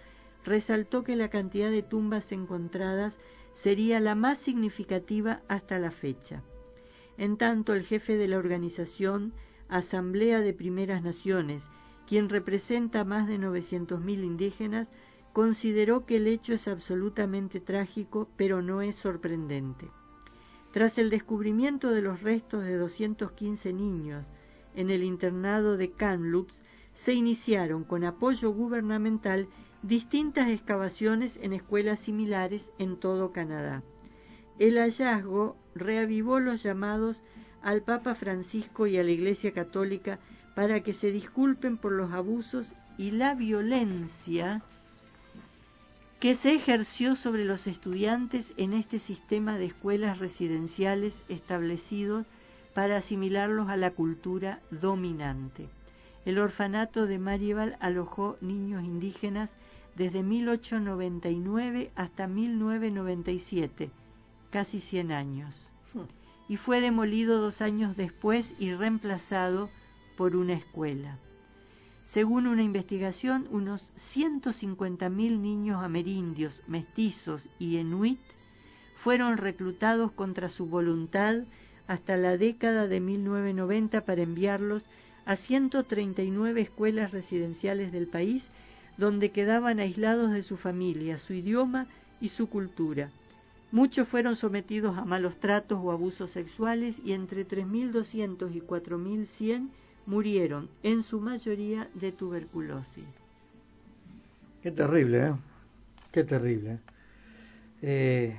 resaltó 0.45 1.03
que 1.03 1.17
la 1.17 1.29
cantidad 1.29 1.71
de 1.71 1.83
tumbas 1.83 2.31
encontradas 2.31 3.19
sería 3.55 3.99
la 4.01 4.15
más 4.15 4.39
significativa 4.39 5.43
hasta 5.49 5.79
la 5.79 5.91
fecha. 5.91 6.43
En 7.19 7.37
tanto, 7.37 7.75
el 7.75 7.83
jefe 7.83 8.17
de 8.17 8.29
la 8.29 8.39
organización 8.39 9.33
Asamblea 9.69 10.41
de 10.41 10.55
Primeras 10.55 11.03
Naciones, 11.03 11.65
quien 12.07 12.29
representa 12.29 13.01
a 13.01 13.05
más 13.05 13.27
de 13.27 13.39
900.000 13.39 14.25
indígenas, 14.25 14.89
consideró 15.33 16.05
que 16.05 16.17
el 16.17 16.27
hecho 16.27 16.53
es 16.53 16.69
absolutamente 16.69 17.61
trágico, 17.61 18.29
pero 18.37 18.63
no 18.63 18.83
es 18.83 18.97
sorprendente. 18.97 19.89
Tras 20.73 20.99
el 20.99 21.11
descubrimiento 21.11 21.91
de 21.91 22.03
los 22.03 22.23
restos 22.23 22.65
de 22.65 22.77
215 22.77 23.73
niños 23.73 24.25
en 24.75 24.91
el 24.91 25.05
internado 25.05 25.77
de 25.77 25.91
Kamloops, 25.91 26.55
se 26.95 27.15
iniciaron 27.15 27.85
con 27.85 28.05
apoyo 28.05 28.51
gubernamental 28.53 29.49
distintas 29.83 30.49
excavaciones 30.49 31.39
en 31.43 31.53
escuelas 31.53 32.01
similares 32.01 32.71
en 32.79 32.99
todo 32.99 33.33
Canadá. 33.33 33.83
El 34.59 34.79
hallazgo 34.79 35.57
reavivó 35.75 36.39
los 36.39 36.63
llamados 36.63 37.23
al 37.63 37.83
Papa 37.83 38.15
Francisco 38.15 38.87
y 38.87 38.99
a 38.99 39.03
la 39.03 39.11
Iglesia 39.11 39.53
Católica 39.53 40.19
para 40.55 40.83
que 40.83 40.93
se 40.93 41.11
disculpen 41.11 41.79
por 41.79 41.93
los 41.93 42.13
abusos 42.13 42.67
y 42.99 43.11
la 43.13 43.35
violencia 43.35 44.63
que 46.23 46.37
se 46.37 46.53
ejerció 46.53 47.17
sobre 47.17 47.45
los 47.45 47.67
estudiantes 47.67 48.55
en 48.57 48.75
este 48.75 49.01
sistema 49.01 49.59
de 49.59 49.65
escuelas 49.65 50.21
residenciales 50.21 51.21
establecidos 51.29 52.27
para 52.75 52.99
asimilarlos 52.99 53.69
a 53.69 53.77
la 53.77 53.91
cultura 53.91 54.61
dominante. 54.71 55.69
El 56.25 56.39
orfanato 56.39 57.07
de 57.09 57.19
Marieval 57.19 57.77
alojó 57.81 58.37
niños 58.41 58.85
indígenas 58.85 59.51
desde 59.97 60.23
1899 60.23 61.91
hasta 61.97 62.29
1997, 62.29 63.91
casi 64.53 64.79
100 64.79 65.11
años, 65.11 65.73
y 66.49 66.57
fue 66.57 66.81
demolido 66.81 67.41
dos 67.41 67.61
años 67.61 67.97
después 67.97 68.55
y 68.61 68.73
reemplazado 68.73 69.71
por 70.17 70.37
una 70.37 70.53
escuela. 70.53 71.19
Según 72.13 72.47
una 72.47 72.63
investigación, 72.63 73.49
unos 73.51 73.83
150.000 74.15 75.09
niños 75.41 75.83
amerindios, 75.83 76.53
mestizos 76.67 77.49
y 77.59 77.79
enuit 77.79 78.21
fueron 78.97 79.39
reclutados 79.39 80.13
contra 80.13 80.51
su 80.51 80.67
voluntad 80.67 81.37
hasta 81.87 82.19
la 82.19 82.37
década 82.37 82.87
de 82.87 83.01
1990 83.01 84.05
para 84.05 84.21
enviarlos 84.21 84.83
a 85.25 85.37
139 85.37 86.61
escuelas 86.61 87.13
residenciales 87.13 87.93
del 87.93 88.09
país 88.09 88.47
donde 88.99 89.31
quedaban 89.31 89.81
aislados 89.81 90.33
de 90.33 90.43
su 90.43 90.59
familia, 90.59 91.17
su 91.17 91.33
idioma 91.33 91.87
y 92.21 92.29
su 92.29 92.51
cultura. 92.51 93.09
Muchos 93.71 94.07
fueron 94.07 94.37
sometidos 94.37 94.99
a 94.99 95.07
malos 95.07 95.39
tratos 95.39 95.81
o 95.83 95.91
abusos 95.91 96.31
sexuales 96.33 97.01
y 97.03 97.15
entre 97.15 97.49
3.200 97.49 98.55
y 98.55 98.61
4.100 98.61 99.71
murieron, 100.07 100.69
en 100.83 101.03
su 101.03 101.21
mayoría 101.21 101.89
de 101.95 102.13
tuberculosis. 102.13 103.05
Qué 104.63 104.71
terrible, 104.71 105.27
¿eh? 105.27 105.33
Qué 106.13 106.25
terrible. 106.25 106.79
Eh, 107.81 108.39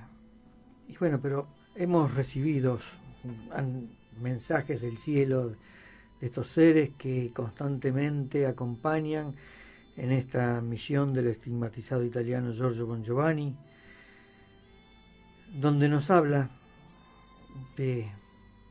y 0.88 0.98
bueno, 0.98 1.19
pero 1.22 1.48
hemos 1.76 2.14
recibido 2.14 2.80
mensajes 4.22 4.81
del 4.81 4.98
cielo 4.98 5.49
de 5.49 6.27
estos 6.27 6.48
seres 6.48 6.91
que 6.98 7.31
constantemente 7.34 8.45
acompañan 8.45 9.35
en 9.98 10.11
esta 10.11 10.61
misión 10.61 11.14
del 11.14 11.27
estigmatizado 11.27 12.03
italiano 12.03 12.53
Giorgio 12.53 12.88
Bon 12.88 13.03
Giovanni, 13.03 13.56
donde 15.53 15.88
nos 15.88 16.10
habla 16.10 16.49
de, 17.77 18.10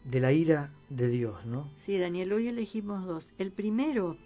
de 0.04 0.20
la 0.20 0.32
ira 0.32 0.70
de 0.88 1.08
Dios, 1.08 1.44
¿no? 1.46 1.70
Sí, 1.78 1.98
Daniel, 1.98 2.32
hoy 2.32 2.48
elegimos 2.48 3.06
dos. 3.06 3.28
El 3.38 3.52
primero 3.52 4.16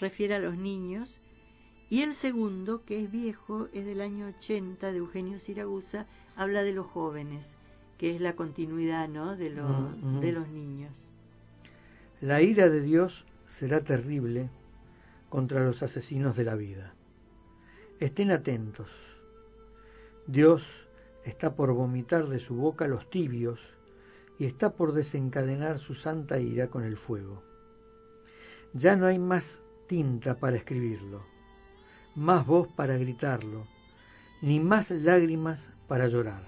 refiere 0.00 0.34
a 0.34 0.40
los 0.40 0.56
niños 0.56 1.20
y 1.88 2.02
el 2.02 2.14
segundo, 2.14 2.84
que 2.84 3.02
es 3.02 3.10
viejo, 3.10 3.68
es 3.72 3.84
del 3.84 4.00
año 4.00 4.26
80 4.38 4.90
de 4.92 4.98
Eugenio 4.98 5.38
Siragusa, 5.40 6.06
habla 6.36 6.62
de 6.62 6.72
los 6.72 6.86
jóvenes, 6.86 7.56
que 7.98 8.14
es 8.14 8.20
la 8.20 8.34
continuidad, 8.34 9.08
¿no? 9.08 9.36
de, 9.36 9.50
los, 9.50 9.96
Mm, 10.00 10.20
de 10.20 10.32
los 10.32 10.48
niños. 10.48 11.06
La 12.20 12.40
ira 12.40 12.68
de 12.68 12.80
Dios 12.80 13.26
será 13.48 13.82
terrible 13.82 14.48
contra 15.28 15.64
los 15.64 15.82
asesinos 15.82 16.36
de 16.36 16.44
la 16.44 16.54
vida. 16.54 16.94
Estén 18.00 18.30
atentos. 18.30 18.88
Dios 20.26 20.64
está 21.24 21.54
por 21.54 21.72
vomitar 21.72 22.28
de 22.28 22.38
su 22.38 22.54
boca 22.54 22.86
los 22.88 23.08
tibios 23.10 23.60
y 24.42 24.46
está 24.46 24.70
por 24.70 24.92
desencadenar 24.92 25.78
su 25.78 25.94
santa 25.94 26.40
ira 26.40 26.66
con 26.66 26.82
el 26.82 26.96
fuego. 26.96 27.44
Ya 28.72 28.96
no 28.96 29.06
hay 29.06 29.16
más 29.16 29.62
tinta 29.86 30.34
para 30.34 30.56
escribirlo, 30.56 31.22
más 32.16 32.44
voz 32.44 32.66
para 32.66 32.96
gritarlo, 32.96 33.68
ni 34.40 34.58
más 34.58 34.90
lágrimas 34.90 35.70
para 35.86 36.08
llorar. 36.08 36.42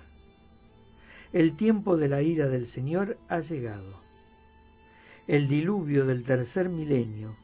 El 1.32 1.54
tiempo 1.54 1.96
de 1.96 2.08
la 2.08 2.20
ira 2.20 2.48
del 2.48 2.66
Señor 2.66 3.16
ha 3.28 3.38
llegado. 3.38 4.00
El 5.28 5.46
diluvio 5.46 6.04
del 6.04 6.24
tercer 6.24 6.68
milenio 6.68 7.36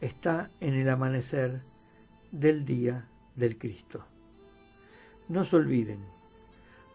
está 0.00 0.48
en 0.60 0.72
el 0.72 0.88
amanecer 0.88 1.60
del 2.30 2.64
día 2.64 3.08
del 3.36 3.58
Cristo. 3.58 4.06
No 5.28 5.44
se 5.44 5.56
olviden, 5.56 5.98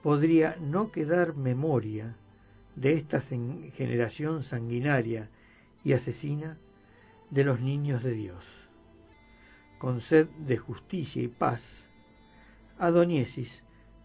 podría 0.01 0.55
no 0.59 0.91
quedar 0.91 1.35
memoria 1.35 2.15
de 2.77 2.93
esta 2.93 3.19
generación 3.19 4.43
sanguinaria 4.43 5.29
y 5.83 5.93
asesina 5.93 6.57
de 7.31 7.43
los 7.43 7.59
niños 7.59 8.03
de 8.03 8.11
Dios. 8.11 8.45
Con 9.79 9.99
sed 9.99 10.27
de 10.45 10.57
justicia 10.57 11.21
y 11.21 11.27
paz, 11.27 11.87
adoniesis 12.77 13.63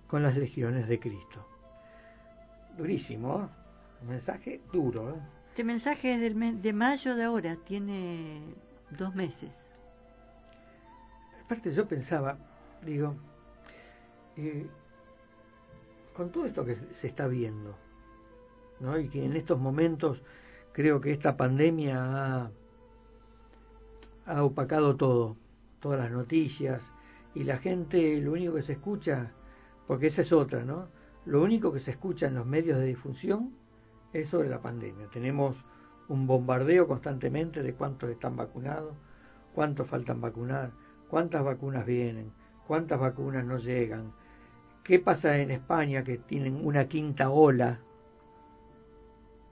con 0.08 0.22
las 0.22 0.36
legiones 0.36 0.88
de 0.88 0.98
Cristo. 0.98 1.46
Durísimo, 2.76 3.42
¿eh? 3.42 4.06
Mensaje 4.08 4.60
duro. 4.72 5.10
¿eh? 5.10 5.20
Este 5.50 5.64
mensaje 5.64 6.14
es 6.14 6.20
del 6.20 6.62
de 6.62 6.72
mayo 6.72 7.14
de 7.14 7.24
ahora, 7.24 7.56
tiene 7.56 8.42
dos 8.90 9.14
meses. 9.14 9.54
Aparte 11.44 11.70
yo 11.70 11.86
pensaba, 11.86 12.38
digo, 12.84 13.14
eh, 14.36 14.66
con 16.14 16.32
todo 16.32 16.46
esto 16.46 16.64
que 16.64 16.76
se 16.92 17.06
está 17.06 17.26
viendo, 17.26 17.76
¿no? 18.82 18.98
y 18.98 19.08
que 19.08 19.24
en 19.24 19.36
estos 19.36 19.58
momentos 19.58 20.22
creo 20.72 21.00
que 21.00 21.12
esta 21.12 21.36
pandemia 21.36 22.50
ha, 24.26 24.44
opacado 24.44 24.96
todo, 24.96 25.36
todas 25.80 26.00
las 26.00 26.10
noticias, 26.10 26.92
y 27.34 27.44
la 27.44 27.58
gente 27.58 28.20
lo 28.20 28.32
único 28.32 28.54
que 28.54 28.62
se 28.62 28.72
escucha, 28.74 29.32
porque 29.86 30.08
esa 30.08 30.22
es 30.22 30.32
otra, 30.32 30.64
¿no? 30.64 30.88
Lo 31.24 31.42
único 31.42 31.72
que 31.72 31.78
se 31.78 31.92
escucha 31.92 32.26
en 32.26 32.34
los 32.34 32.46
medios 32.46 32.78
de 32.78 32.86
difusión 32.86 33.54
es 34.12 34.28
sobre 34.28 34.48
la 34.48 34.60
pandemia. 34.60 35.06
Tenemos 35.12 35.64
un 36.08 36.26
bombardeo 36.26 36.86
constantemente 36.86 37.62
de 37.62 37.74
cuántos 37.74 38.10
están 38.10 38.36
vacunados, 38.36 38.94
cuántos 39.54 39.88
faltan 39.88 40.20
vacunar, 40.20 40.72
cuántas 41.08 41.44
vacunas 41.44 41.86
vienen, 41.86 42.32
cuántas 42.66 42.98
vacunas 43.00 43.44
no 43.44 43.58
llegan, 43.58 44.12
qué 44.82 44.98
pasa 44.98 45.38
en 45.38 45.50
España 45.50 46.04
que 46.04 46.18
tienen 46.18 46.64
una 46.64 46.88
quinta 46.88 47.30
ola, 47.30 47.80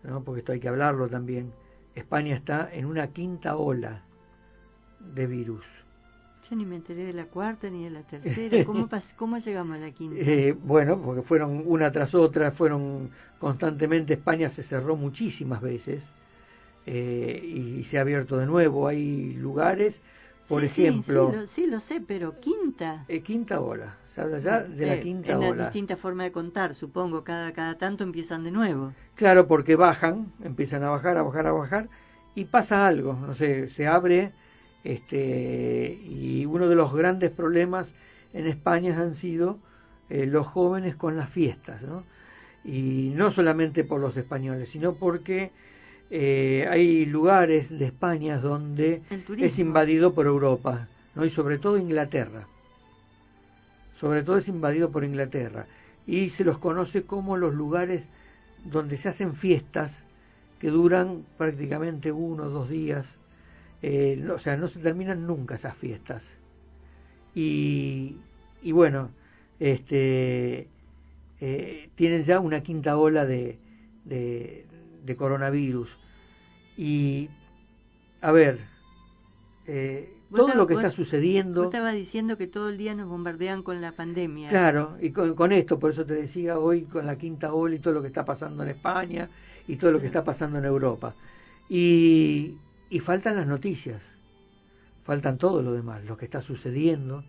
¿no? 0.02 0.22
porque 0.24 0.40
esto 0.40 0.52
hay 0.52 0.60
que 0.60 0.68
hablarlo 0.68 1.08
también. 1.08 1.52
España 1.94 2.34
está 2.36 2.68
en 2.72 2.86
una 2.86 3.08
quinta 3.12 3.56
ola 3.56 4.02
de 5.00 5.26
virus. 5.26 5.66
Yo 6.42 6.56
ni 6.56 6.66
me 6.66 6.76
enteré 6.76 7.04
de 7.06 7.12
la 7.14 7.26
cuarta 7.28 7.70
ni 7.70 7.84
de 7.84 7.90
la 7.90 8.02
tercera. 8.06 8.62
¿Cómo, 8.62 8.88
cómo 9.16 9.38
llegamos 9.38 9.76
a 9.76 9.80
la 9.80 9.90
quinta? 9.92 10.32
Eh, 10.32 10.56
bueno, 10.60 11.00
porque 11.00 11.22
fueron 11.22 11.62
una 11.66 11.90
tras 11.92 12.14
otra, 12.14 12.50
fueron 12.52 13.10
constantemente, 13.38 14.14
España 14.14 14.48
se 14.48 14.62
cerró 14.62 14.96
muchísimas 14.96 15.60
veces 15.62 16.12
eh, 16.86 17.40
y 17.44 17.84
se 17.84 17.98
ha 17.98 18.02
abierto 18.02 18.36
de 18.38 18.46
nuevo. 18.46 18.88
Hay 18.88 19.34
lugares, 19.34 20.02
por 20.48 20.62
Sí, 20.62 20.68
sí, 20.68 20.86
ejemplo, 20.88 21.24
Sí, 21.26 21.36
lo, 21.36 21.46
sí, 21.46 21.66
lo 21.66 21.80
sé, 21.80 22.00
pero 22.02 22.40
quinta. 22.40 23.06
eh, 23.08 23.22
quinta 23.22 23.60
ola, 23.60 23.96
se 24.14 24.20
habla 24.20 24.38
ya 24.38 24.62
de 24.62 24.86
la 24.86 25.00
quinta 25.00 25.32
en 25.32 25.38
una 25.38 25.48
ola. 25.50 25.64
distinta 25.64 25.96
forma 25.96 26.24
de 26.24 26.32
contar, 26.32 26.74
supongo. 26.74 27.22
Cada, 27.22 27.52
cada 27.52 27.78
tanto 27.78 28.02
empiezan 28.02 28.42
de 28.42 28.50
nuevo. 28.50 28.92
Claro, 29.14 29.46
porque 29.46 29.76
bajan, 29.76 30.32
empiezan 30.42 30.82
a 30.82 30.90
bajar, 30.90 31.16
a 31.16 31.22
bajar, 31.22 31.46
a 31.46 31.52
bajar, 31.52 31.88
y 32.34 32.46
pasa 32.46 32.86
algo, 32.86 33.14
no 33.14 33.34
sé, 33.34 33.68
se 33.68 33.86
abre, 33.86 34.32
este, 34.82 36.00
y 36.04 36.44
uno 36.46 36.68
de 36.68 36.74
los 36.74 36.92
grandes 36.92 37.30
problemas 37.30 37.94
en 38.32 38.46
España 38.46 38.98
han 38.98 39.14
sido 39.14 39.58
eh, 40.08 40.26
los 40.26 40.46
jóvenes 40.46 40.96
con 40.96 41.16
las 41.16 41.30
fiestas, 41.30 41.82
¿no? 41.84 42.04
Y 42.64 43.12
no 43.14 43.30
solamente 43.30 43.84
por 43.84 44.00
los 44.00 44.16
españoles, 44.16 44.68
sino 44.68 44.94
porque 44.94 45.50
eh, 46.10 46.66
hay 46.68 47.06
lugares 47.06 47.70
de 47.70 47.86
España 47.86 48.38
donde 48.38 49.02
es 49.38 49.58
invadido 49.58 50.14
por 50.14 50.26
Europa, 50.26 50.88
¿no? 51.14 51.24
Y 51.24 51.30
sobre 51.30 51.58
todo 51.58 51.78
Inglaterra. 51.78 52.46
Sobre 54.00 54.22
todo 54.22 54.38
es 54.38 54.48
invadido 54.48 54.90
por 54.90 55.04
Inglaterra, 55.04 55.66
y 56.06 56.30
se 56.30 56.44
los 56.44 56.58
conoce 56.58 57.04
como 57.04 57.36
los 57.36 57.54
lugares 57.54 58.08
donde 58.64 58.96
se 58.96 59.10
hacen 59.10 59.34
fiestas 59.34 60.04
que 60.58 60.68
duran 60.70 61.24
prácticamente 61.36 62.10
uno 62.10 62.44
o 62.44 62.50
dos 62.50 62.70
días, 62.70 63.06
eh, 63.82 64.26
o 64.34 64.38
sea, 64.38 64.56
no 64.56 64.68
se 64.68 64.80
terminan 64.80 65.26
nunca 65.26 65.54
esas 65.54 65.76
fiestas. 65.76 66.26
Y, 67.34 68.16
y 68.62 68.72
bueno, 68.72 69.10
este, 69.58 70.66
eh, 71.40 71.88
tienen 71.94 72.24
ya 72.24 72.40
una 72.40 72.62
quinta 72.62 72.96
ola 72.96 73.24
de, 73.24 73.58
de, 74.04 74.66
de 75.04 75.16
coronavirus. 75.16 75.90
Y, 76.76 77.28
a 78.20 78.32
ver, 78.32 78.58
eh, 79.66 80.12
todo 80.30 80.54
lo 80.54 80.66
que 80.66 80.74
está 80.74 80.90
sucediendo. 80.90 81.62
Vos 81.62 81.74
estabas 81.74 81.94
diciendo 81.94 82.36
que 82.36 82.46
todo 82.46 82.68
el 82.68 82.78
día 82.78 82.94
nos 82.94 83.08
bombardean 83.08 83.62
con 83.62 83.80
la 83.80 83.92
pandemia. 83.92 84.48
Claro, 84.48 84.96
y 85.00 85.10
con, 85.10 85.52
esto, 85.52 85.78
por 85.78 85.90
eso 85.90 86.04
te 86.04 86.14
decía 86.14 86.58
hoy 86.58 86.82
con 86.82 87.06
la 87.06 87.16
quinta 87.16 87.52
ola 87.52 87.74
y 87.74 87.78
todo 87.78 87.94
lo 87.94 88.02
que 88.02 88.08
está 88.08 88.24
pasando 88.24 88.62
en 88.62 88.70
España 88.70 89.28
y 89.66 89.76
todo 89.76 89.92
lo 89.92 90.00
que 90.00 90.06
está 90.06 90.22
pasando 90.24 90.58
en 90.58 90.64
Europa. 90.64 91.14
Y, 91.68 92.54
y 92.90 93.00
faltan 93.00 93.36
las 93.36 93.46
noticias, 93.46 94.02
faltan 95.04 95.38
todo 95.38 95.62
lo 95.62 95.72
demás, 95.72 96.04
lo 96.04 96.16
que 96.16 96.24
está 96.24 96.40
sucediendo, 96.40 97.24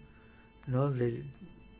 ¿no? 0.67 0.91
Del, 0.91 1.25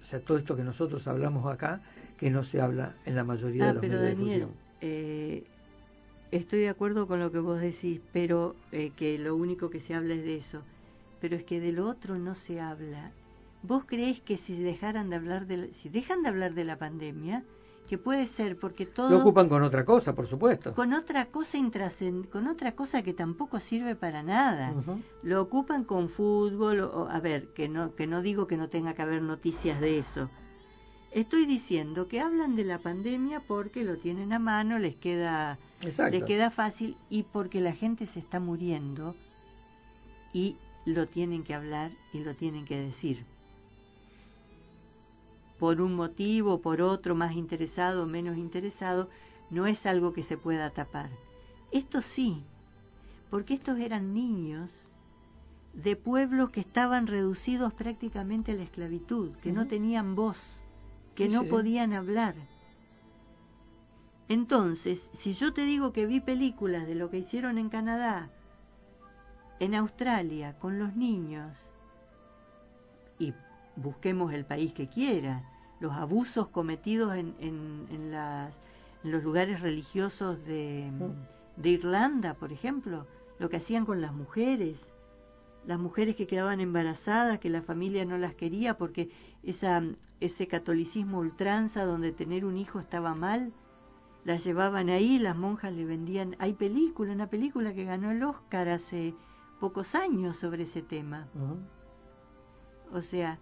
o 0.02 0.06
sea, 0.06 0.19
todo 0.19 0.38
esto 0.38 0.56
que 0.56 0.64
nosotros 0.64 1.07
hablamos 1.07 1.52
acá, 1.52 1.81
que 2.18 2.30
no 2.30 2.43
se 2.43 2.61
habla 2.61 2.95
en 3.06 3.15
la 3.15 3.23
mayoría 3.23 3.65
ah, 3.65 3.68
de 3.68 3.73
los 3.73 3.81
pero 3.81 3.99
medios 3.99 4.18
Daniel, 4.18 4.27
de 4.27 4.45
difusión. 4.45 4.61
Eh, 4.81 5.43
estoy 6.31 6.60
de 6.61 6.69
acuerdo 6.69 7.07
con 7.07 7.19
lo 7.19 7.31
que 7.31 7.39
vos 7.39 7.61
decís, 7.61 8.02
pero 8.11 8.56
eh, 8.72 8.91
que 8.95 9.18
lo 9.18 9.35
único 9.35 9.69
que 9.69 9.80
se 9.80 9.93
habla 9.93 10.15
es 10.15 10.23
de 10.23 10.38
eso 10.38 10.61
pero 11.22 11.35
es 11.35 11.43
que 11.45 11.61
de 11.61 11.72
lo 11.72 11.88
otro 11.88 12.18
no 12.18 12.35
se 12.35 12.60
habla. 12.60 13.11
¿Vos 13.64 13.85
creés 13.85 14.19
que 14.22 14.38
si 14.38 14.61
dejaran 14.61 15.10
de 15.11 15.15
hablar 15.15 15.45
de 15.45 15.72
si 15.73 15.88
dejan 15.88 16.23
de 16.23 16.30
hablar 16.30 16.56
de 16.56 16.65
la 16.65 16.77
pandemia, 16.77 17.43
que 17.88 17.99
puede 17.99 18.27
ser 18.27 18.57
porque 18.57 18.88
todo 18.88 19.10
lo 19.10 19.19
ocupan 19.19 19.48
con 19.48 19.61
otra 19.61 19.85
cosa, 19.85 20.14
por 20.14 20.26
supuesto. 20.26 20.73
Con 20.73 20.93
otra 20.93 21.26
cosa 21.27 21.57
intrascend 21.57 22.30
con 22.30 22.48
otra 22.48 22.72
cosa 22.72 23.03
que 23.03 23.14
tampoco 23.14 23.60
sirve 23.60 23.95
para 23.95 24.23
nada. 24.23 24.73
Lo 25.22 25.41
ocupan 25.43 25.84
con 25.84 26.10
fútbol, 26.10 26.80
o, 26.81 27.07
a 27.07 27.19
ver, 27.19 27.49
que 27.53 27.69
no 27.69 27.93
que 27.93 28.07
no 28.07 28.23
digo 28.23 28.48
que 28.48 28.57
no 28.57 28.68
tenga 28.68 28.95
que 28.95 29.03
haber 29.03 29.22
noticias 29.22 29.80
de 29.80 29.99
eso. 29.99 30.30
Estoy 31.11 31.45
diciendo 31.45 32.07
que 32.07 32.22
hablan 32.22 32.56
de 32.56 32.64
la 32.64 32.80
pandemia 32.80 33.41
porque 33.41 33.84
lo 33.84 33.98
tienen 33.98 34.34
a 34.34 34.39
mano, 34.39 34.80
les 34.80 34.95
queda 34.95 35.60
les 35.81 36.23
queda 36.23 36.49
fácil 36.49 36.98
y 37.10 37.23
porque 37.23 37.61
la 37.61 37.73
gente 37.73 38.07
se 38.07 38.19
está 38.19 38.39
muriendo 38.39 39.15
y 40.34 40.56
lo 40.86 41.08
tienen 41.08 41.44
que 41.44 41.53
hablar 41.53 41.91
y 42.14 42.20
lo 42.20 42.36
tienen 42.36 42.66
que 42.66 42.80
decir. 42.80 43.24
Por 45.60 45.82
un 45.82 45.95
motivo, 45.95 46.62
por 46.62 46.82
otro, 46.82 47.14
más 47.14 47.34
interesado 47.36 48.03
o 48.03 48.08
menos 48.08 48.38
interesado, 48.38 49.10
no 49.49 49.68
es 49.68 49.86
algo 49.86 50.14
que 50.14 50.24
se 50.24 50.38
pueda 50.38 50.72
tapar. 50.72 51.10
Esto 51.72 52.02
sí, 52.02 52.41
porque 53.30 53.53
estos 53.53 53.78
eran 53.78 54.14
niños 54.14 54.72
de 55.74 55.95
pueblos 55.95 56.49
que 56.49 56.62
estaban 56.62 57.08
reducidos 57.08 57.74
prácticamente 57.74 58.52
a 58.52 58.56
la 58.56 58.64
esclavitud, 58.64 59.32
que 59.38 59.52
no 59.52 59.68
tenían 59.68 60.16
voz, 60.16 60.60
que 61.16 61.30
no 61.30 61.45
podían 61.45 61.94
hablar. 61.94 62.36
Entonces, 64.28 65.02
si 65.18 65.34
yo 65.34 65.53
te 65.53 65.64
digo 65.66 65.94
que 65.94 66.06
vi 66.06 66.22
películas 66.22 66.88
de 66.88 66.95
lo 66.95 67.10
que 67.10 67.20
hicieron 67.20 67.58
en 67.58 67.70
Canadá, 67.70 68.30
en 69.62 69.76
Australia 69.76 70.56
con 70.58 70.80
los 70.80 70.96
niños, 70.96 71.56
y 73.20 73.32
busquemos 73.76 74.34
el 74.34 74.44
país 74.44 74.74
que 74.74 74.88
quiera, 74.88 75.44
los 75.80 75.94
abusos 75.94 76.48
cometidos 76.48 77.16
en, 77.16 77.36
en, 77.40 78.12
las, 78.12 78.52
en 79.04 79.12
los 79.12 79.24
lugares 79.24 79.62
religiosos 79.62 80.44
de, 80.46 80.90
de, 81.58 81.70
Irlanda, 81.70 82.34
por 82.34 82.52
ejemplo, 82.52 83.06
lo 83.38 83.50
que 83.50 83.58
hacían 83.58 83.86
con 83.86 84.02
las 84.02 84.14
mujeres, 84.14 84.84
las 85.68 85.78
mujeres 85.78 86.16
que 86.16 86.26
quedaban 86.26 86.60
embarazadas, 86.60 87.38
que 87.38 87.52
la 87.52 87.62
familia 87.62 88.04
no 88.04 88.18
las 88.18 88.34
quería 88.34 88.80
porque 88.80 89.12
esa, 89.44 89.84
ese 90.20 90.48
catolicismo 90.48 91.20
ultranza 91.20 91.86
donde 91.86 92.12
tener 92.12 92.46
un 92.46 92.58
hijo 92.58 92.80
estaba 92.80 93.14
mal, 93.14 93.54
las 94.26 94.44
llevaban 94.44 94.90
ahí, 94.90 95.20
las 95.20 95.38
monjas 95.38 95.72
le 95.72 95.86
vendían, 95.86 96.36
hay 96.40 96.54
película, 96.54 97.14
una 97.14 97.28
película 97.28 97.76
que 97.76 97.86
ganó 97.86 98.10
el 98.10 98.24
Oscar 98.24 98.68
hace 98.68 99.14
pocos 99.62 99.94
años 99.94 100.38
sobre 100.38 100.64
ese 100.64 100.82
tema. 100.82 101.28
O 102.92 103.02
sea, 103.02 103.38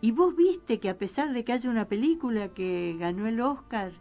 y 0.00 0.10
vos 0.10 0.36
viste 0.36 0.80
que 0.80 0.90
a 0.90 0.98
pesar 0.98 1.32
de 1.32 1.44
que 1.44 1.52
haya 1.52 1.70
una 1.70 1.86
película 1.86 2.48
que 2.48 2.96
ganó 2.98 3.26
el 3.26 3.40
Oscar, 3.40 3.92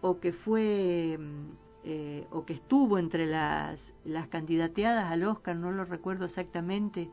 o 0.00 0.18
que 0.18 0.32
fue, 0.32 1.18
mm, 1.20 1.50
eh, 1.84 2.26
o 2.30 2.46
que 2.46 2.54
estuvo 2.54 2.98
entre 2.98 3.26
las, 3.26 3.92
las 4.04 4.26
candidateadas 4.28 5.12
al 5.12 5.22
Oscar, 5.24 5.54
no 5.54 5.70
lo 5.70 5.84
recuerdo 5.84 6.24
exactamente, 6.24 7.10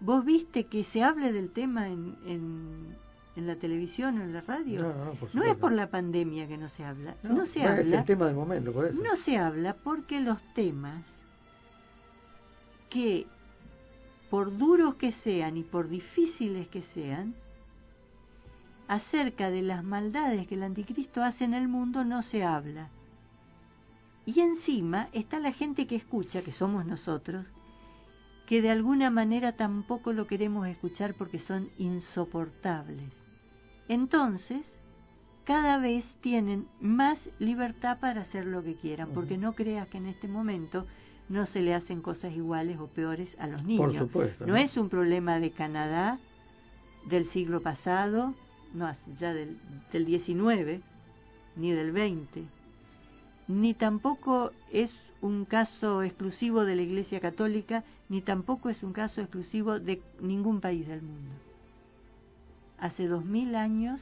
vos 0.00 0.24
viste 0.24 0.64
que 0.64 0.82
se 0.82 1.02
hable 1.02 1.30
del 1.30 1.50
tema 1.50 1.88
en, 1.88 2.16
en, 2.26 2.96
en 3.36 3.46
la 3.46 3.56
televisión 3.56 4.18
o 4.18 4.22
en 4.22 4.32
la 4.32 4.40
radio. 4.40 4.94
No, 5.34 5.42
es 5.42 5.56
por 5.56 5.72
la 5.72 5.90
pandemia 5.90 6.48
que 6.48 6.56
no 6.56 6.70
se 6.70 6.84
habla. 6.84 7.16
No, 7.22 7.44
se 7.44 7.62
habla. 7.62 7.82
Es 7.82 7.92
el 7.92 8.04
tema 8.06 8.26
del 8.26 8.34
momento, 8.34 8.72
por 8.72 8.86
eso. 8.86 9.02
No 9.02 9.14
se 9.14 9.36
habla 9.36 9.76
porque 9.84 10.22
los 10.22 10.42
temas 10.54 11.04
que, 12.94 13.26
por 14.30 14.56
duros 14.56 14.94
que 14.94 15.10
sean 15.10 15.56
y 15.56 15.64
por 15.64 15.88
difíciles 15.88 16.68
que 16.68 16.82
sean, 16.82 17.34
acerca 18.86 19.50
de 19.50 19.62
las 19.62 19.82
maldades 19.82 20.46
que 20.46 20.54
el 20.54 20.62
anticristo 20.62 21.20
hace 21.20 21.44
en 21.44 21.54
el 21.54 21.66
mundo 21.66 22.04
no 22.04 22.22
se 22.22 22.44
habla. 22.44 22.90
Y 24.26 24.38
encima 24.38 25.08
está 25.12 25.40
la 25.40 25.50
gente 25.50 25.88
que 25.88 25.96
escucha, 25.96 26.42
que 26.42 26.52
somos 26.52 26.86
nosotros, 26.86 27.44
que 28.46 28.62
de 28.62 28.70
alguna 28.70 29.10
manera 29.10 29.56
tampoco 29.56 30.12
lo 30.12 30.28
queremos 30.28 30.68
escuchar 30.68 31.14
porque 31.14 31.40
son 31.40 31.70
insoportables. 31.78 33.10
Entonces, 33.88 34.64
cada 35.42 35.78
vez 35.78 36.04
tienen 36.20 36.68
más 36.80 37.28
libertad 37.40 37.98
para 37.98 38.20
hacer 38.20 38.46
lo 38.46 38.62
que 38.62 38.76
quieran, 38.76 39.10
porque 39.12 39.36
no 39.36 39.54
creas 39.54 39.88
que 39.88 39.98
en 39.98 40.06
este 40.06 40.28
momento 40.28 40.86
no 41.28 41.46
se 41.46 41.60
le 41.60 41.74
hacen 41.74 42.02
cosas 42.02 42.34
iguales 42.34 42.78
o 42.78 42.86
peores 42.86 43.36
a 43.38 43.46
los 43.46 43.64
niños. 43.64 43.92
Por 43.92 43.98
supuesto, 43.98 44.46
¿no? 44.46 44.56
es 44.56 44.76
un 44.76 44.88
problema 44.88 45.40
de 45.40 45.50
Canadá 45.50 46.18
del 47.06 47.26
siglo 47.26 47.60
pasado, 47.60 48.34
no, 48.72 48.90
ya 49.18 49.32
del, 49.32 49.58
del 49.92 50.04
19, 50.04 50.80
ni 51.56 51.72
del 51.72 51.92
20, 51.92 52.44
ni 53.48 53.74
tampoco 53.74 54.52
es 54.72 54.92
un 55.20 55.44
caso 55.44 56.02
exclusivo 56.02 56.64
de 56.64 56.76
la 56.76 56.82
Iglesia 56.82 57.20
Católica, 57.20 57.84
ni 58.08 58.20
tampoco 58.20 58.68
es 58.68 58.82
un 58.82 58.92
caso 58.92 59.20
exclusivo 59.20 59.80
de 59.80 60.02
ningún 60.20 60.60
país 60.60 60.86
del 60.86 61.02
mundo. 61.02 61.30
Hace 62.78 63.06
dos 63.06 63.24
mil 63.24 63.54
años, 63.54 64.00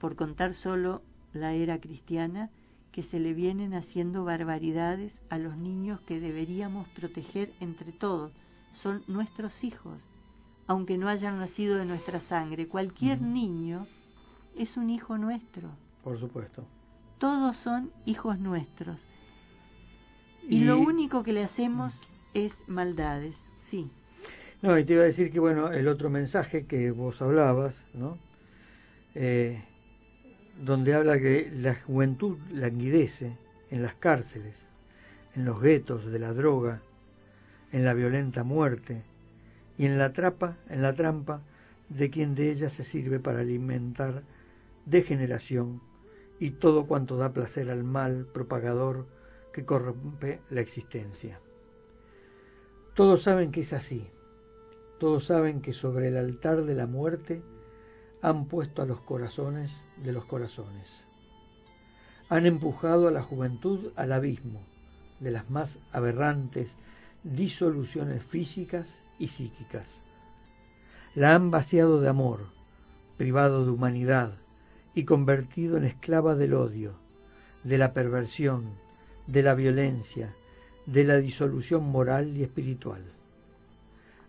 por 0.00 0.16
contar 0.16 0.54
solo 0.54 1.02
la 1.34 1.52
era 1.52 1.78
cristiana, 1.78 2.50
que 2.92 3.02
se 3.02 3.18
le 3.18 3.32
vienen 3.32 3.74
haciendo 3.74 4.24
barbaridades 4.24 5.18
a 5.30 5.38
los 5.38 5.56
niños 5.56 6.00
que 6.02 6.20
deberíamos 6.20 6.86
proteger 6.90 7.50
entre 7.58 7.90
todos. 7.90 8.32
Son 8.72 9.02
nuestros 9.08 9.64
hijos, 9.64 9.98
aunque 10.66 10.98
no 10.98 11.08
hayan 11.08 11.38
nacido 11.38 11.78
de 11.78 11.86
nuestra 11.86 12.20
sangre. 12.20 12.68
Cualquier 12.68 13.20
niño 13.22 13.86
es 14.56 14.76
un 14.76 14.90
hijo 14.90 15.16
nuestro. 15.16 15.70
Por 16.04 16.18
supuesto. 16.20 16.64
Todos 17.18 17.56
son 17.56 17.90
hijos 18.04 18.38
nuestros. 18.38 18.98
Y, 20.48 20.60
lo 20.60 20.78
único 20.78 21.22
que 21.22 21.32
le 21.32 21.44
hacemos 21.44 21.98
es 22.34 22.52
maldades, 22.66 23.36
sí. 23.60 23.90
No, 24.60 24.78
y 24.78 24.84
te 24.84 24.94
iba 24.94 25.02
a 25.02 25.06
decir 25.06 25.30
que, 25.30 25.40
bueno, 25.40 25.72
el 25.72 25.88
otro 25.88 26.10
mensaje 26.10 26.66
que 26.66 26.90
vos 26.90 27.22
hablabas, 27.22 27.80
¿no? 27.94 28.18
Eh, 29.14 29.62
donde 30.60 30.94
habla 30.94 31.18
que 31.18 31.50
la 31.54 31.74
juventud 31.74 32.38
languidece 32.52 33.36
en 33.70 33.82
las 33.82 33.94
cárceles, 33.94 34.54
en 35.34 35.44
los 35.44 35.60
guetos 35.60 36.04
de 36.06 36.18
la 36.18 36.32
droga, 36.32 36.80
en 37.72 37.84
la 37.84 37.94
violenta 37.94 38.44
muerte 38.44 39.02
y 39.78 39.86
en 39.86 39.98
la 39.98 40.12
trapa, 40.12 40.56
en 40.68 40.82
la 40.82 40.94
trampa 40.94 41.40
de 41.88 42.10
quien 42.10 42.34
de 42.34 42.50
ella 42.50 42.68
se 42.68 42.84
sirve 42.84 43.18
para 43.18 43.40
alimentar 43.40 44.22
degeneración 44.86 45.80
y 46.38 46.50
todo 46.50 46.86
cuanto 46.86 47.16
da 47.16 47.32
placer 47.32 47.70
al 47.70 47.84
mal 47.84 48.26
propagador 48.32 49.06
que 49.52 49.64
corrompe 49.64 50.40
la 50.50 50.60
existencia. 50.60 51.38
Todos 52.94 53.22
saben 53.22 53.52
que 53.52 53.60
es 53.60 53.72
así, 53.72 54.06
todos 54.98 55.26
saben 55.26 55.62
que 55.62 55.72
sobre 55.72 56.08
el 56.08 56.16
altar 56.16 56.64
de 56.64 56.74
la 56.74 56.86
muerte 56.86 57.42
han 58.22 58.44
puesto 58.44 58.82
a 58.82 58.86
los 58.86 59.00
corazones 59.00 59.82
de 59.96 60.12
los 60.12 60.24
corazones. 60.24 60.88
Han 62.28 62.46
empujado 62.46 63.08
a 63.08 63.10
la 63.10 63.22
juventud 63.22 63.90
al 63.96 64.12
abismo 64.12 64.60
de 65.18 65.32
las 65.32 65.50
más 65.50 65.78
aberrantes 65.90 66.72
disoluciones 67.24 68.22
físicas 68.24 69.00
y 69.18 69.28
psíquicas. 69.28 70.00
La 71.16 71.34
han 71.34 71.50
vaciado 71.50 72.00
de 72.00 72.08
amor, 72.08 72.46
privado 73.16 73.64
de 73.64 73.72
humanidad 73.72 74.34
y 74.94 75.04
convertido 75.04 75.76
en 75.76 75.84
esclava 75.84 76.36
del 76.36 76.54
odio, 76.54 76.94
de 77.64 77.76
la 77.76 77.92
perversión, 77.92 78.70
de 79.26 79.42
la 79.42 79.54
violencia, 79.54 80.32
de 80.86 81.04
la 81.04 81.16
disolución 81.16 81.84
moral 81.90 82.36
y 82.36 82.44
espiritual. 82.44 83.02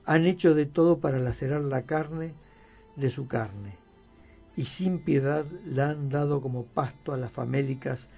Han 0.06 0.26
hecho 0.26 0.56
de 0.56 0.66
todo 0.66 0.98
para 0.98 1.20
lacerar 1.20 1.62
la 1.62 1.84
carne 1.84 2.34
de 2.96 3.10
su 3.10 3.28
carne, 3.28 3.83
y 4.56 4.66
sin 4.66 5.00
piedad 5.00 5.46
la 5.66 5.90
han 5.90 6.10
dado 6.10 6.42
como 6.42 6.66
pasto 6.66 7.14
a 7.14 7.18
las 7.18 7.32
famélicas 7.32 8.10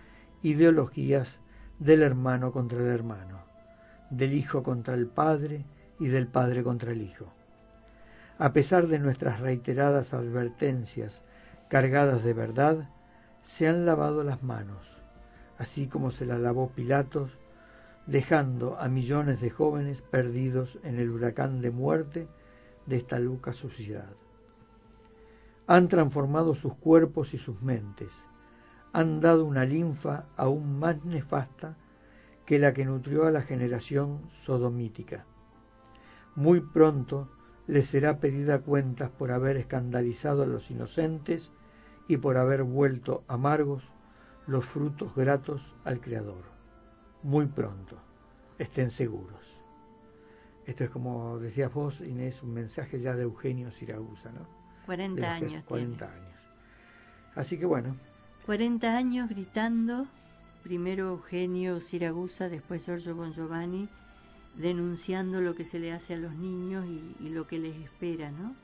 ideologías 0.42 1.40
del 1.80 2.02
hermano 2.02 2.52
contra 2.52 2.80
el 2.80 2.88
hermano, 2.88 3.44
del 4.10 4.34
hijo 4.34 4.64
contra 4.64 4.94
el 4.94 5.08
padre 5.08 5.66
y 6.00 6.08
del 6.08 6.28
padre 6.28 6.64
contra 6.64 6.92
el 6.92 7.02
hijo. 7.02 7.32
A 8.38 8.52
pesar 8.52 8.88
de 8.88 9.00
nuestras 9.00 9.40
reiteradas 9.40 10.14
advertencias 10.14 11.24
cargadas 11.70 12.24
de 12.24 12.34
verdad, 12.34 12.90
se 13.44 13.68
han 13.68 13.86
lavado 13.86 14.24
las 14.24 14.44
manos, 14.44 14.86
así 15.58 15.88
como 15.88 16.12
se 16.12 16.26
las 16.26 16.40
lavó 16.40 16.70
Pilatos, 16.70 17.32
dejando 18.08 18.78
a 18.78 18.88
millones 18.88 19.42
de 19.42 19.50
jóvenes 19.50 20.02
perdidos 20.02 20.78
en 20.84 21.00
el 21.00 21.10
huracán 21.10 21.62
de 21.62 21.72
muerte 21.72 22.28
de 22.86 22.98
esta 22.98 23.20
luca 23.20 23.54
sociedad. 23.54 24.12
Han 25.68 25.88
transformado 25.88 26.56
sus 26.56 26.76
cuerpos 26.76 27.34
y 27.34 27.38
sus 27.38 27.62
mentes, 27.62 28.12
han 28.96 29.20
dado 29.20 29.44
una 29.44 29.66
linfa 29.66 30.24
aún 30.38 30.80
más 30.80 31.04
nefasta 31.04 31.76
que 32.46 32.60
la 32.60 32.74
que 32.74 32.86
nutrió 32.86 33.26
a 33.26 33.32
la 33.32 33.42
generación 33.42 34.22
sodomítica. 34.46 35.26
Muy 36.36 36.62
pronto 36.62 37.28
les 37.68 37.88
será 37.88 38.20
pedida 38.20 38.60
cuentas 38.60 39.10
por 39.10 39.32
haber 39.32 39.58
escandalizado 39.58 40.44
a 40.44 40.46
los 40.46 40.72
inocentes 40.72 41.52
y 42.08 42.18
por 42.18 42.38
haber 42.38 42.64
vuelto 42.64 43.24
amargos 43.28 43.84
los 44.48 44.66
frutos 44.66 45.14
gratos 45.14 45.76
al 45.84 46.00
Creador. 46.00 46.44
Muy 47.24 47.48
pronto, 47.48 47.98
estén 48.60 48.92
seguros. 48.92 49.42
Esto 50.66 50.84
es 50.86 50.90
como 50.90 51.40
decías 51.40 51.74
vos, 51.74 52.00
Inés, 52.00 52.42
un 52.44 52.54
mensaje 52.54 53.00
ya 53.00 53.16
de 53.16 53.24
Eugenio 53.24 53.72
Siragusa, 53.72 54.32
¿no? 54.32 54.55
40 54.86 55.34
años. 55.34 55.64
40 55.66 56.06
años. 56.06 56.36
Así 57.36 57.58
que 57.58 57.66
bueno. 57.66 57.96
40 58.46 58.96
años 58.96 59.30
gritando, 59.30 60.08
primero 60.64 61.10
Eugenio 61.10 61.82
Siragusa, 61.82 62.48
después 62.48 62.86
Giorgio 62.86 63.16
Bon 63.16 63.34
Giovanni, 63.34 63.90
denunciando 64.56 65.42
lo 65.42 65.56
que 65.56 65.66
se 65.66 65.80
le 65.80 65.92
hace 65.92 66.14
a 66.14 66.18
los 66.18 66.36
niños 66.36 66.86
y, 66.86 67.30
lo 67.30 67.48
que 67.48 67.60
les 67.60 67.76
espera, 67.76 68.32
¿no? 68.32 68.56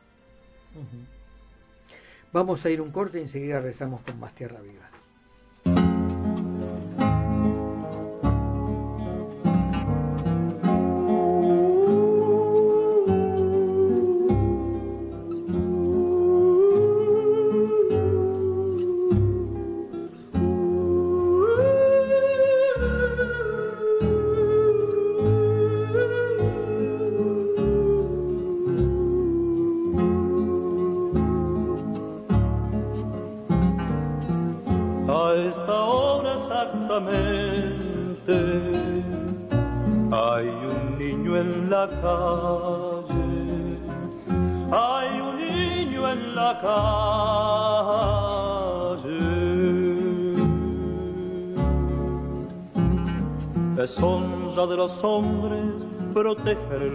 Vamos 2.31 2.63
a 2.65 2.69
ir 2.69 2.81
un 2.81 2.91
corte 2.91 3.17
y 3.17 3.23
enseguida 3.23 3.59
rezamos 3.59 4.01
con 4.01 4.19
más 4.19 4.33
tierra 4.35 4.61
viva. 4.61 4.89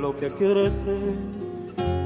Lo 0.00 0.16
que 0.16 0.30
crece, 0.32 1.16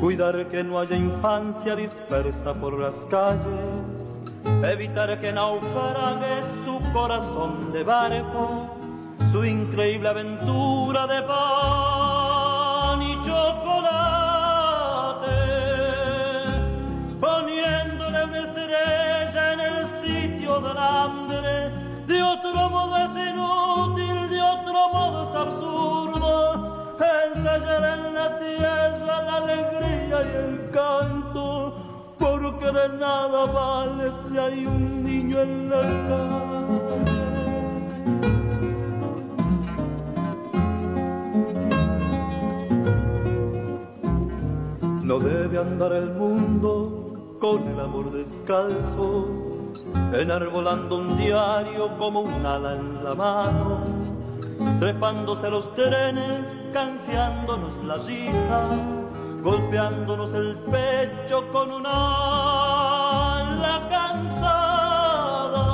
cuidar 0.00 0.48
que 0.48 0.64
no 0.64 0.78
haya 0.78 0.96
infancia 0.96 1.76
dispersa 1.76 2.54
por 2.54 2.78
las 2.78 2.94
calles, 3.10 4.04
evitar 4.64 5.20
que 5.20 5.32
naufrague 5.32 6.42
su 6.64 6.80
corazón 6.92 7.72
de 7.72 7.84
barco, 7.84 8.70
su 9.32 9.44
increíble 9.44 10.08
aventura 10.08 11.06
de 11.06 11.22
pan. 11.22 13.02
Y 13.02 13.16
chocolate, 13.20 13.69
de 32.72 32.88
nada 32.98 33.46
vale 33.46 34.12
si 34.28 34.38
hay 34.38 34.66
un 34.66 35.02
niño 35.02 35.40
en 35.40 35.70
la 35.70 35.80
calle. 36.08 37.20
No 45.02 45.18
debe 45.18 45.58
andar 45.58 45.92
el 45.92 46.10
mundo 46.10 47.36
con 47.40 47.66
el 47.66 47.80
amor 47.80 48.12
descalzo, 48.12 49.26
enarbolando 50.12 50.98
un 50.98 51.16
diario 51.16 51.96
como 51.98 52.20
un 52.20 52.46
ala 52.46 52.76
en 52.76 53.02
la 53.02 53.14
mano, 53.14 53.80
trepándose 54.78 55.50
los 55.50 55.74
trenes 55.74 56.46
canjeándonos 56.72 57.76
la 57.84 57.96
risa, 57.96 58.99
golpeándonos 59.42 60.32
el 60.34 60.56
pecho 60.70 61.50
con 61.52 61.72
una 61.72 63.38
ala 63.38 63.88
cansada. 63.88 65.64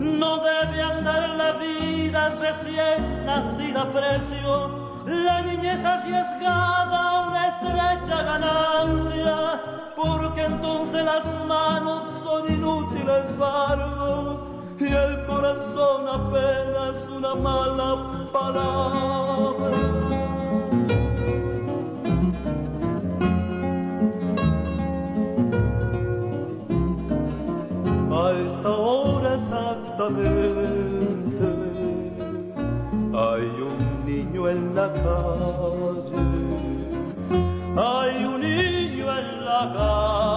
No 0.00 0.38
debe 0.38 0.82
andar 0.82 1.28
la 1.30 1.52
vida 1.52 2.28
recién 2.40 3.26
nacida 3.26 3.92
precio, 3.92 4.70
la 5.04 5.42
niñez 5.42 5.84
arriesgada, 5.84 7.28
una 7.28 7.48
estrecha 7.48 8.22
ganancia, 8.22 9.60
porque 9.96 10.44
entonces 10.44 11.04
las 11.04 11.24
manos 11.46 12.04
son 12.24 12.50
inútiles 12.52 13.36
bardos 13.38 14.42
y 14.78 14.86
el 14.86 15.26
corazón 15.26 16.08
apenas 16.08 17.04
una 17.10 17.34
mala 17.34 18.30
palabra. 18.32 19.97
Hay 30.00 30.06
un 33.68 34.06
niño 34.06 34.48
en 34.48 34.72
la 34.74 34.92
calle, 34.92 36.14
hay 37.76 38.24
un 38.24 38.40
niño 38.40 39.18
en 39.18 39.44
la 39.44 39.72
calle. 39.76 40.28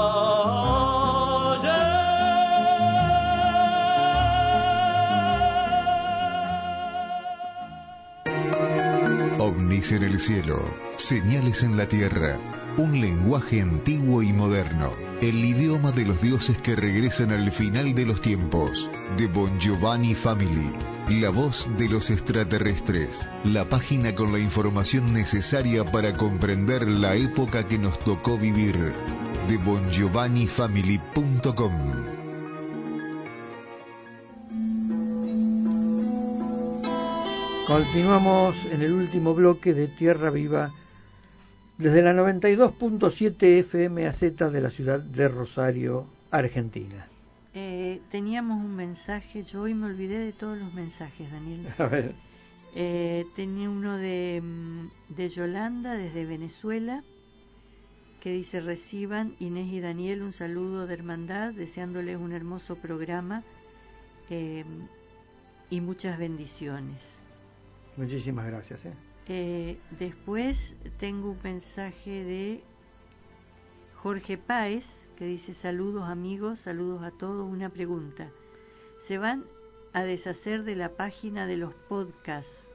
ovnis 9.38 9.92
en 9.92 10.04
el 10.04 10.20
cielo, 10.20 10.58
señales 10.96 11.62
en 11.62 11.78
la 11.78 11.88
tierra, 11.88 12.38
un 12.78 13.02
lenguaje 13.02 13.62
antiguo 13.62 14.22
y 14.24 14.32
moderno, 14.32 14.94
el 15.22 15.44
idioma 15.44 15.92
de 15.92 16.06
los 16.06 16.22
dioses 16.22 16.58
que 16.60 16.74
regresan 16.76 17.32
al 17.32 17.52
final 17.52 17.94
de 17.94 18.06
los 18.06 18.22
tiempos, 18.22 18.90
de 19.18 19.28
Bon 19.28 19.60
Giovanni 19.60 20.16
Family, 20.16 20.72
la 21.10 21.32
voz 21.32 21.68
de 21.78 21.90
los 21.90 22.10
extraterrestres, 22.10 23.28
la 23.44 23.68
página 23.68 24.16
con 24.16 24.32
la 24.32 24.40
información 24.40 25.12
necesaria 25.12 25.84
para 25.84 26.14
comprender 26.14 26.88
la 26.88 27.16
época 27.16 27.68
que 27.68 27.78
nos 27.78 28.00
tocó 28.00 28.38
vivir, 28.38 28.94
de 29.50 29.58
bongiovannifamily.com. 29.58 31.74
Continuamos 37.68 38.56
en 38.72 38.82
el 38.82 38.94
último 38.94 39.34
bloque 39.34 39.74
de 39.74 39.88
Tierra 39.88 40.30
Viva 40.30 40.72
desde 41.82 42.02
la 42.04 42.14
92.7 42.14 43.60
FM 43.60 44.06
AZ 44.08 44.22
de 44.22 44.62
la 44.62 44.70
ciudad 44.70 45.00
de 45.00 45.28
Rosario, 45.28 46.06
Argentina. 46.30 47.08
Eh, 47.54 48.02
teníamos 48.12 48.64
un 48.64 48.76
mensaje, 48.76 49.44
yo 49.44 49.64
hoy 49.64 49.74
me 49.74 49.88
olvidé 49.88 50.20
de 50.20 50.32
todos 50.32 50.58
los 50.58 50.74
mensajes, 50.74 51.32
Daniel. 51.32 51.68
A 51.78 51.86
ver. 51.88 52.14
Eh, 52.76 53.26
tenía 53.36 53.70
uno 53.70 53.98
de, 53.98 54.42
mm, 54.42 55.16
de 55.16 55.30
Yolanda 55.30 55.96
desde 55.96 56.26
Venezuela 56.26 57.04
que 58.22 58.32
dice 58.32 58.62
reciban 58.62 59.36
Inés 59.40 59.68
y 59.74 59.82
Daniel 59.82 60.22
un 60.22 60.32
saludo 60.32 60.86
de 60.86 60.94
hermandad, 60.94 61.54
deseándoles 61.54 62.18
un 62.18 62.32
hermoso 62.32 62.76
programa 62.76 63.44
eh, 64.30 64.64
y 65.72 65.82
muchas 65.82 66.20
bendiciones. 66.20 67.02
Muchísimas 67.98 68.46
gracias. 68.46 68.86
¿eh? 68.86 68.94
Eh, 69.34 69.78
después 69.98 70.58
tengo 71.00 71.32
un 71.32 71.38
mensaje 71.42 72.26
de 72.26 72.62
Jorge 74.04 74.38
Páez 74.38 74.84
que 75.18 75.24
dice 75.24 75.54
saludos 75.54 76.10
amigos, 76.10 76.60
saludos 76.60 77.02
a 77.04 77.12
todos. 77.12 77.50
Una 77.50 77.70
pregunta. 77.70 78.28
¿Se 79.08 79.18
van 79.18 79.46
a 79.94 80.04
deshacer 80.04 80.66
de 80.66 80.76
la 80.76 80.90
página 80.90 81.48
de 81.48 81.56
los 81.56 81.74
podcasts? 81.88 82.68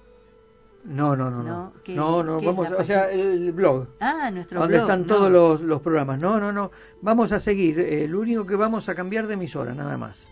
No, 0.83 1.15
no, 1.15 1.31
no, 1.31 1.43
no. 1.43 1.49
No, 1.51 1.73
¿qué- 1.85 1.95
No, 1.95 2.25
vamos, 2.41 2.71
o 2.71 2.85
sea, 2.85 3.11
el 3.11 3.53
blog. 3.53 3.89
Ah, 4.01 4.31
nuestro 4.31 4.59
donde 4.59 4.77
blog, 4.79 4.89
están 4.89 5.01
no. 5.03 5.07
todos 5.09 5.31
los, 5.31 5.61
los 5.61 5.83
programas. 5.83 6.19
No, 6.19 6.41
no, 6.41 6.53
no. 6.53 6.71
Vamos 7.03 7.33
a 7.33 7.41
seguir. 7.41 7.79
Eh, 7.81 8.09
lo 8.09 8.21
único 8.21 8.47
que 8.47 8.57
vamos 8.57 8.89
a 8.89 8.95
cambiar 8.95 9.27
de 9.27 9.35
emisora, 9.35 9.75
nada 9.75 9.99
más. 9.99 10.27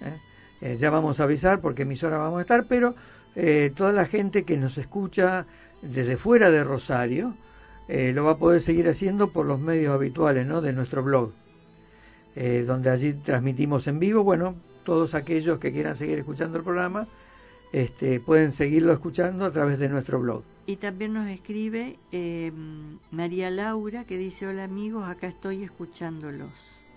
¿Eh? 0.00 0.20
Eh, 0.60 0.76
ya 0.76 0.90
vamos 0.90 1.18
a 1.18 1.24
avisar 1.24 1.60
porque 1.60 1.82
emisora 1.82 2.18
vamos 2.18 2.38
a 2.38 2.42
estar, 2.42 2.66
pero 2.68 2.94
eh, 3.36 3.72
toda 3.74 3.92
la 3.92 4.06
gente 4.06 4.44
que 4.44 4.56
nos 4.56 4.78
escucha 4.78 5.46
desde 5.82 6.16
fuera 6.16 6.50
de 6.50 6.64
Rosario 6.64 7.34
eh, 7.88 8.12
lo 8.12 8.24
va 8.24 8.32
a 8.32 8.38
poder 8.38 8.62
seguir 8.62 8.88
haciendo 8.88 9.30
por 9.32 9.46
los 9.46 9.58
medios 9.58 9.92
habituales 9.92 10.46
¿no? 10.46 10.60
de 10.60 10.72
nuestro 10.72 11.02
blog, 11.02 11.32
eh, 12.36 12.64
donde 12.66 12.90
allí 12.90 13.14
transmitimos 13.14 13.88
en 13.88 13.98
vivo. 13.98 14.22
Bueno, 14.22 14.54
todos 14.84 15.14
aquellos 15.14 15.58
que 15.58 15.72
quieran 15.72 15.96
seguir 15.96 16.18
escuchando 16.18 16.58
el 16.58 16.64
programa 16.64 17.08
este, 17.72 18.20
pueden 18.20 18.52
seguirlo 18.52 18.92
escuchando 18.92 19.44
a 19.44 19.50
través 19.50 19.78
de 19.78 19.88
nuestro 19.88 20.20
blog. 20.20 20.42
Y 20.66 20.76
también 20.76 21.14
nos 21.14 21.28
escribe 21.28 21.96
eh, 22.12 22.52
María 23.10 23.50
Laura 23.50 24.04
que 24.04 24.18
dice 24.18 24.46
hola 24.46 24.64
amigos, 24.64 25.08
acá 25.08 25.26
estoy 25.26 25.64
escuchándolos. 25.64 26.52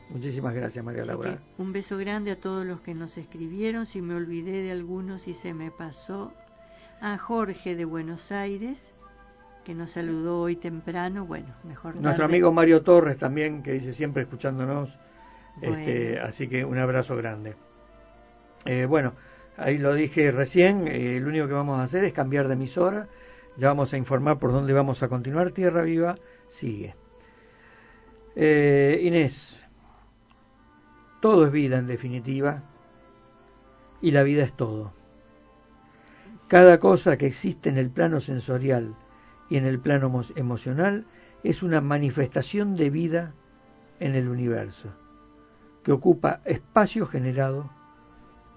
Muchísimas 0.10 0.54
gracias, 0.54 0.84
María 0.84 1.02
Así 1.02 1.12
Laura. 1.12 1.38
un 1.58 1.74
beso 1.74 1.98
grande 1.98 2.32
a 2.32 2.40
todos 2.40 2.66
los 2.66 2.82
que 2.82 2.94
nos 2.94 3.18
escribieron. 3.18 3.86
Si 3.86 4.02
me 4.02 4.16
olvidé 4.16 4.62
de 4.62 4.72
algunos, 4.72 5.22
si 5.24 5.34
se 5.34 5.54
me 5.54 5.72
pasó. 5.72 6.32
A 7.02 7.18
Jorge 7.18 7.76
de 7.76 7.84
Buenos 7.84 8.32
Aires, 8.32 8.78
que 9.66 9.74
nos 9.74 9.92
saludó 9.92 10.40
hoy 10.42 10.56
temprano. 10.56 11.26
Bueno, 11.26 11.54
mejor 11.66 11.96
Nuestro 11.96 12.12
tarde. 12.12 12.26
amigo 12.26 12.54
Mario 12.54 12.82
Torres 12.82 13.18
también, 13.18 13.62
que 13.62 13.74
dice 13.74 13.92
siempre 13.94 14.24
escuchándonos. 14.24 14.98
Este, 15.62 16.20
así 16.20 16.48
que 16.48 16.64
un 16.64 16.78
abrazo 16.78 17.16
grande. 17.18 17.56
Eh, 18.66 18.86
bueno, 18.86 19.14
ahí 19.58 19.78
lo 19.78 19.94
dije 19.94 20.32
recién, 20.32 20.88
eh, 20.88 21.20
lo 21.20 21.28
único 21.30 21.48
que 21.48 21.54
vamos 21.54 21.80
a 21.80 21.84
hacer 21.84 22.06
es 22.06 22.14
cambiar 22.14 22.48
de 22.48 22.54
emisora. 22.54 23.08
Ya 23.58 23.68
vamos 23.68 23.94
a 23.94 23.98
informar 23.98 24.40
por 24.40 24.52
dónde 24.52 24.72
vamos 24.74 25.04
a 25.04 25.10
continuar. 25.10 25.52
Tierra 25.52 25.82
Viva 25.84 26.16
sigue. 26.50 26.96
Eh, 28.36 29.00
Inés, 29.04 29.62
todo 31.24 31.46
es 31.46 31.54
vida 31.54 31.78
en 31.78 31.88
definitiva 31.88 32.64
y 34.02 34.12
la 34.12 34.24
vida 34.24 34.44
es 34.44 34.52
todo. 34.52 34.92
Cada 36.50 36.82
cosa 36.82 37.16
que 37.16 37.28
existe 37.28 37.70
en 37.70 37.78
el 37.78 37.90
plano 37.90 38.20
sensorial 38.20 38.94
y 39.50 39.56
en 39.56 39.66
el 39.66 39.80
plano 39.80 40.10
emo- 40.10 40.34
emocional 40.36 41.06
es 41.42 41.64
una 41.64 41.80
manifestación 41.80 42.76
de 42.76 42.90
vida 42.90 43.32
en 44.02 44.16
el 44.16 44.28
universo, 44.28 44.90
que 45.86 45.94
ocupa 45.94 46.42
espacio 46.44 47.08
generado 47.08 47.70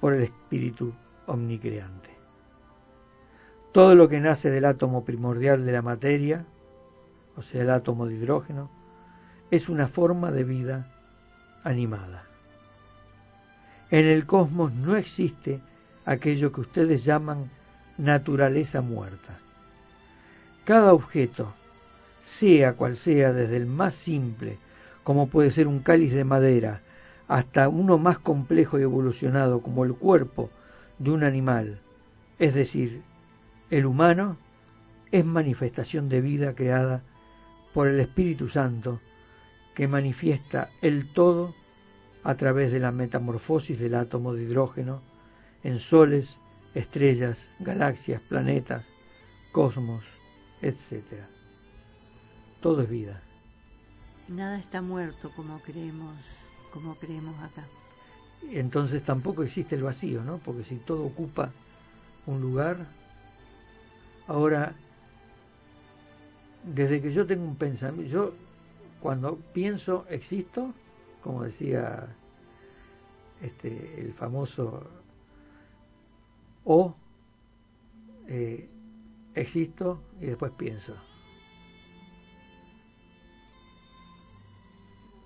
por 0.01 0.15
el 0.15 0.25
espíritu 0.25 0.93
omnicreante. 1.29 2.11
Todo 3.71 3.95
lo 3.95 4.09
que 4.09 4.19
nace 4.19 4.51
del 4.51 4.65
átomo 4.65 5.05
primordial 5.05 5.65
de 5.65 5.71
la 5.71 5.83
materia, 5.83 6.47
o 7.37 7.43
sea, 7.43 7.63
el 7.63 7.71
átomo 7.71 8.07
de 8.07 8.17
hidrógeno, 8.17 8.71
es 9.53 9.69
una 9.69 9.87
forma 9.87 10.33
de 10.33 10.43
vida 10.43 10.93
animada. 11.63 12.26
En 13.97 14.05
el 14.05 14.27
cosmos 14.27 14.75
no 14.75 14.95
existe 14.95 15.59
aquello 16.05 16.53
que 16.53 16.61
ustedes 16.61 17.03
llaman 17.03 17.51
naturaleza 17.97 18.83
muerta. 18.83 19.39
Cada 20.67 20.93
objeto, 20.93 21.55
sea 22.21 22.75
cual 22.75 22.97
sea, 22.97 23.33
desde 23.33 23.57
el 23.57 23.65
más 23.65 23.95
simple, 23.95 24.59
como 25.03 25.31
puede 25.31 25.51
ser 25.51 25.67
un 25.67 25.79
cáliz 25.79 26.13
de 26.13 26.25
madera, 26.25 26.83
hasta 27.27 27.71
uno 27.71 27.97
más 27.97 28.19
complejo 28.19 28.79
y 28.79 28.83
evolucionado 28.83 29.63
como 29.63 29.83
el 29.87 29.95
cuerpo 29.95 30.51
de 30.99 31.13
un 31.13 31.25
animal, 31.25 31.79
es 32.39 32.53
decir, 32.53 33.01
el 33.71 33.87
humano, 33.87 34.37
es 35.11 35.25
manifestación 35.25 36.11
de 36.11 36.21
vida 36.21 36.55
creada 36.55 37.01
por 37.73 37.89
el 37.89 37.99
Espíritu 38.01 38.51
Santo 38.51 39.01
que 39.75 39.89
manifiesta 39.89 40.69
el 40.83 41.11
todo 41.15 41.55
a 42.27 42.35
través 42.37 42.73
de 42.73 42.81
la 42.81 42.91
metamorfosis 42.91 43.79
del 43.79 43.95
átomo 43.95 44.35
de 44.35 44.43
hidrógeno 44.43 45.01
en 45.63 45.79
soles, 45.79 46.37
estrellas, 46.75 47.49
galaxias, 47.61 48.21
planetas, 48.23 48.85
cosmos, 49.53 50.05
etc. 50.61 51.05
Todo 52.61 52.83
es 52.83 52.91
vida. 52.91 53.23
Nada 54.27 54.59
está 54.59 54.83
muerto 54.83 55.31
como 55.37 55.61
creemos, 55.63 56.17
como 56.73 56.97
creemos 56.97 57.41
acá. 57.41 57.65
Entonces 58.51 59.05
tampoco 59.05 59.45
existe 59.45 59.77
el 59.77 59.85
vacío, 59.85 60.25
¿no? 60.25 60.39
Porque 60.39 60.65
si 60.65 60.79
todo 60.79 61.05
ocupa 61.05 61.53
un 62.27 62.41
lugar, 62.41 62.89
ahora, 64.27 64.75
desde 66.65 67.01
que 67.01 67.13
yo 67.13 67.25
tengo 67.25 67.45
un 67.45 67.55
pensamiento, 67.55 68.11
yo 68.11 68.35
cuando 69.01 69.37
pienso 69.53 70.07
existo, 70.11 70.75
como 71.27 71.43
decía 71.43 72.07
este, 73.43 74.01
el 74.01 74.13
famoso 74.13 74.89
o 76.65 76.95
eh, 78.29 78.69
existo 79.35 80.01
y 80.21 80.27
después 80.27 80.53
pienso. 80.53 80.95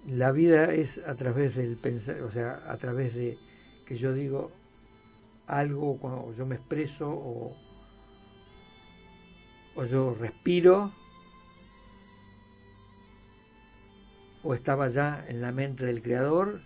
La 0.06 0.32
vida 0.32 0.72
es 0.72 0.96
a 1.06 1.14
través 1.16 1.54
del 1.54 1.76
pensar, 1.76 2.22
o 2.22 2.30
sea, 2.30 2.62
a 2.66 2.78
través 2.78 3.14
de 3.14 3.38
que 3.84 3.96
yo 3.96 4.14
digo 4.14 4.52
algo, 5.46 5.98
cuando 5.98 6.32
yo 6.32 6.46
me 6.46 6.54
expreso 6.54 7.10
o, 7.10 7.54
o 9.74 9.84
yo 9.84 10.14
respiro, 10.14 10.92
o 14.42 14.54
estaba 14.54 14.88
ya 14.88 15.24
en 15.28 15.40
la 15.40 15.52
mente 15.52 15.86
del 15.86 16.02
creador 16.02 16.60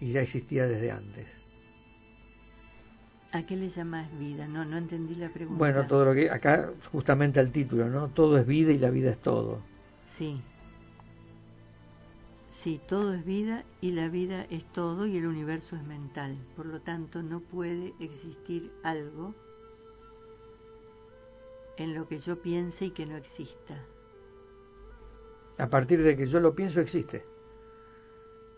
y 0.00 0.12
ya 0.12 0.20
existía 0.20 0.66
desde 0.66 0.90
antes. 0.90 1.26
¿A 3.32 3.46
qué 3.46 3.56
le 3.56 3.70
llamas 3.70 4.06
vida? 4.18 4.46
No, 4.46 4.64
no 4.64 4.76
entendí 4.76 5.14
la 5.14 5.30
pregunta. 5.30 5.58
Bueno, 5.58 5.86
todo 5.86 6.04
lo 6.04 6.14
que 6.14 6.30
acá 6.30 6.70
justamente 6.90 7.40
al 7.40 7.50
título, 7.50 7.88
¿no? 7.88 8.08
Todo 8.08 8.36
es 8.36 8.46
vida 8.46 8.72
y 8.72 8.78
la 8.78 8.90
vida 8.90 9.10
es 9.10 9.18
todo. 9.22 9.60
Sí. 10.18 10.42
Sí, 12.50 12.78
todo 12.86 13.14
es 13.14 13.24
vida 13.24 13.64
y 13.80 13.92
la 13.92 14.08
vida 14.08 14.42
es 14.50 14.64
todo 14.72 15.06
y 15.06 15.16
el 15.16 15.26
universo 15.26 15.76
es 15.76 15.82
mental. 15.82 16.36
Por 16.54 16.66
lo 16.66 16.80
tanto, 16.82 17.22
no 17.22 17.40
puede 17.40 17.94
existir 17.98 18.70
algo 18.82 19.34
en 21.78 21.94
lo 21.94 22.06
que 22.06 22.18
yo 22.18 22.42
piense 22.42 22.86
y 22.86 22.90
que 22.90 23.06
no 23.06 23.16
exista. 23.16 23.82
A 25.58 25.68
partir 25.68 26.02
de 26.02 26.16
que 26.16 26.26
yo 26.26 26.40
lo 26.40 26.54
pienso 26.54 26.80
existe. 26.80 27.24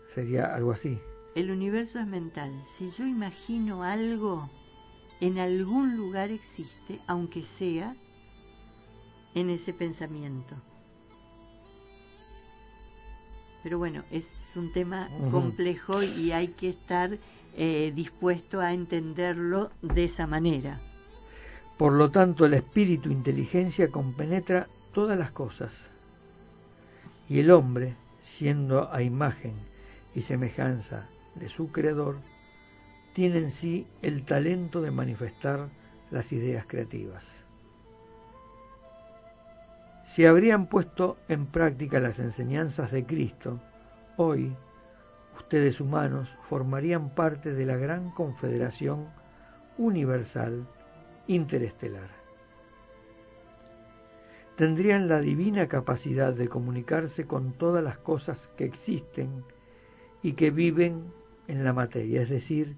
Sería 0.07 0.55
algo 0.55 0.71
así. 0.71 0.99
El 1.35 1.51
universo 1.51 1.99
es 1.99 2.07
mental. 2.07 2.51
Si 2.77 2.89
yo 2.91 3.05
imagino 3.05 3.83
algo, 3.83 4.49
en 5.19 5.37
algún 5.39 5.97
lugar 5.97 6.31
existe, 6.31 6.99
aunque 7.07 7.43
sea 7.43 7.95
en 9.33 9.49
ese 9.49 9.73
pensamiento. 9.73 10.55
Pero 13.63 13.79
bueno, 13.79 14.03
es 14.11 14.27
un 14.55 14.71
tema 14.71 15.09
complejo 15.31 16.03
y 16.03 16.31
hay 16.31 16.49
que 16.49 16.69
estar 16.69 17.17
eh, 17.55 17.91
dispuesto 17.95 18.61
a 18.61 18.73
entenderlo 18.73 19.71
de 19.81 20.05
esa 20.05 20.27
manera. 20.27 20.79
Por 21.77 21.93
lo 21.93 22.11
tanto, 22.11 22.45
el 22.45 22.53
espíritu 22.53 23.09
inteligencia 23.09 23.89
compenetra 23.89 24.67
todas 24.93 25.17
las 25.17 25.31
cosas. 25.31 25.91
Y 27.27 27.39
el 27.39 27.51
hombre, 27.51 27.95
siendo 28.21 28.91
a 28.93 29.01
imagen 29.01 29.53
y 30.13 30.21
semejanza 30.21 31.07
de 31.35 31.49
su 31.49 31.71
creador, 31.71 32.17
tiene 33.13 33.39
en 33.39 33.51
sí 33.51 33.87
el 34.01 34.25
talento 34.25 34.81
de 34.81 34.91
manifestar 34.91 35.69
las 36.11 36.31
ideas 36.31 36.65
creativas. 36.67 37.25
Si 40.03 40.25
habrían 40.25 40.67
puesto 40.67 41.17
en 41.27 41.47
práctica 41.47 41.99
las 41.99 42.19
enseñanzas 42.19 42.91
de 42.91 43.05
Cristo, 43.05 43.59
hoy 44.17 44.55
ustedes 45.37 45.81
humanos 45.81 46.33
formarían 46.47 47.09
parte 47.09 47.53
de 47.53 47.65
la 47.65 47.75
gran 47.75 48.11
confederación 48.11 49.07
universal 49.77 50.67
interestelar. 51.27 52.14
Tendrían 54.55 55.09
la 55.09 55.19
divina 55.19 55.67
capacidad 55.67 56.33
de 56.33 56.47
comunicarse 56.47 57.25
con 57.25 57.53
todas 57.53 57.83
las 57.83 57.97
cosas 57.97 58.47
que 58.55 58.63
existen 58.63 59.43
y 60.23 60.33
que 60.33 60.49
viven 60.49 61.11
en 61.47 61.63
la 61.65 61.73
materia, 61.73 62.21
es 62.21 62.29
decir, 62.29 62.75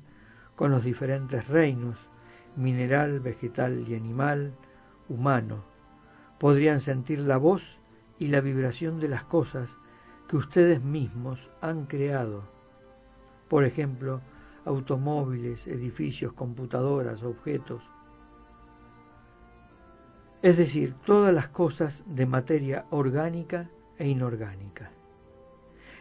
con 0.55 0.71
los 0.71 0.83
diferentes 0.83 1.47
reinos, 1.47 1.97
mineral, 2.55 3.19
vegetal 3.19 3.85
y 3.87 3.93
animal, 3.93 4.53
humano. 5.07 5.63
Podrían 6.39 6.81
sentir 6.81 7.19
la 7.19 7.37
voz 7.37 7.79
y 8.17 8.27
la 8.27 8.41
vibración 8.41 8.99
de 8.99 9.09
las 9.09 9.23
cosas 9.23 9.77
que 10.27 10.37
ustedes 10.37 10.81
mismos 10.81 11.49
han 11.61 11.85
creado. 11.85 12.43
Por 13.47 13.63
ejemplo, 13.63 14.21
automóviles, 14.65 15.65
edificios, 15.67 16.33
computadoras, 16.33 17.23
objetos. 17.23 17.83
Es 20.41 20.57
decir, 20.57 20.93
todas 21.05 21.33
las 21.33 21.47
cosas 21.47 22.03
de 22.05 22.25
materia 22.25 22.85
orgánica 22.91 23.69
e 23.97 24.07
inorgánica. 24.07 24.91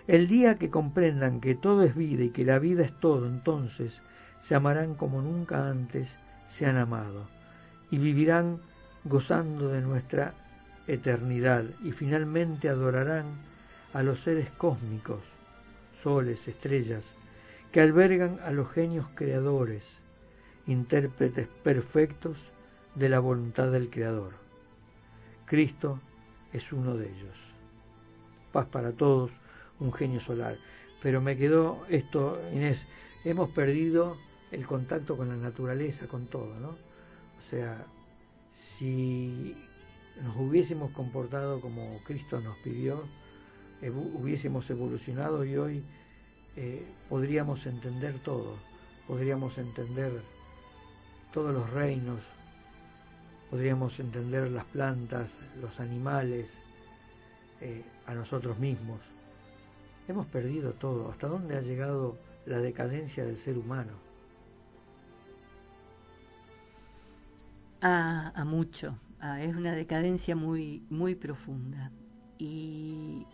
El 0.07 0.29
día 0.29 0.57
que 0.57 0.71
comprendan 0.71 1.41
que 1.41 1.55
todo 1.55 1.83
es 1.83 1.97
vida 1.97 2.25
y 2.25 2.31
que 2.31 2.45
la 2.45 2.59
vida 2.59 2.85
es 2.85 2.93
todo, 3.01 3.27
entonces 3.27 4.03
se 4.41 4.55
amarán 4.55 4.95
como 4.95 5.23
nunca 5.23 5.69
antes 5.69 6.17
se 6.47 6.67
han 6.67 6.77
amado 6.77 7.27
y 7.91 7.99
vivirán 7.99 8.61
gozando 9.05 9.69
de 9.69 9.81
nuestra 9.81 10.35
eternidad 10.87 11.65
y 11.83 11.93
finalmente 11.93 12.69
adorarán 12.69 13.25
a 13.93 14.03
los 14.03 14.21
seres 14.21 14.51
cósmicos, 14.51 15.23
soles, 16.03 16.47
estrellas, 16.47 17.15
que 17.73 17.81
albergan 17.81 18.39
a 18.45 18.51
los 18.51 18.71
genios 18.71 19.07
creadores, 19.15 19.85
intérpretes 20.67 21.49
perfectos 21.65 22.37
de 22.97 23.09
la 23.09 23.21
voluntad 23.21 23.71
del 23.71 23.91
Creador. 23.91 24.33
Cristo 25.45 26.01
es 26.53 26.73
uno 26.73 26.97
de 26.97 27.07
ellos. 27.07 27.37
Paz 28.53 28.67
para 28.67 28.93
todos, 28.93 29.31
un 29.79 29.93
genio 29.93 30.19
solar. 30.21 30.57
Pero 31.03 31.21
me 31.21 31.37
quedó 31.37 31.85
esto, 31.89 32.41
Inés, 32.53 32.85
hemos 33.25 33.51
perdido 33.51 34.17
el 34.51 34.67
contacto 34.67 35.17
con 35.17 35.29
la 35.29 35.37
naturaleza, 35.37 36.09
con 36.09 36.27
todo, 36.27 36.59
¿no? 36.59 36.69
O 36.69 37.43
sea, 37.51 37.87
si 38.51 39.55
nos 40.23 40.35
hubiésemos 40.37 40.91
comportado 40.93 41.61
como 41.61 42.01
Cristo 42.05 42.41
nos 42.41 42.57
pidió, 42.59 43.05
hubiésemos 43.83 44.69
evolucionado 44.71 45.45
y 45.45 45.57
hoy 45.57 45.85
eh, 46.57 46.83
podríamos 47.11 47.67
entender 47.67 48.19
todo, 48.21 48.57
podríamos 49.07 49.59
entender 49.59 50.13
todos 51.35 51.53
los 51.53 51.69
reinos, 51.71 52.21
podríamos 53.51 53.99
entender 54.01 54.51
las 54.51 54.65
plantas, 54.67 55.33
los 55.61 55.79
animales, 55.81 56.59
eh, 57.61 57.85
a 58.07 58.15
nosotros 58.15 58.59
mismos. 58.59 59.01
Hemos 60.09 60.27
perdido 60.27 60.73
todo. 60.73 61.11
¿Hasta 61.11 61.27
dónde 61.27 61.57
ha 61.57 61.61
llegado 61.61 62.19
la 62.45 62.59
decadencia 62.59 63.25
del 63.25 63.39
ser 63.39 63.57
humano? 63.57 63.93
A, 67.81 68.45
mucho. 68.45 68.99
es 69.41 69.55
una 69.55 69.73
decadencia 69.73 70.35
muy, 70.35 70.83
muy 70.91 71.15
profunda. 71.15 71.91
Y 72.39 73.25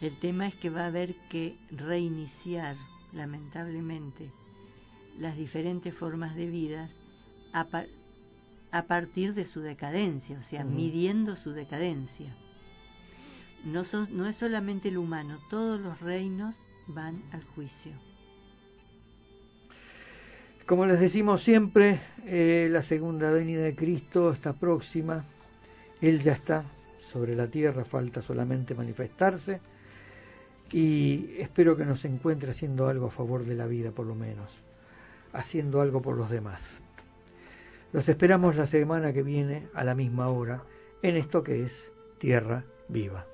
el 0.00 0.18
tema 0.20 0.46
es 0.46 0.54
que 0.56 0.70
va 0.70 0.82
a 0.82 0.86
haber 0.86 1.14
que 1.30 1.58
reiniciar, 1.70 2.76
lamentablemente, 3.12 4.30
las 5.18 5.36
diferentes 5.36 5.94
formas 5.94 6.36
de 6.36 6.46
vida 6.46 6.90
a, 7.52 7.66
a 8.74 8.88
partir 8.88 9.34
de 9.34 9.44
su 9.44 9.60
decadencia, 9.60 10.36
o 10.36 10.42
sea, 10.42 10.64
midiendo 10.64 11.36
su 11.36 11.52
decadencia. 11.52 12.34
No, 13.64 13.84
no 14.10 14.26
es 14.26 14.34
solamente 14.34 14.88
el 14.88 14.98
humano, 14.98 15.38
todos 15.48 15.80
los 15.80 16.00
reinos 16.00 16.56
van 16.88 17.22
al 17.30 17.44
juicio. 17.44 17.92
Como 20.66 20.86
les 20.86 20.98
decimos 20.98 21.44
siempre, 21.44 22.00
eh, 22.24 22.66
la 22.68 22.82
segunda 22.82 23.30
venida 23.30 23.62
de 23.62 23.76
Cristo 23.76 24.32
está 24.32 24.54
próxima. 24.54 25.24
Él 26.00 26.20
ya 26.20 26.32
está 26.32 26.64
sobre 27.12 27.36
la 27.36 27.46
tierra, 27.46 27.84
falta 27.84 28.22
solamente 28.22 28.74
manifestarse. 28.74 29.60
Y 30.72 31.36
espero 31.38 31.76
que 31.76 31.84
nos 31.84 32.04
encuentre 32.04 32.50
haciendo 32.50 32.88
algo 32.88 33.06
a 33.06 33.10
favor 33.12 33.44
de 33.44 33.54
la 33.54 33.68
vida, 33.68 33.92
por 33.92 34.06
lo 34.06 34.16
menos, 34.16 34.50
haciendo 35.32 35.80
algo 35.80 36.02
por 36.02 36.16
los 36.16 36.28
demás. 36.28 36.80
Los 37.94 38.08
esperamos 38.08 38.56
la 38.56 38.66
semana 38.66 39.12
que 39.12 39.22
viene 39.22 39.68
a 39.72 39.84
la 39.84 39.94
misma 39.94 40.26
hora 40.26 40.64
en 41.00 41.16
esto 41.16 41.44
que 41.44 41.62
es 41.62 41.92
Tierra 42.18 42.64
Viva. 42.88 43.24